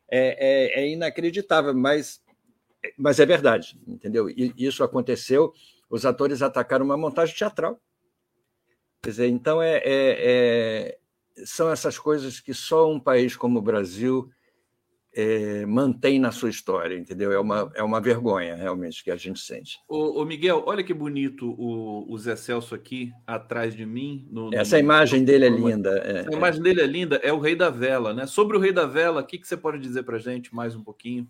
É, 0.08 0.76
é, 0.78 0.84
é 0.84 0.90
inacreditável, 0.92 1.74
mas, 1.74 2.22
mas 2.96 3.20
é 3.20 3.26
verdade, 3.26 3.82
entendeu? 3.88 4.30
Isso 4.30 4.84
aconteceu. 4.84 5.52
Os 5.90 6.06
atores 6.06 6.44
atacaram 6.44 6.86
uma 6.86 6.98
montagem 6.98 7.36
teatral 7.36 7.82
Quer 9.02 9.10
dizer, 9.10 9.28
então 9.28 9.62
é, 9.62 9.78
é, 9.78 9.84
é, 9.86 10.98
são 11.46 11.70
essas 11.70 11.98
coisas 11.98 12.40
que 12.40 12.54
só 12.54 12.92
um 12.92 13.00
país 13.00 13.36
como 13.36 13.60
o 13.60 13.62
Brasil 13.62 14.30
é, 15.18 15.66
mantém 15.66 16.20
na 16.20 16.32
sua 16.32 16.50
história, 16.50 16.96
entendeu? 16.96 17.32
É 17.32 17.40
uma, 17.40 17.72
é 17.74 17.82
uma 17.82 18.00
vergonha, 18.00 18.56
realmente, 18.56 19.04
que 19.04 19.10
a 19.10 19.16
gente 19.16 19.40
sente. 19.40 19.80
Ô, 19.90 20.22
ô 20.22 20.26
Miguel, 20.26 20.64
olha 20.68 20.84
que 20.84 20.94
bonito 20.94 21.56
o, 21.58 22.06
o 22.08 22.18
Zé 22.20 22.36
Celso 22.36 22.76
aqui 22.76 23.12
atrás 23.26 23.76
de 23.76 23.84
mim. 23.84 24.28
No, 24.30 24.54
Essa 24.54 24.76
no, 24.76 24.84
imagem 24.84 25.24
dele 25.26 25.46
é 25.46 25.50
linda. 25.50 25.90
É, 25.98 26.28
a 26.28 26.38
imagem 26.38 26.62
dele 26.62 26.82
é 26.82 26.86
linda, 26.86 27.16
é 27.24 27.34
o 27.34 27.40
Rei 27.40 27.56
da 27.56 27.72
Vela, 27.72 28.14
né? 28.14 28.28
Sobre 28.28 28.58
o 28.58 28.60
Rei 28.60 28.72
da 28.72 28.86
Vela, 28.86 29.22
o 29.22 29.26
que, 29.26 29.40
que 29.40 29.48
você 29.48 29.58
pode 29.58 29.80
dizer 29.80 30.04
para 30.04 30.18
a 30.18 30.20
gente 30.20 30.54
mais 30.54 30.76
um 30.76 30.84
pouquinho? 30.84 31.28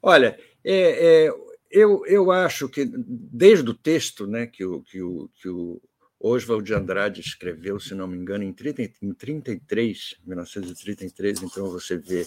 Olha, 0.00 0.38
é, 0.64 1.26
é, 1.26 1.32
eu, 1.70 2.06
eu 2.06 2.30
acho 2.30 2.68
que 2.68 2.88
desde 2.88 3.68
o 3.68 3.74
texto 3.74 4.28
né, 4.28 4.46
que, 4.46 4.64
o, 4.64 4.80
que, 4.82 5.02
o, 5.02 5.28
que 5.34 5.48
o 5.48 5.80
Oswald 6.20 6.64
de 6.64 6.74
Andrade 6.74 7.20
escreveu, 7.20 7.78
se 7.78 7.94
não 7.94 8.06
me 8.06 8.16
engano, 8.16 8.42
em, 8.42 8.52
30, 8.52 8.82
em 9.02 9.12
33, 9.12 10.16
1933, 10.24 11.42
então 11.42 11.70
você 11.70 11.96
vê 11.96 12.26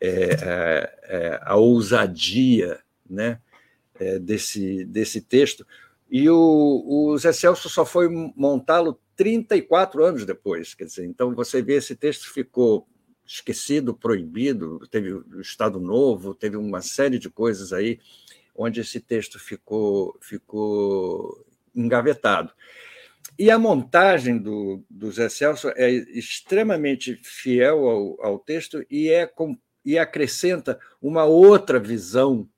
é, 0.00 0.98
é, 1.02 1.40
a 1.42 1.56
ousadia 1.56 2.80
né, 3.08 3.40
é, 3.98 4.18
desse, 4.18 4.84
desse 4.84 5.20
texto. 5.20 5.66
E 6.10 6.28
o, 6.30 6.84
o 6.86 7.18
Zé 7.18 7.32
Celso 7.32 7.68
só 7.68 7.84
foi 7.84 8.08
montá-lo 8.08 8.98
34 9.16 10.04
anos 10.04 10.24
depois. 10.24 10.74
Quer 10.74 10.84
dizer, 10.84 11.04
então 11.04 11.34
você 11.34 11.60
vê 11.60 11.74
esse 11.74 11.96
texto 11.96 12.32
ficou 12.32 12.86
esquecido, 13.26 13.92
proibido, 13.92 14.78
teve 14.88 15.12
o 15.12 15.40
Estado 15.40 15.80
Novo, 15.80 16.32
teve 16.32 16.56
uma 16.56 16.80
série 16.80 17.18
de 17.18 17.28
coisas 17.28 17.72
aí 17.72 17.98
onde 18.54 18.80
esse 18.80 19.00
texto 19.00 19.38
ficou, 19.38 20.16
ficou 20.20 21.44
engavetado. 21.74 22.52
E 23.38 23.50
a 23.50 23.58
montagem 23.58 24.38
do, 24.38 24.82
do 24.88 25.10
Zé 25.12 25.28
Celso 25.28 25.68
é 25.76 25.90
extremamente 25.90 27.16
fiel 27.22 27.86
ao, 27.86 28.24
ao 28.24 28.38
texto 28.38 28.84
e, 28.90 29.10
é 29.10 29.30
e 29.84 29.98
acrescenta 29.98 30.78
uma 31.00 31.24
outra 31.24 31.78
visão 31.78 32.48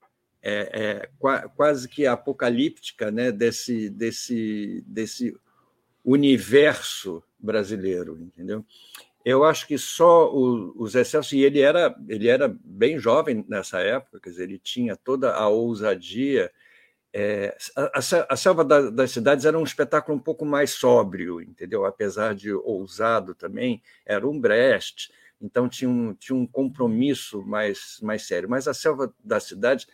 é, 0.41 1.09
é, 1.21 1.49
quase 1.57 1.89
que 1.89 2.07
apocalíptica 2.07 3.11
né, 3.11 3.33
desse, 3.33 3.91
desse, 3.91 4.85
desse 4.87 5.37
universo 6.05 7.23
brasileiro, 7.39 8.19
entendeu? 8.21 8.65
Eu 9.25 9.45
acho 9.45 9.67
que 9.67 9.77
só 9.77 10.33
o, 10.33 10.73
o 10.81 10.87
Zé 10.87 11.05
Celso, 11.05 11.35
e 11.35 11.45
ele 11.45 11.61
era, 11.61 11.95
ele 12.09 12.29
era 12.29 12.49
bem 12.65 12.99
jovem 12.99 13.45
nessa 13.49 13.81
época, 13.81 14.21
quer 14.21 14.31
dizer, 14.31 14.45
ele 14.45 14.59
tinha 14.59 14.97
toda 14.97 15.35
a 15.35 15.49
ousadia 15.49 16.51
é, 17.13 17.57
a, 17.75 18.01
a, 18.29 18.37
Selva 18.37 18.65
da, 18.65 18.91
das 18.91 19.11
Cidades 19.11 19.45
era 19.45 19.59
um 19.59 19.65
espetáculo 19.65 20.17
um 20.17 20.21
pouco 20.21 20.45
mais 20.45 20.71
sóbrio, 20.71 21.41
entendeu? 21.41 21.85
Apesar 21.85 22.35
de 22.35 22.53
ousado 22.53 23.35
também, 23.35 23.83
era 24.05 24.29
um 24.29 24.39
Brecht, 24.39 25.11
então 25.41 25.69
tinha 25.69 25.89
um, 25.89 26.15
tinha 26.15 26.37
um 26.37 26.47
compromisso 26.47 27.43
mais, 27.43 27.99
mais 28.03 28.27
sério. 28.27 28.49
Mas 28.49 28.69
a 28.69 28.75
Selva 28.75 29.13
das 29.25 29.45
Cidades, 29.45 29.87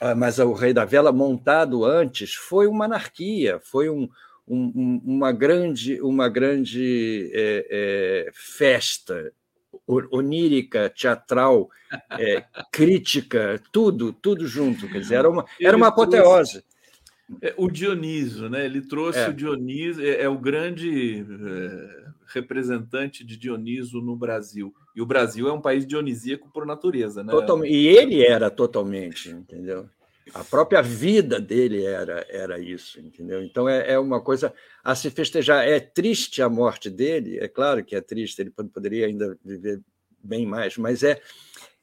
ah, 0.00 0.14
mas 0.14 0.38
o 0.38 0.52
Rei 0.52 0.72
da 0.72 0.84
Vela 0.84 1.12
montado 1.12 1.84
antes, 1.84 2.34
foi 2.34 2.66
uma 2.66 2.86
anarquia, 2.86 3.60
foi 3.62 3.88
um, 3.88 4.08
um, 4.46 5.00
uma 5.04 5.30
grande, 5.30 6.00
uma 6.00 6.28
grande 6.28 7.30
é, 7.34 7.66
é, 7.70 8.30
festa 8.32 9.32
onírica, 9.86 10.88
teatral, 10.90 11.68
é, 12.10 12.44
crítica, 12.72 13.60
tudo, 13.72 14.12
tudo 14.12 14.46
junto. 14.46 14.88
Quer 14.88 15.00
dizer, 15.00 15.14
era 15.16 15.30
uma, 15.30 15.44
era 15.60 15.76
uma 15.76 15.88
apoteose. 15.88 16.64
É, 17.42 17.54
o 17.56 17.70
Dioniso, 17.70 18.48
né? 18.48 18.64
Ele 18.64 18.80
trouxe 18.80 19.18
é. 19.18 19.28
o 19.28 19.34
Dioniso, 19.34 20.02
é, 20.02 20.22
é 20.22 20.28
o 20.28 20.38
grande 20.38 21.20
é, 21.20 22.04
representante 22.26 23.24
de 23.24 23.36
Dioniso 23.36 24.00
no 24.00 24.16
Brasil. 24.16 24.74
E 24.96 25.02
o 25.02 25.06
Brasil 25.06 25.48
é 25.48 25.52
um 25.52 25.60
país 25.60 25.86
dionisíaco 25.86 26.50
por 26.52 26.64
natureza, 26.64 27.22
né? 27.22 27.30
Totalmente. 27.30 27.72
E 27.72 27.86
ele 27.86 28.24
era 28.24 28.50
totalmente, 28.50 29.30
entendeu? 29.30 29.88
A 30.34 30.44
própria 30.44 30.82
vida 30.82 31.40
dele 31.40 31.84
era, 31.84 32.26
era 32.28 32.58
isso, 32.58 33.00
entendeu? 33.00 33.42
Então 33.42 33.68
é, 33.68 33.92
é 33.92 33.98
uma 33.98 34.20
coisa 34.20 34.52
a 34.84 34.94
se 34.94 35.10
festejar. 35.10 35.66
É 35.66 35.80
triste 35.80 36.42
a 36.42 36.48
morte 36.48 36.90
dele, 36.90 37.38
é 37.38 37.48
claro 37.48 37.84
que 37.84 37.96
é 37.96 38.00
triste, 38.00 38.40
ele 38.40 38.50
poderia 38.50 39.06
ainda 39.06 39.38
viver 39.44 39.80
bem 40.22 40.46
mais, 40.46 40.76
mas 40.76 41.02
é, 41.02 41.20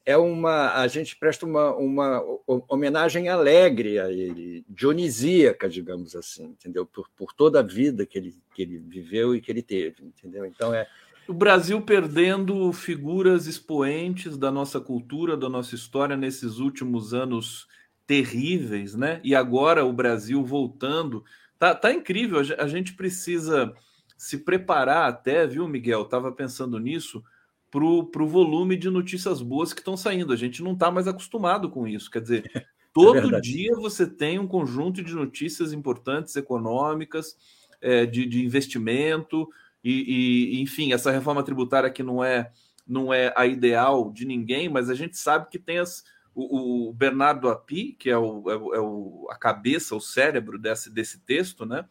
é 0.05 0.15
uma. 0.15 0.73
A 0.73 0.87
gente 0.87 1.15
presta 1.15 1.45
uma, 1.45 1.75
uma 1.75 2.23
homenagem 2.69 3.27
alegre 3.27 3.99
a 3.99 4.11
ele, 4.11 4.63
dionisíaca, 4.69 5.67
digamos 5.67 6.15
assim, 6.15 6.45
entendeu? 6.45 6.85
Por, 6.85 7.09
por 7.17 7.33
toda 7.33 7.59
a 7.59 7.63
vida 7.63 8.05
que 8.05 8.17
ele, 8.17 8.35
que 8.53 8.61
ele 8.61 8.77
viveu 8.77 9.35
e 9.35 9.41
que 9.41 9.51
ele 9.51 9.63
teve, 9.63 10.03
entendeu? 10.03 10.45
Então 10.45 10.73
é. 10.73 10.87
O 11.27 11.33
Brasil 11.33 11.81
perdendo 11.81 12.71
figuras 12.71 13.47
expoentes 13.47 14.37
da 14.37 14.51
nossa 14.51 14.79
cultura, 14.79 15.35
da 15.35 15.49
nossa 15.49 15.73
história 15.73 16.15
nesses 16.15 16.59
últimos 16.59 17.15
anos 17.15 17.67
terríveis, 18.07 18.95
né? 18.95 19.19
E 19.23 19.35
agora 19.35 19.85
o 19.85 19.93
Brasil 19.93 20.43
voltando. 20.43 21.23
Tá, 21.57 21.73
tá 21.73 21.91
incrível, 21.91 22.41
a 22.57 22.67
gente 22.67 22.93
precisa 22.93 23.73
se 24.17 24.39
preparar 24.39 25.09
até, 25.09 25.45
viu, 25.47 25.67
Miguel? 25.67 26.05
Tava 26.05 26.31
pensando 26.31 26.79
nisso, 26.79 27.23
para 27.71 27.83
o 28.23 28.27
volume 28.27 28.77
de 28.77 28.89
notícias 28.89 29.41
boas 29.41 29.73
que 29.73 29.81
estão 29.81 29.97
saindo. 29.97 30.31
A 30.31 30.37
gente 30.37 30.63
não 30.63 30.73
está 30.73 30.89
mais 30.89 31.07
acostumado 31.07 31.69
com 31.69 31.87
isso. 31.87 32.09
Quer 32.09 32.21
dizer, 32.21 32.51
é 32.55 32.65
todo 32.93 33.35
é 33.35 33.41
dia 33.41 33.75
você 33.75 34.07
tem 34.07 34.39
um 34.39 34.47
conjunto 34.47 35.03
de 35.03 35.13
notícias 35.13 35.73
importantes 35.73 36.35
econômicas, 36.35 37.35
é, 37.81 38.05
de, 38.05 38.25
de, 38.25 38.43
investimento, 38.43 39.49
e, 39.83 40.55
e, 40.57 40.61
enfim, 40.61 40.93
essa 40.93 41.11
reforma 41.11 41.43
tributária 41.43 41.91
que 41.91 42.01
não 42.01 42.23
é, 42.23 42.51
não 42.87 43.13
é 43.13 43.33
a 43.35 43.45
ideal 43.45 44.11
de 44.11 44.25
ninguém, 44.25 44.69
mas 44.69 44.89
a 44.89 44.95
gente 44.95 45.17
sabe 45.17 45.49
que 45.49 45.59
tem 45.59 45.77
as. 45.77 46.03
O, 46.35 46.89
o 46.89 46.93
Bernardo 46.93 47.49
Api, 47.49 47.95
que 47.97 48.09
é, 48.09 48.17
o, 48.17 48.51
é, 48.51 48.57
o, 48.57 48.75
é 48.75 48.79
o, 48.79 49.27
a 49.31 49.35
cabeça, 49.37 49.95
o 49.95 50.01
cérebro 50.01 50.59
desse, 50.59 50.91
desse 50.91 51.19
texto, 51.19 51.65
né? 51.65 51.85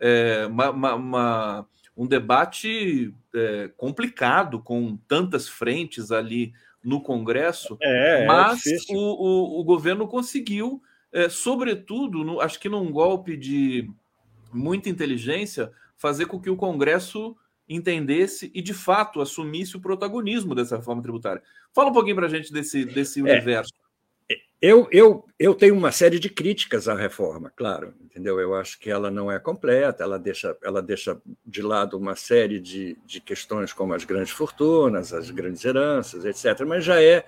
É 0.00 0.46
uma, 0.46 0.70
uma, 0.70 0.94
uma 0.94 1.68
um 1.96 2.06
debate 2.06 3.14
é, 3.34 3.70
complicado, 3.76 4.60
com 4.60 4.96
tantas 5.06 5.48
frentes 5.48 6.10
ali 6.10 6.52
no 6.82 7.00
Congresso, 7.00 7.76
é, 7.80 8.24
é 8.24 8.26
mas 8.26 8.62
o, 8.90 8.96
o, 8.96 9.60
o, 9.60 9.64
governo 9.64 10.08
conseguiu, 10.08 10.82
é, 11.12 11.28
sobretudo, 11.28 12.24
no, 12.24 12.40
acho 12.40 12.58
que 12.58 12.68
num 12.68 12.90
golpe 12.90 13.36
de 13.36 13.88
muita 14.52 14.88
inteligência, 14.88 15.70
fazer 15.96 16.26
com 16.26 16.40
que 16.40 16.50
o 16.50 16.56
Congresso 16.56 17.36
entendesse 17.68 18.50
e, 18.54 18.60
de 18.60 18.74
fato, 18.74 19.20
assumisse 19.20 19.76
o 19.76 19.80
protagonismo 19.80 20.54
dessa 20.54 20.76
reforma 20.76 21.02
tributária. 21.02 21.42
Fala 21.72 21.90
um 21.90 21.92
pouquinho 21.92 22.16
para 22.16 22.26
a 22.26 22.30
gente 22.30 22.52
desse, 22.52 22.84
desse 22.84 23.20
é. 23.20 23.22
universo. 23.22 23.72
Eu, 24.60 24.88
eu, 24.92 25.26
eu 25.38 25.54
tenho 25.56 25.74
uma 25.74 25.90
série 25.90 26.20
de 26.20 26.28
críticas 26.30 26.86
à 26.86 26.94
reforma, 26.94 27.52
claro, 27.54 27.94
entendeu? 28.00 28.38
Eu 28.38 28.54
acho 28.54 28.78
que 28.78 28.88
ela 28.88 29.10
não 29.10 29.30
é 29.30 29.38
completa, 29.40 30.04
ela 30.04 30.18
deixa, 30.18 30.56
ela 30.62 30.80
deixa 30.80 31.20
de 31.44 31.60
lado 31.60 31.98
uma 31.98 32.14
série 32.14 32.60
de, 32.60 32.96
de 33.04 33.20
questões 33.20 33.72
como 33.72 33.92
as 33.92 34.04
grandes 34.04 34.30
fortunas, 34.30 35.12
as 35.12 35.30
grandes 35.30 35.64
heranças, 35.64 36.24
etc., 36.24 36.64
mas 36.64 36.84
já 36.84 37.02
é 37.02 37.26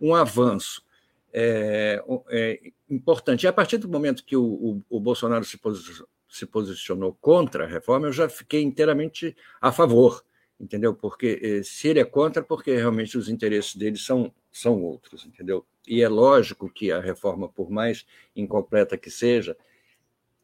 um 0.00 0.14
avanço 0.14 0.86
é, 1.32 2.02
é 2.30 2.60
importante. 2.88 3.44
E 3.44 3.48
a 3.48 3.52
partir 3.52 3.78
do 3.78 3.88
momento 3.88 4.24
que 4.24 4.36
o, 4.36 4.44
o, 4.44 4.82
o 4.88 5.00
Bolsonaro 5.00 5.44
se 5.44 5.58
posicionou, 5.58 6.08
se 6.28 6.46
posicionou 6.46 7.16
contra 7.20 7.64
a 7.64 7.68
reforma, 7.68 8.06
eu 8.06 8.12
já 8.12 8.28
fiquei 8.28 8.62
inteiramente 8.62 9.36
a 9.60 9.72
favor, 9.72 10.24
entendeu? 10.58 10.94
Porque 10.94 11.40
eh, 11.42 11.62
se 11.62 11.88
ele 11.88 12.00
é 12.00 12.04
contra, 12.04 12.42
porque 12.42 12.74
realmente 12.74 13.16
os 13.16 13.28
interesses 13.28 13.76
dele 13.76 13.96
são, 13.96 14.32
são 14.50 14.82
outros, 14.82 15.24
entendeu? 15.26 15.64
E 15.86 16.02
é 16.02 16.08
lógico 16.08 16.68
que 16.68 16.90
a 16.90 17.00
reforma, 17.00 17.48
por 17.48 17.70
mais 17.70 18.06
incompleta 18.34 18.96
que 18.96 19.10
seja, 19.10 19.56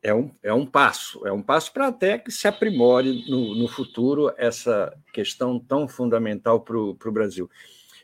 é 0.03 0.13
um, 0.13 0.31
é 0.43 0.53
um 0.53 0.67
passo, 0.67 1.25
é 1.27 1.33
um 1.33 1.43
passo 1.43 1.73
para 1.73 1.89
até 1.89 2.19
que 2.19 2.31
se 2.31 2.49
aprimore 2.49 3.25
no, 3.31 3.55
no 3.55 3.69
futuro 3.69 4.33
essa 4.37 4.93
questão 5.13 5.61
tão 5.61 5.87
fundamental 5.87 6.61
para 6.61 6.77
o 6.77 7.13
Brasil. 7.13 7.49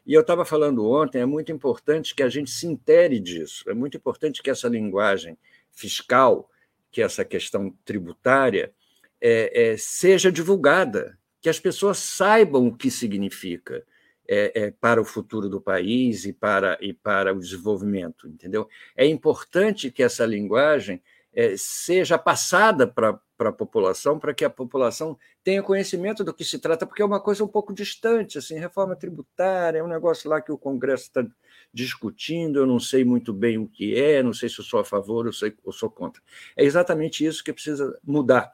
E 0.07 0.15
eu 0.15 0.21
estava 0.21 0.45
falando 0.45 0.89
ontem, 0.89 1.21
é 1.21 1.27
muito 1.27 1.53
importante 1.53 2.15
que 2.15 2.23
a 2.23 2.29
gente 2.29 2.51
se 2.51 2.67
intere 2.67 3.19
disso, 3.19 3.69
é 3.69 3.75
muito 3.75 3.97
importante 3.97 4.43
que 4.43 4.49
essa 4.49 4.69
linguagem 4.69 5.37
fiscal, 5.71 6.49
que 6.91 7.03
essa 7.03 7.25
questão 7.25 7.75
tributária, 7.85 8.73
é, 9.21 9.73
é, 9.73 9.77
seja 9.77 10.31
divulgada, 10.31 11.18
que 11.41 11.49
as 11.49 11.61
pessoas 11.61 11.99
saibam 11.99 12.67
o 12.67 12.77
que 12.77 12.91
significa 12.91 13.85
é, 14.29 14.53
é, 14.55 14.71
para 14.71 15.01
o 15.01 15.05
futuro 15.05 15.49
do 15.49 15.61
país 15.61 16.25
e 16.27 16.33
para, 16.33 16.77
e 16.81 16.93
para 16.93 17.33
o 17.33 17.41
desenvolvimento, 17.41 18.29
entendeu? 18.29 18.69
É 18.95 19.07
importante 19.07 19.91
que 19.91 20.03
essa 20.03 20.27
linguagem 20.27 21.03
é, 21.33 21.55
seja 21.57 22.19
passada 22.19 22.87
para 22.87 23.21
a 23.39 23.53
população, 23.53 24.19
para 24.19 24.35
que 24.35 24.45
a 24.45 24.51
população 24.51 25.17
tenha 25.43 25.63
conhecimento 25.63 26.23
do 26.23 26.35
que 26.35 26.45
se 26.45 26.59
trata, 26.59 26.87
porque 26.87 27.01
é 27.01 27.05
uma 27.05 27.21
coisa 27.21 27.45
um 27.45 27.49
pouco 27.49 27.73
distante, 27.73 28.37
assim, 28.37 28.59
reforma 28.59 28.97
tributária, 28.97 29.79
é 29.79 29.83
um 29.83 29.89
negócio 29.89 30.29
lá 30.29 30.41
que 30.41 30.53
o 30.53 30.59
Congresso 30.59 31.05
está 31.05 31.25
discutindo, 31.73 32.59
eu 32.59 32.67
não 32.67 32.81
sei 32.81 33.05
muito 33.05 33.33
bem 33.33 33.57
o 33.57 33.69
que 33.69 33.95
é, 33.95 34.23
não 34.23 34.33
sei 34.35 34.49
se 34.49 34.59
eu 34.59 34.65
sou 34.65 34.81
a 34.81 34.85
favor 34.85 35.27
ou, 35.27 35.33
sei, 35.33 35.55
ou 35.65 35.73
sou 35.73 35.91
contra. 35.91 36.21
É 36.57 36.65
exatamente 36.65 37.25
isso 37.25 37.45
que 37.45 37.53
precisa 37.53 37.99
mudar. 38.05 38.53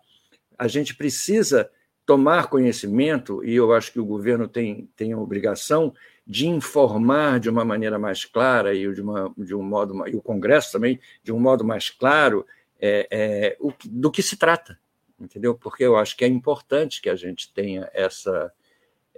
A 0.58 0.68
gente 0.68 0.94
precisa 0.94 1.70
tomar 2.06 2.48
conhecimento, 2.48 3.44
e 3.44 3.54
eu 3.54 3.72
acho 3.72 3.92
que 3.92 4.00
o 4.00 4.04
governo 4.04 4.46
tem, 4.46 4.88
tem 4.94 5.12
a 5.12 5.18
obrigação 5.18 5.94
de 6.26 6.46
informar 6.46 7.38
de 7.38 7.50
uma 7.50 7.64
maneira 7.64 7.98
mais 7.98 8.24
clara 8.24 8.74
e 8.74 8.90
de, 8.92 9.00
uma, 9.00 9.32
de 9.36 9.54
um 9.54 9.62
modo, 9.62 10.06
e 10.08 10.16
o 10.16 10.22
Congresso 10.22 10.72
também, 10.72 10.98
de 11.22 11.32
um 11.32 11.38
modo 11.38 11.64
mais 11.64 11.90
claro, 11.90 12.46
é, 12.80 13.06
é, 13.10 13.56
o, 13.60 13.72
do 13.84 14.10
que 14.10 14.22
se 14.22 14.36
trata, 14.36 14.78
entendeu? 15.20 15.54
Porque 15.54 15.84
eu 15.84 15.96
acho 15.96 16.16
que 16.16 16.24
é 16.24 16.28
importante 16.28 17.00
que 17.00 17.10
a 17.10 17.16
gente 17.16 17.52
tenha 17.52 17.90
essa, 17.92 18.52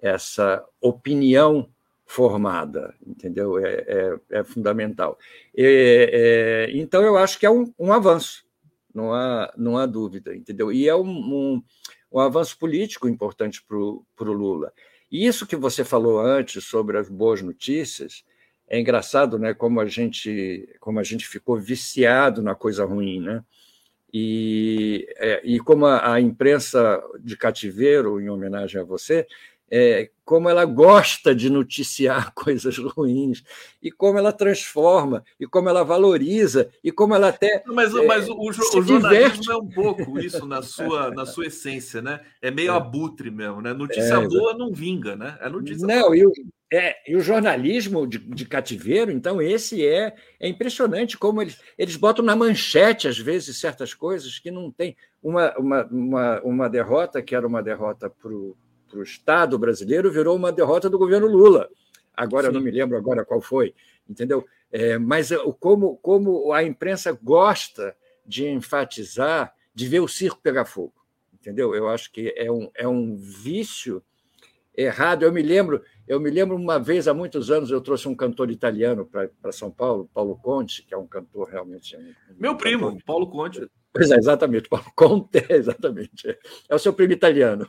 essa 0.01 0.65
opinião 0.81 1.69
formada, 2.05 2.95
entendeu? 3.05 3.59
É, 3.59 3.85
é, 3.87 4.39
é 4.39 4.45
fundamental. 4.45 5.19
É, 5.57 6.71
então, 6.73 7.03
eu 7.03 7.17
acho 7.17 7.39
que 7.39 7.47
é 7.47 7.51
um, 7.51 7.73
um, 7.79 7.93
avanço, 7.93 8.45
não 8.95 9.13
há, 9.13 9.53
não 9.57 9.77
há 9.77 9.87
dúvida, 9.87 10.35
entendeu? 10.35 10.73
E 10.73 10.89
é 10.89 10.95
um, 10.95 11.09
um 11.09 11.63
um 12.17 12.21
avanço 12.21 12.59
político 12.59 13.09
importante 13.09 13.63
para 13.63 13.77
o 13.77 14.33
Lula. 14.33 14.73
E 15.11 15.27
isso 15.27 15.47
que 15.47 15.55
você 15.55 15.85
falou 15.85 16.19
antes 16.19 16.65
sobre 16.65 16.97
as 16.97 17.09
boas 17.09 17.43
notícias, 17.43 18.25
é 18.67 18.81
engraçado, 18.81 19.39
né? 19.39 19.53
Como 19.53 19.81
a 19.81 19.87
gente, 19.87 20.69
como 20.81 20.99
a 20.99 21.03
gente 21.03 21.29
ficou 21.29 21.57
viciado 21.57 22.43
na 22.43 22.55
coisa 22.55 22.85
ruim, 22.85 23.21
né? 23.21 23.45
E, 24.13 25.07
é, 25.17 25.43
e 25.45 25.61
como 25.61 25.85
a, 25.85 26.15
a, 26.15 26.21
imprensa 26.21 27.03
de 27.21 27.37
cativeiro, 27.37 28.19
em 28.19 28.31
homenagem 28.31 28.81
a 28.81 28.85
você, 28.85 29.27
é, 29.71 30.11
como 30.25 30.49
ela 30.49 30.65
gosta 30.65 31.35
de 31.35 31.49
noticiar 31.49 32.33
coisas 32.35 32.77
ruins, 32.79 33.43
e 33.83 33.91
como 33.91 34.19
ela 34.19 34.33
transforma, 34.33 35.25
e 35.39 35.47
como 35.47 35.69
ela 35.69 35.85
valoriza, 35.85 36.69
e 36.83 36.91
como 36.91 37.15
ela 37.15 37.29
até. 37.29 37.63
Mas, 37.67 37.95
é, 37.95 38.05
mas 38.05 38.29
o, 38.29 38.35
o, 38.35 38.49
o 38.49 38.83
jornalismo 38.83 39.53
é 39.53 39.57
um 39.57 39.69
pouco 39.69 40.19
isso 40.19 40.45
na 40.47 40.63
sua, 40.63 41.11
na 41.11 41.25
sua 41.25 41.47
essência, 41.47 42.03
né? 42.03 42.21
É 42.43 42.51
meio 42.51 42.73
é. 42.73 42.77
abutre 42.77 43.31
mesmo, 43.31 43.61
né? 43.61 43.73
Notícia 43.73 44.15
é, 44.15 44.29
boa 44.29 44.55
não 44.55 44.73
vinga, 44.73 45.15
né? 45.15 45.39
É 45.41 45.49
notícia 45.49 45.87
Não, 45.87 46.03
boa. 46.03 46.17
E, 46.17 46.27
o, 46.27 46.33
é, 46.73 46.97
e 47.09 47.15
o 47.15 47.21
jornalismo 47.21 48.07
de, 48.07 48.19
de, 48.19 48.45
cativeiro, 48.45 49.13
então, 49.13 49.41
esse 49.41 49.87
é, 49.87 50.15
é 50.41 50.49
impressionante 50.49 51.17
como 51.17 51.41
eles, 51.41 51.61
eles 51.79 51.95
botam 51.95 52.25
na 52.25 52.35
manchete, 52.35 53.07
às 53.07 53.19
vezes, 53.19 53.59
certas 53.59 53.95
coisas 53.95 54.41
que 54.41 54.51
não 54.51 54.73
tem. 54.73 54.97
Uma, 55.23 55.57
uma, 55.57 55.85
uma, 55.87 56.41
uma 56.41 56.69
derrota 56.69 57.23
que 57.23 57.35
era 57.35 57.47
uma 57.47 57.63
derrota 57.63 58.11
para 58.11 58.33
o 58.33 58.57
para 58.89 58.99
o 58.99 59.03
Estado 59.03 59.59
brasileiro 59.59 60.11
virou 60.11 60.37
uma 60.37 60.53
derrota 60.53 60.89
do 60.89 60.99
governo 60.99 61.27
Lula. 61.27 61.69
Agora 62.17 62.49
Sim. 62.49 62.55
não 62.55 62.61
me 62.61 62.71
lembro 62.71 62.97
agora 62.97 63.25
qual 63.25 63.41
foi, 63.41 63.75
entendeu? 64.09 64.47
É, 64.73 64.99
mas 64.99 65.31
como, 65.61 65.97
como 65.99 66.53
a 66.53 66.63
imprensa 66.63 67.13
gosta 67.13 67.97
de 68.25 68.47
enfatizar, 68.47 69.55
de 69.75 69.87
ver 69.87 70.01
o 70.01 70.09
circo 70.09 70.41
pegar 70.43 70.65
fogo, 70.65 70.95
entendeu? 71.35 71.75
Eu 71.75 71.89
acho 71.89 72.11
que 72.11 72.33
é 72.37 72.51
um, 72.51 72.71
é 72.75 72.89
um 72.89 73.17
vício 73.17 74.03
errado. 74.77 75.23
Eu 75.23 75.33
me 75.33 75.43
lembro, 75.43 75.83
eu 76.07 76.21
me 76.21 76.31
lembro 76.31 76.57
uma 76.57 76.79
vez 76.79 77.09
há 77.09 77.15
muitos 77.15 77.51
anos 77.51 77.71
eu 77.71 77.81
trouxe 77.81 78.09
um 78.09 78.15
cantor 78.15 78.51
italiano 78.51 79.09
para 79.41 79.53
São 79.53 79.71
Paulo, 79.71 80.11
Paulo 80.13 80.37
Conte, 80.37 80.83
que 80.85 80.93
é 80.93 80.97
um 80.97 81.07
cantor 81.07 81.49
realmente 81.49 81.97
meu 82.39 82.53
um 82.53 82.57
primo, 82.57 82.89
cantor. 82.89 83.03
Paulo 83.05 83.31
Conte. 83.31 83.71
Pois 83.93 84.11
é, 84.11 84.17
exatamente, 84.17 84.69
Paulo 84.69 84.93
Conte, 84.95 85.45
exatamente. 85.49 86.39
É 86.69 86.75
o 86.75 86.79
seu 86.79 86.93
primo 86.93 87.13
italiano. 87.13 87.67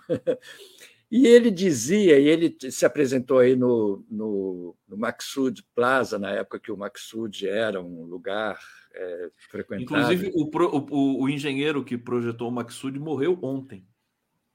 E 1.09 1.25
ele 1.25 1.49
dizia, 1.49 2.19
e 2.19 2.27
ele 2.27 2.55
se 2.69 2.85
apresentou 2.85 3.39
aí 3.39 3.55
no, 3.55 4.05
no, 4.09 4.75
no 4.87 4.97
Maxud 4.97 5.63
Plaza, 5.73 6.19
na 6.19 6.31
época 6.31 6.59
que 6.59 6.71
o 6.71 6.77
Maxud 6.77 7.47
era 7.47 7.81
um 7.81 8.03
lugar 8.03 8.59
é, 8.93 9.29
frequentado. 9.49 9.83
Inclusive, 9.83 10.31
o, 10.35 10.49
o, 10.91 11.23
o, 11.23 11.29
engenheiro 11.29 11.83
que 11.83 11.97
projetou 11.97 12.49
o 12.49 12.51
Maxud 12.51 12.99
morreu 12.99 13.39
ontem. 13.41 13.85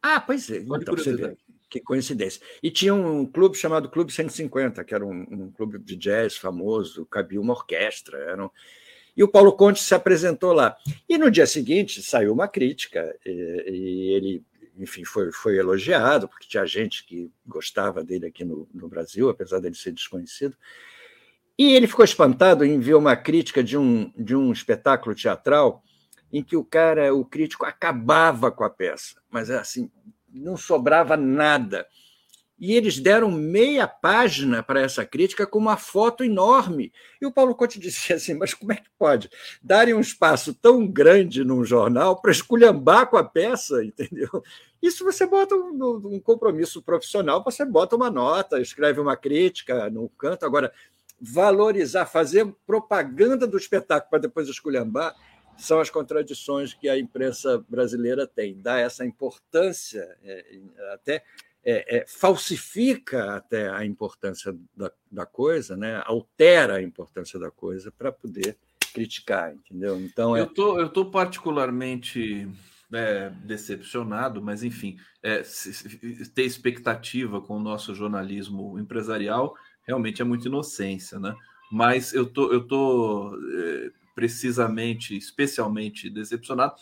Ah, 0.02 0.20
pois 0.20 0.50
é. 0.50 0.58
então, 0.58 0.94
você 0.94 1.16
vê, 1.16 1.36
que 1.70 1.80
coincidência. 1.80 2.42
E 2.62 2.70
tinha 2.70 2.92
um 2.92 3.24
clube 3.24 3.56
chamado 3.56 3.88
Clube 3.88 4.12
150, 4.12 4.84
que 4.84 4.94
era 4.94 5.06
um, 5.06 5.22
um 5.30 5.50
clube 5.50 5.78
de 5.78 5.96
jazz 5.96 6.36
famoso, 6.36 7.06
cabia 7.06 7.40
uma 7.40 7.54
orquestra. 7.54 8.18
Era 8.18 8.44
um... 8.44 8.50
E 9.16 9.24
o 9.24 9.28
Paulo 9.28 9.52
Conte 9.52 9.80
se 9.80 9.94
apresentou 9.94 10.52
lá. 10.52 10.76
E 11.08 11.16
no 11.16 11.30
dia 11.30 11.46
seguinte 11.46 12.02
saiu 12.02 12.32
uma 12.32 12.46
crítica, 12.46 13.18
e, 13.24 13.30
e 13.30 14.14
ele 14.14 14.44
enfim, 14.82 15.04
foi, 15.04 15.30
foi 15.30 15.56
elogiado, 15.56 16.28
porque 16.28 16.48
tinha 16.48 16.66
gente 16.66 17.06
que 17.06 17.30
gostava 17.46 18.02
dele 18.02 18.26
aqui 18.26 18.44
no, 18.44 18.68
no 18.74 18.88
Brasil, 18.88 19.28
apesar 19.28 19.60
dele 19.60 19.76
ser 19.76 19.92
desconhecido. 19.92 20.56
E 21.56 21.74
ele 21.74 21.86
ficou 21.86 22.04
espantado 22.04 22.64
em 22.64 22.80
ver 22.80 22.94
uma 22.94 23.14
crítica 23.14 23.62
de 23.62 23.78
um, 23.78 24.12
de 24.16 24.34
um 24.34 24.50
espetáculo 24.50 25.14
teatral 25.14 25.84
em 26.32 26.42
que 26.42 26.56
o 26.56 26.64
cara, 26.64 27.14
o 27.14 27.24
crítico, 27.24 27.64
acabava 27.64 28.50
com 28.50 28.64
a 28.64 28.70
peça, 28.70 29.20
mas 29.30 29.50
assim, 29.50 29.88
não 30.28 30.56
sobrava 30.56 31.16
nada. 31.16 31.86
E 32.58 32.74
eles 32.74 32.98
deram 32.98 33.30
meia 33.30 33.88
página 33.88 34.62
para 34.62 34.80
essa 34.80 35.04
crítica 35.04 35.46
com 35.46 35.58
uma 35.58 35.76
foto 35.76 36.22
enorme. 36.22 36.92
E 37.20 37.26
o 37.26 37.32
Paulo 37.32 37.54
Conte 37.54 37.78
disse 37.80 38.12
assim: 38.12 38.34
mas 38.34 38.54
como 38.54 38.72
é 38.72 38.76
que 38.76 38.90
pode 38.98 39.28
darem 39.62 39.94
um 39.94 40.00
espaço 40.00 40.54
tão 40.54 40.86
grande 40.86 41.44
num 41.44 41.64
jornal 41.64 42.20
para 42.20 42.30
esculhambar 42.30 43.08
com 43.08 43.16
a 43.16 43.24
peça, 43.24 43.84
entendeu? 43.84 44.42
Isso 44.80 45.04
você 45.04 45.26
bota 45.26 45.54
um, 45.54 46.14
um 46.14 46.20
compromisso 46.20 46.82
profissional, 46.82 47.42
você 47.42 47.64
bota 47.64 47.96
uma 47.96 48.10
nota, 48.10 48.60
escreve 48.60 49.00
uma 49.00 49.16
crítica 49.16 49.88
no 49.88 50.08
canto. 50.08 50.44
Agora, 50.44 50.72
valorizar, 51.20 52.06
fazer 52.06 52.52
propaganda 52.66 53.46
do 53.46 53.56
espetáculo 53.56 54.10
para 54.10 54.18
depois 54.18 54.48
esculhambar, 54.48 55.14
são 55.56 55.78
as 55.80 55.88
contradições 55.88 56.74
que 56.74 56.88
a 56.88 56.98
imprensa 56.98 57.64
brasileira 57.68 58.26
tem. 58.26 58.60
Dá 58.60 58.78
essa 58.78 59.04
importância, 59.04 60.16
é, 60.24 60.44
até 60.92 61.22
é, 61.64 61.98
é, 61.98 62.06
falsifica 62.06 63.36
até 63.36 63.68
a 63.68 63.84
importância 63.84 64.56
da, 64.76 64.90
da, 65.10 65.26
coisa, 65.26 65.76
né? 65.76 66.02
altera 66.04 66.76
a 66.76 66.82
importância 66.82 67.38
da 67.38 67.50
coisa 67.50 67.92
para 67.92 68.10
poder 68.10 68.56
criticar, 68.92 69.54
entendeu? 69.54 69.98
Então 70.00 70.36
é 70.36 70.40
eu 70.40 70.46
tô 70.46 70.78
eu 70.78 70.88
tô 70.88 71.06
particularmente 71.06 72.48
é, 72.92 73.30
decepcionado, 73.44 74.42
mas 74.42 74.62
enfim, 74.62 74.98
é, 75.22 75.42
ter 76.34 76.44
expectativa 76.44 77.40
com 77.40 77.56
o 77.56 77.62
nosso 77.62 77.94
jornalismo 77.94 78.78
empresarial 78.78 79.54
realmente 79.86 80.20
é 80.20 80.24
muita 80.24 80.48
inocência, 80.48 81.18
né? 81.18 81.34
Mas 81.70 82.12
eu 82.12 82.26
tô 82.26 82.52
eu 82.52 82.66
tô 82.66 83.38
é, 83.54 83.90
precisamente, 84.14 85.16
especialmente 85.16 86.10
decepcionado 86.10 86.74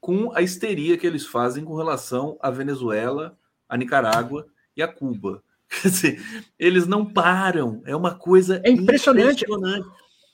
com 0.00 0.32
a 0.34 0.42
histeria 0.42 0.96
que 0.96 1.06
eles 1.06 1.26
fazem 1.26 1.64
com 1.64 1.74
relação 1.74 2.38
à 2.40 2.50
Venezuela 2.50 3.38
a 3.68 3.76
Nicarágua 3.76 4.46
e 4.76 4.82
a 4.82 4.88
Cuba. 4.88 5.42
Quer 5.68 5.88
dizer, 5.88 6.46
eles 6.58 6.86
não 6.86 7.04
param. 7.04 7.82
É 7.84 7.94
uma 7.94 8.14
coisa 8.14 8.60
é 8.64 8.70
impressionante. 8.70 9.44
impressionante. 9.44 9.86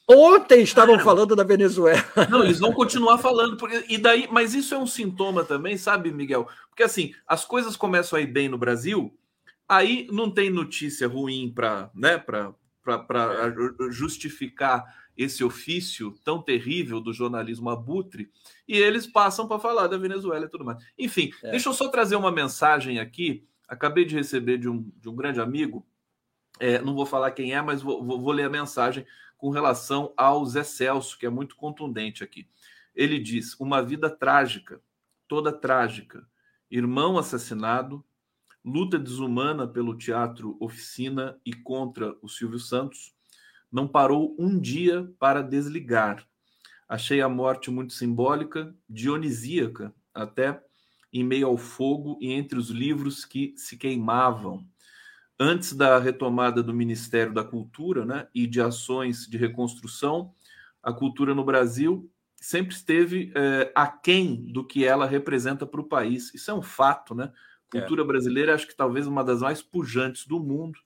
Ontem 0.08 0.62
estavam 0.62 0.98
falando 0.98 1.34
da 1.34 1.44
Venezuela. 1.44 2.02
Não, 2.28 2.42
eles 2.42 2.58
vão 2.58 2.72
continuar 2.72 3.18
falando. 3.18 3.56
Porque, 3.56 3.84
e 3.88 3.96
daí, 3.96 4.28
mas 4.30 4.52
isso 4.52 4.74
é 4.74 4.78
um 4.78 4.86
sintoma 4.86 5.44
também, 5.44 5.76
sabe, 5.76 6.12
Miguel? 6.12 6.48
Porque 6.68 6.82
assim, 6.82 7.14
as 7.26 7.44
coisas 7.44 7.76
começam 7.76 8.18
a 8.18 8.22
ir 8.22 8.26
bem 8.26 8.48
no 8.48 8.58
Brasil, 8.58 9.16
aí 9.68 10.06
não 10.10 10.30
tem 10.30 10.50
notícia 10.50 11.08
ruim 11.08 11.52
para 11.54 11.90
né, 11.94 12.18
para 12.18 12.52
justificar 13.90 14.84
esse 15.16 15.44
ofício 15.44 16.14
tão 16.24 16.40
terrível 16.40 17.00
do 17.00 17.12
jornalismo 17.12 17.70
abutre, 17.70 18.30
e 18.66 18.76
eles 18.76 19.06
passam 19.06 19.46
para 19.46 19.58
falar 19.58 19.86
da 19.86 19.96
Venezuela 19.96 20.46
e 20.46 20.48
tudo 20.48 20.64
mais. 20.64 20.82
Enfim, 20.98 21.30
é. 21.42 21.50
deixa 21.50 21.68
eu 21.68 21.74
só 21.74 21.88
trazer 21.88 22.16
uma 22.16 22.32
mensagem 22.32 22.98
aqui. 22.98 23.46
Acabei 23.68 24.04
de 24.04 24.14
receber 24.14 24.58
de 24.58 24.68
um, 24.68 24.90
de 24.96 25.08
um 25.08 25.14
grande 25.14 25.40
amigo, 25.40 25.86
é, 26.58 26.80
não 26.80 26.94
vou 26.94 27.06
falar 27.06 27.30
quem 27.30 27.54
é, 27.54 27.62
mas 27.62 27.82
vou, 27.82 28.04
vou, 28.04 28.20
vou 28.20 28.32
ler 28.32 28.44
a 28.44 28.50
mensagem 28.50 29.06
com 29.36 29.50
relação 29.50 30.12
ao 30.16 30.44
Zé 30.46 30.62
Celso, 30.62 31.18
que 31.18 31.26
é 31.26 31.30
muito 31.30 31.56
contundente 31.56 32.22
aqui. 32.22 32.46
Ele 32.94 33.18
diz: 33.18 33.58
Uma 33.58 33.82
vida 33.82 34.08
trágica, 34.08 34.80
toda 35.26 35.52
trágica, 35.52 36.24
irmão 36.70 37.18
assassinado, 37.18 38.04
luta 38.64 38.98
desumana 38.98 39.66
pelo 39.66 39.96
teatro 39.96 40.56
Oficina 40.60 41.36
e 41.44 41.52
contra 41.52 42.16
o 42.22 42.28
Silvio 42.28 42.58
Santos 42.58 43.14
não 43.72 43.88
parou 43.88 44.36
um 44.38 44.60
dia 44.60 45.10
para 45.18 45.42
desligar. 45.42 46.24
Achei 46.88 47.22
a 47.22 47.28
morte 47.28 47.70
muito 47.70 47.94
simbólica, 47.94 48.74
dionisíaca, 48.88 49.94
até 50.12 50.62
em 51.12 51.24
meio 51.24 51.46
ao 51.46 51.56
fogo 51.56 52.18
e 52.20 52.32
entre 52.32 52.58
os 52.58 52.68
livros 52.68 53.24
que 53.24 53.54
se 53.56 53.76
queimavam. 53.76 54.66
Antes 55.40 55.72
da 55.72 55.98
retomada 55.98 56.62
do 56.62 56.74
Ministério 56.74 57.32
da 57.32 57.42
Cultura 57.42 58.04
né, 58.04 58.28
e 58.34 58.46
de 58.46 58.60
ações 58.60 59.26
de 59.26 59.36
reconstrução, 59.36 60.34
a 60.82 60.92
cultura 60.92 61.34
no 61.34 61.44
Brasil 61.44 62.10
sempre 62.36 62.74
esteve 62.74 63.32
é, 63.34 63.72
aquém 63.74 64.52
do 64.52 64.66
que 64.66 64.84
ela 64.84 65.06
representa 65.06 65.66
para 65.66 65.80
o 65.80 65.88
país. 65.88 66.34
Isso 66.34 66.50
é 66.50 66.54
um 66.54 66.62
fato, 66.62 67.14
né? 67.14 67.32
A 67.68 67.78
cultura 67.78 68.02
é. 68.02 68.04
brasileira, 68.04 68.54
acho 68.54 68.66
que 68.66 68.76
talvez 68.76 69.06
uma 69.06 69.24
das 69.24 69.40
mais 69.40 69.62
pujantes 69.62 70.26
do 70.26 70.40
mundo. 70.40 70.78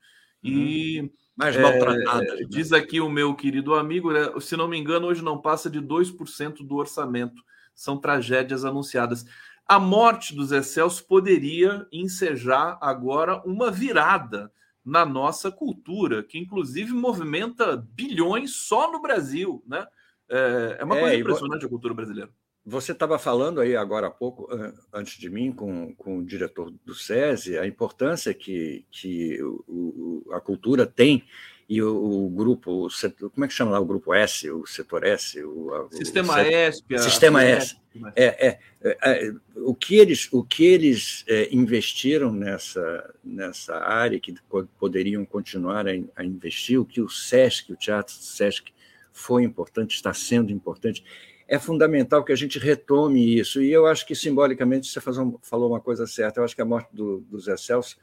Uhum. 0.45 0.51
E 0.51 1.13
mais 1.37 1.57
maltratadas. 1.57 2.29
É, 2.29 2.37
né? 2.37 2.47
Diz 2.49 2.73
aqui 2.73 3.01
o 3.01 3.11
meu 3.11 3.35
querido 3.35 3.75
amigo, 3.75 4.13
né, 4.13 4.33
se 4.41 4.57
não 4.57 4.67
me 4.67 4.79
engano, 4.79 5.07
hoje 5.07 5.23
não 5.23 5.41
passa 5.41 5.69
de 5.69 5.81
2% 5.81 6.67
do 6.67 6.77
orçamento. 6.77 7.43
São 7.75 7.99
tragédias 7.99 8.65
anunciadas. 8.65 9.27
A 9.69 9.79
morte 9.79 10.35
dos 10.35 10.49
Zé 10.49 10.63
Celso 10.63 11.05
poderia 11.07 11.87
ensejar 11.93 12.79
agora 12.81 13.43
uma 13.45 13.71
virada 13.71 14.51
na 14.85 15.05
nossa 15.05 15.51
cultura, 15.51 16.23
que 16.23 16.39
inclusive 16.39 16.93
movimenta 16.93 17.77
bilhões 17.77 18.55
só 18.55 18.91
no 18.91 19.03
Brasil. 19.03 19.63
Né? 19.67 19.85
É, 20.29 20.77
é 20.81 20.85
uma 20.85 20.97
é, 20.97 21.01
coisa 21.01 21.17
impressionante 21.17 21.67
a 21.67 21.69
cultura 21.69 21.93
brasileira. 21.93 22.31
Você 22.67 22.91
estava 22.91 23.17
falando 23.17 23.61
aí 23.61 23.77
agora 23.77 24.09
há 24.09 24.11
pouco, 24.11 24.49
antes 24.93 25.19
de 25.19 25.31
mim, 25.31 25.53
com, 25.53 25.95
com 25.95 26.19
o 26.19 26.25
diretor 26.25 26.73
do 26.85 26.97
SESI, 26.97 27.57
a 27.59 27.67
importância 27.67 28.35
que, 28.35 28.85
que 28.91 29.41
o, 29.41 30.27
a 30.33 30.41
cultura 30.41 30.85
tem 30.85 31.23
e 31.69 31.83
o, 31.83 32.27
o, 32.27 32.31
grupo, 32.31 32.89
como 33.33 33.45
é 33.45 33.49
que 33.49 33.55
chama 33.55 33.73
lá 33.73 33.81
o 33.81 33.85
grupo 33.85 34.15
S, 34.15 34.49
o 34.51 34.67
setor 34.67 35.05
S? 35.05 35.43
O, 35.45 35.89
Sistema 35.93 36.35
o, 36.35 36.39
S. 36.39 36.85
Sistema 36.99 37.45
S. 37.45 37.77
É, 38.15 38.25
é, 38.25 38.59
é, 38.83 38.97
é, 39.03 39.33
o 39.57 39.75
que 39.75 39.97
eles, 39.97 40.29
o 40.33 40.45
que 40.45 40.65
eles 40.65 41.25
é, 41.27 41.49
investiram 41.53 42.33
nessa, 42.33 43.15
nessa 43.25 43.77
área, 43.77 44.21
que 44.21 44.35
poderiam 44.79 45.25
continuar 45.25 45.87
a, 45.89 45.93
a 46.17 46.25
investir, 46.25 46.81
o 46.81 46.85
que 46.85 47.01
o 47.01 47.09
SESC, 47.09 47.73
o 47.73 47.77
Teatro 47.77 48.15
SESC 48.15 48.73
foi 49.13 49.43
importante, 49.43 49.95
está 49.95 50.13
sendo 50.13 50.53
importante, 50.53 51.03
é 51.49 51.59
fundamental 51.59 52.25
que 52.25 52.33
a 52.33 52.37
gente 52.37 52.59
retome 52.59 53.39
isso. 53.39 53.63
E 53.63 53.71
eu 53.71 53.87
acho 53.87 54.07
que, 54.07 54.15
simbolicamente, 54.15 54.89
você 54.89 55.01
falou 55.01 55.71
uma 55.71 55.81
coisa 55.81 56.07
certa. 56.07 56.41
Eu 56.41 56.45
acho 56.45 56.57
que 56.57 56.63
a 56.63 56.65
morte 56.65 56.89
do, 56.93 57.21
do 57.21 57.39
Zé 57.39 57.57
Celso, 57.57 57.97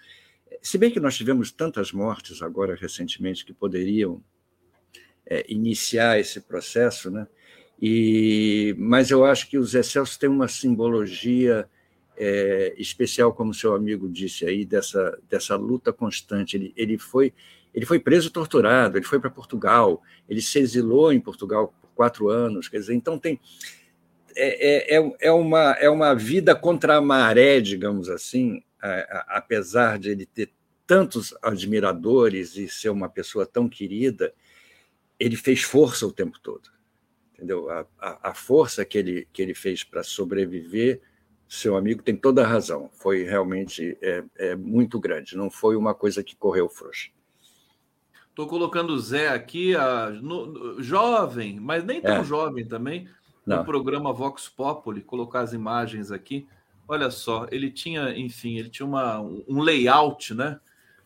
se 0.61 0.78
bem 0.78 0.91
que 0.91 0.99
nós 0.99 1.18
tivemos 1.18 1.52
tantas 1.52 1.91
mortes 1.91 2.41
agora 2.41 2.76
recentemente 2.76 3.44
que 3.44 3.53
poderiam 3.53 4.24
é, 5.26 5.45
iniciar 5.49 6.20
esse 6.20 6.40
processo, 6.41 7.11
né? 7.11 7.28
E, 7.82 8.74
mas 8.78 9.11
eu 9.11 9.26
acho 9.26 9.49
que 9.49 9.57
o 9.57 9.64
Zé 9.64 9.84
Celso 9.84 10.18
tem 10.18 10.30
uma 10.30 10.48
simbologia 10.48 11.68
é, 12.15 12.74
especial, 12.78 13.34
como 13.34 13.53
seu 13.53 13.76
amigo 13.76 14.07
disse 14.10 14.45
aí, 14.45 14.64
dessa, 14.64 15.20
dessa 15.30 15.57
luta 15.57 15.91
constante. 15.91 16.56
Ele, 16.56 16.74
ele, 16.78 16.98
foi, 16.98 17.34
ele 17.74 17.86
foi 17.86 17.99
preso 17.99 18.32
torturado, 18.32 18.98
ele 18.98 19.06
foi 19.06 19.20
para 19.20 19.30
Portugal, 19.30 20.02
ele 20.30 20.41
se 20.41 20.60
exilou 20.60 21.11
em 21.11 21.20
Portugal 21.20 21.74
quatro 21.94 22.30
anos. 22.30 22.68
Quer 22.68 22.80
dizer, 22.80 22.94
então 22.94 23.18
tem. 23.18 23.40
É, 24.36 24.95
é, 24.95 24.98
é, 24.98 25.15
é 25.22 25.32
uma, 25.32 25.72
é 25.74 25.90
uma 25.90 26.15
vida 26.15 26.56
contra 26.56 26.95
a 26.95 27.02
maré, 27.02 27.61
digamos 27.61 28.10
assim, 28.10 28.64
apesar 29.28 29.99
de 29.99 30.10
ele 30.10 30.26
ter 30.26 30.52
tantos 30.88 31.34
admiradores 31.41 32.56
e 32.56 32.68
ser 32.68 32.90
uma 32.90 33.07
pessoa 33.07 33.45
tão 33.45 33.70
querida, 33.70 34.34
ele 35.20 35.36
fez 35.36 35.61
força 35.61 36.06
o 36.06 36.11
tempo 36.11 36.40
todo. 36.40 36.70
Entendeu? 37.34 37.70
A, 37.70 37.86
a, 37.99 38.32
a 38.32 38.34
força 38.34 38.84
que 38.84 38.98
ele, 38.98 39.28
que 39.32 39.41
ele 39.41 39.53
fez 39.53 39.84
para 39.84 40.03
sobreviver, 40.03 41.02
seu 41.48 41.76
amigo 41.76 42.02
tem 42.02 42.15
toda 42.15 42.44
a 42.44 42.48
razão. 42.48 42.90
Foi 42.94 43.24
realmente 43.24 43.98
é, 44.02 44.24
é 44.38 44.56
muito 44.56 44.99
grande, 44.99 45.38
não 45.38 45.49
foi 45.49 45.76
uma 45.76 45.94
coisa 45.94 46.24
que 46.24 46.36
correu 46.36 46.68
frouxa. 46.68 47.11
Estou 48.34 48.48
colocando 48.48 48.94
o 48.94 49.00
Zé 49.00 49.30
aqui, 49.30 49.76
a, 49.76 50.10
no, 50.10 50.82
jovem, 50.82 51.60
mas 51.60 51.84
nem 51.84 52.02
tão 52.02 52.16
é. 52.16 52.24
jovem 52.24 52.66
também, 52.66 53.08
no 53.46 53.58
Não. 53.58 53.64
programa 53.64 54.12
Vox 54.12 54.50
Populi, 54.50 55.02
colocar 55.02 55.42
as 55.42 55.54
imagens 55.54 56.12
aqui. 56.12 56.48
Olha 56.88 57.12
só, 57.12 57.46
ele 57.52 57.70
tinha, 57.70 58.10
enfim, 58.18 58.58
ele 58.58 58.70
tinha 58.70 58.88
uma, 58.88 59.22
um 59.22 59.62
layout, 59.62 60.34
né? 60.34 60.60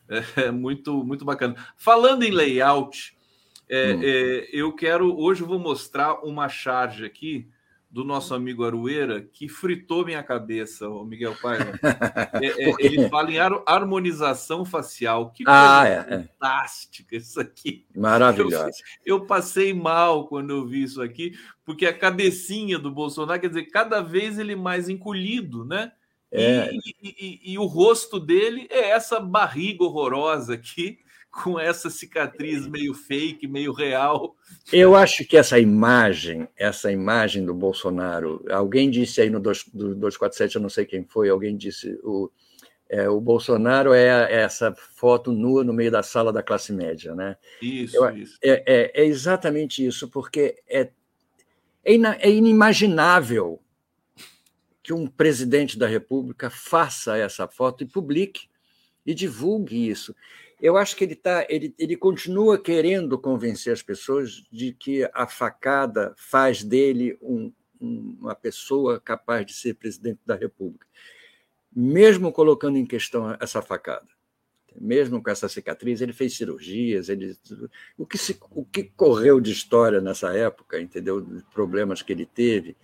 É, 0.36 0.50
muito, 0.50 1.04
muito 1.04 1.22
bacana. 1.22 1.54
Falando 1.76 2.22
em 2.22 2.30
layout, 2.30 3.14
é, 3.68 3.92
hum. 3.92 4.00
é, 4.02 4.48
eu 4.50 4.72
quero 4.72 5.14
hoje 5.20 5.42
eu 5.42 5.46
vou 5.46 5.58
mostrar 5.58 6.24
uma 6.24 6.48
charge 6.48 7.04
aqui 7.04 7.46
do 7.90 8.04
nosso 8.04 8.34
amigo 8.34 8.64
Arueira 8.64 9.22
que 9.22 9.48
fritou 9.48 10.04
minha 10.04 10.22
cabeça, 10.22 10.88
o 10.88 11.04
Miguel 11.04 11.34
Paiva. 11.40 11.72
É, 12.40 12.70
é, 12.70 12.74
ele 12.78 13.08
fala 13.08 13.30
em 13.30 13.38
harmonização 13.66 14.64
facial. 14.64 15.30
Que 15.30 15.42
ah, 15.46 15.80
coisa 15.80 15.94
é, 15.94 16.14
é, 16.14 16.22
fantástica 16.22 17.16
isso 17.16 17.40
aqui. 17.40 17.86
Maravilhoso. 17.96 18.56
Eu, 19.04 19.16
eu, 19.16 19.26
passei 19.26 19.72
mal 19.72 20.28
quando 20.28 20.50
eu 20.50 20.66
vi 20.66 20.82
isso 20.82 21.02
aqui, 21.02 21.32
porque 21.64 21.86
a 21.86 21.96
cabecinha 21.96 22.78
do 22.78 22.90
Bolsonaro, 22.90 23.40
quer 23.40 23.48
dizer, 23.48 23.64
cada 23.64 24.00
vez 24.00 24.38
ele 24.38 24.54
mais 24.54 24.88
encolhido, 24.88 25.64
né? 25.64 25.92
É. 26.30 26.70
E, 26.72 26.94
e, 27.02 27.08
e, 27.18 27.52
e 27.52 27.58
o 27.58 27.64
rosto 27.64 28.20
dele 28.20 28.68
é 28.70 28.90
essa 28.90 29.18
barriga 29.18 29.82
horrorosa 29.82 30.54
aqui 30.54 30.98
com 31.30 31.58
essa 31.58 31.90
cicatriz 31.90 32.66
meio 32.66 32.94
fake, 32.94 33.46
meio 33.46 33.72
real. 33.72 34.34
Eu 34.72 34.96
acho 34.96 35.24
que 35.24 35.36
essa 35.36 35.58
imagem, 35.58 36.48
essa 36.56 36.90
imagem 36.90 37.44
do 37.44 37.54
Bolsonaro, 37.54 38.44
alguém 38.50 38.90
disse 38.90 39.20
aí 39.20 39.30
no 39.30 39.40
247, 39.40 40.56
eu 40.56 40.62
não 40.62 40.68
sei 40.68 40.84
quem 40.84 41.04
foi, 41.04 41.28
alguém 41.28 41.56
disse 41.56 41.98
o, 42.02 42.30
É, 42.88 43.08
o 43.08 43.20
Bolsonaro 43.20 43.92
é, 43.92 44.32
é 44.32 44.40
essa 44.40 44.74
foto 44.74 45.30
nua 45.30 45.62
no 45.62 45.72
meio 45.72 45.90
da 45.90 46.02
sala 46.02 46.32
da 46.32 46.42
classe 46.42 46.72
média, 46.72 47.14
né? 47.14 47.36
Isso, 47.60 47.96
Eu, 47.96 48.16
isso. 48.16 48.38
É, 48.42 48.62
é, 48.66 49.02
é, 49.02 49.04
exatamente 49.04 49.84
isso, 49.86 50.08
porque 50.08 50.56
é, 50.66 50.90
é, 51.84 51.94
é 51.94 52.30
inimaginável 52.30 53.60
que 54.82 54.92
um 54.94 55.06
presidente 55.06 55.78
da 55.78 55.86
República 55.86 56.48
faça 56.48 57.16
essa 57.18 57.46
foto 57.46 57.84
e 57.84 57.86
publique 57.86 58.48
e 59.04 59.14
divulgue 59.14 59.86
isso. 59.88 60.14
Eu 60.60 60.76
acho 60.76 60.96
que 60.96 61.04
ele, 61.04 61.14
tá, 61.14 61.46
ele, 61.48 61.74
ele 61.78 61.96
continua 61.96 62.58
querendo 62.58 63.18
convencer 63.18 63.72
as 63.72 63.82
pessoas 63.82 64.44
de 64.50 64.72
que 64.72 65.08
a 65.14 65.26
facada 65.26 66.12
faz 66.16 66.64
dele 66.64 67.16
um, 67.22 67.52
uma 67.80 68.34
pessoa 68.34 69.00
capaz 69.00 69.46
de 69.46 69.52
ser 69.52 69.74
presidente 69.74 70.20
da 70.26 70.34
República, 70.34 70.86
mesmo 71.74 72.32
colocando 72.32 72.76
em 72.76 72.86
questão 72.86 73.36
essa 73.40 73.62
facada. 73.62 74.06
Mesmo 74.80 75.22
com 75.22 75.30
essa 75.30 75.48
cicatriz, 75.48 76.00
ele 76.00 76.12
fez 76.12 76.36
cirurgias, 76.36 77.08
ele, 77.08 77.36
o, 77.96 78.06
que 78.06 78.18
se, 78.18 78.38
o 78.50 78.64
que 78.64 78.84
correu 78.84 79.40
de 79.40 79.50
história 79.50 80.00
nessa 80.00 80.32
época, 80.36 80.80
entendeu? 80.80 81.26
Problemas 81.52 82.02
que 82.02 82.12
ele 82.12 82.26
teve. 82.26 82.76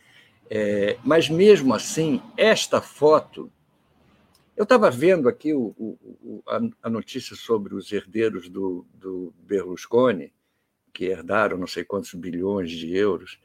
É, 0.51 0.99
mas 1.05 1.29
mesmo 1.29 1.73
assim, 1.73 2.21
esta 2.37 2.81
foto 2.81 3.51
eu 4.57 4.63
estava 4.63 4.91
vendo 4.91 5.29
aqui 5.29 5.53
o, 5.53 5.75
o, 5.79 6.43
a, 6.83 6.89
notícia 6.89 7.35
sobre 7.35 7.75
os 7.75 7.91
herdeiros 7.93 8.49
do, 8.49 8.87
do, 8.95 9.35
Berlusconi, 9.41 10.33
que 10.93 11.07
herdaram 11.07 11.59
não 11.59 11.67
sei 11.67 11.85
quantos 11.85 12.15
bilhões 12.15 12.71
de 12.71 12.97
euros, 12.97 13.41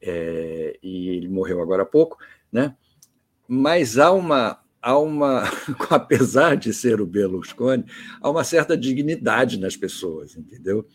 é, 0.00 0.78
e 0.82 1.08
ele 1.08 1.28
morreu 1.28 1.60
agora 1.60 1.82
há 1.82 1.86
pouco, 1.86 2.18
né? 2.50 2.76
mas 3.46 3.98
há 3.98 4.10
uma, 4.12 4.60
há 4.80 4.98
uma, 4.98 5.42
apesar 5.90 6.56
de 6.56 6.72
ser 6.72 7.00
o 7.00 7.06
Berlusconi, 7.06 7.84
há 8.20 8.30
uma 8.30 8.44
certa 8.44 8.76
dignidade 8.76 9.58
nas 9.58 9.76
pessoas, 9.76 10.36
entendeu? 10.36 10.86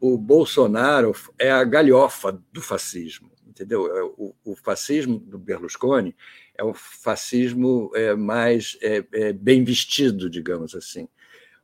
O 0.00 0.16
Bolsonaro 0.16 1.12
é 1.38 1.50
a 1.50 1.64
galhofa 1.64 2.40
do 2.52 2.62
fascismo, 2.62 3.30
entendeu? 3.46 3.86
É, 3.94 4.02
o, 4.02 4.34
o 4.44 4.56
fascismo 4.56 5.18
do 5.18 5.38
Berlusconi 5.38 6.14
é 6.58 6.64
o 6.64 6.74
fascismo 6.74 7.90
é, 7.94 8.14
mais 8.14 8.76
é, 8.82 9.04
é, 9.12 9.32
bem 9.32 9.62
vestido, 9.62 10.28
digamos 10.28 10.74
assim. 10.74 11.08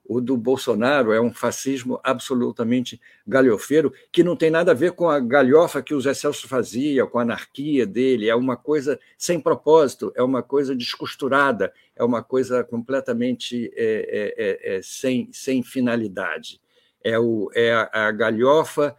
O 0.06 0.20
do 0.20 0.36
Bolsonaro 0.36 1.12
é 1.12 1.20
um 1.20 1.32
fascismo 1.32 1.98
absolutamente 2.04 3.00
galhofeiro, 3.26 3.92
que 4.12 4.22
não 4.22 4.36
tem 4.36 4.50
nada 4.50 4.70
a 4.70 4.74
ver 4.74 4.92
com 4.92 5.08
a 5.08 5.18
galhofa 5.18 5.82
que 5.82 5.94
o 5.94 6.00
Zé 6.00 6.14
Celso 6.14 6.46
fazia, 6.46 7.06
com 7.06 7.18
a 7.18 7.22
anarquia 7.22 7.86
dele. 7.86 8.28
É 8.28 8.36
uma 8.36 8.56
coisa 8.56 9.00
sem 9.16 9.40
propósito, 9.40 10.12
é 10.14 10.22
uma 10.22 10.42
coisa 10.42 10.76
descosturada, 10.76 11.72
é 11.96 12.04
uma 12.04 12.22
coisa 12.22 12.62
completamente 12.62 13.72
é, 13.74 14.34
é, 14.36 14.76
é, 14.76 14.80
sem, 14.82 15.28
sem 15.32 15.62
finalidade. 15.62 16.60
É, 17.02 17.18
o, 17.18 17.50
é 17.54 17.72
a, 17.72 17.90
a 17.92 18.12
galhofa 18.12 18.94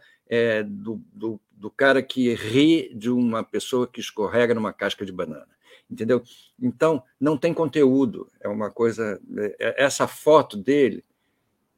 do, 0.66 1.00
do, 1.12 1.40
do 1.56 1.70
cara 1.70 2.02
que 2.02 2.34
ri 2.34 2.94
de 2.94 3.10
uma 3.10 3.42
pessoa 3.42 3.86
que 3.86 4.00
escorrega 4.00 4.54
numa 4.54 4.72
casca 4.72 5.04
de 5.04 5.12
banana 5.12 5.48
entendeu? 5.90 6.22
Então, 6.60 7.02
não 7.20 7.36
tem 7.36 7.54
conteúdo, 7.54 8.28
é 8.40 8.48
uma 8.48 8.70
coisa. 8.70 9.20
É, 9.58 9.84
essa 9.84 10.06
foto 10.06 10.56
dele, 10.56 11.04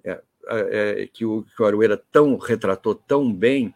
é, 0.02 0.22
é, 0.48 1.06
que, 1.12 1.24
o, 1.24 1.42
que 1.42 1.62
o 1.62 1.66
Arueira 1.66 2.02
tão 2.10 2.36
retratou 2.36 2.94
tão 2.94 3.32
bem, 3.32 3.74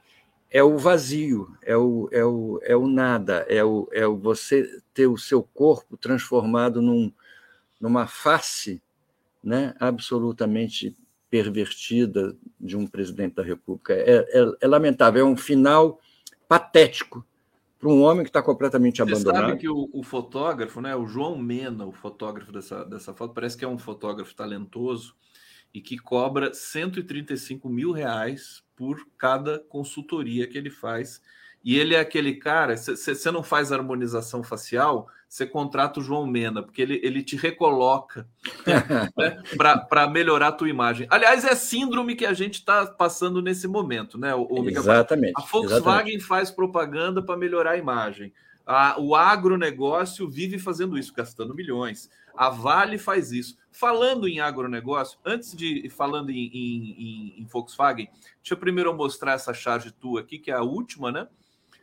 é 0.51 0.63
o 0.63 0.77
vazio, 0.77 1.57
é 1.63 1.77
o, 1.77 2.09
é 2.13 2.25
o, 2.25 2.61
é 2.63 2.77
o 2.77 2.87
nada, 2.87 3.47
é 3.49 3.65
o, 3.65 3.89
é 3.93 4.07
o 4.07 4.17
você 4.17 4.83
ter 4.93 5.07
o 5.07 5.17
seu 5.17 5.43
corpo 5.43 5.97
transformado 5.97 6.83
num, 6.83 7.11
numa 7.81 8.07
face 8.07 8.83
né, 9.43 9.75
absolutamente 9.81 10.95
pervertida 11.33 12.37
de 12.61 12.77
um 12.77 12.87
presidente 12.87 13.37
da 13.37 13.43
República. 13.43 13.95
É, 13.95 14.19
é, 14.19 14.53
é 14.61 14.67
lamentável, 14.69 15.27
é 15.27 15.29
um 15.29 15.35
final 15.35 15.99
patético 16.47 17.27
para 17.79 17.89
um 17.89 18.03
homem 18.03 18.23
que 18.23 18.29
está 18.29 18.43
completamente 18.43 18.99
Você 18.99 19.03
abandonado. 19.03 19.45
Você 19.45 19.49
sabe 19.49 19.61
que 19.61 19.69
o, 19.71 19.89
o, 19.95 20.03
fotógrafo, 20.03 20.83
né, 20.83 20.95
o 20.95 21.07
João 21.07 21.39
Mena, 21.39 21.87
o 21.87 21.93
fotógrafo 21.93 22.53
dessa, 22.53 22.85
dessa 22.85 23.15
foto, 23.15 23.33
parece 23.33 23.57
que 23.57 23.65
é 23.65 23.69
um 23.69 23.79
fotógrafo 23.79 24.35
talentoso 24.35 25.17
e 25.73 25.81
que 25.81 25.97
cobra 25.97 26.53
135 26.53 27.67
mil 27.67 27.93
reais 27.93 28.63
por 28.77 29.09
cada 29.17 29.59
consultoria 29.59 30.47
que 30.47 30.59
ele 30.59 30.69
faz. 30.69 31.23
E 31.65 31.79
ele 31.79 31.95
é 31.95 32.01
aquele 32.01 32.35
cara, 32.35 32.77
você 32.77 33.31
não 33.31 33.43
faz 33.43 33.71
harmonização 33.71 34.43
facial, 34.43 35.07
você 35.29 35.47
contrata 35.47 36.01
o 36.01 36.03
João 36.03 36.27
Mena, 36.27 36.63
porque 36.63 36.83
ele, 36.83 37.01
ele 37.03 37.23
te 37.23 37.37
recoloca 37.37 38.29
né, 39.17 39.43
para 39.89 40.09
melhorar 40.09 40.49
a 40.49 40.53
tua 40.53 40.69
imagem. 40.69 41.07
Aliás, 41.09 41.45
é 41.45 41.55
síndrome 41.55 42.17
que 42.17 42.27
a 42.27 42.35
gente 42.35 42.57
está 42.57 42.87
passando 42.87 43.41
nesse 43.41 43.69
momento, 43.69 44.19
né? 44.19 44.35
O, 44.35 44.47
o 44.51 44.69
exatamente. 44.69 45.33
A 45.37 45.41
Volkswagen 45.41 45.77
exatamente. 45.77 46.25
faz 46.25 46.51
propaganda 46.51 47.23
para 47.23 47.37
melhorar 47.37 47.73
a 47.73 47.79
imagem. 47.79 48.33
A, 48.67 49.01
o 49.01 49.15
agronegócio 49.15 50.29
vive 50.29 50.59
fazendo 50.59 50.99
isso, 50.99 51.15
gastando 51.15 51.55
milhões. 51.55 52.11
A 52.37 52.51
Vale 52.51 52.99
faz 52.99 53.33
isso. 53.33 53.57
Falando 53.71 54.29
em 54.29 54.41
agronegócio, 54.41 55.19
antes 55.25 55.57
de 55.57 55.89
falando 55.89 56.31
em, 56.31 56.47
em, 56.53 57.37
em, 57.39 57.41
em 57.41 57.45
Volkswagen, 57.47 58.09
deixa 58.37 58.53
eu 58.53 58.59
primeiro 58.59 58.95
mostrar 58.95 59.33
essa 59.33 59.55
charge 59.55 59.93
tua 59.93 60.21
aqui, 60.21 60.39
que 60.39 60.51
é 60.51 60.55
a 60.55 60.63
última, 60.63 61.11
né? 61.11 61.27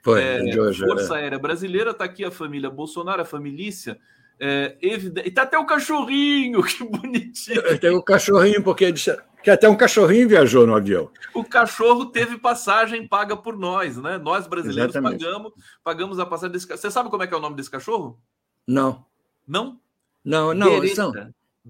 Foi, 0.01 0.21
é, 0.21 0.39
de 0.43 0.59
hoje, 0.59 0.85
Força 0.85 1.15
é. 1.15 1.21
Aérea 1.21 1.39
Brasileira, 1.39 1.91
está 1.91 2.05
aqui 2.05 2.23
a 2.23 2.31
família 2.31 2.69
Bolsonaro, 2.69 3.21
a 3.21 3.25
família. 3.25 3.99
É, 4.39 4.77
evidente... 4.81 5.27
E 5.27 5.31
tá 5.31 5.41
até 5.41 5.57
o 5.57 5.65
cachorrinho, 5.65 6.63
que 6.63 6.83
bonitinho. 6.83 7.79
Tem 7.79 7.91
o 7.91 8.01
cachorrinho, 8.01 8.63
porque 8.63 8.93
que 9.41 9.49
até 9.49 9.69
um 9.69 9.75
cachorrinho 9.75 10.27
viajou 10.27 10.67
no 10.67 10.75
avião. 10.75 11.09
O 11.33 11.43
cachorro 11.43 12.05
teve 12.05 12.37
passagem 12.37 13.07
paga 13.07 13.37
por 13.37 13.57
nós, 13.57 13.97
né? 13.97 14.17
Nós 14.17 14.47
brasileiros 14.47 14.93
pagamos, 14.93 15.53
pagamos 15.83 16.19
a 16.19 16.25
passagem 16.25 16.53
desse 16.53 16.67
cachorro. 16.67 16.81
Você 16.81 16.91
sabe 16.91 17.09
como 17.09 17.23
é 17.23 17.27
que 17.27 17.33
é 17.33 17.37
o 17.37 17.41
nome 17.41 17.55
desse 17.55 17.71
cachorro? 17.71 18.19
Não. 18.67 19.05
Não? 19.47 19.79
Não, 20.23 20.53
não. 20.53 20.87
São... 20.87 21.13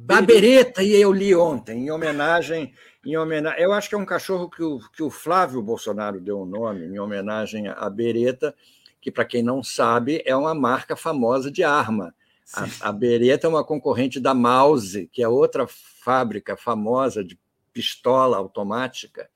A 0.08 0.22
Bereta, 0.22 0.84
e 0.84 0.96
eu 0.96 1.12
li 1.12 1.36
ontem, 1.36 1.86
em 1.86 1.92
homenagem 1.92 2.74
em 3.06 3.18
homenagem. 3.18 3.62
Eu 3.62 3.74
acho 3.74 3.90
que 3.90 3.96
é 3.96 3.98
um 3.98 4.06
cachorro 4.06 4.50
que 4.50 4.64
o, 4.64 4.80
que 4.94 5.04
o 5.04 5.10
Flávio 5.10 5.62
Bolsonaro 5.62 6.20
deu 6.20 6.40
o 6.40 6.44
um 6.44 6.46
nome, 6.46 6.86
em 6.86 7.00
homenagem 7.00 7.68
à 7.68 7.90
Beretta, 7.90 8.56
que, 9.02 9.12
para 9.12 9.26
quem 9.26 9.42
não 9.42 9.64
sabe, 9.64 10.22
é 10.26 10.36
uma 10.36 10.54
marca 10.54 10.96
famosa 10.96 11.50
de 11.50 11.64
arma. 11.64 12.14
A, 12.54 12.90
a 12.90 12.92
Beretta 12.92 13.48
é 13.48 13.50
uma 13.50 13.64
concorrente 13.64 14.20
da 14.20 14.34
Mouse, 14.34 15.08
que 15.12 15.24
é 15.24 15.28
outra 15.28 15.66
fábrica 15.68 16.58
famosa 16.58 17.24
de 17.24 17.40
pistola 17.72 18.38
automática, 18.38 19.30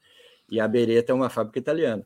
e 0.50 0.60
a 0.60 0.68
Beretta 0.68 1.12
é 1.12 1.16
uma 1.16 1.30
fábrica 1.30 1.60
italiana. 1.60 2.06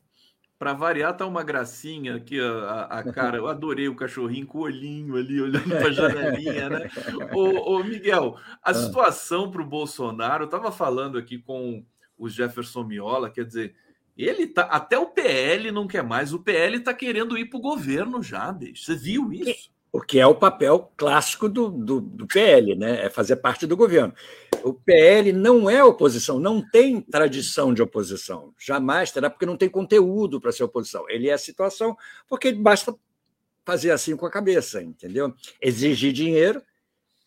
Para 0.58 0.72
variar, 0.72 1.16
tá 1.16 1.24
uma 1.24 1.44
gracinha 1.44 2.16
aqui, 2.16 2.40
a, 2.40 2.80
a, 2.90 3.12
cara. 3.12 3.36
Eu 3.36 3.46
adorei 3.46 3.88
o 3.88 3.94
cachorrinho 3.94 4.46
com 4.46 4.58
o 4.58 4.62
olhinho 4.62 5.16
ali, 5.16 5.40
olhando 5.40 5.68
para 5.68 5.86
a 5.86 5.92
janelinha, 5.92 6.68
né? 6.68 6.90
ô, 7.32 7.76
ô, 7.76 7.84
Miguel, 7.84 8.36
a 8.60 8.70
ah. 8.70 8.74
situação 8.74 9.50
para 9.52 9.62
o 9.62 9.66
Bolsonaro, 9.66 10.42
eu 10.42 10.46
estava 10.46 10.72
falando 10.72 11.16
aqui 11.16 11.38
com 11.38 11.84
o 12.18 12.28
Jefferson 12.28 12.82
Miola, 12.82 13.30
quer 13.30 13.44
dizer, 13.44 13.76
ele 14.16 14.48
tá. 14.48 14.62
Até 14.62 14.98
o 14.98 15.06
PL 15.06 15.70
não 15.70 15.86
quer 15.86 16.02
mais. 16.02 16.32
O 16.32 16.40
PL 16.40 16.78
está 16.78 16.92
querendo 16.92 17.38
ir 17.38 17.44
para 17.44 17.58
o 17.58 17.62
governo 17.62 18.20
já, 18.20 18.50
bicho. 18.50 18.84
Você 18.84 18.96
viu 18.96 19.32
isso? 19.32 19.70
O 19.92 20.00
que 20.00 20.18
é 20.18 20.26
o 20.26 20.34
papel 20.34 20.92
clássico 20.96 21.48
do, 21.48 21.70
do, 21.70 22.00
do, 22.00 22.26
PL, 22.26 22.74
né? 22.74 23.06
é 23.06 23.10
fazer 23.10 23.36
parte 23.36 23.66
do 23.66 23.76
governo. 23.76 24.14
O 24.62 24.74
PL 24.74 25.32
não 25.32 25.70
é 25.70 25.82
oposição, 25.82 26.38
não 26.38 26.60
tem 26.60 27.00
tradição 27.00 27.72
de 27.72 27.80
oposição, 27.80 28.52
jamais 28.58 29.10
terá, 29.10 29.30
porque 29.30 29.46
não 29.46 29.56
tem 29.56 29.68
conteúdo 29.68 30.40
para 30.40 30.52
ser 30.52 30.64
oposição. 30.64 31.08
Ele 31.08 31.28
é 31.28 31.32
a 31.32 31.38
situação 31.38 31.96
porque 32.28 32.52
basta 32.52 32.94
fazer 33.64 33.90
assim 33.90 34.16
com 34.16 34.26
a 34.26 34.30
cabeça, 34.30 34.82
entendeu? 34.82 35.32
Exigir 35.60 36.12
dinheiro 36.12 36.62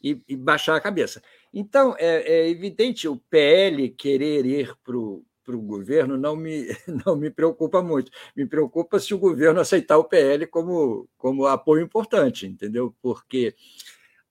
e, 0.04 0.22
e 0.28 0.36
baixar 0.36 0.76
a 0.76 0.82
cabeça. 0.82 1.22
Então, 1.54 1.96
é, 1.98 2.22
é 2.22 2.50
evidente 2.50 3.08
o 3.08 3.18
PL 3.30 3.90
querer 3.90 4.46
ir 4.46 4.76
para 4.84 4.98
o 4.98 5.24
para 5.44 5.56
o 5.56 5.62
governo 5.62 6.18
não 6.18 6.36
me, 6.36 6.68
não 7.06 7.16
me 7.16 7.30
preocupa 7.30 7.82
muito. 7.82 8.12
Me 8.36 8.46
preocupa 8.46 9.00
se 9.00 9.14
o 9.14 9.20
governo 9.20 9.60
aceitar 9.60 9.98
o 9.98 10.04
PL 10.04 10.48
como, 10.48 11.08
como 11.18 11.46
apoio 11.46 11.84
importante, 11.84 12.48
entendeu? 12.48 12.96
Porque, 13.02 13.56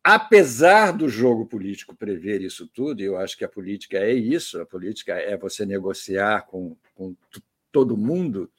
apesar 0.02 0.92
do 0.92 1.08
jogo 1.08 1.46
político 1.46 1.94
prever 1.94 2.40
isso 2.40 2.66
tudo, 2.66 3.00
e 3.00 3.04
eu 3.04 3.16
acho 3.16 3.36
que 3.36 3.44
a 3.44 3.48
política 3.48 3.98
é 3.98 4.12
isso, 4.12 4.60
a 4.60 4.66
política 4.66 5.14
é 5.14 5.36
você 5.36 5.66
negociar 5.66 6.46
com, 6.46 6.76
com 6.94 7.14
todo 7.72 7.96
mundo, 7.96 8.50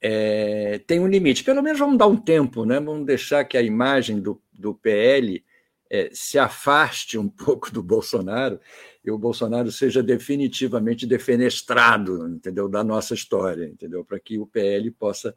é, 0.00 0.78
tem 0.86 1.00
um 1.00 1.08
limite. 1.08 1.44
Pelo 1.44 1.62
menos 1.62 1.78
vamos 1.78 1.98
dar 1.98 2.06
um 2.06 2.16
tempo, 2.16 2.64
né? 2.64 2.78
vamos 2.78 3.06
deixar 3.06 3.44
que 3.44 3.56
a 3.56 3.62
imagem 3.62 4.20
do, 4.20 4.40
do 4.52 4.74
PL 4.74 5.44
é, 5.90 6.10
se 6.12 6.38
afaste 6.38 7.18
um 7.18 7.28
pouco 7.30 7.70
do 7.70 7.82
Bolsonaro 7.82 8.60
e 9.04 9.10
o 9.10 9.18
Bolsonaro 9.18 9.70
seja 9.70 10.02
definitivamente 10.02 11.06
defenestrado, 11.06 12.28
entendeu, 12.28 12.68
da 12.68 12.82
nossa 12.82 13.14
história, 13.14 13.64
entendeu, 13.64 14.04
para 14.04 14.18
que 14.18 14.38
o 14.38 14.46
PL 14.46 14.90
possa 14.90 15.34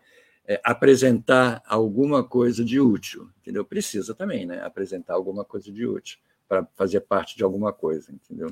é, 0.48 0.60
apresentar 0.64 1.62
alguma 1.68 2.24
coisa 2.24 2.66
de 2.66 2.80
útil, 2.80 3.30
entendeu? 3.40 3.64
Precisa 3.64 4.16
também, 4.16 4.46
né, 4.46 4.64
apresentar 4.64 5.14
alguma 5.14 5.46
coisa 5.46 5.72
de 5.72 5.86
útil, 5.86 6.18
para 6.48 6.68
fazer 6.76 7.02
parte 7.02 7.38
de 7.38 7.44
alguma 7.44 7.72
coisa, 7.72 8.12
entendeu? 8.12 8.50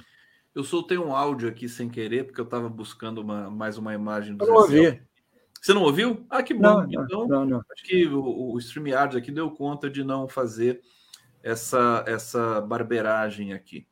Eu 0.53 0.63
soltei 0.63 0.97
um 0.97 1.15
áudio 1.15 1.49
aqui 1.49 1.67
sem 1.67 1.89
querer, 1.89 2.25
porque 2.25 2.39
eu 2.39 2.45
estava 2.45 2.69
buscando 2.69 3.21
uma, 3.21 3.49
mais 3.49 3.77
uma 3.77 3.93
imagem 3.93 4.35
do 4.35 4.43
Eu 4.43 4.49
não 4.49 4.55
ouvi. 4.55 5.01
Você 5.59 5.73
não 5.73 5.83
ouviu? 5.83 6.25
Ah, 6.29 6.43
que 6.43 6.53
bom. 6.53 6.61
Não, 6.61 6.85
então, 6.85 7.27
não, 7.27 7.45
não. 7.45 7.61
acho 7.71 7.83
que 7.83 8.07
o, 8.07 8.53
o 8.53 8.57
StreamYard 8.59 9.17
aqui 9.17 9.31
deu 9.31 9.49
conta 9.51 9.89
de 9.89 10.03
não 10.03 10.27
fazer 10.27 10.81
essa, 11.43 12.03
essa 12.07 12.61
barbeiragem 12.61 13.53
aqui. 13.53 13.85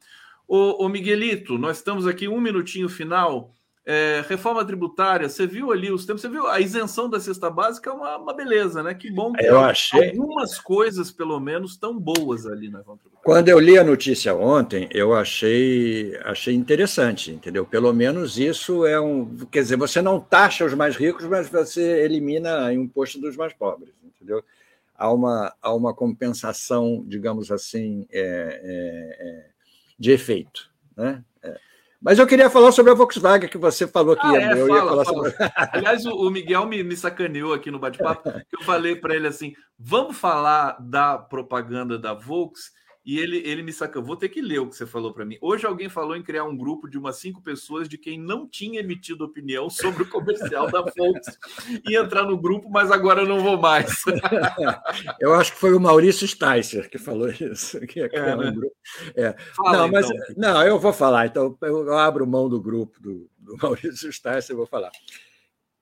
Ô 0.47 0.87
Miguelito, 0.87 1.57
nós 1.57 1.77
estamos 1.77 2.05
aqui 2.05 2.27
um 2.27 2.39
minutinho 2.39 2.87
final. 2.87 3.51
É, 3.87 4.25
reforma 4.27 4.65
tributária, 4.65 5.29
você 5.29 5.45
viu 5.45 5.71
ali 5.71 5.91
os 5.91 6.07
tempos, 6.07 6.23
você 6.23 6.27
viu 6.27 6.47
a 6.47 6.59
isenção 6.59 7.07
da 7.07 7.19
cesta 7.19 7.51
básica 7.51 7.91
é 7.91 7.93
uma, 7.93 8.17
uma 8.17 8.33
beleza, 8.33 8.81
né? 8.81 8.95
Que 8.95 9.11
bom 9.11 9.31
que 9.31 9.45
eu 9.45 9.59
achei 9.59 10.09
algumas 10.09 10.57
coisas, 10.57 11.11
pelo 11.11 11.39
menos, 11.39 11.77
tão 11.77 11.95
boas 11.95 12.47
ali 12.47 12.67
na 12.67 12.79
reforma 12.79 12.99
tributária. 12.99 13.23
Quando 13.23 13.49
eu 13.49 13.59
li 13.59 13.77
a 13.77 13.83
notícia 13.83 14.33
ontem, 14.33 14.89
eu 14.91 15.13
achei, 15.13 16.17
achei 16.23 16.55
interessante, 16.55 17.29
entendeu? 17.29 17.63
Pelo 17.63 17.93
menos 17.93 18.39
isso 18.39 18.87
é 18.87 18.99
um. 18.99 19.37
Quer 19.51 19.61
dizer, 19.61 19.77
você 19.77 20.01
não 20.01 20.19
taxa 20.19 20.65
os 20.65 20.73
mais 20.73 20.95
ricos, 20.95 21.25
mas 21.25 21.47
você 21.47 22.03
elimina 22.03 22.65
o 22.65 22.71
imposto 22.71 23.21
dos 23.21 23.37
mais 23.37 23.53
pobres, 23.53 23.93
entendeu? 24.03 24.43
Há 24.97 25.11
uma, 25.11 25.53
há 25.61 25.73
uma 25.73 25.93
compensação, 25.93 27.03
digamos 27.07 27.51
assim, 27.51 28.07
é, 28.11 28.21
é, 28.21 29.27
é 29.27 29.49
de 29.99 30.11
efeito, 30.11 30.71
né? 30.95 31.23
É. 31.43 31.57
Mas 32.01 32.19
eu 32.19 32.27
queria 32.27 32.49
falar 32.49 32.71
sobre 32.71 32.91
a 32.91 32.95
Volkswagen, 32.95 33.49
que 33.49 33.57
você 33.57 33.87
falou 33.87 34.15
que 34.15 34.25
ah, 34.25 34.33
ia, 34.33 34.41
é, 34.41 34.61
eu 34.61 34.67
fala, 34.67 34.79
ia 34.79 34.85
falar 34.85 35.05
fala. 35.05 35.29
sobre. 35.29 35.51
Aliás, 35.71 36.05
o, 36.05 36.29
Miguel 36.29 36.65
me, 36.67 36.83
me 36.83 36.95
sacaneou 36.95 37.53
aqui 37.53 37.71
no 37.71 37.79
bate-papo, 37.79 38.31
que 38.31 38.55
eu 38.55 38.63
falei 38.63 38.95
para 38.95 39.15
ele 39.15 39.27
assim: 39.27 39.53
vamos 39.77 40.17
falar 40.17 40.77
da 40.79 41.17
propaganda 41.17 41.97
da 41.97 42.13
Volks 42.13 42.71
e 43.05 43.19
ele, 43.19 43.37
ele 43.45 43.61
me 43.61 43.71
sacou. 43.71 44.01
Vou 44.01 44.17
ter 44.17 44.29
que 44.29 44.41
ler 44.41 44.59
o 44.59 44.67
que 44.67 44.75
você 44.75 44.85
falou 44.85 45.13
para 45.13 45.23
mim. 45.23 45.37
Hoje 45.39 45.65
alguém 45.65 45.87
falou 45.87 46.15
em 46.15 46.23
criar 46.23 46.43
um 46.43 46.57
grupo 46.57 46.89
de 46.89 46.97
umas 46.97 47.17
cinco 47.17 47.39
pessoas 47.39 47.87
de 47.87 47.99
quem 47.99 48.19
não 48.19 48.47
tinha 48.47 48.79
emitido 48.79 49.23
opinião 49.23 49.69
sobre 49.69 50.01
o 50.01 50.09
comercial 50.09 50.71
da 50.71 50.81
Volks 50.81 51.37
e 51.87 51.95
entrar 51.95 52.23
no 52.23 52.35
grupo, 52.35 52.67
mas 52.67 52.89
agora 52.89 53.21
eu 53.21 53.27
não 53.27 53.41
vou 53.41 53.59
mais. 53.59 54.03
eu 55.21 55.35
acho 55.35 55.53
que 55.53 55.59
foi 55.59 55.75
o 55.75 55.79
Maurício 55.79 56.27
Sticer 56.27 56.89
que 56.89 56.97
falou 56.97 57.29
isso. 57.29 57.79
Que 57.81 58.01
é, 58.01 58.09
é, 58.11 58.35
né? 58.35 58.49
um 58.49 58.55
grupo. 58.55 58.75
é. 59.15 59.35
Fala, 59.55 59.77
não, 59.77 59.87
mas 59.87 60.09
então. 60.09 60.35
não, 60.35 60.63
eu 60.63 60.79
vou 60.79 60.91
falar. 60.91 61.27
Então 61.27 61.55
eu 61.61 61.93
abro 61.93 62.25
mão 62.25 62.49
do 62.49 62.59
grupo 62.59 62.99
do, 62.99 63.29
do 63.37 63.55
Maurício 63.61 64.11
Sticer, 64.11 64.49
eu 64.49 64.57
vou 64.57 64.65
falar. 64.65 64.89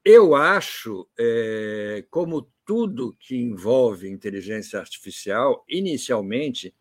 Eu 0.03 0.35
acho, 0.35 1.07
é, 1.17 2.03
como 2.11 2.51
tudo 2.65 3.15
que 3.17 3.37
envolve 3.37 4.09
inteligência 4.09 4.77
artificial, 4.77 5.63
inicialmente 5.69 6.73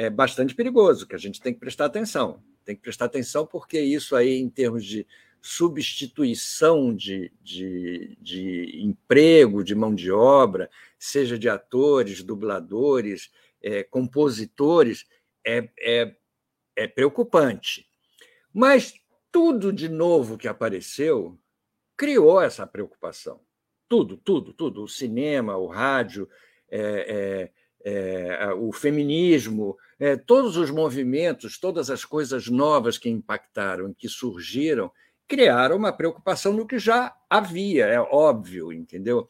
é 0.00 0.08
bastante 0.08 0.54
perigoso, 0.54 1.06
que 1.06 1.14
a 1.14 1.18
gente 1.18 1.42
tem 1.42 1.52
que 1.52 1.60
prestar 1.60 1.84
atenção. 1.84 2.42
Tem 2.64 2.74
que 2.74 2.80
prestar 2.80 3.04
atenção 3.04 3.46
porque 3.46 3.78
isso 3.78 4.16
aí, 4.16 4.38
em 4.38 4.48
termos 4.48 4.82
de 4.82 5.06
substituição 5.42 6.94
de, 6.94 7.30
de, 7.42 8.16
de 8.18 8.80
emprego, 8.82 9.62
de 9.62 9.74
mão 9.74 9.94
de 9.94 10.10
obra, 10.10 10.70
seja 10.98 11.38
de 11.38 11.50
atores, 11.50 12.22
dubladores, 12.22 13.30
é, 13.62 13.82
compositores, 13.82 15.06
é, 15.46 15.68
é, 15.78 16.16
é 16.74 16.88
preocupante. 16.88 17.86
Mas 18.54 18.94
tudo 19.30 19.70
de 19.70 19.90
novo 19.90 20.38
que 20.38 20.48
apareceu 20.48 21.38
criou 21.94 22.40
essa 22.40 22.66
preocupação. 22.66 23.38
Tudo, 23.86 24.16
tudo, 24.16 24.54
tudo. 24.54 24.82
O 24.82 24.88
cinema, 24.88 25.58
o 25.58 25.66
rádio, 25.66 26.26
é, 26.70 27.50
é, 27.84 28.52
o 28.58 28.72
feminismo, 28.72 29.76
é, 29.98 30.16
todos 30.16 30.56
os 30.56 30.70
movimentos, 30.70 31.58
todas 31.58 31.90
as 31.90 32.04
coisas 32.04 32.48
novas 32.48 32.98
que 32.98 33.08
impactaram, 33.08 33.94
que 33.94 34.08
surgiram, 34.08 34.90
criaram 35.26 35.76
uma 35.76 35.92
preocupação 35.92 36.52
no 36.52 36.66
que 36.66 36.78
já 36.78 37.14
havia, 37.28 37.86
é 37.86 38.00
óbvio, 38.00 38.72
entendeu? 38.72 39.28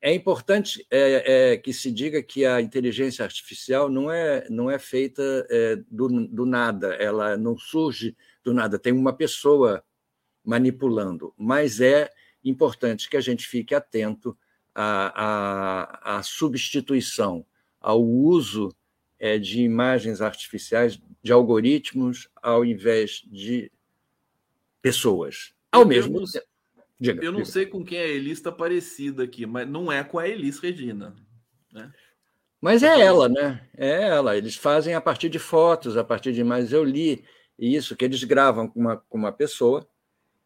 É 0.00 0.12
importante 0.12 0.84
é, 0.90 1.52
é 1.52 1.56
que 1.56 1.72
se 1.72 1.90
diga 1.90 2.22
que 2.22 2.44
a 2.44 2.60
inteligência 2.60 3.24
artificial 3.24 3.88
não 3.88 4.10
é, 4.10 4.46
não 4.50 4.70
é 4.70 4.78
feita 4.78 5.22
é, 5.48 5.76
do, 5.88 6.26
do 6.26 6.44
nada, 6.44 6.94
ela 6.94 7.36
não 7.36 7.56
surge 7.56 8.16
do 8.42 8.52
nada, 8.52 8.78
tem 8.78 8.92
uma 8.92 9.12
pessoa 9.12 9.84
manipulando, 10.44 11.32
mas 11.38 11.80
é 11.80 12.10
importante 12.44 13.08
que 13.08 13.16
a 13.16 13.20
gente 13.20 13.46
fique 13.46 13.74
atento 13.74 14.36
à, 14.74 15.12
à, 15.14 16.18
à 16.18 16.22
substituição 16.24 17.46
ao 17.82 18.02
uso 18.02 18.74
é, 19.18 19.38
de 19.38 19.62
imagens 19.62 20.20
artificiais, 20.20 21.00
de 21.22 21.32
algoritmos, 21.32 22.28
ao 22.42 22.64
invés 22.64 23.22
de 23.26 23.70
pessoas. 24.80 25.54
Ao 25.70 25.82
eu 25.82 25.86
mesmo 25.86 26.20
não, 26.20 26.26
tempo. 26.26 26.46
Diga, 26.98 27.24
eu 27.24 27.32
não 27.32 27.40
diga. 27.40 27.52
sei 27.52 27.66
com 27.66 27.84
quem 27.84 27.98
a 27.98 28.06
Elis 28.06 28.38
está 28.38 28.52
parecida 28.52 29.24
aqui, 29.24 29.46
mas 29.46 29.68
não 29.68 29.90
é 29.90 30.02
com 30.02 30.18
a 30.18 30.28
Elis 30.28 30.58
Regina. 30.58 31.14
Né? 31.72 31.92
Mas 32.60 32.82
é 32.82 33.00
ela, 33.00 33.28
né? 33.28 33.68
É 33.76 34.02
ela. 34.08 34.36
Eles 34.36 34.54
fazem 34.54 34.94
a 34.94 35.00
partir 35.00 35.28
de 35.28 35.38
fotos, 35.38 35.96
a 35.96 36.04
partir 36.04 36.32
de 36.32 36.40
imagens. 36.40 36.72
Eu 36.72 36.84
li 36.84 37.24
isso, 37.58 37.96
que 37.96 38.04
eles 38.04 38.22
gravam 38.24 38.68
com 38.68 38.80
uma, 38.80 38.96
com 38.96 39.18
uma 39.18 39.32
pessoa 39.32 39.86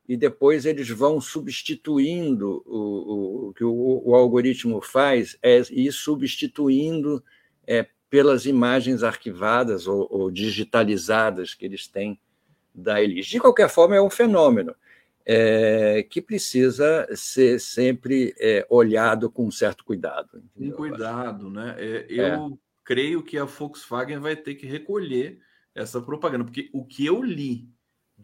e 0.08 0.16
depois 0.16 0.64
eles 0.64 0.88
vão 0.88 1.20
substituindo 1.20 2.62
o, 2.64 2.76
o, 2.76 3.48
o 3.48 3.52
que 3.52 3.64
o, 3.64 4.02
o, 4.04 4.14
algoritmo 4.14 4.80
faz 4.80 5.36
é 5.42 5.60
ir 5.70 5.92
substituindo 5.92 7.22
é, 7.66 7.86
pelas 8.08 8.46
imagens 8.46 9.02
arquivadas 9.02 9.86
ou, 9.86 10.06
ou, 10.10 10.30
digitalizadas 10.30 11.54
que 11.54 11.64
eles 11.64 11.88
têm 11.88 12.18
da 12.74 13.02
Elis. 13.02 13.26
De 13.26 13.40
qualquer 13.40 13.68
forma, 13.68 13.96
é 13.96 14.00
um 14.00 14.10
fenômeno 14.10 14.74
é, 15.24 16.06
que 16.08 16.22
precisa 16.22 17.08
ser 17.16 17.58
sempre 17.58 18.32
é, 18.38 18.64
olhado 18.70 19.28
com 19.28 19.46
um 19.46 19.50
certo 19.50 19.84
cuidado. 19.84 20.42
Com 20.56 20.70
cuidado, 20.70 21.50
né? 21.50 21.74
É, 21.78 22.06
eu 22.08 22.24
é. 22.24 22.50
creio 22.84 23.22
que 23.24 23.36
a 23.36 23.44
Volkswagen 23.44 24.18
vai 24.18 24.36
ter 24.36 24.54
que 24.54 24.66
recolher 24.66 25.40
essa 25.74 26.00
propaganda, 26.00 26.44
porque 26.44 26.70
o 26.72 26.84
que 26.84 27.04
eu 27.04 27.22
li 27.22 27.68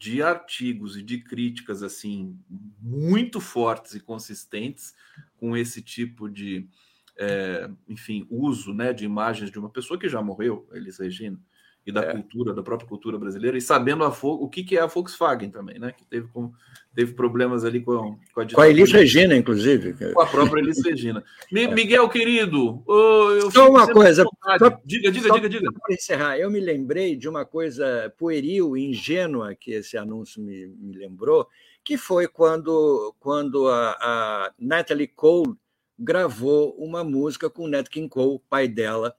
de 0.03 0.21
artigos 0.21 0.97
e 0.97 1.03
de 1.03 1.19
críticas 1.21 1.81
assim 1.81 2.37
muito 2.81 3.41
fortes 3.41 3.95
e 3.95 4.01
consistentes 4.01 4.97
com 5.37 5.57
esse 5.57 5.81
tipo 5.81 6.29
de, 6.29 6.69
é, 7.17 7.71
enfim, 7.89 8.27
uso 8.29 8.75
né, 8.75 8.93
de 8.93 9.05
imagens 9.05 9.49
de 9.49 9.61
uma 9.61 9.71
pessoa 9.71 9.97
que 9.97 10.09
já 10.09 10.21
morreu, 10.21 10.69
Elis 10.73 10.99
Regina, 10.99 11.41
e 11.87 11.91
da 11.91 12.03
é. 12.03 12.13
cultura, 12.13 12.55
da 12.55 12.63
própria 12.63 12.89
cultura 12.89 13.19
brasileira, 13.19 13.59
e 13.59 13.61
sabendo 13.61 14.05
a, 14.05 14.09
o 14.09 14.49
que, 14.49 14.63
que 14.63 14.77
é 14.77 14.81
a 14.81 14.87
Volkswagen 14.87 15.51
também, 15.51 15.79
né? 15.79 15.93
Que 15.93 16.05
teve, 16.05 16.29
com, 16.29 16.53
teve 16.95 17.13
problemas 17.15 17.65
ali 17.65 17.81
com, 17.81 18.19
com 18.33 18.41
a 18.41 18.47
Com 18.47 18.61
a 18.61 18.69
Elis 18.69 18.93
Regina, 18.93 19.35
inclusive. 19.37 19.95
Com 20.13 20.21
a 20.21 20.27
própria 20.27 20.61
Elis 20.61 20.83
Regina. 20.85 21.25
É. 21.53 21.67
Miguel, 21.69 22.09
querido, 22.09 22.83
oh, 22.87 23.51
só 23.51 23.69
uma 23.69 23.93
coisa. 23.93 24.25
Só, 24.59 24.81
diga, 24.85 25.11
diga, 25.11 25.29
só, 25.29 25.35
diga, 25.35 25.49
diga. 25.49 25.73
Para 25.73 25.95
encerrar, 25.95 26.39
eu 26.39 26.51
me 26.51 26.61
lembrei 26.61 27.17
de 27.17 27.29
uma 27.29 27.45
coisa 27.45 28.13
pueril, 28.17 28.77
ingênua, 28.77 29.55
que 29.55 29.73
esse 29.73 29.97
anúncio 29.97 30.41
me, 30.41 30.69
me 30.69 30.97
lembrou, 30.97 31.49
que 31.83 31.97
foi 31.97 32.29
quando, 32.29 33.13
quando 33.19 33.69
a, 33.69 33.91
a 34.01 34.53
Natalie 34.57 35.09
Cole 35.09 35.57
gravou 35.99 36.75
uma 36.79 37.03
música 37.03 37.51
com 37.51 37.65
o 37.65 37.69
Nat 37.69 37.89
King 37.89 38.09
Cole, 38.09 38.41
pai 38.49 38.69
dela, 38.69 39.15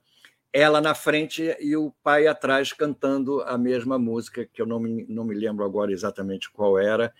ela 0.54 0.80
na 0.80 0.94
frente 0.94 1.56
e 1.58 1.76
o 1.76 1.90
pai 2.00 2.28
atrás 2.28 2.72
cantando 2.72 3.42
a 3.42 3.58
mesma 3.58 3.98
música, 3.98 4.46
que 4.46 4.62
eu 4.62 4.66
não 4.66 4.78
me, 4.78 5.04
não 5.08 5.24
me 5.24 5.34
lembro 5.34 5.64
agora 5.64 5.90
exatamente 5.90 6.48
qual 6.48 6.78
era, 6.78 7.12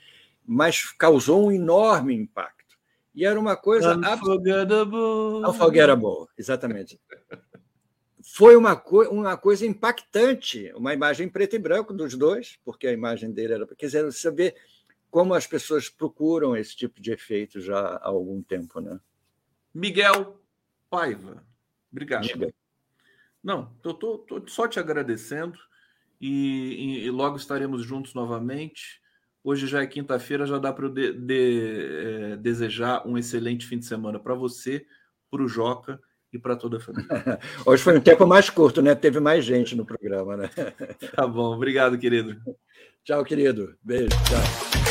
mas 0.47 0.93
causou 0.93 1.49
um 1.49 1.51
enorme 1.51 2.15
impacto. 2.15 2.79
E 3.13 3.27
era 3.27 3.39
uma 3.39 3.57
coisa. 3.57 3.97
Unforgettable. 3.97 5.49
Unforgettable, 5.49 6.29
exatamente. 6.39 7.01
Foi 8.23 8.55
uma, 8.55 8.77
co 8.77 9.03
uma 9.09 9.37
coisa 9.37 9.67
impactante, 9.67 10.73
uma 10.77 10.95
imagem 10.95 11.29
preto 11.29 11.57
e 11.57 11.59
branco 11.59 11.93
dos 11.93 12.15
dois, 12.15 12.57
porque 12.65 12.87
a 12.87 12.93
imagem 12.93 13.33
dele 13.33 13.55
era. 13.55 13.67
Quer 13.67 13.87
dizer, 13.87 14.05
você 14.05 14.31
vê 14.31 14.55
como 15.11 15.35
as 15.35 15.47
pessoas 15.47 15.89
procuram 15.89 16.57
esse 16.57 16.77
tipo 16.77 17.01
de 17.01 17.11
efeito 17.11 17.61
já 17.61 17.81
há 17.81 18.07
algum 18.07 18.41
tempo, 18.41 18.81
né? 18.81 19.01
Miguel 19.73 20.41
Paiva, 20.89 21.45
obrigado. 21.91 22.23
Diga. 22.23 22.55
Não, 23.45 23.71
eu 23.85 23.91
estou 23.91 24.25
só 24.47 24.67
te 24.67 24.81
agradecendo 24.81 25.59
e, 26.19 27.01
e, 27.03 27.05
e, 27.05 27.11
logo 27.11 27.37
estaremos 27.37 27.85
juntos 27.85 28.15
novamente. 28.15 29.03
Hoje 29.45 29.67
já 29.67 29.83
é 29.83 29.87
quinta-feira, 29.87 30.47
já 30.47 30.59
dá 30.59 30.73
para 30.73 30.87
eu 30.87 30.91
de, 30.91 31.13
de, 31.13 32.33
é, 32.33 32.37
desejar 32.37 33.07
um 33.07 33.19
excelente 33.19 33.67
fim 33.67 33.79
de 33.79 33.85
semana 33.85 34.19
para 34.19 34.35
você, 34.35 34.87
para 35.31 35.43
o 35.43 35.49
Joca 35.49 36.01
e 36.33 36.39
para 36.39 36.57
toda 36.57 36.79
a 36.79 36.81
família. 36.81 37.07
Hoje 37.67 37.83
foi 37.83 37.99
um 37.99 38.01
tempo 38.01 38.27
mais 38.27 38.49
curto, 38.49 38.81
né? 38.81 38.95
Teve 38.95 39.21
mais 39.21 39.45
gente 39.45 39.77
no 39.77 39.85
programa, 39.85 40.39
né? 40.39 40.51
Tá 41.15 41.27
bom, 41.27 41.55
obrigado, 41.55 41.99
querido. 41.99 42.41
Tchau, 43.05 43.23
querido. 43.23 43.77
Beijo, 43.83 44.09
tchau. 44.09 44.84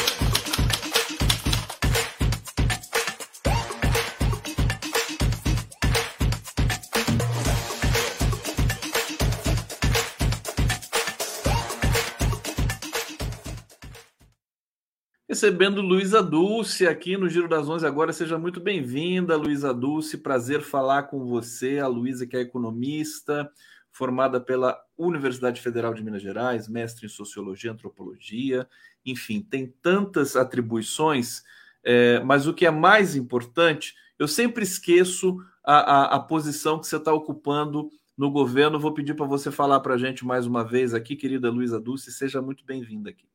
Recebendo 15.33 15.81
Luísa 15.81 16.21
Dulce 16.21 16.85
aqui 16.85 17.17
no 17.17 17.27
Giro 17.27 17.47
das 17.47 17.67
Onze 17.67 17.87
agora. 17.87 18.13
Seja 18.13 18.37
muito 18.37 18.59
bem-vinda, 18.59 19.35
Luísa 19.35 19.73
Dulce. 19.73 20.19
Prazer 20.19 20.61
falar 20.61 21.07
com 21.07 21.25
você. 21.25 21.79
A 21.79 21.87
Luísa, 21.87 22.27
que 22.27 22.37
é 22.37 22.41
economista, 22.41 23.51
formada 23.89 24.39
pela 24.39 24.79
Universidade 24.95 25.59
Federal 25.59 25.91
de 25.91 26.03
Minas 26.03 26.21
Gerais, 26.21 26.67
mestre 26.69 27.07
em 27.07 27.09
Sociologia 27.09 27.71
e 27.71 27.73
Antropologia. 27.73 28.69
Enfim, 29.03 29.41
tem 29.41 29.73
tantas 29.81 30.35
atribuições, 30.35 31.41
é, 31.83 32.19
mas 32.19 32.45
o 32.45 32.53
que 32.53 32.67
é 32.67 32.71
mais 32.71 33.15
importante, 33.15 33.95
eu 34.19 34.27
sempre 34.27 34.61
esqueço 34.61 35.39
a, 35.65 35.77
a, 35.77 36.15
a 36.17 36.19
posição 36.19 36.77
que 36.77 36.85
você 36.85 36.97
está 36.97 37.11
ocupando 37.11 37.89
no 38.15 38.29
governo. 38.29 38.79
Vou 38.79 38.93
pedir 38.93 39.15
para 39.15 39.25
você 39.25 39.49
falar 39.49 39.79
para 39.79 39.95
a 39.95 39.97
gente 39.97 40.23
mais 40.23 40.45
uma 40.45 40.63
vez 40.63 40.93
aqui, 40.93 41.15
querida 41.15 41.49
Luísa 41.49 41.81
Dulce. 41.81 42.11
Seja 42.11 42.39
muito 42.39 42.63
bem-vinda 42.63 43.09
aqui. 43.09 43.32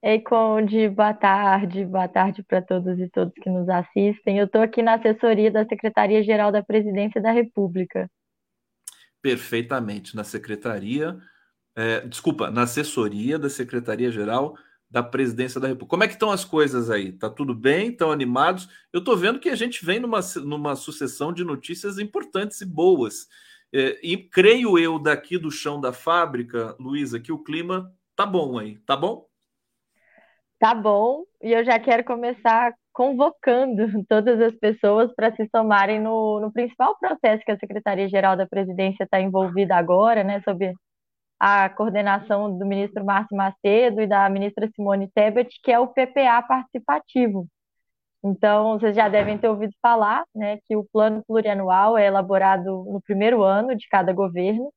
Ei, 0.00 0.20
Conde, 0.20 0.88
boa 0.88 1.12
tarde, 1.12 1.84
boa 1.84 2.06
tarde 2.06 2.44
para 2.44 2.62
todos 2.62 3.00
e 3.00 3.08
todos 3.08 3.34
que 3.34 3.50
nos 3.50 3.68
assistem. 3.68 4.38
Eu 4.38 4.46
estou 4.46 4.62
aqui 4.62 4.80
na 4.80 4.94
assessoria 4.94 5.50
da 5.50 5.66
Secretaria-Geral 5.66 6.52
da 6.52 6.62
Presidência 6.62 7.20
da 7.20 7.32
República. 7.32 8.08
Perfeitamente, 9.20 10.14
na 10.14 10.22
Secretaria, 10.22 11.18
é, 11.76 12.06
desculpa, 12.06 12.48
na 12.48 12.62
assessoria 12.62 13.40
da 13.40 13.50
Secretaria-Geral 13.50 14.56
da 14.88 15.02
Presidência 15.02 15.60
da 15.60 15.66
República. 15.66 15.90
Como 15.90 16.04
é 16.04 16.06
que 16.06 16.14
estão 16.14 16.30
as 16.30 16.44
coisas 16.44 16.90
aí? 16.90 17.10
Tá 17.10 17.28
tudo 17.28 17.52
bem? 17.52 17.90
Estão 17.90 18.12
animados? 18.12 18.68
Eu 18.92 19.00
estou 19.00 19.16
vendo 19.16 19.40
que 19.40 19.48
a 19.48 19.56
gente 19.56 19.84
vem 19.84 19.98
numa, 19.98 20.20
numa 20.44 20.76
sucessão 20.76 21.32
de 21.32 21.42
notícias 21.42 21.98
importantes 21.98 22.60
e 22.60 22.64
boas. 22.64 23.26
É, 23.74 23.98
e 24.00 24.16
creio 24.16 24.78
eu, 24.78 24.96
daqui 24.96 25.36
do 25.36 25.50
chão 25.50 25.80
da 25.80 25.92
fábrica, 25.92 26.76
Luísa, 26.78 27.18
que 27.18 27.32
o 27.32 27.42
clima 27.42 27.92
tá 28.14 28.24
bom 28.24 28.58
aí, 28.58 28.78
tá 28.78 28.96
bom? 28.96 29.27
Tá 30.58 30.74
bom, 30.74 31.22
e 31.40 31.52
eu 31.52 31.64
já 31.64 31.78
quero 31.78 32.04
começar 32.04 32.74
convocando 32.92 34.04
todas 34.08 34.40
as 34.40 34.54
pessoas 34.56 35.14
para 35.14 35.34
se 35.36 35.48
somarem 35.54 36.00
no, 36.00 36.40
no 36.40 36.52
principal 36.52 36.98
processo 36.98 37.44
que 37.44 37.52
a 37.52 37.58
Secretaria-Geral 37.58 38.36
da 38.36 38.46
Presidência 38.46 39.04
está 39.04 39.20
envolvida 39.20 39.76
agora, 39.76 40.24
né, 40.24 40.40
sob 40.42 40.72
a 41.38 41.68
coordenação 41.70 42.58
do 42.58 42.66
ministro 42.66 43.04
Márcio 43.04 43.36
Macedo 43.36 44.00
e 44.02 44.06
da 44.08 44.28
ministra 44.28 44.68
Simone 44.74 45.08
Tebet, 45.14 45.60
que 45.62 45.70
é 45.70 45.78
o 45.78 45.88
PPA 45.88 46.42
participativo. 46.42 47.46
Então, 48.24 48.78
vocês 48.78 48.96
já 48.96 49.08
devem 49.08 49.38
ter 49.38 49.48
ouvido 49.48 49.72
falar 49.80 50.24
né, 50.34 50.58
que 50.66 50.74
o 50.76 50.84
plano 50.92 51.22
plurianual 51.24 51.96
é 51.96 52.06
elaborado 52.06 52.84
no 52.84 53.00
primeiro 53.00 53.42
ano 53.44 53.76
de 53.76 53.86
cada 53.88 54.12
governo, 54.12 54.72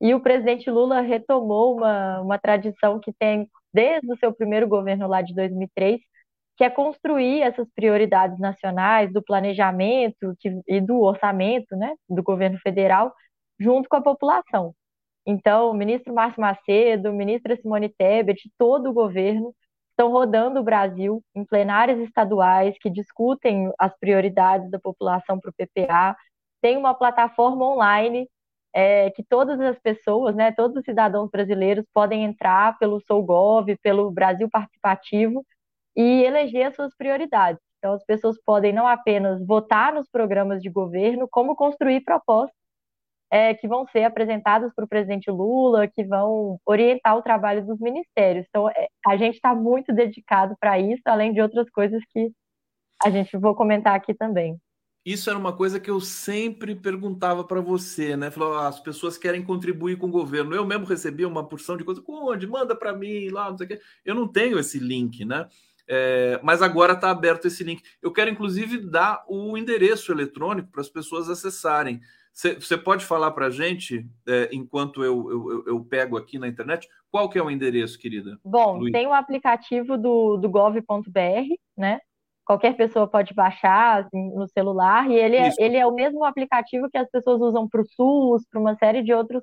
e 0.00 0.14
o 0.14 0.20
presidente 0.20 0.70
Lula 0.70 1.00
retomou 1.00 1.76
uma, 1.76 2.20
uma 2.20 2.38
tradição 2.38 3.00
que 3.00 3.12
tem 3.12 3.48
desde 3.72 4.10
o 4.12 4.16
seu 4.16 4.32
primeiro 4.32 4.68
governo 4.68 5.08
lá 5.08 5.22
de 5.22 5.34
2003, 5.34 6.00
que 6.56 6.64
é 6.64 6.70
construir 6.70 7.42
essas 7.42 7.68
prioridades 7.74 8.38
nacionais 8.38 9.12
do 9.12 9.22
planejamento 9.22 10.34
e 10.66 10.80
do 10.80 11.00
orçamento 11.00 11.76
né, 11.76 11.94
do 12.08 12.22
governo 12.22 12.58
federal 12.58 13.12
junto 13.60 13.88
com 13.88 13.96
a 13.96 14.02
população. 14.02 14.74
Então, 15.26 15.70
o 15.70 15.74
ministro 15.74 16.14
Márcio 16.14 16.40
Macedo, 16.40 17.12
ministra 17.12 17.56
Simone 17.56 17.88
Tebet, 17.88 18.50
todo 18.56 18.90
o 18.90 18.94
governo 18.94 19.54
estão 19.90 20.10
rodando 20.10 20.60
o 20.60 20.64
Brasil 20.64 21.22
em 21.34 21.44
plenárias 21.44 21.98
estaduais 22.00 22.76
que 22.80 22.88
discutem 22.88 23.70
as 23.78 23.92
prioridades 23.98 24.70
da 24.70 24.78
população 24.78 25.40
para 25.40 25.50
o 25.50 25.54
PPA. 25.54 26.16
Tem 26.62 26.76
uma 26.76 26.94
plataforma 26.94 27.66
online 27.66 28.28
é, 28.74 29.10
que 29.10 29.22
todas 29.22 29.60
as 29.60 29.78
pessoas, 29.78 30.34
né, 30.34 30.52
todos 30.52 30.76
os 30.76 30.84
cidadãos 30.84 31.30
brasileiros 31.30 31.84
podem 31.92 32.24
entrar 32.24 32.78
pelo 32.78 33.00
SouGov, 33.00 33.76
pelo 33.82 34.10
Brasil 34.10 34.48
Participativo 34.50 35.44
e 35.96 36.22
eleger 36.22 36.68
as 36.68 36.76
suas 36.76 36.94
prioridades. 36.96 37.60
Então, 37.78 37.94
as 37.94 38.04
pessoas 38.04 38.36
podem 38.44 38.72
não 38.72 38.86
apenas 38.86 39.44
votar 39.46 39.92
nos 39.92 40.08
programas 40.08 40.62
de 40.62 40.68
governo, 40.68 41.28
como 41.30 41.56
construir 41.56 42.02
propostas 42.02 42.56
é, 43.30 43.54
que 43.54 43.68
vão 43.68 43.86
ser 43.88 44.04
apresentadas 44.04 44.72
para 44.74 44.84
o 44.84 44.88
presidente 44.88 45.30
Lula, 45.30 45.86
que 45.88 46.04
vão 46.04 46.58
orientar 46.66 47.16
o 47.16 47.22
trabalho 47.22 47.64
dos 47.64 47.78
ministérios. 47.78 48.46
Então, 48.48 48.68
é, 48.70 48.88
a 49.06 49.16
gente 49.16 49.34
está 49.34 49.54
muito 49.54 49.92
dedicado 49.92 50.56
para 50.58 50.78
isso, 50.78 51.02
além 51.06 51.32
de 51.32 51.40
outras 51.40 51.68
coisas 51.70 52.02
que 52.10 52.32
a 53.02 53.10
gente 53.10 53.36
vou 53.36 53.54
comentar 53.54 53.94
aqui 53.94 54.14
também. 54.14 54.58
Isso 55.08 55.30
era 55.30 55.38
uma 55.38 55.54
coisa 55.54 55.80
que 55.80 55.90
eu 55.90 56.00
sempre 56.00 56.74
perguntava 56.74 57.42
para 57.42 57.62
você, 57.62 58.14
né? 58.14 58.30
Falou, 58.30 58.58
ah, 58.58 58.68
as 58.68 58.78
pessoas 58.78 59.16
querem 59.16 59.42
contribuir 59.42 59.96
com 59.96 60.06
o 60.06 60.10
governo. 60.10 60.54
Eu 60.54 60.66
mesmo 60.66 60.84
recebia 60.84 61.26
uma 61.26 61.48
porção 61.48 61.78
de 61.78 61.84
coisa, 61.84 62.02
onde? 62.06 62.46
Manda 62.46 62.76
para 62.76 62.92
mim 62.92 63.30
lá, 63.30 63.48
não 63.48 63.56
sei 63.56 63.64
o 63.64 63.68
quê. 63.70 63.80
Eu 64.04 64.14
não 64.14 64.28
tenho 64.28 64.58
esse 64.58 64.78
link, 64.78 65.24
né? 65.24 65.48
É, 65.88 66.38
mas 66.42 66.60
agora 66.60 66.92
está 66.92 67.10
aberto 67.10 67.46
esse 67.46 67.64
link. 67.64 67.82
Eu 68.02 68.12
quero, 68.12 68.28
inclusive, 68.28 68.76
dar 68.76 69.24
o 69.26 69.56
endereço 69.56 70.12
eletrônico 70.12 70.70
para 70.70 70.82
as 70.82 70.90
pessoas 70.90 71.30
acessarem. 71.30 72.02
Você 72.34 72.76
pode 72.76 73.02
falar 73.02 73.30
para 73.30 73.46
a 73.46 73.50
gente, 73.50 74.06
é, 74.26 74.50
enquanto 74.52 75.02
eu, 75.02 75.30
eu, 75.30 75.64
eu, 75.68 75.84
pego 75.86 76.18
aqui 76.18 76.38
na 76.38 76.48
internet, 76.48 76.86
qual 77.10 77.30
que 77.30 77.38
é 77.38 77.42
o 77.42 77.50
endereço, 77.50 77.98
querida? 77.98 78.38
Bom, 78.44 78.76
Luiz? 78.76 78.92
tem 78.92 79.06
o 79.06 79.14
aplicativo 79.14 79.96
do, 79.96 80.36
do 80.36 80.50
gov.br, 80.50 81.54
né? 81.74 81.98
Qualquer 82.48 82.74
pessoa 82.74 83.06
pode 83.06 83.34
baixar 83.34 84.04
assim, 84.04 84.30
no 84.34 84.48
celular, 84.48 85.06
e 85.10 85.14
ele 85.14 85.36
é, 85.36 85.50
ele 85.58 85.76
é 85.76 85.86
o 85.86 85.92
mesmo 85.92 86.24
aplicativo 86.24 86.88
que 86.90 86.96
as 86.96 87.08
pessoas 87.10 87.42
usam 87.42 87.68
para 87.68 87.82
o 87.82 87.84
SUS, 87.84 88.42
para 88.50 88.58
uma 88.58 88.74
série 88.76 89.02
de 89.02 89.12
outros 89.12 89.42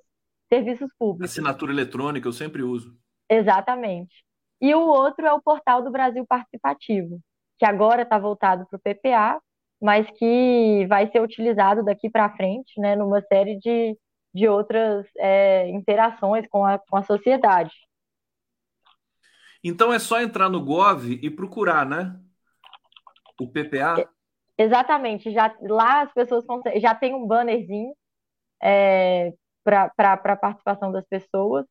serviços 0.51 0.89
públicos. 0.97 1.29
Assinatura 1.29 1.71
eletrônica, 1.71 2.27
eu 2.27 2.33
sempre 2.33 2.63
uso. 2.63 2.97
Exatamente. 3.29 4.25
E 4.59 4.73
o 4.73 4.79
outro 4.79 5.23
é 5.23 5.31
o 5.31 5.41
portal 5.41 5.83
do 5.83 5.91
Brasil 5.91 6.25
Participativo, 6.27 7.19
que 7.59 7.65
agora 7.65 8.01
está 8.01 8.17
voltado 8.17 8.65
para 8.67 8.77
o 8.77 8.81
PPA, 8.81 9.39
mas 9.79 10.09
que 10.17 10.87
vai 10.89 11.07
ser 11.11 11.21
utilizado 11.21 11.85
daqui 11.85 12.09
para 12.09 12.35
frente, 12.35 12.79
né, 12.79 12.95
numa 12.95 13.21
série 13.21 13.59
de, 13.59 13.95
de 14.33 14.47
outras 14.47 15.05
é, 15.19 15.69
interações 15.69 16.47
com 16.49 16.65
a, 16.65 16.79
com 16.79 16.97
a 16.97 17.03
sociedade. 17.03 17.71
Então 19.63 19.93
é 19.93 19.99
só 19.99 20.19
entrar 20.19 20.49
no 20.49 20.63
Gov 20.63 21.05
e 21.21 21.29
procurar, 21.29 21.85
né? 21.85 22.19
O 23.39 23.47
PPA? 23.47 24.09
Exatamente. 24.57 25.31
Já, 25.31 25.55
lá 25.61 26.01
as 26.01 26.13
pessoas 26.13 26.45
já 26.77 26.95
tem 26.95 27.13
um 27.13 27.27
bannerzinho 27.27 27.93
é, 28.61 29.33
para 29.63 29.91
a 29.93 30.35
participação 30.35 30.91
das 30.91 31.05
pessoas. 31.07 31.65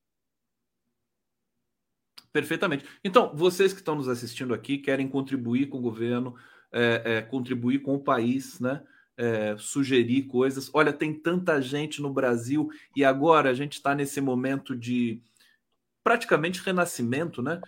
Perfeitamente. 2.32 2.84
Então, 3.04 3.34
vocês 3.34 3.72
que 3.72 3.78
estão 3.78 3.94
nos 3.94 4.08
assistindo 4.08 4.52
aqui 4.52 4.78
querem 4.78 5.08
contribuir 5.08 5.68
com 5.68 5.78
o 5.78 5.82
governo, 5.82 6.34
é, 6.72 7.02
é, 7.04 7.22
contribuir 7.22 7.78
com 7.80 7.94
o 7.94 8.02
país, 8.02 8.58
né? 8.58 8.82
É, 9.16 9.56
sugerir 9.56 10.24
coisas. 10.24 10.68
Olha, 10.74 10.92
tem 10.92 11.14
tanta 11.14 11.62
gente 11.62 12.02
no 12.02 12.12
Brasil 12.12 12.68
e 12.96 13.04
agora 13.04 13.48
a 13.48 13.54
gente 13.54 13.74
está 13.74 13.94
nesse 13.94 14.20
momento 14.20 14.76
de 14.76 15.22
praticamente 16.02 16.60
renascimento, 16.60 17.40
né? 17.40 17.60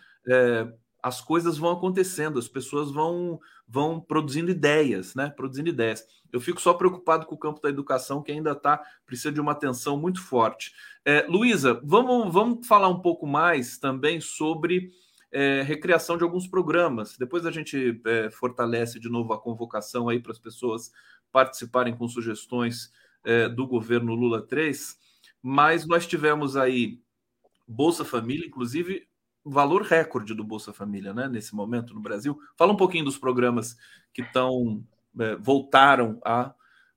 As 1.07 1.21
coisas 1.21 1.57
vão 1.57 1.71
acontecendo, 1.71 2.37
as 2.37 2.49
pessoas 2.49 2.91
vão 2.91 3.39
vão 3.65 4.01
produzindo 4.01 4.51
ideias, 4.51 5.15
né? 5.15 5.31
Produzindo 5.31 5.69
ideias. 5.69 6.05
Eu 6.33 6.41
fico 6.41 6.61
só 6.61 6.75
preocupado 6.75 7.27
com 7.27 7.37
o 7.37 7.39
campo 7.39 7.61
da 7.63 7.69
educação, 7.69 8.21
que 8.25 8.33
ainda 8.33 8.57
tá 8.57 8.83
precisa 9.07 9.31
de 9.31 9.41
uma 9.41 9.53
atenção 9.53 9.97
muito 9.97 10.21
forte. 10.21 10.73
É, 11.05 11.25
Luísa, 11.29 11.81
vamos, 11.85 12.35
vamos 12.35 12.67
falar 12.67 12.89
um 12.89 12.99
pouco 12.99 13.25
mais 13.25 13.79
também 13.79 14.21
sobre 14.21 14.91
é, 15.31 15.63
recriação 15.63 16.17
de 16.17 16.25
alguns 16.25 16.49
programas. 16.49 17.17
Depois 17.17 17.47
a 17.47 17.53
gente 17.53 18.01
é, 18.05 18.29
fortalece 18.29 18.99
de 18.99 19.09
novo 19.09 19.33
a 19.33 19.41
convocação 19.41 20.09
aí 20.09 20.19
para 20.19 20.33
as 20.33 20.41
pessoas 20.41 20.91
participarem 21.31 21.97
com 21.97 22.09
sugestões 22.09 22.91
é, 23.23 23.49
do 23.49 23.65
governo 23.65 24.13
Lula 24.13 24.45
3. 24.45 24.99
Mas 25.41 25.87
nós 25.87 26.05
tivemos 26.05 26.57
aí 26.57 26.99
Bolsa 27.65 28.05
Família, 28.05 28.45
inclusive 28.45 29.06
valor 29.51 29.83
recorde 29.83 30.35
do 30.35 30.45
Bolsa 30.45 30.73
Família, 30.73 31.15
né, 31.15 31.29
nesse 31.29 31.55
momento 31.55 31.95
no 31.95 32.01
Brasil. 32.01 32.39
Fala 32.57 32.73
um 32.73 32.77
pouquinho 32.77 33.05
dos 33.05 33.17
programas 33.17 33.77
que 34.13 34.23
estão 34.23 34.85
é, 35.19 35.37
voltaram 35.37 36.21
a 36.25 36.53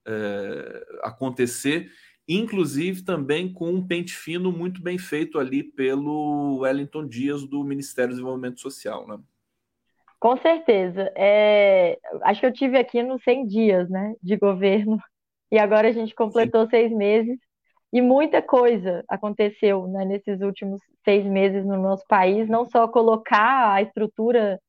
é, 0.06 0.86
acontecer, 1.04 1.92
inclusive 2.28 3.04
também 3.04 3.52
com 3.52 3.70
um 3.70 3.86
pente 3.86 4.16
fino 4.16 4.52
muito 4.52 4.82
bem 4.82 4.98
feito 4.98 5.40
ali 5.40 5.64
pelo 5.64 6.60
Wellington 6.60 7.08
Dias 7.08 7.46
do 7.46 7.64
Ministério 7.64 8.10
do 8.10 8.16
Desenvolvimento 8.16 8.60
Social, 8.60 9.08
né? 9.08 9.20
Com 10.20 10.36
certeza. 10.38 11.12
É, 11.16 11.98
acho 12.24 12.42
que 12.42 12.46
eu 12.46 12.54
tive 12.54 12.78
aqui 12.78 13.02
nos 13.02 13.24
100 13.24 13.48
dias, 13.48 13.90
né, 13.90 14.16
de 14.22 14.36
governo, 14.36 15.00
e 15.52 15.58
agora 15.58 15.88
a 15.88 15.92
gente 15.92 16.14
completou 16.14 16.66
Sim. 16.66 16.70
seis 16.72 16.92
meses. 16.92 17.40
E 17.92 18.02
muita 18.02 18.42
coisa 18.42 19.04
aconteceu 19.10 19.88
né, 19.88 20.06
nesses 20.06 20.42
últimos 20.42 20.80
seis 21.04 21.26
meses 21.26 21.66
no 21.66 21.78
nosso 21.78 22.06
país, 22.08 22.48
não 22.48 22.66
só 22.66 22.88
colocar 22.88 23.74
a 23.74 23.82
estrutura 23.82 24.60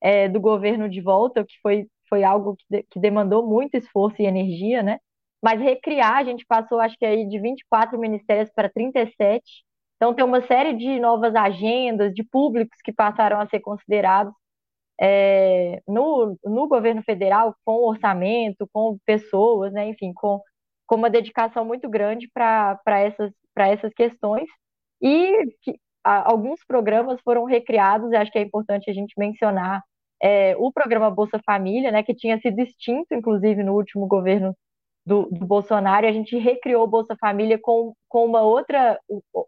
é, 0.00 0.28
do 0.28 0.40
governo 0.40 0.88
de 0.88 1.00
volta, 1.00 1.44
que 1.44 1.54
foi, 1.62 1.88
foi 2.08 2.24
algo 2.24 2.56
que, 2.56 2.64
de, 2.70 2.82
que 2.90 3.00
demandou 3.00 3.46
muito 3.46 3.76
esforço 3.76 4.22
e 4.22 4.26
energia, 4.26 4.82
né? 4.82 4.98
Mas 5.42 5.60
recriar, 5.60 6.16
a 6.18 6.24
gente 6.24 6.44
passou, 6.46 6.80
acho 6.80 6.96
que 6.98 7.06
aí, 7.06 7.26
de 7.28 7.40
24 7.40 7.98
ministérios 7.98 8.50
para 8.54 8.68
37. 8.70 9.42
Então, 9.96 10.14
tem 10.14 10.24
uma 10.24 10.42
série 10.46 10.74
de 10.74 10.98
novas 11.00 11.34
agendas, 11.34 12.14
de 12.14 12.24
públicos 12.24 12.78
que 12.84 12.92
passaram 12.92 13.40
a 13.40 13.48
ser 13.48 13.60
considerados. 13.60 14.32
é, 15.00 15.80
no, 15.86 16.36
no 16.44 16.68
governo 16.68 17.02
federal, 17.04 17.54
com 17.64 17.84
orçamento, 17.88 18.68
com 18.72 18.98
pessoas, 19.06 19.72
né, 19.72 19.88
enfim, 19.88 20.12
com, 20.14 20.40
com 20.88 20.96
uma 20.96 21.10
dedicação 21.10 21.64
muito 21.64 21.88
grande 21.88 22.28
para 22.32 22.80
essas, 23.00 23.30
essas 23.56 23.92
questões. 23.94 24.48
E 25.00 25.46
que, 25.62 25.78
a, 26.02 26.30
alguns 26.30 26.64
programas 26.64 27.20
foram 27.22 27.44
recriados, 27.44 28.10
e 28.10 28.16
acho 28.16 28.32
que 28.32 28.38
é 28.38 28.42
importante 28.42 28.90
a 28.90 28.94
gente 28.94 29.14
mencionar 29.16 29.82
é, 30.20 30.56
o 30.56 30.72
programa 30.72 31.10
Bolsa 31.10 31.38
Família, 31.44 31.92
né, 31.92 32.02
que 32.02 32.14
tinha 32.14 32.40
sido 32.40 32.58
extinto, 32.60 33.14
inclusive, 33.14 33.62
no 33.62 33.74
último 33.74 34.06
governo 34.06 34.56
do, 35.06 35.26
do 35.30 35.46
Bolsonaro, 35.46 36.06
e 36.06 36.08
a 36.08 36.12
gente 36.12 36.36
recriou 36.36 36.86
Bolsa 36.86 37.16
Família 37.20 37.58
com, 37.60 37.94
com 38.08 38.24
uma 38.24 38.42
outra, 38.42 38.98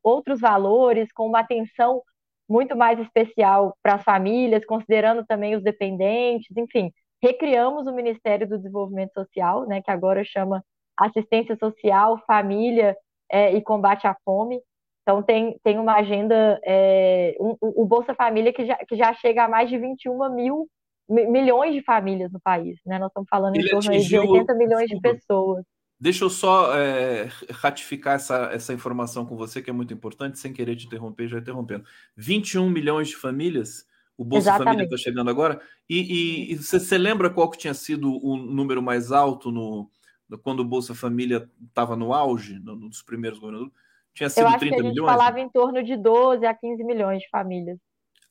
outros 0.02 0.40
valores, 0.40 1.12
com 1.12 1.26
uma 1.26 1.40
atenção 1.40 2.02
muito 2.48 2.76
mais 2.76 2.98
especial 3.00 3.76
para 3.82 3.94
as 3.94 4.04
famílias, 4.04 4.64
considerando 4.64 5.24
também 5.26 5.56
os 5.56 5.62
dependentes, 5.62 6.54
enfim, 6.56 6.92
recriamos 7.22 7.86
o 7.86 7.94
Ministério 7.94 8.48
do 8.48 8.58
Desenvolvimento 8.58 9.12
Social, 9.14 9.66
né, 9.66 9.82
que 9.82 9.90
agora 9.90 10.24
chama 10.24 10.62
Assistência 11.00 11.56
Social, 11.56 12.22
Família 12.26 12.96
é, 13.30 13.54
e 13.54 13.62
Combate 13.62 14.06
à 14.06 14.16
Fome. 14.24 14.60
Então 15.02 15.22
tem, 15.22 15.58
tem 15.64 15.78
uma 15.78 15.94
agenda, 15.94 16.60
é, 16.64 17.36
um, 17.40 17.56
o 17.60 17.86
Bolsa 17.86 18.14
Família 18.14 18.52
que 18.52 18.66
já, 18.66 18.76
que 18.76 18.96
já 18.96 19.12
chega 19.14 19.44
a 19.44 19.48
mais 19.48 19.68
de 19.68 19.78
21 19.78 20.34
mil 20.34 20.68
milhões 21.10 21.74
de 21.74 21.82
famílias 21.82 22.30
no 22.30 22.40
país, 22.40 22.78
né? 22.86 22.96
Nós 22.96 23.08
estamos 23.08 23.28
falando 23.28 23.56
Ele 23.56 23.66
em 23.66 23.70
torno 23.70 23.90
de 23.90 24.16
80 24.16 24.54
milhões 24.54 24.88
de 24.88 25.00
pessoas. 25.00 25.64
Deixa 25.98 26.24
eu 26.24 26.30
só 26.30 26.74
é, 26.78 27.28
ratificar 27.50 28.14
essa, 28.14 28.48
essa 28.52 28.72
informação 28.72 29.26
com 29.26 29.36
você, 29.36 29.60
que 29.60 29.68
é 29.68 29.72
muito 29.72 29.92
importante, 29.92 30.38
sem 30.38 30.52
querer 30.52 30.76
te 30.76 30.86
interromper, 30.86 31.28
já 31.28 31.38
interrompendo. 31.38 31.84
21 32.16 32.70
milhões 32.70 33.08
de 33.08 33.16
famílias, 33.16 33.84
o 34.16 34.24
Bolsa 34.24 34.50
Exatamente. 34.50 34.66
Família 34.66 34.84
está 34.84 34.96
chegando 34.96 35.28
agora. 35.28 35.60
E, 35.88 35.98
e, 36.00 36.52
e 36.52 36.56
você, 36.56 36.80
você, 36.80 36.96
lembra 36.96 37.28
qual 37.28 37.50
que 37.50 37.58
tinha 37.58 37.74
sido 37.74 38.08
o 38.24 38.36
número 38.36 38.80
mais 38.80 39.12
alto 39.12 39.50
no 39.50 39.90
quando 40.38 40.60
o 40.60 40.64
Bolsa 40.64 40.94
Família 40.94 41.48
estava 41.66 41.96
no 41.96 42.12
auge, 42.12 42.58
no, 42.58 42.76
nos 42.76 43.02
primeiros 43.02 43.38
governos? 43.38 43.70
Tinha 44.14 44.28
sido 44.28 44.44
Eu 44.44 44.48
acho 44.48 44.58
30 44.58 44.74
que 44.74 44.80
a 44.80 44.84
gente 44.84 44.92
milhões? 44.94 45.10
falava 45.10 45.40
em 45.40 45.48
torno 45.48 45.82
de 45.82 45.96
12 45.96 46.44
a 46.44 46.54
15 46.54 46.84
milhões 46.84 47.20
de 47.20 47.28
famílias. 47.28 47.78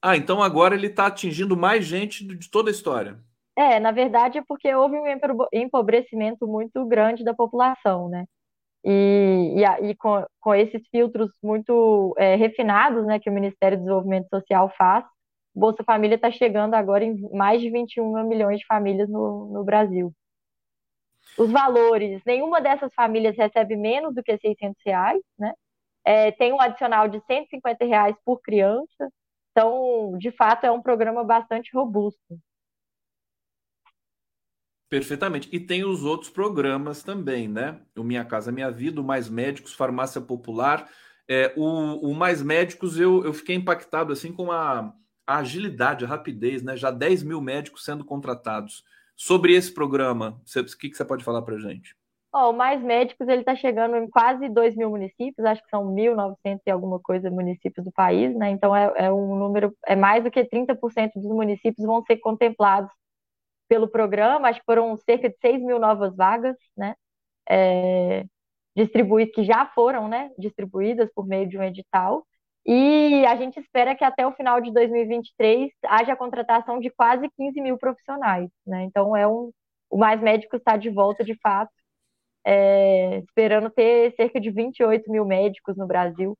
Ah, 0.01 0.15
então 0.15 0.41
agora 0.41 0.76
ele 0.76 0.88
está 0.88 1.07
atingindo 1.07 1.57
mais 1.57 1.85
gente 1.85 2.26
de 2.26 2.49
toda 2.49 2.69
a 2.69 2.71
história. 2.71 3.19
É, 3.57 3.80
na 3.80 3.91
verdade 3.91 4.38
é 4.38 4.43
porque 4.47 4.73
houve 4.73 4.95
um 4.95 5.05
empobrecimento 5.51 6.47
muito 6.47 6.85
grande 6.85 7.23
da 7.23 7.34
população, 7.34 8.07
né? 8.07 8.26
E, 8.85 9.55
e, 9.57 9.89
e 9.89 9.95
com, 9.95 10.26
com, 10.39 10.55
esses 10.55 10.81
filtros 10.89 11.30
muito 11.43 12.15
é, 12.17 12.35
refinados, 12.35 13.05
né, 13.05 13.19
que 13.19 13.30
o 13.30 13.34
Ministério 13.34 13.77
do 13.77 13.81
Desenvolvimento 13.81 14.30
Social 14.30 14.73
faz, 14.77 15.03
Bolsa 15.53 15.84
Família 15.84 16.15
está 16.15 16.31
chegando 16.31 16.76
agora 16.76 17.03
em 17.03 17.19
mais 17.34 17.61
de 17.61 17.69
21 17.69 18.26
milhões 18.26 18.59
de 18.59 18.65
famílias 18.65 19.09
no, 19.09 19.51
no 19.51 19.63
Brasil. 19.65 20.13
Os 21.40 21.49
valores, 21.49 22.22
nenhuma 22.26 22.60
dessas 22.60 22.94
famílias 22.94 23.38
recebe 23.38 23.78
menos 23.78 24.14
do 24.14 24.22
que 24.22 24.38
600 24.38 24.76
reais, 24.86 25.22
né? 25.38 25.53
É, 26.03 26.32
tem 26.32 26.52
um 26.52 26.60
adicional 26.60 27.07
de 27.07 27.22
150 27.26 27.86
reais 27.86 28.16
por 28.26 28.41
criança, 28.41 29.10
então, 29.52 30.18
de 30.18 30.32
fato, 30.32 30.66
é 30.66 30.72
um 30.72 30.82
programa 30.82 31.24
bastante 31.24 31.70
robusto. 31.74 32.40
Perfeitamente. 34.90 35.48
E 35.52 35.60
tem 35.60 35.86
os 35.86 36.03
outros 36.03 36.30
programas 36.30 37.03
também, 37.03 37.48
né? 37.48 37.80
O 37.95 38.03
Minha 38.03 38.26
Casa 38.26 38.52
Minha 38.52 38.72
Vida, 38.72 38.99
o 38.99 39.03
Mais 39.03 39.30
Médicos, 39.30 39.74
Farmácia 39.74 40.20
Popular. 40.20 40.90
É, 41.28 41.53
o, 41.56 42.10
o 42.10 42.14
Mais 42.14 42.41
Médicos, 42.41 42.99
eu, 42.99 43.24
eu 43.24 43.34
fiquei 43.34 43.56
impactado 43.56 44.11
assim 44.11 44.34
com 44.34 44.52
a, 44.52 44.94
a 45.28 45.38
agilidade, 45.38 46.03
a 46.03 46.07
rapidez, 46.07 46.64
né? 46.64 46.76
Já 46.76 46.90
10 46.90 47.24
mil 47.24 47.40
médicos 47.40 47.86
sendo 47.86 48.03
contratados. 48.03 48.84
Sobre 49.21 49.53
esse 49.53 49.73
programa, 49.73 50.41
o 50.55 50.77
que, 50.77 50.89
que 50.89 50.95
você 50.95 51.03
pode 51.03 51.25
falar 51.25 51.41
para 51.41 51.59
gente? 51.59 51.93
Oh, 52.33 52.51
o 52.51 52.53
Mais 52.53 52.81
Médicos 52.81 53.27
ele 53.27 53.41
está 53.41 53.53
chegando 53.53 53.97
em 53.97 54.09
quase 54.09 54.47
2 54.47 54.77
mil 54.77 54.89
municípios, 54.89 55.45
acho 55.45 55.61
que 55.61 55.69
são 55.69 55.93
1.900 55.93 56.61
e 56.65 56.71
alguma 56.71 57.01
coisa 57.01 57.29
municípios 57.29 57.85
do 57.85 57.91
país, 57.91 58.33
né? 58.33 58.49
Então 58.51 58.73
é, 58.73 58.93
é 58.95 59.11
um 59.11 59.35
número, 59.35 59.75
é 59.85 59.93
mais 59.93 60.23
do 60.23 60.31
que 60.31 60.45
30% 60.45 61.11
dos 61.15 61.25
municípios 61.25 61.85
vão 61.85 62.01
ser 62.05 62.15
contemplados 62.17 62.89
pelo 63.67 63.89
programa, 63.89 64.47
acho 64.47 64.59
que 64.59 64.65
foram 64.65 64.95
cerca 64.95 65.27
de 65.29 65.35
6 65.41 65.61
mil 65.63 65.79
novas 65.79 66.15
vagas, 66.15 66.55
né? 66.77 66.95
É, 67.49 68.25
distribuídas, 68.73 69.35
que 69.35 69.43
já 69.43 69.65
foram 69.65 70.07
né, 70.07 70.31
distribuídas 70.37 71.09
por 71.13 71.27
meio 71.27 71.45
de 71.49 71.57
um 71.57 71.63
edital. 71.63 72.25
E 72.71 73.25
a 73.25 73.35
gente 73.35 73.59
espera 73.59 73.95
que 73.95 74.03
até 74.03 74.27
o 74.27 74.31
final 74.33 74.61
de 74.61 74.71
2023 74.71 75.71
haja 75.87 76.13
a 76.13 76.15
contratação 76.15 76.79
de 76.79 76.91
quase 76.91 77.27
15 77.35 77.59
mil 77.59 77.79
profissionais. 77.79 78.47
Né? 78.63 78.83
Então, 78.83 79.17
é 79.17 79.27
um, 79.27 79.51
o 79.89 79.97
Mais 79.97 80.21
Médicos 80.21 80.59
está 80.59 80.77
de 80.77 80.87
volta, 80.91 81.23
de 81.23 81.35
fato, 81.41 81.71
é, 82.45 83.17
esperando 83.21 83.71
ter 83.71 84.13
cerca 84.15 84.39
de 84.39 84.51
28 84.51 85.11
mil 85.11 85.25
médicos 85.25 85.75
no 85.75 85.87
Brasil. 85.87 86.37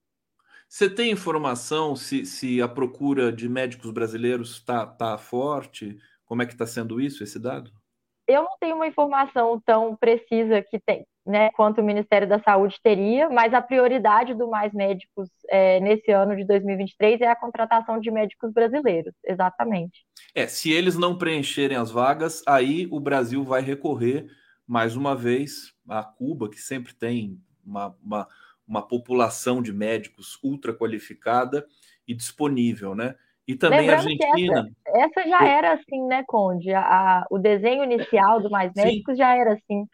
Você 0.68 0.88
tem 0.88 1.10
informação 1.10 1.96
se, 1.96 2.24
se 2.28 2.62
a 2.62 2.68
procura 2.68 3.34
de 3.34 3.50
médicos 3.50 3.90
brasileiros 3.90 4.52
está 4.52 4.86
tá 4.86 5.18
forte? 5.18 5.98
Como 6.26 6.44
é 6.44 6.46
que 6.46 6.54
está 6.54 6.68
sendo 6.68 7.02
isso, 7.02 7.24
esse 7.24 7.40
dado? 7.40 7.72
Eu 8.28 8.44
não 8.44 8.56
tenho 8.60 8.76
uma 8.76 8.86
informação 8.86 9.60
tão 9.66 9.96
precisa 9.96 10.62
que 10.62 10.80
tem, 10.80 11.08
né, 11.30 11.52
quanto 11.52 11.80
o 11.80 11.84
Ministério 11.84 12.28
da 12.28 12.40
Saúde 12.40 12.76
teria, 12.82 13.30
mas 13.30 13.54
a 13.54 13.62
prioridade 13.62 14.34
do 14.34 14.50
Mais 14.50 14.74
Médicos 14.74 15.30
é, 15.48 15.80
nesse 15.80 16.10
ano 16.12 16.36
de 16.36 16.44
2023 16.44 17.22
é 17.22 17.28
a 17.28 17.36
contratação 17.36 18.00
de 18.00 18.10
médicos 18.10 18.52
brasileiros, 18.52 19.14
exatamente. 19.24 20.04
É, 20.34 20.48
se 20.48 20.72
eles 20.72 20.98
não 20.98 21.16
preencherem 21.16 21.78
as 21.78 21.92
vagas, 21.92 22.42
aí 22.48 22.88
o 22.90 23.00
Brasil 23.00 23.44
vai 23.44 23.62
recorrer 23.62 24.26
mais 24.68 24.96
uma 24.96 25.16
vez 25.16 25.72
a 25.88 26.04
Cuba, 26.04 26.50
que 26.50 26.60
sempre 26.60 26.96
tem 26.96 27.40
uma, 27.64 27.96
uma, 28.04 28.28
uma 28.68 28.82
população 28.82 29.62
de 29.62 29.72
médicos 29.72 30.40
ultra 30.44 30.74
qualificada 30.74 31.64
e 32.08 32.16
disponível, 32.16 32.96
né? 32.96 33.14
E 33.48 33.56
também 33.56 33.82
Lembrando 33.82 34.00
a 34.00 34.04
Argentina. 34.04 34.72
Essa, 34.88 35.20
essa, 35.20 35.30
já 35.30 35.48
era 35.48 35.74
assim, 35.74 36.08
né, 36.08 36.24
Conde? 36.28 36.74
A, 36.74 36.82
a, 36.82 37.28
o 37.30 37.38
desenho 37.38 37.84
inicial 37.84 38.42
do 38.42 38.50
Mais 38.50 38.72
Médicos 38.76 39.14
Sim. 39.14 39.20
já 39.20 39.36
era 39.36 39.54
assim. 39.54 39.88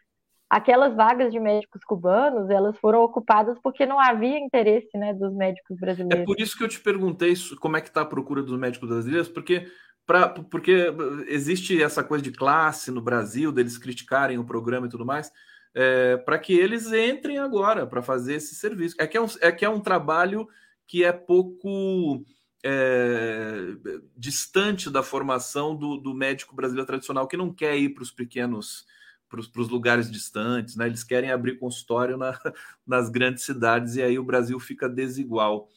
Aquelas 0.48 0.94
vagas 0.94 1.32
de 1.32 1.40
médicos 1.40 1.82
cubanos, 1.82 2.48
elas 2.50 2.78
foram 2.78 3.00
ocupadas 3.00 3.58
porque 3.62 3.84
não 3.84 3.98
havia 3.98 4.38
interesse, 4.38 4.96
né, 4.96 5.12
dos 5.12 5.34
médicos 5.34 5.76
brasileiros. 5.78 6.22
É 6.22 6.24
por 6.24 6.40
isso 6.40 6.56
que 6.56 6.62
eu 6.62 6.68
te 6.68 6.80
perguntei 6.80 7.34
como 7.60 7.76
é 7.76 7.80
que 7.80 7.88
está 7.88 8.02
a 8.02 8.06
procura 8.06 8.42
dos 8.42 8.58
médicos 8.58 8.88
brasileiros, 8.88 9.28
porque 9.28 9.66
Pra, 10.06 10.28
porque 10.28 10.86
existe 11.26 11.82
essa 11.82 12.04
coisa 12.04 12.22
de 12.22 12.30
classe 12.30 12.92
no 12.92 13.00
Brasil, 13.00 13.50
deles 13.50 13.76
criticarem 13.76 14.38
o 14.38 14.44
programa 14.44 14.86
e 14.86 14.88
tudo 14.88 15.04
mais, 15.04 15.32
é, 15.74 16.16
para 16.16 16.38
que 16.38 16.52
eles 16.52 16.92
entrem 16.92 17.38
agora 17.38 17.84
para 17.84 18.00
fazer 18.00 18.34
esse 18.34 18.54
serviço. 18.54 18.94
É 19.00 19.06
que 19.06 19.16
é, 19.16 19.20
um, 19.20 19.26
é 19.40 19.50
que 19.50 19.64
é 19.64 19.68
um 19.68 19.80
trabalho 19.80 20.48
que 20.86 21.02
é 21.02 21.12
pouco 21.12 22.24
é, 22.64 23.74
distante 24.16 24.88
da 24.88 25.02
formação 25.02 25.74
do, 25.74 25.96
do, 25.96 26.14
médico 26.14 26.54
brasileiro 26.54 26.86
tradicional 26.86 27.26
que 27.26 27.36
não 27.36 27.52
quer 27.52 27.76
ir 27.76 27.90
para 27.90 28.04
os 28.04 28.12
pequenos, 28.12 28.86
para 29.28 29.40
os 29.40 29.68
lugares 29.68 30.10
distantes, 30.10 30.76
né? 30.76 30.86
Eles 30.86 31.04
querem 31.04 31.30
abrir 31.30 31.58
consultório 31.58 32.16
na, 32.16 32.32
nas 32.86 33.08
grandes 33.08 33.44
cidades 33.44 33.96
e 33.96 34.02
aí 34.02 34.18
o 34.18 34.24
Brasil 34.24 34.58
fica 34.60 34.88
desigual. 34.88 35.68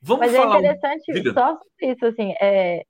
Vamos 0.00 0.26
Mas 0.26 0.34
é 0.34 0.38
falar... 0.38 0.56
é 0.56 0.58
interessante, 0.58 1.32
só 1.32 1.48
sobre 1.54 1.92
isso, 1.92 2.06
assim, 2.06 2.32
é, 2.40 2.84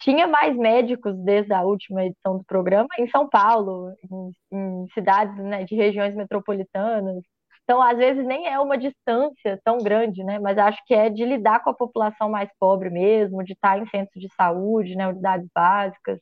tinha 0.00 0.26
mais 0.26 0.56
médicos 0.56 1.16
desde 1.24 1.52
a 1.52 1.62
última 1.62 2.04
edição 2.04 2.38
do 2.38 2.44
programa 2.44 2.88
em 2.98 3.08
São 3.10 3.28
Paulo, 3.28 3.92
em, 4.10 4.30
em 4.52 4.86
cidades 4.94 5.36
né, 5.36 5.64
de 5.64 5.74
regiões 5.74 6.14
metropolitanas, 6.14 7.22
então, 7.66 7.82
às 7.82 7.98
vezes, 7.98 8.24
nem 8.24 8.46
é 8.46 8.60
uma 8.60 8.78
distância 8.78 9.60
tão 9.64 9.78
grande, 9.78 10.22
né? 10.22 10.38
Mas 10.38 10.56
acho 10.56 10.80
que 10.86 10.94
é 10.94 11.10
de 11.10 11.24
lidar 11.24 11.64
com 11.64 11.70
a 11.70 11.74
população 11.74 12.30
mais 12.30 12.48
pobre 12.60 12.88
mesmo, 12.90 13.42
de 13.42 13.54
estar 13.54 13.76
em 13.76 13.86
centros 13.88 14.22
de 14.22 14.32
saúde, 14.36 14.94
né? 14.94 15.08
unidades 15.08 15.48
básicas. 15.52 16.20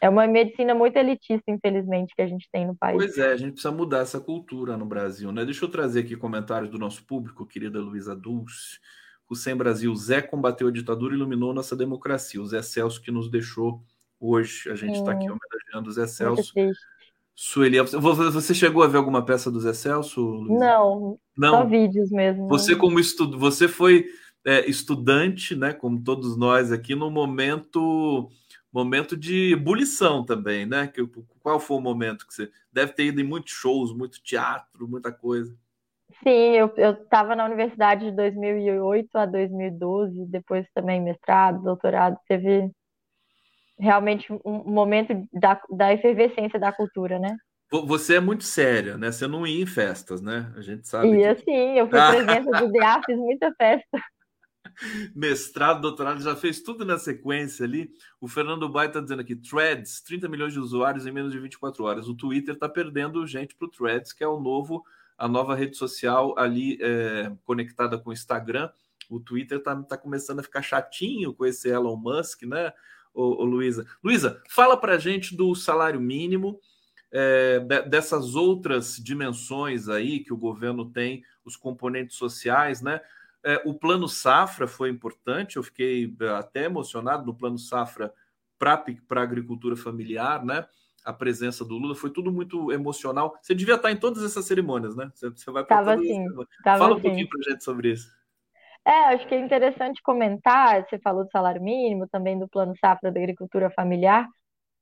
É 0.00 0.08
uma 0.08 0.26
medicina 0.26 0.74
muito 0.74 0.96
elitista, 0.96 1.50
infelizmente, 1.50 2.14
que 2.14 2.22
a 2.22 2.26
gente 2.26 2.48
tem 2.50 2.66
no 2.66 2.74
país. 2.74 2.96
Pois 2.96 3.18
é, 3.18 3.32
a 3.32 3.36
gente 3.36 3.52
precisa 3.52 3.70
mudar 3.70 3.98
essa 3.98 4.18
cultura 4.18 4.76
no 4.76 4.86
Brasil, 4.86 5.30
né? 5.30 5.44
Deixa 5.44 5.64
eu 5.64 5.68
trazer 5.68 6.00
aqui 6.00 6.16
comentários 6.16 6.70
do 6.70 6.78
nosso 6.78 7.04
público, 7.04 7.46
querida 7.46 7.80
Luísa 7.80 8.16
Dulce. 8.16 8.78
O 9.28 9.36
Sem 9.36 9.54
Brasil, 9.54 9.94
Zé 9.94 10.22
combateu 10.22 10.68
a 10.68 10.72
ditadura 10.72 11.14
e 11.14 11.16
iluminou 11.16 11.52
nossa 11.52 11.76
democracia. 11.76 12.40
O 12.40 12.46
Zé 12.46 12.62
Celso 12.62 13.00
que 13.02 13.10
nos 13.10 13.30
deixou 13.30 13.82
hoje. 14.18 14.70
A 14.70 14.74
gente 14.74 14.96
está 14.98 15.12
aqui 15.12 15.26
homenageando 15.26 15.88
o 15.88 15.92
Zé 15.92 16.06
Celso. 16.06 16.52
Sueli, 17.34 17.80
você 17.80 18.54
chegou 18.54 18.82
a 18.82 18.86
ver 18.86 18.98
alguma 18.98 19.24
peça 19.24 19.50
do 19.50 19.60
Zé 19.60 19.72
Celso? 19.72 20.20
Luiz? 20.20 20.60
Não, 20.60 21.18
não, 21.36 21.50
só 21.50 21.64
vídeos 21.64 22.10
mesmo. 22.10 22.48
Você 22.48 22.74
como 22.74 22.98
estudo, 22.98 23.38
você 23.38 23.68
foi 23.68 24.06
é, 24.44 24.68
estudante, 24.68 25.54
né, 25.54 25.72
como 25.72 26.02
todos 26.02 26.36
nós 26.36 26.72
aqui, 26.72 26.94
no 26.94 27.10
momento 27.10 28.30
momento 28.72 29.16
de 29.16 29.52
ebulição 29.52 30.24
também, 30.24 30.66
né? 30.66 30.86
Que, 30.86 31.06
qual 31.42 31.58
foi 31.58 31.76
o 31.76 31.80
momento 31.80 32.26
que 32.26 32.34
você 32.34 32.50
deve 32.72 32.92
ter 32.92 33.04
ido 33.04 33.20
em 33.20 33.24
muitos 33.24 33.52
shows, 33.52 33.92
muito 33.92 34.22
teatro, 34.22 34.88
muita 34.88 35.12
coisa? 35.12 35.56
Sim, 36.22 36.56
eu 36.56 36.72
estava 36.76 37.34
na 37.34 37.46
universidade 37.46 38.06
de 38.06 38.12
2008 38.12 39.16
a 39.16 39.26
2012, 39.26 40.26
depois 40.26 40.66
também 40.74 41.00
mestrado, 41.00 41.62
doutorado, 41.62 42.18
teve 42.28 42.70
realmente 43.78 44.30
um 44.44 44.70
momento 44.70 45.26
da, 45.32 45.60
da 45.70 45.92
efervescência 45.92 46.58
da 46.58 46.70
cultura, 46.70 47.18
né? 47.18 47.36
Você 47.86 48.16
é 48.16 48.20
muito 48.20 48.44
séria, 48.44 48.98
né? 48.98 49.12
Você 49.12 49.26
não 49.28 49.46
ia 49.46 49.62
em 49.62 49.66
festas, 49.66 50.20
né? 50.20 50.52
A 50.56 50.60
gente 50.60 50.86
sabe. 50.88 51.08
E 51.08 51.18
que... 51.18 51.24
assim, 51.24 51.78
eu 51.78 51.88
fui 51.88 51.98
presidenta 51.98 52.50
do 52.60 52.68
DEA, 52.72 53.00
fiz 53.06 53.16
muita 53.16 53.52
festa. 53.54 54.02
Mestrado, 55.14 55.80
doutorado, 55.80 56.22
já 56.22 56.36
fez 56.36 56.60
tudo 56.60 56.84
na 56.84 56.98
sequência 56.98 57.64
ali. 57.64 57.90
O 58.20 58.28
Fernando 58.28 58.68
Bai 58.68 58.86
está 58.86 59.00
dizendo 59.00 59.20
aqui: 59.20 59.36
Threads, 59.36 60.00
30 60.02 60.28
milhões 60.28 60.52
de 60.52 60.58
usuários 60.58 61.06
em 61.06 61.12
menos 61.12 61.32
de 61.32 61.38
24 61.38 61.84
horas. 61.84 62.08
O 62.08 62.14
Twitter 62.14 62.54
está 62.54 62.68
perdendo 62.68 63.26
gente 63.26 63.54
para 63.54 63.66
o 63.66 63.70
Threads, 63.70 64.12
que 64.12 64.24
é 64.24 64.28
o 64.28 64.40
novo, 64.40 64.84
a 65.16 65.28
nova 65.28 65.54
rede 65.54 65.76
social 65.76 66.34
ali 66.38 66.78
é, 66.80 67.32
conectada 67.44 67.98
com 67.98 68.10
o 68.10 68.12
Instagram. 68.12 68.70
O 69.08 69.18
Twitter 69.18 69.58
está 69.58 69.76
tá 69.82 69.96
começando 69.96 70.40
a 70.40 70.42
ficar 70.42 70.62
chatinho 70.62 71.34
com 71.34 71.44
esse 71.44 71.68
Elon 71.68 71.96
Musk, 71.96 72.42
né, 72.42 72.72
ô, 73.12 73.42
ô 73.42 73.44
Luísa? 73.44 73.86
Luísa, 74.02 74.40
fala 74.48 74.76
para 74.76 74.98
gente 74.98 75.36
do 75.36 75.54
salário 75.54 76.00
mínimo 76.00 76.60
é, 77.12 77.58
dessas 77.88 78.36
outras 78.36 78.96
dimensões 78.96 79.88
aí 79.88 80.20
que 80.20 80.32
o 80.32 80.36
governo 80.36 80.88
tem, 80.90 81.24
os 81.44 81.56
componentes 81.56 82.16
sociais, 82.16 82.80
né? 82.80 83.00
É, 83.44 83.62
o 83.64 83.74
plano 83.74 84.08
safra 84.08 84.66
foi 84.66 84.90
importante, 84.90 85.56
eu 85.56 85.62
fiquei 85.62 86.14
é, 86.20 86.28
até 86.30 86.64
emocionado 86.64 87.24
no 87.24 87.34
plano 87.34 87.58
safra 87.58 88.12
para 88.58 88.84
a 89.10 89.22
agricultura 89.22 89.76
familiar, 89.76 90.44
né? 90.44 90.66
A 91.02 91.12
presença 91.12 91.64
do 91.64 91.78
Lula 91.78 91.94
foi 91.94 92.10
tudo 92.10 92.30
muito 92.30 92.70
emocional. 92.70 93.34
Você 93.40 93.54
devia 93.54 93.76
estar 93.76 93.90
em 93.90 93.96
todas 93.96 94.22
essas 94.22 94.44
cerimônias, 94.44 94.94
né? 94.94 95.10
Você, 95.14 95.30
você 95.30 95.50
vai 95.50 95.64
para 95.64 95.82
todas 95.82 96.00
sim, 96.00 96.26
Fala 96.62 96.96
um 96.96 97.00
pouquinho 97.00 97.28
para 97.28 97.50
gente 97.50 97.64
sobre 97.64 97.92
isso. 97.92 98.10
É, 98.84 99.14
acho 99.14 99.26
que 99.26 99.34
é 99.34 99.40
interessante 99.40 100.02
comentar. 100.02 100.84
Você 100.84 100.98
falou 100.98 101.24
do 101.24 101.30
salário 101.30 101.62
mínimo, 101.62 102.06
também 102.08 102.38
do 102.38 102.48
plano 102.48 102.74
safra 102.78 103.10
da 103.10 103.18
agricultura 103.18 103.70
familiar 103.70 104.28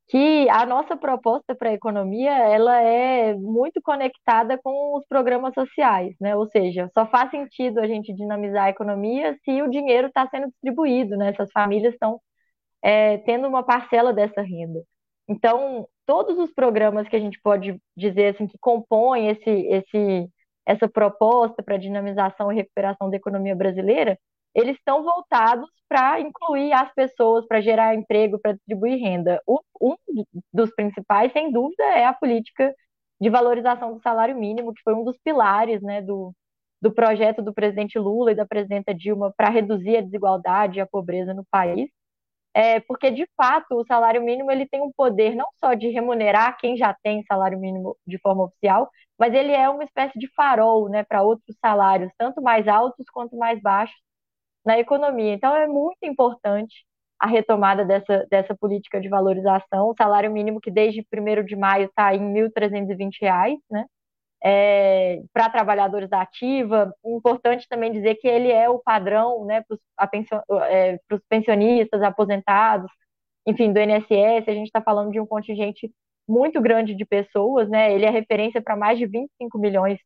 que 0.09 0.49
a 0.51 0.65
nossa 0.67 0.97
proposta 0.97 1.55
para 1.55 1.71
a 1.71 1.75
economia 1.75 2.31
ela 2.33 2.81
é 2.81 3.35
muito 3.35 3.81
conectada 3.83 4.59
com 4.63 4.97
os 4.97 5.07
programas 5.07 5.53
sociais, 5.55 6.15
né? 6.21 6.35
Ou 6.35 6.47
seja, 6.47 6.91
só 6.95 7.07
faz 7.07 7.31
sentido 7.31 7.79
a 7.81 7.87
gente 7.87 8.15
dinamizar 8.15 8.65
a 8.67 8.71
economia 8.71 9.37
se 9.45 9.63
o 9.63 9.69
dinheiro 9.71 10.09
está 10.09 10.27
sendo 10.29 10.49
distribuído, 10.49 11.17
né? 11.17 11.29
Essas 11.31 11.51
famílias 11.53 11.93
estão 11.95 12.21
é, 12.83 13.19
tendo 13.19 13.49
uma 13.49 13.63
parcela 13.63 14.13
dessa 14.13 14.43
renda. 14.43 14.83
Então, 15.29 15.87
todos 16.07 16.39
os 16.39 16.53
programas 16.55 17.09
que 17.09 17.17
a 17.17 17.21
gente 17.21 17.39
pode 17.43 17.79
dizer 17.97 18.35
assim 18.35 18.47
que 18.47 18.59
compõem 18.61 19.29
esse, 19.29 19.51
esse, 19.51 20.29
essa 20.67 20.89
proposta 20.89 21.63
para 21.63 21.77
dinamização 21.77 22.51
e 22.53 22.57
recuperação 22.57 23.11
da 23.11 23.17
economia 23.17 23.55
brasileira, 23.55 24.19
eles 24.55 24.77
estão 24.77 25.03
voltados 25.03 25.69
para 25.89 26.21
incluir 26.21 26.73
as 26.73 26.93
pessoas, 26.95 27.47
para 27.47 27.61
gerar 27.61 27.95
emprego, 27.95 28.39
para 28.39 28.53
distribuir 28.53 29.01
renda. 29.01 29.41
O, 29.47 29.61
um 29.81 29.97
dos 30.53 30.71
principais, 30.75 31.33
sem 31.33 31.51
dúvida, 31.53 31.85
é 31.85 32.05
a 32.05 32.13
política 32.13 32.75
de 33.21 33.31
valorização 33.31 33.95
do 33.95 34.03
salário 34.03 34.37
mínimo, 34.37 34.73
que 34.75 34.83
foi 34.83 34.95
um 34.95 35.05
dos 35.05 35.19
pilares 35.19 35.83
né, 35.83 36.03
do, 36.03 36.33
do 36.81 36.93
projeto 36.93 37.43
do 37.43 37.55
presidente 37.55 37.99
Lula 37.99 38.33
e 38.33 38.35
da 38.35 38.47
presidenta 38.47 38.95
Dilma 38.95 39.33
para 39.37 39.49
reduzir 39.49 39.97
a 39.97 40.03
desigualdade 40.03 40.79
e 40.79 40.81
a 40.81 40.87
pobreza 40.87 41.35
no 41.35 41.45
país. 41.51 41.91
É, 42.55 42.81
porque, 42.81 43.11
de 43.11 43.27
fato, 43.37 43.77
o 43.77 43.85
salário 43.87 44.23
mínimo 44.23 44.51
ele 44.51 44.67
tem 44.67 44.81
um 44.81 44.91
poder 44.93 45.35
não 45.37 45.47
só 45.61 45.75
de 45.75 45.89
remunerar 45.89 46.59
quem 46.59 46.77
já 46.77 46.95
tem 47.03 47.23
salário 47.25 47.59
mínimo 47.59 47.97
de 48.07 48.19
forma 48.19 48.45
oficial, 48.45 48.91
mas 49.19 49.33
ele 49.35 49.53
é 49.53 49.69
uma 49.69 49.85
espécie 49.85 50.19
de 50.19 50.29
farol 50.35 50.89
né, 50.89 51.05
para 51.05 51.23
outros 51.23 51.57
salários, 51.61 52.11
tanto 52.19 52.43
mais 52.43 52.67
altos 52.67 53.07
quanto 53.11 53.37
mais 53.37 53.61
baixos, 53.61 53.97
na 54.69 54.79
economia. 54.79 55.33
Então, 55.33 55.57
é 55.57 55.67
muito 55.67 55.97
importante 56.03 56.85
a 57.19 57.27
retomada 57.27 57.87
dessa, 57.87 58.27
dessa 58.31 58.55
política 58.55 59.01
de 59.01 59.09
valorização. 59.09 59.89
O 59.89 59.95
salário 59.97 60.31
mínimo, 60.31 60.61
que 60.61 60.71
desde 60.71 61.01
1 61.01 61.45
de 61.45 61.57
maio 61.57 61.87
está 61.87 62.15
em 62.15 62.35
R$ 62.35 62.51
1.320, 62.51 63.59
né? 63.71 63.87
É, 64.45 65.21
para 65.33 65.49
trabalhadores 65.51 66.11
da 66.11 66.21
ativa. 66.21 66.95
Importante 67.05 67.67
também 67.67 67.91
dizer 67.91 68.17
que 68.17 68.29
ele 68.29 68.53
é 68.53 68.69
o 68.69 68.79
padrão 68.79 69.45
né, 69.47 69.65
para 69.67 69.75
os 69.75 70.61
é, 70.69 70.99
pensionistas, 71.29 72.03
aposentados, 72.03 72.91
enfim, 73.47 73.73
do 73.73 73.81
INSS. 73.81 74.49
A 74.49 74.53
gente 74.53 74.67
está 74.67 74.83
falando 74.83 75.11
de 75.11 75.19
um 75.19 75.27
contingente 75.27 75.91
muito 76.29 76.61
grande 76.61 76.95
de 76.95 77.07
pessoas, 77.07 77.69
né? 77.71 77.93
Ele 77.93 78.05
é 78.05 78.11
referência 78.11 78.61
para 78.63 78.77
mais 78.77 78.99
de 78.99 79.07
25 79.07 79.59
milhões 79.59 79.99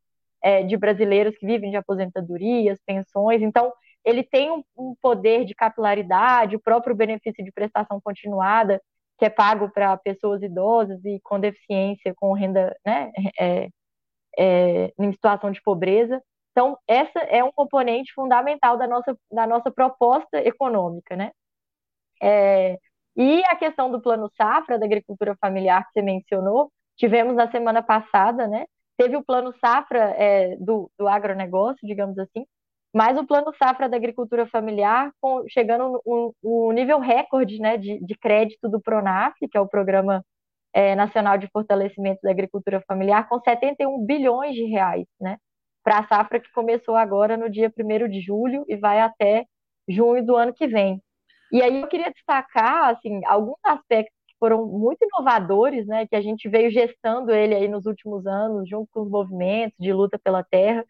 é, 0.43 0.63
de 0.63 0.77
brasileiros 0.77 1.37
que 1.37 1.47
vivem 1.47 1.71
de 1.71 1.77
aposentadorias, 1.77 2.79
pensões. 2.87 3.43
Então, 3.43 3.73
ele 4.05 4.23
tem 4.23 4.51
um, 4.51 4.63
um 4.77 4.95
poder 5.01 5.45
de 5.45 5.55
capilaridade, 5.55 6.57
o 6.57 6.61
próprio 6.61 6.95
benefício 6.95 7.45
de 7.45 7.53
prestação 7.53 8.01
continuada, 8.01 8.81
que 9.19 9.25
é 9.25 9.31
pago 9.31 9.71
para 9.71 9.97
pessoas 9.97 10.43
idosas 10.43 11.05
e 11.05 11.21
com 11.23 11.39
deficiência, 11.39 12.15
com 12.17 12.33
renda, 12.33 12.77
né, 12.85 13.13
é, 13.39 13.69
é, 14.39 14.93
em 14.99 15.13
situação 15.13 15.51
de 15.51 15.63
pobreza. 15.63 16.21
Então, 16.51 16.77
essa 16.87 17.19
é 17.21 17.43
um 17.43 17.53
componente 17.53 18.13
fundamental 18.13 18.77
da 18.77 18.87
nossa, 18.87 19.17
da 19.31 19.47
nossa 19.47 19.71
proposta 19.71 20.39
econômica, 20.39 21.17
né? 21.17 21.31
É, 22.21 22.79
e 23.17 23.43
a 23.47 23.57
questão 23.57 23.91
do 23.91 24.01
plano 24.01 24.31
safra 24.37 24.79
da 24.79 24.87
agricultura 24.87 25.37
familiar 25.41 25.85
que 25.87 25.93
você 25.93 26.03
mencionou, 26.03 26.71
tivemos 26.97 27.35
na 27.35 27.51
semana 27.51 27.83
passada, 27.83 28.47
né? 28.47 28.67
Teve 28.97 29.17
o 29.17 29.25
plano 29.25 29.55
safra 29.61 30.15
é, 30.17 30.57
do, 30.57 30.91
do 30.99 31.09
agronegócio, 31.09 31.87
digamos 31.87 32.19
assim, 32.19 32.47
mas 32.93 33.19
o 33.19 33.27
plano 33.27 33.53
safra 33.57 33.89
da 33.89 33.97
agricultura 33.97 34.47
familiar, 34.47 35.11
com, 35.21 35.45
chegando 35.49 36.01
no, 36.43 36.73
nível 36.73 36.99
recorde 36.99 37.59
né, 37.59 37.79
de, 37.79 37.99
de, 38.05 38.15
crédito 38.17 38.69
do 38.69 38.81
PRONAF, 38.81 39.35
que 39.51 39.57
é 39.57 39.61
o 39.61 39.69
Programa 39.69 40.23
é, 40.75 40.95
Nacional 40.95 41.39
de 41.39 41.49
Fortalecimento 41.49 42.21
da 42.23 42.31
Agricultura 42.31 42.83
Familiar, 42.87 43.29
com 43.29 43.41
71 43.41 44.05
bilhões 44.05 44.55
de 44.55 44.65
reais, 44.65 45.07
né? 45.21 45.39
Para 45.83 45.99
a 45.99 46.07
safra 46.07 46.39
que 46.39 46.53
começou 46.53 46.95
agora 46.95 47.37
no 47.37 47.51
dia 47.51 47.73
1 47.77 48.09
de 48.09 48.21
julho 48.21 48.65
e 48.69 48.77
vai 48.77 49.01
até 49.01 49.47
junho 49.89 50.25
do 50.25 50.37
ano 50.37 50.53
que 50.53 50.67
vem. 50.67 51.03
E 51.51 51.63
aí 51.63 51.81
eu 51.81 51.89
queria 51.89 52.11
destacar, 52.11 52.91
assim, 52.91 53.21
alguns 53.27 53.59
aspectos 53.65 54.15
que 54.27 54.35
foram 54.39 54.67
muito 54.67 55.05
inovadores, 55.05 55.87
né, 55.87 56.07
que 56.07 56.17
a 56.17 56.21
gente 56.21 56.49
veio 56.49 56.71
gestando 56.71 57.31
ele 57.31 57.55
aí 57.55 57.69
nos 57.69 57.85
últimos 57.87 58.27
anos, 58.27 58.69
junto 58.69 58.89
com 58.93 59.03
os 59.03 59.11
movimentos 59.11 59.77
de 59.79 59.93
luta 59.93 60.19
pela 60.19 60.45
terra, 60.45 60.85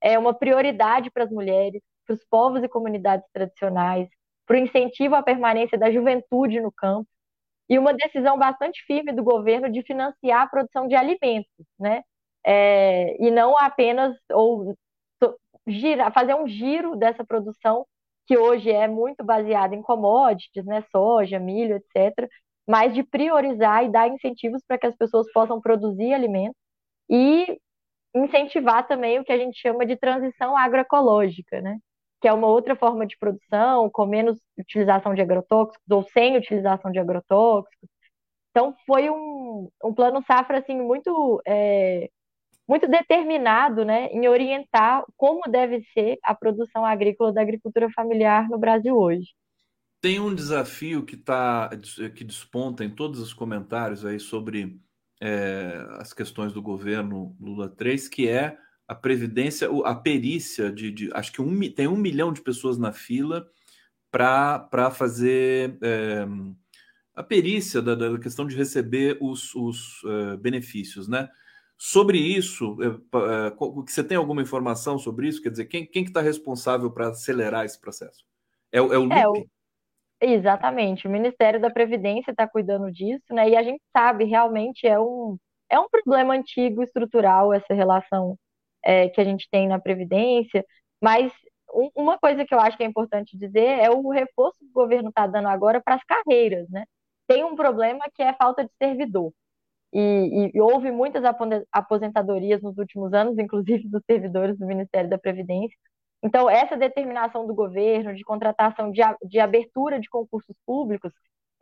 é 0.00 0.18
uma 0.18 0.34
prioridade 0.34 1.10
para 1.10 1.24
as 1.24 1.30
mulheres, 1.30 1.82
para 2.06 2.14
os 2.14 2.24
povos 2.24 2.62
e 2.62 2.68
comunidades 2.68 3.26
tradicionais, 3.32 4.08
para 4.46 4.56
o 4.56 4.60
incentivo 4.60 5.14
à 5.14 5.22
permanência 5.22 5.78
da 5.78 5.90
juventude 5.90 6.60
no 6.60 6.72
campo, 6.72 7.08
e 7.68 7.78
uma 7.78 7.94
decisão 7.94 8.38
bastante 8.38 8.84
firme 8.86 9.12
do 9.12 9.24
governo 9.24 9.70
de 9.70 9.82
financiar 9.82 10.42
a 10.42 10.48
produção 10.48 10.86
de 10.88 10.94
alimentos, 10.94 11.66
né? 11.78 12.02
É, 12.44 13.16
e 13.24 13.30
não 13.30 13.56
apenas 13.58 14.16
ou 14.32 14.76
fazer 16.14 16.34
um 16.34 16.46
giro 16.46 16.96
dessa 16.96 17.24
produção 17.24 17.86
que 18.26 18.36
hoje 18.36 18.70
é 18.70 18.88
muito 18.88 19.24
baseada 19.24 19.74
em 19.74 19.82
commodities, 19.82 20.64
né, 20.64 20.82
soja, 20.90 21.38
milho, 21.38 21.76
etc., 21.76 22.28
mas 22.68 22.92
de 22.94 23.02
priorizar 23.04 23.84
e 23.84 23.90
dar 23.90 24.08
incentivos 24.08 24.62
para 24.66 24.78
que 24.78 24.86
as 24.86 24.96
pessoas 24.96 25.30
possam 25.32 25.60
produzir 25.60 26.12
alimentos 26.12 26.56
e 27.08 27.58
incentivar 28.24 28.86
também 28.86 29.18
o 29.18 29.24
que 29.24 29.32
a 29.32 29.38
gente 29.38 29.60
chama 29.60 29.84
de 29.84 29.96
transição 29.96 30.56
agroecológica, 30.56 31.60
né? 31.60 31.78
Que 32.20 32.28
é 32.28 32.32
uma 32.32 32.46
outra 32.46 32.74
forma 32.74 33.06
de 33.06 33.16
produção, 33.18 33.90
com 33.90 34.06
menos 34.06 34.38
utilização 34.58 35.14
de 35.14 35.20
agrotóxicos 35.20 35.90
ou 35.90 36.02
sem 36.04 36.36
utilização 36.36 36.90
de 36.90 36.98
agrotóxicos. 36.98 37.88
Então, 38.50 38.74
foi 38.86 39.10
um, 39.10 39.68
um 39.84 39.92
plano 39.92 40.22
safra 40.26 40.58
assim, 40.58 40.80
muito, 40.80 41.42
é, 41.46 42.08
muito 42.66 42.88
determinado 42.88 43.84
né, 43.84 44.06
em 44.06 44.26
orientar 44.28 45.04
como 45.16 45.42
deve 45.50 45.82
ser 45.92 46.18
a 46.22 46.34
produção 46.34 46.84
agrícola 46.84 47.32
da 47.32 47.42
agricultura 47.42 47.90
familiar 47.90 48.48
no 48.48 48.58
Brasil 48.58 48.96
hoje. 48.96 49.34
Tem 50.00 50.20
um 50.20 50.34
desafio 50.34 51.04
que, 51.04 51.16
tá, 51.16 51.68
que 52.14 52.24
desponta 52.24 52.84
em 52.84 52.90
todos 52.90 53.20
os 53.20 53.34
comentários 53.34 54.04
aí 54.04 54.18
sobre 54.20 54.80
é, 55.20 55.86
as 55.98 56.12
questões 56.12 56.52
do 56.52 56.62
governo 56.62 57.36
Lula 57.40 57.68
3, 57.68 58.08
que 58.08 58.28
é 58.28 58.58
a 58.86 58.94
previdência, 58.94 59.68
a 59.84 59.94
perícia 59.94 60.70
de, 60.70 60.90
de 60.90 61.10
acho 61.12 61.32
que 61.32 61.42
um, 61.42 61.58
tem 61.72 61.88
um 61.88 61.96
milhão 61.96 62.32
de 62.32 62.40
pessoas 62.40 62.78
na 62.78 62.92
fila 62.92 63.48
para 64.10 64.90
fazer 64.90 65.76
é, 65.82 66.26
a 67.14 67.22
perícia 67.22 67.82
da, 67.82 67.94
da, 67.94 68.18
questão 68.18 68.46
de 68.46 68.54
receber 68.56 69.18
os, 69.20 69.54
os 69.54 70.02
uh, 70.04 70.36
benefícios, 70.38 71.08
né? 71.08 71.28
Sobre 71.78 72.18
isso, 72.18 72.76
é, 72.82 73.52
você 73.86 74.02
tem 74.02 74.16
alguma 74.16 74.40
informação 74.40 74.98
sobre 74.98 75.28
isso? 75.28 75.42
Quer 75.42 75.50
dizer, 75.50 75.66
quem, 75.66 75.84
quem 75.84 76.04
que 76.04 76.10
está 76.10 76.22
responsável 76.22 76.90
para 76.90 77.08
acelerar 77.08 77.66
esse 77.66 77.78
processo? 77.78 78.24
É, 78.72 78.78
é 78.78 78.80
o 78.80 79.04
LUP? 79.04 79.46
Exatamente, 80.20 81.06
o 81.06 81.10
Ministério 81.10 81.60
da 81.60 81.70
Previdência 81.70 82.30
está 82.30 82.48
cuidando 82.48 82.90
disso, 82.90 83.34
né? 83.34 83.50
E 83.50 83.56
a 83.56 83.62
gente 83.62 83.82
sabe 83.94 84.24
realmente 84.24 84.86
é 84.86 84.98
um, 84.98 85.36
é 85.70 85.78
um 85.78 85.88
problema 85.90 86.34
antigo, 86.34 86.82
estrutural, 86.82 87.52
essa 87.52 87.74
relação 87.74 88.38
é, 88.82 89.08
que 89.10 89.20
a 89.20 89.24
gente 89.24 89.48
tem 89.50 89.68
na 89.68 89.78
Previdência, 89.78 90.64
mas 91.02 91.32
um, 91.74 91.90
uma 91.94 92.18
coisa 92.18 92.44
que 92.46 92.54
eu 92.54 92.60
acho 92.60 92.76
que 92.76 92.82
é 92.84 92.86
importante 92.86 93.36
dizer 93.36 93.78
é 93.80 93.90
o 93.90 94.08
reforço 94.10 94.58
que 94.60 94.66
o 94.66 94.72
governo 94.72 95.10
está 95.10 95.26
dando 95.26 95.48
agora 95.48 95.82
para 95.82 95.96
as 95.96 96.04
carreiras, 96.04 96.68
né? 96.70 96.84
Tem 97.26 97.44
um 97.44 97.56
problema 97.56 98.04
que 98.14 98.22
é 98.22 98.30
a 98.30 98.36
falta 98.36 98.64
de 98.64 98.70
servidor. 98.82 99.32
E, 99.92 100.50
e, 100.54 100.60
houve 100.60 100.90
muitas 100.90 101.22
aposentadorias 101.72 102.62
nos 102.62 102.76
últimos 102.78 103.12
anos, 103.14 103.38
inclusive 103.38 103.88
dos 103.88 104.02
servidores 104.04 104.58
do 104.58 104.66
Ministério 104.66 105.08
da 105.10 105.18
Previdência. 105.18 105.76
Então, 106.26 106.50
essa 106.50 106.76
determinação 106.76 107.46
do 107.46 107.54
governo 107.54 108.12
de 108.12 108.24
contratação, 108.24 108.90
de, 108.90 109.00
de 109.22 109.38
abertura 109.38 110.00
de 110.00 110.08
concursos 110.08 110.56
públicos, 110.66 111.12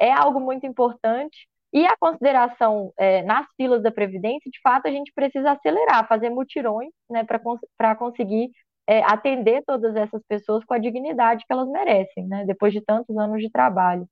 é 0.01 0.11
algo 0.11 0.41
muito 0.41 0.65
importante. 0.65 1.47
E 1.71 1.85
a 1.85 1.95
consideração 1.99 2.91
é, 2.97 3.23
nas 3.23 3.47
filas 3.59 3.83
da 3.83 3.91
Previdência, 3.91 4.51
de 4.51 4.59
fato, 4.63 4.89
a 4.89 4.91
gente 4.91 5.13
precisa 5.15 5.51
acelerar, 5.51 6.09
fazer 6.09 6.31
mutirões 6.31 6.91
né, 7.11 7.27
para 7.77 7.95
conseguir 7.95 8.53
é, 8.87 9.03
atender 9.05 9.63
todas 9.67 9.95
essas 9.97 10.23
pessoas 10.27 10.65
com 10.65 10.73
a 10.73 10.79
dignidade 10.79 11.45
que 11.47 11.53
elas 11.53 11.69
merecem, 11.69 12.27
né, 12.27 12.47
depois 12.47 12.73
de 12.73 12.81
tantos 12.81 13.15
anos 13.19 13.43
de 13.43 13.51
trabalho. 13.51 14.09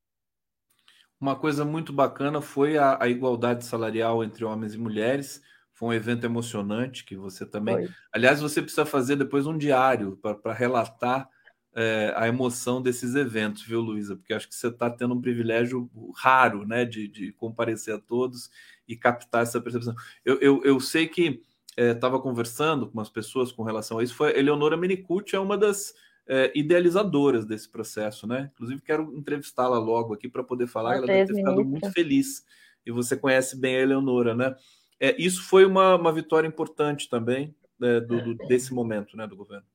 Uma 1.18 1.34
coisa 1.34 1.64
muito 1.64 1.94
bacana 1.94 2.42
foi 2.42 2.76
a, 2.76 3.02
a, 3.02 3.08
igualdade 3.08 3.64
salarial 3.64 4.22
entre 4.22 4.44
homens 4.44 4.74
e 4.74 4.78
mulheres. 4.78 5.40
Foi 5.82 5.88
um 5.88 5.92
evento 5.92 6.22
emocionante 6.24 7.04
que 7.04 7.16
você 7.16 7.44
também. 7.44 7.74
Foi. 7.74 7.88
Aliás, 8.12 8.40
você 8.40 8.62
precisa 8.62 8.86
fazer 8.86 9.16
depois 9.16 9.48
um 9.48 9.58
diário 9.58 10.16
para 10.16 10.52
relatar 10.52 11.28
é, 11.74 12.14
a 12.16 12.28
emoção 12.28 12.80
desses 12.80 13.16
eventos, 13.16 13.64
viu, 13.64 13.80
Luísa? 13.80 14.14
Porque 14.14 14.32
acho 14.32 14.46
que 14.46 14.54
você 14.54 14.68
está 14.68 14.88
tendo 14.88 15.12
um 15.12 15.20
privilégio 15.20 15.90
raro, 16.14 16.64
né, 16.64 16.84
de, 16.84 17.08
de, 17.08 17.32
comparecer 17.32 17.96
a 17.96 17.98
todos 17.98 18.48
e 18.86 18.94
captar 18.94 19.42
essa 19.42 19.60
percepção. 19.60 19.92
Eu, 20.24 20.38
eu, 20.40 20.62
eu 20.62 20.78
sei 20.78 21.08
que 21.08 21.42
estava 21.76 22.16
é, 22.16 22.20
conversando 22.20 22.86
com 22.86 22.96
umas 22.96 23.10
pessoas 23.10 23.50
com 23.50 23.64
relação 23.64 23.98
a 23.98 24.04
isso. 24.04 24.14
Foi 24.14 24.38
Eleonora 24.38 24.76
Menicucci 24.76 25.34
é 25.34 25.40
uma 25.40 25.58
das 25.58 25.94
é, 26.28 26.52
idealizadoras 26.54 27.44
desse 27.44 27.68
processo, 27.68 28.24
né? 28.24 28.52
Inclusive, 28.54 28.80
quero 28.82 29.12
entrevistá-la 29.16 29.80
logo 29.80 30.14
aqui 30.14 30.28
para 30.28 30.44
poder 30.44 30.68
falar. 30.68 30.94
Ela 30.94 31.08
deve 31.08 31.32
ter 31.32 31.34
ficado 31.40 31.64
muito 31.64 31.90
feliz. 31.90 32.44
E 32.86 32.92
você 32.92 33.16
conhece 33.16 33.58
bem 33.58 33.74
a 33.76 33.80
Eleonora, 33.80 34.32
né? 34.32 34.54
É, 35.02 35.16
isso 35.18 35.42
foi 35.48 35.66
uma, 35.66 35.96
uma 35.96 36.12
vitória 36.12 36.46
importante 36.46 37.08
também 37.08 37.52
né, 37.76 37.98
do, 37.98 38.22
do, 38.22 38.34
desse 38.46 38.72
momento 38.72 39.16
né, 39.16 39.26
do 39.26 39.36
governo. 39.36 39.66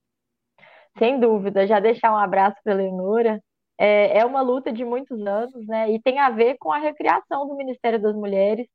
Sem 0.97 1.19
dúvida. 1.19 1.67
Já 1.67 1.81
deixar 1.81 2.13
um 2.13 2.17
abraço 2.17 2.55
para 2.63 2.71
a 2.71 2.75
Eleonora. 2.75 3.43
É, 3.77 4.19
é 4.19 4.25
uma 4.25 4.41
luta 4.41 4.71
de 4.71 4.85
muitos 4.85 5.19
anos, 5.27 5.67
né? 5.67 5.91
E 5.91 6.01
tem 6.01 6.19
a 6.19 6.29
ver 6.29 6.55
com 6.57 6.71
a 6.71 6.77
recriação 6.77 7.45
do 7.45 7.57
Ministério 7.57 8.01
das 8.01 8.15
Mulheres, 8.15 8.65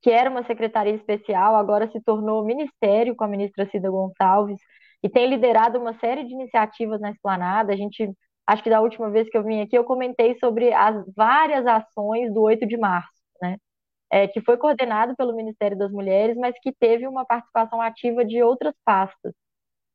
que 0.00 0.10
era 0.10 0.30
uma 0.30 0.44
secretaria 0.44 0.94
especial, 0.94 1.56
agora 1.56 1.90
se 1.90 2.00
tornou 2.00 2.44
ministério 2.44 3.16
com 3.16 3.24
a 3.24 3.28
ministra 3.28 3.68
Cida 3.70 3.90
Gonçalves 3.90 4.60
e 5.02 5.08
tem 5.08 5.28
liderado 5.28 5.78
uma 5.78 5.98
série 5.98 6.24
de 6.24 6.32
iniciativas 6.32 7.00
na 7.00 7.10
esplanada. 7.10 7.72
A 7.72 7.76
gente, 7.76 8.10
acho 8.46 8.62
que 8.62 8.70
da 8.70 8.80
última 8.80 9.10
vez 9.10 9.28
que 9.28 9.36
eu 9.36 9.42
vim 9.44 9.60
aqui, 9.60 9.76
eu 9.76 9.84
comentei 9.84 10.38
sobre 10.38 10.72
as 10.72 11.04
várias 11.16 11.66
ações 11.66 12.32
do 12.32 12.42
8 12.42 12.66
de 12.66 12.76
março? 12.76 13.15
É, 14.10 14.28
que 14.28 14.40
foi 14.40 14.56
coordenado 14.56 15.16
pelo 15.16 15.34
Ministério 15.34 15.76
das 15.76 15.90
Mulheres, 15.90 16.36
mas 16.36 16.54
que 16.60 16.72
teve 16.72 17.06
uma 17.08 17.24
participação 17.24 17.80
ativa 17.80 18.24
de 18.24 18.42
outras 18.42 18.74
pastas. 18.84 19.32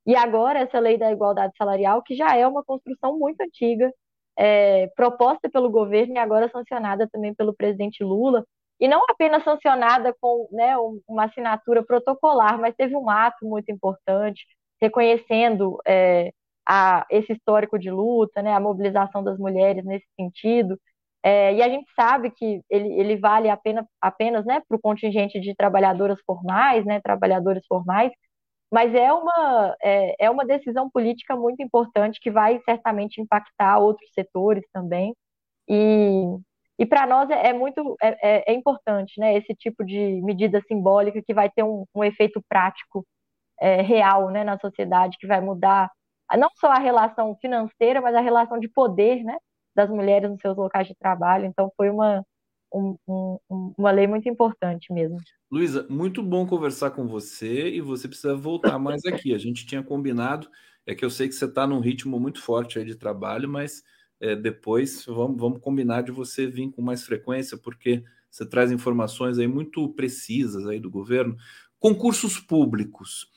E 0.05 0.15
agora, 0.15 0.59
essa 0.59 0.79
lei 0.79 0.97
da 0.97 1.11
igualdade 1.11 1.53
salarial, 1.57 2.01
que 2.03 2.15
já 2.15 2.35
é 2.35 2.47
uma 2.47 2.63
construção 2.63 3.17
muito 3.17 3.41
antiga, 3.41 3.91
é, 4.37 4.87
proposta 4.95 5.49
pelo 5.49 5.69
governo 5.69 6.15
e 6.15 6.17
agora 6.17 6.49
sancionada 6.49 7.07
também 7.11 7.33
pelo 7.33 7.53
presidente 7.55 8.03
Lula, 8.03 8.45
e 8.79 8.87
não 8.87 9.03
apenas 9.09 9.43
sancionada 9.43 10.13
com 10.19 10.47
né, 10.51 10.75
uma 11.07 11.25
assinatura 11.25 11.83
protocolar, 11.85 12.59
mas 12.59 12.75
teve 12.75 12.95
um 12.95 13.09
ato 13.09 13.45
muito 13.45 13.71
importante, 13.71 14.43
reconhecendo 14.81 15.77
é, 15.87 16.31
a, 16.67 17.05
esse 17.11 17.33
histórico 17.33 17.77
de 17.77 17.91
luta, 17.91 18.41
né, 18.41 18.53
a 18.53 18.59
mobilização 18.59 19.23
das 19.23 19.37
mulheres 19.37 19.85
nesse 19.85 20.07
sentido. 20.19 20.79
É, 21.23 21.53
e 21.53 21.61
a 21.61 21.69
gente 21.69 21.85
sabe 21.95 22.31
que 22.31 22.61
ele, 22.69 22.93
ele 22.99 23.17
vale 23.17 23.49
apenas, 23.49 23.85
apenas 24.01 24.45
né, 24.45 24.61
para 24.67 24.75
o 24.75 24.81
contingente 24.81 25.39
de 25.39 25.55
trabalhadoras 25.55 26.19
formais, 26.25 26.83
né, 26.85 26.99
trabalhadores 26.99 27.65
formais, 27.67 28.11
mas 28.71 28.93
é 28.95 29.11
uma, 29.13 29.75
é, 29.83 30.25
é 30.25 30.29
uma 30.29 30.45
decisão 30.45 30.89
política 30.89 31.35
muito 31.35 31.61
importante 31.61 32.19
que 32.21 32.31
vai 32.31 32.59
certamente 32.65 33.21
impactar 33.21 33.79
outros 33.79 34.09
setores 34.13 34.63
também. 34.73 35.15
E, 35.69 36.23
e 36.79 36.85
para 36.85 37.05
nós 37.05 37.29
é, 37.29 37.49
é 37.49 37.53
muito 37.53 37.95
é, 38.01 38.09
é, 38.23 38.51
é, 38.51 38.53
importante 38.53 39.19
né, 39.19 39.37
esse 39.37 39.53
tipo 39.55 39.85
de 39.85 40.21
medida 40.23 40.61
simbólica 40.67 41.21
que 41.21 41.33
vai 41.33 41.49
ter 41.49 41.63
um, 41.63 41.85
um 41.95 42.03
efeito 42.03 42.41
prático 42.49 43.05
é, 43.59 43.81
real 43.81 44.29
né, 44.31 44.43
na 44.43 44.57
sociedade, 44.59 45.17
que 45.19 45.27
vai 45.27 45.41
mudar 45.41 45.91
não 46.37 46.49
só 46.55 46.67
a 46.71 46.79
relação 46.79 47.35
financeira, 47.41 48.01
mas 48.01 48.15
a 48.15 48.21
relação 48.21 48.59
de 48.59 48.69
poder 48.69 49.23
né, 49.23 49.37
das 49.75 49.89
mulheres 49.89 50.29
nos 50.29 50.39
seus 50.41 50.57
locais 50.57 50.87
de 50.87 50.95
trabalho. 50.95 51.45
Então, 51.45 51.71
foi 51.75 51.89
uma, 51.89 52.25
um, 52.73 52.95
um, 53.07 53.73
uma 53.77 53.91
lei 53.91 54.07
muito 54.07 54.27
importante 54.29 54.91
mesmo. 54.93 55.17
Luísa, 55.51 55.85
muito 55.89 56.23
bom 56.23 56.47
conversar 56.47 56.91
com 56.91 57.07
você 57.07 57.69
e 57.69 57.81
você 57.81 58.07
precisa 58.07 58.35
voltar 58.35 58.79
mais 58.79 59.05
aqui. 59.05 59.33
A 59.33 59.37
gente 59.37 59.65
tinha 59.65 59.83
combinado, 59.83 60.49
é 60.85 60.95
que 60.95 61.03
eu 61.03 61.09
sei 61.09 61.27
que 61.27 61.35
você 61.35 61.45
está 61.45 61.67
num 61.67 61.79
ritmo 61.79 62.19
muito 62.19 62.41
forte 62.41 62.79
aí 62.79 62.85
de 62.85 62.95
trabalho, 62.95 63.49
mas 63.49 63.83
é, 64.19 64.35
depois 64.35 65.05
vamos, 65.05 65.39
vamos 65.39 65.59
combinar 65.59 66.03
de 66.03 66.11
você 66.11 66.47
vir 66.47 66.71
com 66.71 66.81
mais 66.81 67.03
frequência, 67.03 67.57
porque 67.57 68.03
você 68.29 68.45
traz 68.47 68.71
informações 68.71 69.37
aí 69.37 69.47
muito 69.47 69.89
precisas 69.89 70.65
aí 70.67 70.79
do 70.79 70.89
governo. 70.89 71.35
Concursos 71.79 72.39
públicos. 72.39 73.27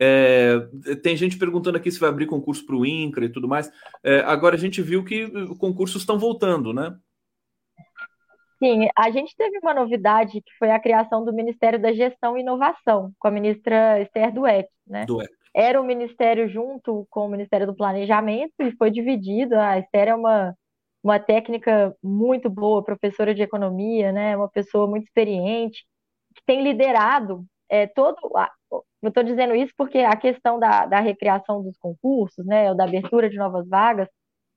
É, 0.00 0.58
tem 1.02 1.16
gente 1.16 1.38
perguntando 1.38 1.76
aqui 1.76 1.90
se 1.90 2.00
vai 2.00 2.08
abrir 2.08 2.26
concurso 2.26 2.64
para 2.66 2.76
o 2.76 2.84
INCRA 2.84 3.26
e 3.26 3.32
tudo 3.32 3.48
mais. 3.48 3.70
É, 4.02 4.20
agora 4.20 4.56
a 4.56 4.58
gente 4.58 4.82
viu 4.82 5.04
que 5.04 5.28
concursos 5.56 6.02
estão 6.02 6.18
voltando, 6.18 6.72
né? 6.72 6.96
Sim, 8.58 8.88
a 8.96 9.10
gente 9.10 9.36
teve 9.36 9.58
uma 9.58 9.74
novidade 9.74 10.40
que 10.40 10.52
foi 10.58 10.70
a 10.70 10.80
criação 10.80 11.24
do 11.24 11.32
Ministério 11.32 11.80
da 11.80 11.92
Gestão 11.92 12.36
e 12.36 12.40
Inovação, 12.40 13.12
com 13.18 13.28
a 13.28 13.30
ministra 13.30 14.00
Esther 14.00 14.32
Dueck, 14.32 14.68
né? 14.86 15.04
Dueck. 15.04 15.30
Era 15.54 15.80
o 15.80 15.84
ministério 15.84 16.48
junto 16.48 17.06
com 17.10 17.26
o 17.26 17.28
Ministério 17.28 17.66
do 17.66 17.76
Planejamento 17.76 18.54
e 18.58 18.74
foi 18.76 18.90
dividido. 18.90 19.54
A 19.54 19.78
Esther 19.78 20.08
é 20.08 20.14
uma, 20.14 20.54
uma 21.02 21.20
técnica 21.20 21.94
muito 22.02 22.50
boa, 22.50 22.82
professora 22.82 23.32
de 23.32 23.42
economia, 23.42 24.10
né? 24.10 24.36
Uma 24.36 24.48
pessoa 24.48 24.88
muito 24.88 25.04
experiente, 25.04 25.84
que 26.34 26.42
tem 26.44 26.62
liderado 26.62 27.44
é, 27.68 27.86
todo. 27.86 28.16
Eu 29.04 29.08
estou 29.08 29.22
dizendo 29.22 29.54
isso 29.54 29.72
porque 29.76 29.98
a 29.98 30.16
questão 30.16 30.58
da, 30.58 30.86
da 30.86 31.00
recriação 31.00 31.62
dos 31.62 31.76
concursos, 31.78 32.44
né, 32.46 32.70
ou 32.70 32.76
da 32.76 32.84
abertura 32.84 33.28
de 33.28 33.36
novas 33.36 33.68
vagas, 33.68 34.08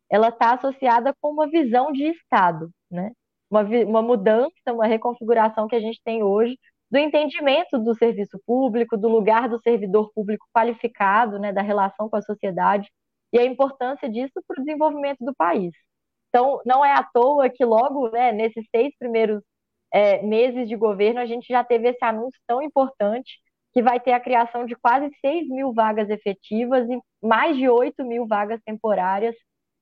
ela 0.10 0.30
está 0.30 0.54
associada 0.54 1.14
com 1.22 1.32
uma 1.32 1.50
visão 1.50 1.92
de 1.92 2.06
Estado, 2.06 2.70
né? 2.90 3.12
Uma, 3.50 3.62
uma 3.86 4.02
mudança, 4.02 4.52
uma 4.74 4.88
reconfiguração 4.88 5.68
que 5.68 5.76
a 5.76 5.80
gente 5.82 6.02
tem 6.04 6.24
hoje 6.24 6.58
do 6.90 6.98
entendimento 6.98 7.78
do 7.80 7.94
serviço 7.96 8.40
público, 8.46 8.98
do 8.98 9.10
lugar 9.10 9.50
do 9.50 9.60
servidor 9.62 10.12
público 10.14 10.46
qualificado, 10.56 11.38
né, 11.40 11.52
da 11.52 11.62
relação 11.62 12.10
com 12.10 12.16
a 12.16 12.22
sociedade 12.22 12.90
e 13.34 13.40
a 13.40 13.46
importância 13.46 14.10
disso 14.10 14.42
para 14.48 14.62
o 14.62 14.64
desenvolvimento 14.66 15.26
do 15.26 15.36
país. 15.36 15.74
Então, 16.30 16.62
não 16.66 16.86
é 16.86 16.94
à 16.94 17.04
toa 17.04 17.50
que 17.50 17.66
logo, 17.66 18.10
né, 18.12 18.32
nesses 18.32 18.66
seis 18.74 18.94
primeiros 18.98 19.44
é, 19.94 20.22
meses 20.24 20.70
de 20.70 20.76
governo, 20.78 21.20
a 21.20 21.26
gente 21.26 21.48
já 21.48 21.64
teve 21.64 21.90
esse 21.90 22.04
anúncio 22.06 22.40
tão 22.48 22.62
importante 22.62 23.40
que 23.78 23.84
vai 23.84 24.00
ter 24.00 24.12
a 24.14 24.20
criação 24.20 24.66
de 24.66 24.76
quase 24.76 25.08
6 25.24 25.50
mil 25.50 25.72
vagas 25.72 26.10
efetivas 26.10 26.90
e 26.90 27.00
mais 27.22 27.56
de 27.56 27.70
8 27.70 28.04
mil 28.04 28.26
vagas 28.26 28.60
temporárias, 28.66 29.36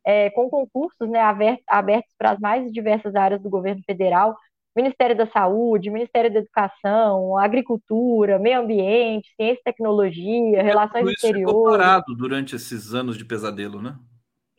é, 0.06 0.30
com 0.32 0.50
concursos 0.50 1.10
né, 1.10 1.22
abertos 1.66 2.14
para 2.18 2.32
as 2.32 2.40
mais 2.42 2.70
diversas 2.74 3.16
áreas 3.16 3.42
do 3.42 3.50
governo 3.50 3.82
federal, 3.86 4.36
Ministério 4.76 5.16
da 5.16 5.26
Saúde, 5.28 5.90
Ministério 5.90 6.30
da 6.30 6.40
Educação, 6.40 7.38
Agricultura, 7.38 8.38
Meio 8.38 8.60
Ambiente, 8.60 9.34
Ciência 9.38 9.62
e 9.62 9.64
Tecnologia, 9.64 10.62
Relações 10.62 11.08
Exteriores. 11.08 11.48
Ficou 11.48 11.72
parado 11.72 12.16
durante 12.18 12.54
esses 12.54 12.94
anos 12.94 13.18
de 13.18 13.24
pesadelo, 13.24 13.82
né? 13.82 13.96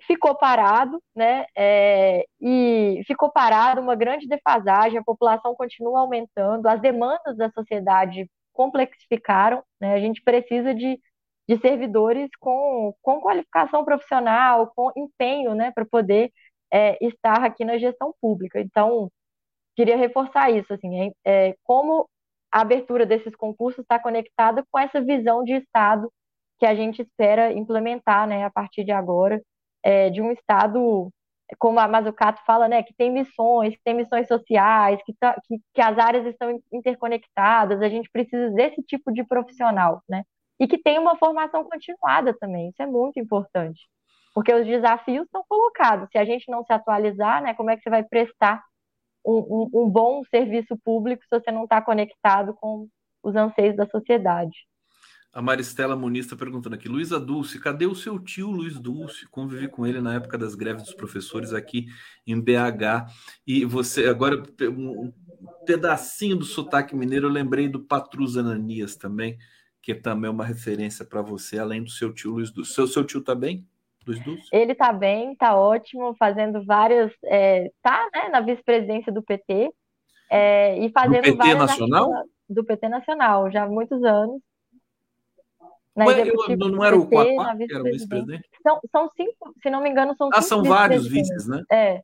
ficou 0.07 0.37
parado, 0.37 1.03
né? 1.15 1.47
É, 1.55 2.25
e 2.41 3.03
ficou 3.07 3.31
parado, 3.31 3.81
uma 3.81 3.97
grande 3.97 4.27
defasagem, 4.29 4.99
a 4.99 5.05
população 5.05 5.55
continua 5.55 6.01
aumentando, 6.01 6.67
as 6.69 6.81
demandas 6.81 7.37
da 7.37 7.51
sociedade 7.51 8.31
complexificaram, 8.57 9.63
né? 9.81 9.95
A 9.95 10.01
gente 10.01 10.23
precisa 10.23 10.75
de, 10.75 10.99
de 11.49 11.59
servidores 11.61 12.31
com, 12.41 12.95
com 13.03 13.21
qualificação 13.21 13.85
profissional, 13.85 14.73
com 14.75 14.91
empenho, 14.97 15.55
né, 15.55 15.71
para 15.73 15.85
poder 15.85 16.33
é, 16.73 16.97
estar 17.05 17.45
aqui 17.45 17.65
na 17.65 17.79
gestão 17.79 18.15
pública. 18.21 18.61
Então, 18.61 19.11
queria 19.77 19.97
reforçar 19.97 20.51
isso, 20.51 20.73
assim, 20.73 21.13
é, 21.25 21.55
como 21.63 22.09
a 22.53 22.63
abertura 22.63 23.05
desses 23.07 23.37
concursos 23.37 23.81
está 23.83 23.99
conectada 23.99 24.65
com 24.71 24.79
essa 24.79 25.01
visão 25.01 25.45
de 25.45 25.53
Estado 25.53 26.11
que 26.59 26.67
a 26.67 26.75
gente 26.75 27.03
espera 27.03 27.53
implementar, 27.53 28.27
né, 28.27 28.45
a 28.45 28.51
partir 28.51 28.85
de 28.85 28.93
agora, 28.93 29.43
é, 29.83 30.09
de 30.11 30.23
um 30.23 30.33
Estado, 30.33 31.11
como 31.59 31.79
a 31.79 31.89
Mazzucato 31.89 32.43
fala, 32.45 32.69
né, 32.69 32.83
que 32.83 32.95
tem 32.95 33.11
missões, 33.13 33.75
que 33.77 33.83
tem 33.85 33.95
missões 33.95 34.27
sociais, 34.29 35.01
que, 35.05 35.15
tá, 35.15 35.37
que, 35.47 35.59
que 35.75 35.81
as 35.81 35.99
áreas 35.99 36.27
estão 36.27 36.61
interconectadas, 36.73 37.81
a 37.81 37.89
gente 37.89 38.11
precisa 38.11 38.51
desse 38.51 38.83
tipo 38.83 39.13
de 39.13 39.25
profissional, 39.25 40.03
né? 40.09 40.25
e 40.59 40.67
que 40.67 40.79
tenha 40.79 41.01
uma 41.01 41.17
formação 41.17 41.65
continuada 41.65 42.35
também. 42.39 42.69
Isso 42.71 42.83
é 42.83 42.87
muito 42.87 43.19
importante, 43.21 43.81
porque 44.35 44.53
os 44.53 44.67
desafios 44.67 45.25
estão 45.27 45.45
colocados. 45.49 46.09
Se 46.11 46.19
a 46.19 46.25
gente 46.25 46.51
não 46.51 46.65
se 46.65 46.73
atualizar, 46.73 47.43
né, 47.43 47.55
como 47.55 47.71
é 47.71 47.77
que 47.77 47.83
você 47.83 47.91
vai 47.91 48.03
prestar 48.05 48.63
um, 49.25 49.39
um, 49.75 49.83
um 49.83 49.91
bom 49.91 50.23
serviço 50.25 50.77
público 50.85 51.23
se 51.25 51.41
você 51.41 51.51
não 51.51 51.65
está 51.65 51.83
conectado 51.83 52.55
com 52.55 52.89
os 53.23 53.37
anseios 53.37 53.77
da 53.77 53.87
sociedade? 53.87 54.57
A 55.37 55.43
Maristela 55.43 55.95
Muniz 55.95 56.25
está 56.25 56.35
perguntando 56.35 56.77
aqui, 56.77 56.89
Luísa 56.89 57.21
Dulce, 57.21 57.61
cadê 57.61 57.85
o 57.85 57.95
seu 57.95 58.19
tio 58.19 58.51
Luiz 58.51 58.81
Dulce? 58.81 59.29
Convivi 59.29 59.69
com 59.69 59.87
ele 59.87 60.01
na 60.01 60.15
época 60.15 60.39
das 60.39 60.55
greves 60.55 60.85
dos 60.85 60.95
professores 60.95 61.53
aqui 61.53 61.89
em 62.27 62.41
BH. 62.41 63.13
E 63.47 63.63
você, 63.67 64.09
agora, 64.09 64.43
um 64.63 65.13
pedacinho 65.67 66.37
do 66.37 66.45
sotaque 66.47 66.97
mineiro, 66.97 67.27
eu 67.27 67.31
lembrei 67.31 67.69
do 67.69 67.79
Patrus 67.79 68.39
Ananias 68.39 68.97
também, 68.97 69.37
que 69.83 69.95
também 69.95 70.29
é 70.29 70.31
uma 70.31 70.43
referência 70.43 71.05
para 71.05 71.21
você, 71.21 71.59
além 71.59 71.83
do 71.83 71.91
seu 71.91 72.15
tio 72.15 72.31
Luiz 72.31 72.51
Dulce. 72.51 72.73
Seu, 72.73 72.87
seu 72.87 73.05
tio 73.05 73.21
está 73.21 73.35
bem? 73.35 73.69
Luiz 74.07 74.19
Dulce? 74.25 74.49
Ele 74.51 74.73
está 74.73 74.91
bem, 74.91 75.33
está 75.33 75.55
ótimo, 75.55 76.17
fazendo 76.19 76.65
várias. 76.65 77.13
É, 77.27 77.71
tá 77.83 78.09
né, 78.15 78.31
na 78.31 78.41
vice-presidência 78.41 79.13
do 79.13 79.23
PT. 79.23 79.71
É, 80.31 80.79
e 80.79 80.91
fazendo 80.93 81.25
do 81.25 81.37
PT 81.37 81.55
Nacional? 81.57 82.11
Do 82.49 82.65
PT 82.65 82.89
Nacional, 82.89 83.51
já 83.51 83.65
há 83.65 83.69
muitos 83.69 84.03
anos 84.03 84.41
Ué, 85.97 86.29
eu, 86.29 86.57
não 86.69 86.85
era 86.85 86.97
o 86.97 87.09
Quatá 87.09 87.57
que 87.57 87.75
era 87.75 87.83
o 87.83 87.85
vice-presidente? 87.85 88.49
São, 88.63 88.81
são 88.91 89.11
cinco, 89.17 89.55
se 89.63 89.71
não 89.71 89.83
me 89.83 89.89
engano, 89.89 90.15
são 90.17 90.29
Ah, 90.33 90.43
são 90.43 90.63
vários 90.63 91.07
vices, 91.07 91.49
né? 91.49 91.63
É. 91.73 92.03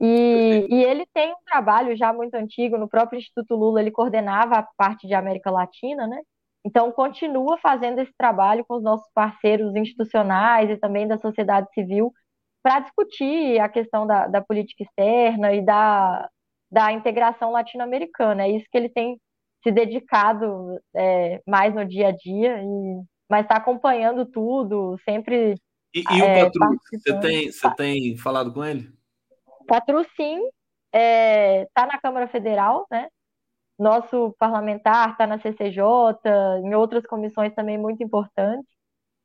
E, 0.00 0.66
e 0.70 0.84
ele 0.84 1.06
tem 1.12 1.32
um 1.32 1.44
trabalho 1.44 1.94
já 1.96 2.12
muito 2.12 2.34
antigo, 2.34 2.78
no 2.78 2.88
próprio 2.88 3.18
Instituto 3.18 3.54
Lula 3.54 3.80
ele 3.80 3.90
coordenava 3.90 4.56
a 4.56 4.66
parte 4.76 5.06
de 5.06 5.14
América 5.14 5.50
Latina, 5.50 6.06
né? 6.06 6.20
Então 6.64 6.90
continua 6.92 7.58
fazendo 7.58 7.98
esse 8.00 8.12
trabalho 8.16 8.64
com 8.66 8.76
os 8.76 8.82
nossos 8.82 9.08
parceiros 9.12 9.74
institucionais 9.74 10.70
e 10.70 10.76
também 10.76 11.06
da 11.06 11.18
sociedade 11.18 11.68
civil 11.74 12.12
para 12.62 12.80
discutir 12.80 13.60
a 13.60 13.68
questão 13.68 14.06
da, 14.06 14.28
da 14.28 14.40
política 14.40 14.84
externa 14.84 15.52
e 15.52 15.60
da, 15.62 16.28
da 16.70 16.92
integração 16.92 17.50
latino-americana. 17.50 18.44
É 18.44 18.50
isso 18.50 18.66
que 18.70 18.78
ele 18.78 18.88
tem 18.88 19.20
se 19.62 19.70
dedicado 19.70 20.78
é, 20.94 21.40
mais 21.46 21.74
no 21.74 21.84
dia 21.84 22.08
a 22.08 22.12
dia, 22.12 22.62
e, 22.62 23.02
mas 23.28 23.42
está 23.42 23.56
acompanhando 23.56 24.26
tudo, 24.26 24.98
sempre. 25.04 25.54
E, 25.94 26.02
e 26.10 26.20
é, 26.22 26.44
o 26.44 26.52
Patru, 26.52 26.78
você 26.92 27.20
tem, 27.20 27.52
você 27.52 27.74
tem 27.74 28.16
falado 28.16 28.52
com 28.52 28.64
ele? 28.64 28.90
Patru, 29.66 30.04
sim, 30.16 30.38
está 30.92 31.82
é, 31.82 31.86
na 31.86 32.00
Câmara 32.00 32.28
Federal, 32.28 32.86
né? 32.90 33.08
Nosso 33.78 34.34
parlamentar 34.38 35.12
está 35.12 35.26
na 35.26 35.40
CCJ, 35.40 35.82
em 36.62 36.74
outras 36.74 37.04
comissões 37.04 37.54
também 37.54 37.78
muito 37.78 38.02
importantes, 38.02 38.68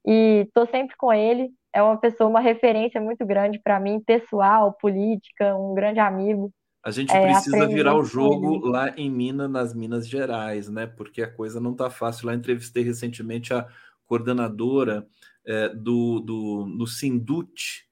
e 0.06 0.46
estou 0.48 0.66
sempre 0.68 0.96
com 0.98 1.12
ele. 1.12 1.50
É 1.74 1.82
uma 1.82 1.98
pessoa, 1.98 2.30
uma 2.30 2.40
referência 2.40 3.00
muito 3.00 3.26
grande 3.26 3.60
para 3.60 3.80
mim, 3.80 4.00
pessoal, 4.00 4.74
política, 4.74 5.56
um 5.56 5.74
grande 5.74 6.00
amigo. 6.00 6.52
A 6.88 6.92
gente 6.92 7.12
é, 7.12 7.22
precisa 7.22 7.68
virar 7.68 7.98
o 7.98 8.06
jogo 8.06 8.66
lá 8.66 8.94
em 8.96 9.12
Minas, 9.12 9.52
nas 9.52 9.74
Minas 9.74 10.08
Gerais, 10.08 10.70
né? 10.70 10.88
Porque 10.88 11.22
a 11.22 11.30
coisa 11.30 11.60
não 11.60 11.74
está 11.74 11.90
fácil. 11.90 12.28
Lá 12.28 12.34
entrevistei 12.34 12.82
recentemente 12.82 13.54
a 13.54 13.68
coordenadora 14.06 15.06
é, 15.46 15.68
do, 15.68 16.22
do, 16.22 16.64
do 16.78 16.88
Sindut, 16.88 17.86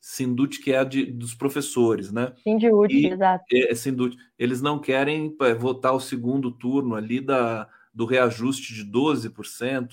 Sindut, 0.00 0.60
que 0.60 0.72
é 0.72 0.78
a 0.78 0.84
de, 0.84 1.04
dos 1.12 1.34
professores, 1.34 2.10
né? 2.10 2.32
Sindut, 2.42 3.06
exato. 3.06 3.44
É, 3.52 3.70
é 3.70 3.74
Sindut. 3.74 4.16
Eles 4.38 4.62
não 4.62 4.78
querem 4.78 5.36
é, 5.42 5.52
votar 5.52 5.92
o 5.92 6.00
segundo 6.00 6.50
turno 6.50 6.94
ali 6.94 7.20
da, 7.20 7.68
do 7.92 8.06
reajuste 8.06 8.72
de 8.72 8.90
12% 8.90 9.90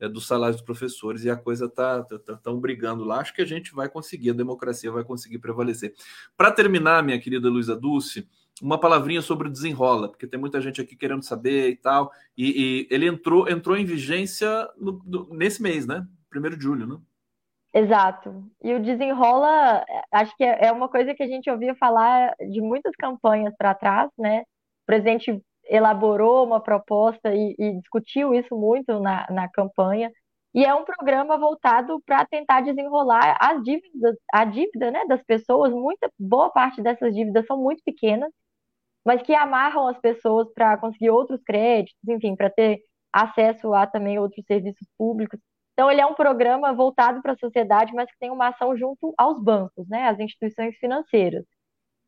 é, 0.00 0.08
do 0.08 0.20
salário 0.20 0.54
dos 0.54 0.64
professores 0.64 1.24
e 1.24 1.30
a 1.30 1.36
coisa 1.36 1.68
tá 1.68 2.02
tão 2.02 2.18
tá, 2.18 2.36
tá, 2.36 2.52
brigando 2.52 3.04
lá. 3.04 3.20
Acho 3.20 3.34
que 3.34 3.42
a 3.42 3.46
gente 3.46 3.74
vai 3.74 3.88
conseguir, 3.88 4.30
a 4.30 4.34
democracia 4.34 4.90
vai 4.90 5.04
conseguir 5.04 5.38
prevalecer. 5.38 5.94
Para 6.36 6.50
terminar, 6.50 7.02
minha 7.02 7.20
querida 7.20 7.48
Luísa 7.48 7.76
Dulce, 7.76 8.26
uma 8.62 8.78
palavrinha 8.78 9.22
sobre 9.22 9.48
o 9.48 9.50
desenrola, 9.50 10.08
porque 10.08 10.26
tem 10.26 10.38
muita 10.38 10.60
gente 10.60 10.80
aqui 10.80 10.96
querendo 10.96 11.22
saber 11.22 11.70
e 11.70 11.76
tal. 11.76 12.10
E, 12.36 12.88
e 12.88 12.94
ele 12.94 13.06
entrou 13.06 13.48
entrou 13.48 13.76
em 13.76 13.84
vigência 13.84 14.68
no, 14.78 15.02
no, 15.04 15.28
nesse 15.34 15.62
mês, 15.62 15.86
né? 15.86 16.06
Primeiro 16.28 16.56
de 16.56 16.62
julho, 16.62 16.86
né? 16.86 16.98
Exato. 17.72 18.44
E 18.62 18.74
o 18.74 18.82
desenrola, 18.82 19.84
acho 20.10 20.36
que 20.36 20.42
é, 20.42 20.66
é 20.66 20.72
uma 20.72 20.88
coisa 20.88 21.14
que 21.14 21.22
a 21.22 21.26
gente 21.26 21.48
ouvia 21.48 21.74
falar 21.76 22.34
de 22.50 22.60
muitas 22.60 22.94
campanhas 22.96 23.54
para 23.56 23.74
trás, 23.74 24.10
né? 24.18 24.40
O 24.40 24.86
presidente 24.86 25.40
elaborou 25.70 26.44
uma 26.44 26.60
proposta 26.60 27.34
e, 27.34 27.54
e 27.58 27.78
discutiu 27.78 28.34
isso 28.34 28.56
muito 28.56 28.98
na, 29.00 29.26
na 29.30 29.48
campanha. 29.48 30.12
E 30.52 30.64
é 30.64 30.74
um 30.74 30.84
programa 30.84 31.38
voltado 31.38 32.00
para 32.04 32.26
tentar 32.26 32.60
desenrolar 32.62 33.36
as 33.40 33.62
dívidas, 33.62 34.16
a 34.32 34.44
dívida 34.44 34.90
né, 34.90 35.04
das 35.06 35.22
pessoas. 35.22 35.72
Muita 35.72 36.10
boa 36.18 36.50
parte 36.50 36.82
dessas 36.82 37.14
dívidas 37.14 37.46
são 37.46 37.56
muito 37.56 37.82
pequenas, 37.84 38.30
mas 39.04 39.22
que 39.22 39.34
amarram 39.34 39.88
as 39.88 39.98
pessoas 40.00 40.52
para 40.54 40.76
conseguir 40.78 41.10
outros 41.10 41.42
créditos, 41.42 41.96
enfim, 42.08 42.36
para 42.36 42.50
ter 42.50 42.80
acesso 43.12 43.72
a 43.74 43.86
também 43.86 44.18
outros 44.18 44.44
serviços 44.46 44.86
públicos. 44.98 45.38
Então, 45.74 45.90
ele 45.90 46.00
é 46.00 46.06
um 46.06 46.14
programa 46.14 46.72
voltado 46.74 47.22
para 47.22 47.32
a 47.32 47.38
sociedade, 47.38 47.92
mas 47.94 48.10
que 48.10 48.18
tem 48.18 48.30
uma 48.30 48.48
ação 48.48 48.76
junto 48.76 49.14
aos 49.16 49.42
bancos, 49.42 49.88
né, 49.88 50.08
às 50.08 50.18
instituições 50.18 50.76
financeiras. 50.78 51.44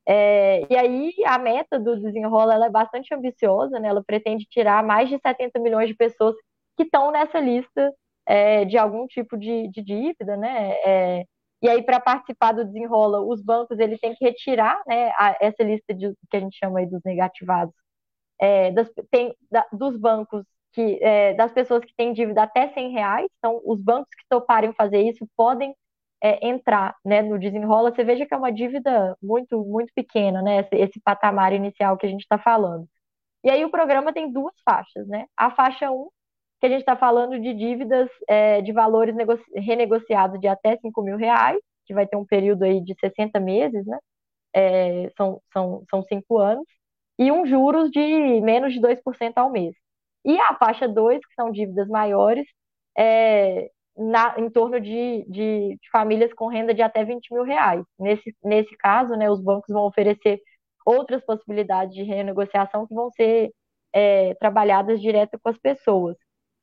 É, 0.06 0.66
e 0.72 0.76
aí 0.76 1.12
a 1.26 1.38
meta 1.38 1.78
do 1.78 2.00
desenrola 2.00 2.66
é 2.66 2.70
bastante 2.70 3.14
ambiciosa, 3.14 3.78
né? 3.78 3.88
Ela 3.88 4.02
pretende 4.04 4.44
tirar 4.46 4.82
mais 4.84 5.08
de 5.08 5.18
70 5.20 5.58
milhões 5.60 5.88
de 5.88 5.94
pessoas 5.94 6.34
que 6.76 6.84
estão 6.84 7.10
nessa 7.12 7.38
lista 7.40 7.92
é, 8.26 8.64
de 8.64 8.76
algum 8.78 9.06
tipo 9.06 9.36
de, 9.38 9.68
de 9.68 9.82
dívida, 9.82 10.36
né? 10.36 10.72
É, 10.84 11.24
e 11.62 11.68
aí 11.68 11.82
para 11.82 12.00
participar 12.00 12.52
do 12.52 12.64
desenrola, 12.64 13.20
os 13.22 13.40
bancos 13.42 13.78
eles 13.78 14.00
têm 14.00 14.14
que 14.14 14.24
retirar, 14.24 14.82
né? 14.86 15.10
A, 15.18 15.36
essa 15.40 15.62
lista 15.62 15.94
de, 15.94 16.12
que 16.30 16.36
a 16.36 16.40
gente 16.40 16.56
chama 16.58 16.80
aí 16.80 16.86
dos 16.86 17.00
negativados, 17.04 17.74
é, 18.40 18.72
das, 18.72 18.90
tem, 19.10 19.34
da, 19.50 19.66
dos 19.72 19.96
bancos 19.96 20.44
que 20.72 20.98
é, 21.02 21.34
das 21.34 21.52
pessoas 21.52 21.84
que 21.84 21.94
têm 21.96 22.12
dívida 22.12 22.42
até 22.42 22.68
100 22.72 22.92
reais. 22.92 23.28
Então 23.38 23.60
os 23.64 23.80
bancos 23.80 24.10
que 24.16 24.24
toparem 24.28 24.72
fazer 24.74 25.02
isso 25.02 25.26
podem 25.36 25.74
é, 26.22 26.46
entrar 26.46 26.96
né, 27.04 27.20
no 27.22 27.38
desenrola, 27.38 27.92
você 27.92 28.04
veja 28.04 28.24
que 28.24 28.32
é 28.32 28.36
uma 28.36 28.52
dívida 28.52 29.16
muito, 29.20 29.64
muito 29.64 29.92
pequena, 29.94 30.40
né? 30.40 30.60
Esse, 30.60 30.76
esse 30.76 31.00
patamar 31.00 31.52
inicial 31.52 31.96
que 31.96 32.06
a 32.06 32.08
gente 32.08 32.22
está 32.22 32.38
falando. 32.38 32.88
E 33.44 33.50
aí 33.50 33.64
o 33.64 33.70
programa 33.70 34.12
tem 34.12 34.32
duas 34.32 34.54
faixas, 34.64 35.06
né? 35.08 35.26
A 35.36 35.50
faixa 35.50 35.90
1, 35.90 36.08
que 36.60 36.66
a 36.66 36.68
gente 36.68 36.80
está 36.80 36.96
falando 36.96 37.40
de 37.40 37.52
dívidas 37.54 38.08
é, 38.28 38.62
de 38.62 38.72
valores 38.72 39.16
renegociados 39.56 40.40
de 40.40 40.46
até 40.46 40.76
5 40.78 41.02
mil 41.02 41.16
reais, 41.16 41.58
que 41.86 41.94
vai 41.94 42.06
ter 42.06 42.16
um 42.16 42.24
período 42.24 42.62
aí 42.64 42.80
de 42.80 42.94
60 43.00 43.40
meses, 43.40 43.84
né? 43.86 43.98
É, 44.54 45.10
são, 45.16 45.40
são, 45.52 45.84
são 45.90 46.02
cinco 46.04 46.38
anos, 46.38 46.66
e 47.18 47.32
um 47.32 47.46
juros 47.46 47.90
de 47.90 48.40
menos 48.42 48.72
de 48.74 48.80
2% 48.80 49.32
ao 49.36 49.50
mês. 49.50 49.74
E 50.24 50.38
a 50.40 50.54
faixa 50.56 50.88
2, 50.88 51.20
que 51.26 51.34
são 51.34 51.50
dívidas 51.50 51.88
maiores, 51.88 52.46
é, 52.96 53.70
na, 53.96 54.34
em 54.38 54.48
torno 54.50 54.80
de, 54.80 55.24
de, 55.28 55.78
de, 55.80 55.90
famílias 55.90 56.32
com 56.32 56.46
renda 56.48 56.72
de 56.74 56.82
até 56.82 57.04
20 57.04 57.32
mil 57.32 57.42
reais. 57.44 57.84
Nesse, 57.98 58.34
nesse 58.42 58.76
caso, 58.76 59.14
né, 59.16 59.30
os 59.30 59.40
bancos 59.40 59.72
vão 59.72 59.84
oferecer 59.84 60.40
outras 60.84 61.24
possibilidades 61.24 61.94
de 61.94 62.02
renegociação 62.02 62.86
que 62.86 62.94
vão 62.94 63.10
ser 63.10 63.52
é, 63.92 64.34
trabalhadas 64.34 65.00
direto 65.00 65.38
com 65.40 65.48
as 65.50 65.58
pessoas. 65.58 66.16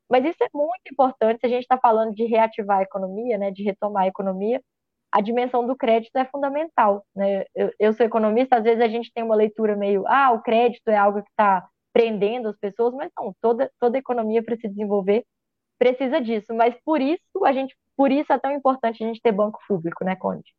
Mas 0.09 0.25
isso 0.25 0.43
é 0.43 0.47
muito 0.53 0.81
importante 0.91 1.39
se 1.39 1.45
a 1.45 1.49
gente 1.49 1.61
está 1.61 1.77
falando 1.77 2.13
de 2.15 2.25
reativar 2.25 2.79
a 2.79 2.83
economia, 2.83 3.37
né, 3.37 3.51
de 3.51 3.63
retomar 3.63 4.03
a 4.03 4.07
economia. 4.07 4.61
A 5.11 5.21
dimensão 5.21 5.65
do 5.65 5.75
crédito 5.75 6.15
é 6.17 6.25
fundamental. 6.25 7.05
Né? 7.15 7.45
Eu, 7.55 7.71
eu 7.79 7.93
sou 7.93 8.05
economista, 8.05 8.57
às 8.57 8.63
vezes 8.63 8.81
a 8.83 8.87
gente 8.87 9.11
tem 9.13 9.23
uma 9.23 9.35
leitura 9.35 9.75
meio, 9.75 10.05
ah, 10.07 10.31
o 10.31 10.41
crédito 10.41 10.87
é 10.89 10.97
algo 10.97 11.21
que 11.23 11.29
está 11.29 11.67
prendendo 11.93 12.49
as 12.49 12.57
pessoas, 12.57 12.93
mas 12.93 13.11
não, 13.17 13.33
toda, 13.41 13.71
toda 13.79 13.97
economia 13.97 14.43
para 14.43 14.55
se 14.57 14.67
desenvolver 14.67 15.25
precisa 15.79 16.19
disso, 16.19 16.53
mas 16.53 16.75
por 16.83 17.01
isso 17.01 17.45
a 17.45 17.53
gente, 17.53 17.75
por 17.95 18.11
isso 18.11 18.31
é 18.31 18.37
tão 18.37 18.51
importante 18.51 19.03
a 19.03 19.07
gente 19.07 19.21
ter 19.21 19.31
banco 19.31 19.59
público, 19.67 20.03
né, 20.03 20.15
Conde? 20.15 20.53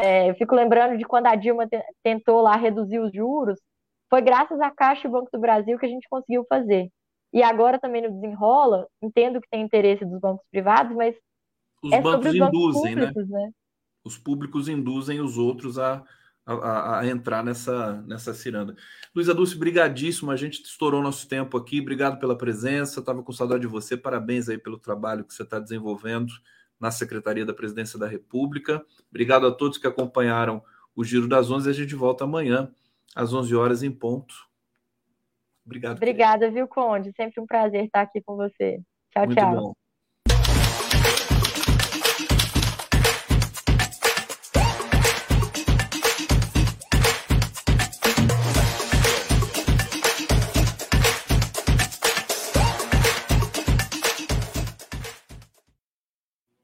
É, 0.00 0.30
eu 0.30 0.34
fico 0.34 0.54
lembrando 0.54 0.96
de 0.96 1.04
quando 1.04 1.26
a 1.26 1.36
Dilma 1.36 1.68
tentou 2.02 2.40
lá 2.40 2.56
reduzir 2.56 2.98
os 2.98 3.12
juros, 3.12 3.60
foi 4.10 4.22
graças 4.22 4.60
à 4.60 4.70
Caixa 4.70 5.06
e 5.06 5.10
Banco 5.10 5.30
do 5.32 5.38
Brasil 5.38 5.78
que 5.78 5.86
a 5.86 5.88
gente 5.88 6.08
conseguiu 6.08 6.44
fazer. 6.48 6.88
E 7.32 7.42
agora 7.42 7.78
também 7.78 8.02
no 8.02 8.10
desenrola, 8.10 8.86
entendo 9.00 9.40
que 9.40 9.48
tem 9.48 9.62
interesse 9.62 10.04
dos 10.04 10.18
bancos 10.18 10.44
privados, 10.50 10.94
mas 10.96 11.14
os 11.82 11.92
é 11.92 12.00
bancos 12.00 12.26
os 12.26 12.34
induzem, 12.34 12.50
bancos 12.50 12.82
públicos, 12.82 13.28
né? 13.28 13.40
né? 13.40 13.50
Os 14.04 14.18
públicos 14.18 14.68
induzem 14.68 15.20
os 15.20 15.38
outros 15.38 15.78
a 15.78 16.02
a, 16.44 16.98
a, 16.98 17.06
entrar 17.06 17.44
nessa, 17.44 18.02
nessa 18.02 18.34
ciranda. 18.34 18.74
Luísa 19.14 19.34
Dulce, 19.34 19.56
brigadíssimo, 19.56 20.30
a 20.30 20.36
gente 20.36 20.62
estourou 20.62 21.02
nosso 21.02 21.28
tempo 21.28 21.56
aqui, 21.56 21.80
obrigado 21.80 22.18
pela 22.18 22.36
presença, 22.36 23.00
estava 23.00 23.22
com 23.22 23.32
saudade 23.32 23.62
de 23.62 23.68
você, 23.68 23.96
parabéns 23.96 24.48
aí 24.48 24.58
pelo 24.58 24.78
trabalho 24.78 25.24
que 25.24 25.32
você 25.32 25.42
está 25.42 25.58
desenvolvendo 25.58 26.32
na 26.80 26.90
Secretaria 26.90 27.46
da 27.46 27.54
Presidência 27.54 27.98
da 27.98 28.08
República, 28.08 28.84
obrigado 29.08 29.46
a 29.46 29.52
todos 29.52 29.78
que 29.78 29.86
acompanharam 29.86 30.62
o 30.94 31.04
Giro 31.04 31.28
das 31.28 31.50
Onze, 31.50 31.70
a 31.70 31.72
gente 31.72 31.94
volta 31.94 32.24
amanhã, 32.24 32.70
às 33.14 33.32
11 33.32 33.54
horas 33.54 33.82
em 33.82 33.90
ponto. 33.90 34.34
Obrigado. 35.64 35.96
Obrigada, 35.96 36.40
querido. 36.40 36.54
viu, 36.54 36.68
Conde? 36.68 37.12
Sempre 37.16 37.40
um 37.40 37.46
prazer 37.46 37.84
estar 37.84 38.02
aqui 38.02 38.20
com 38.20 38.36
você. 38.36 38.80
Tchau, 39.12 39.26
Muito 39.26 39.38
tchau. 39.38 39.54
bom. 39.54 39.81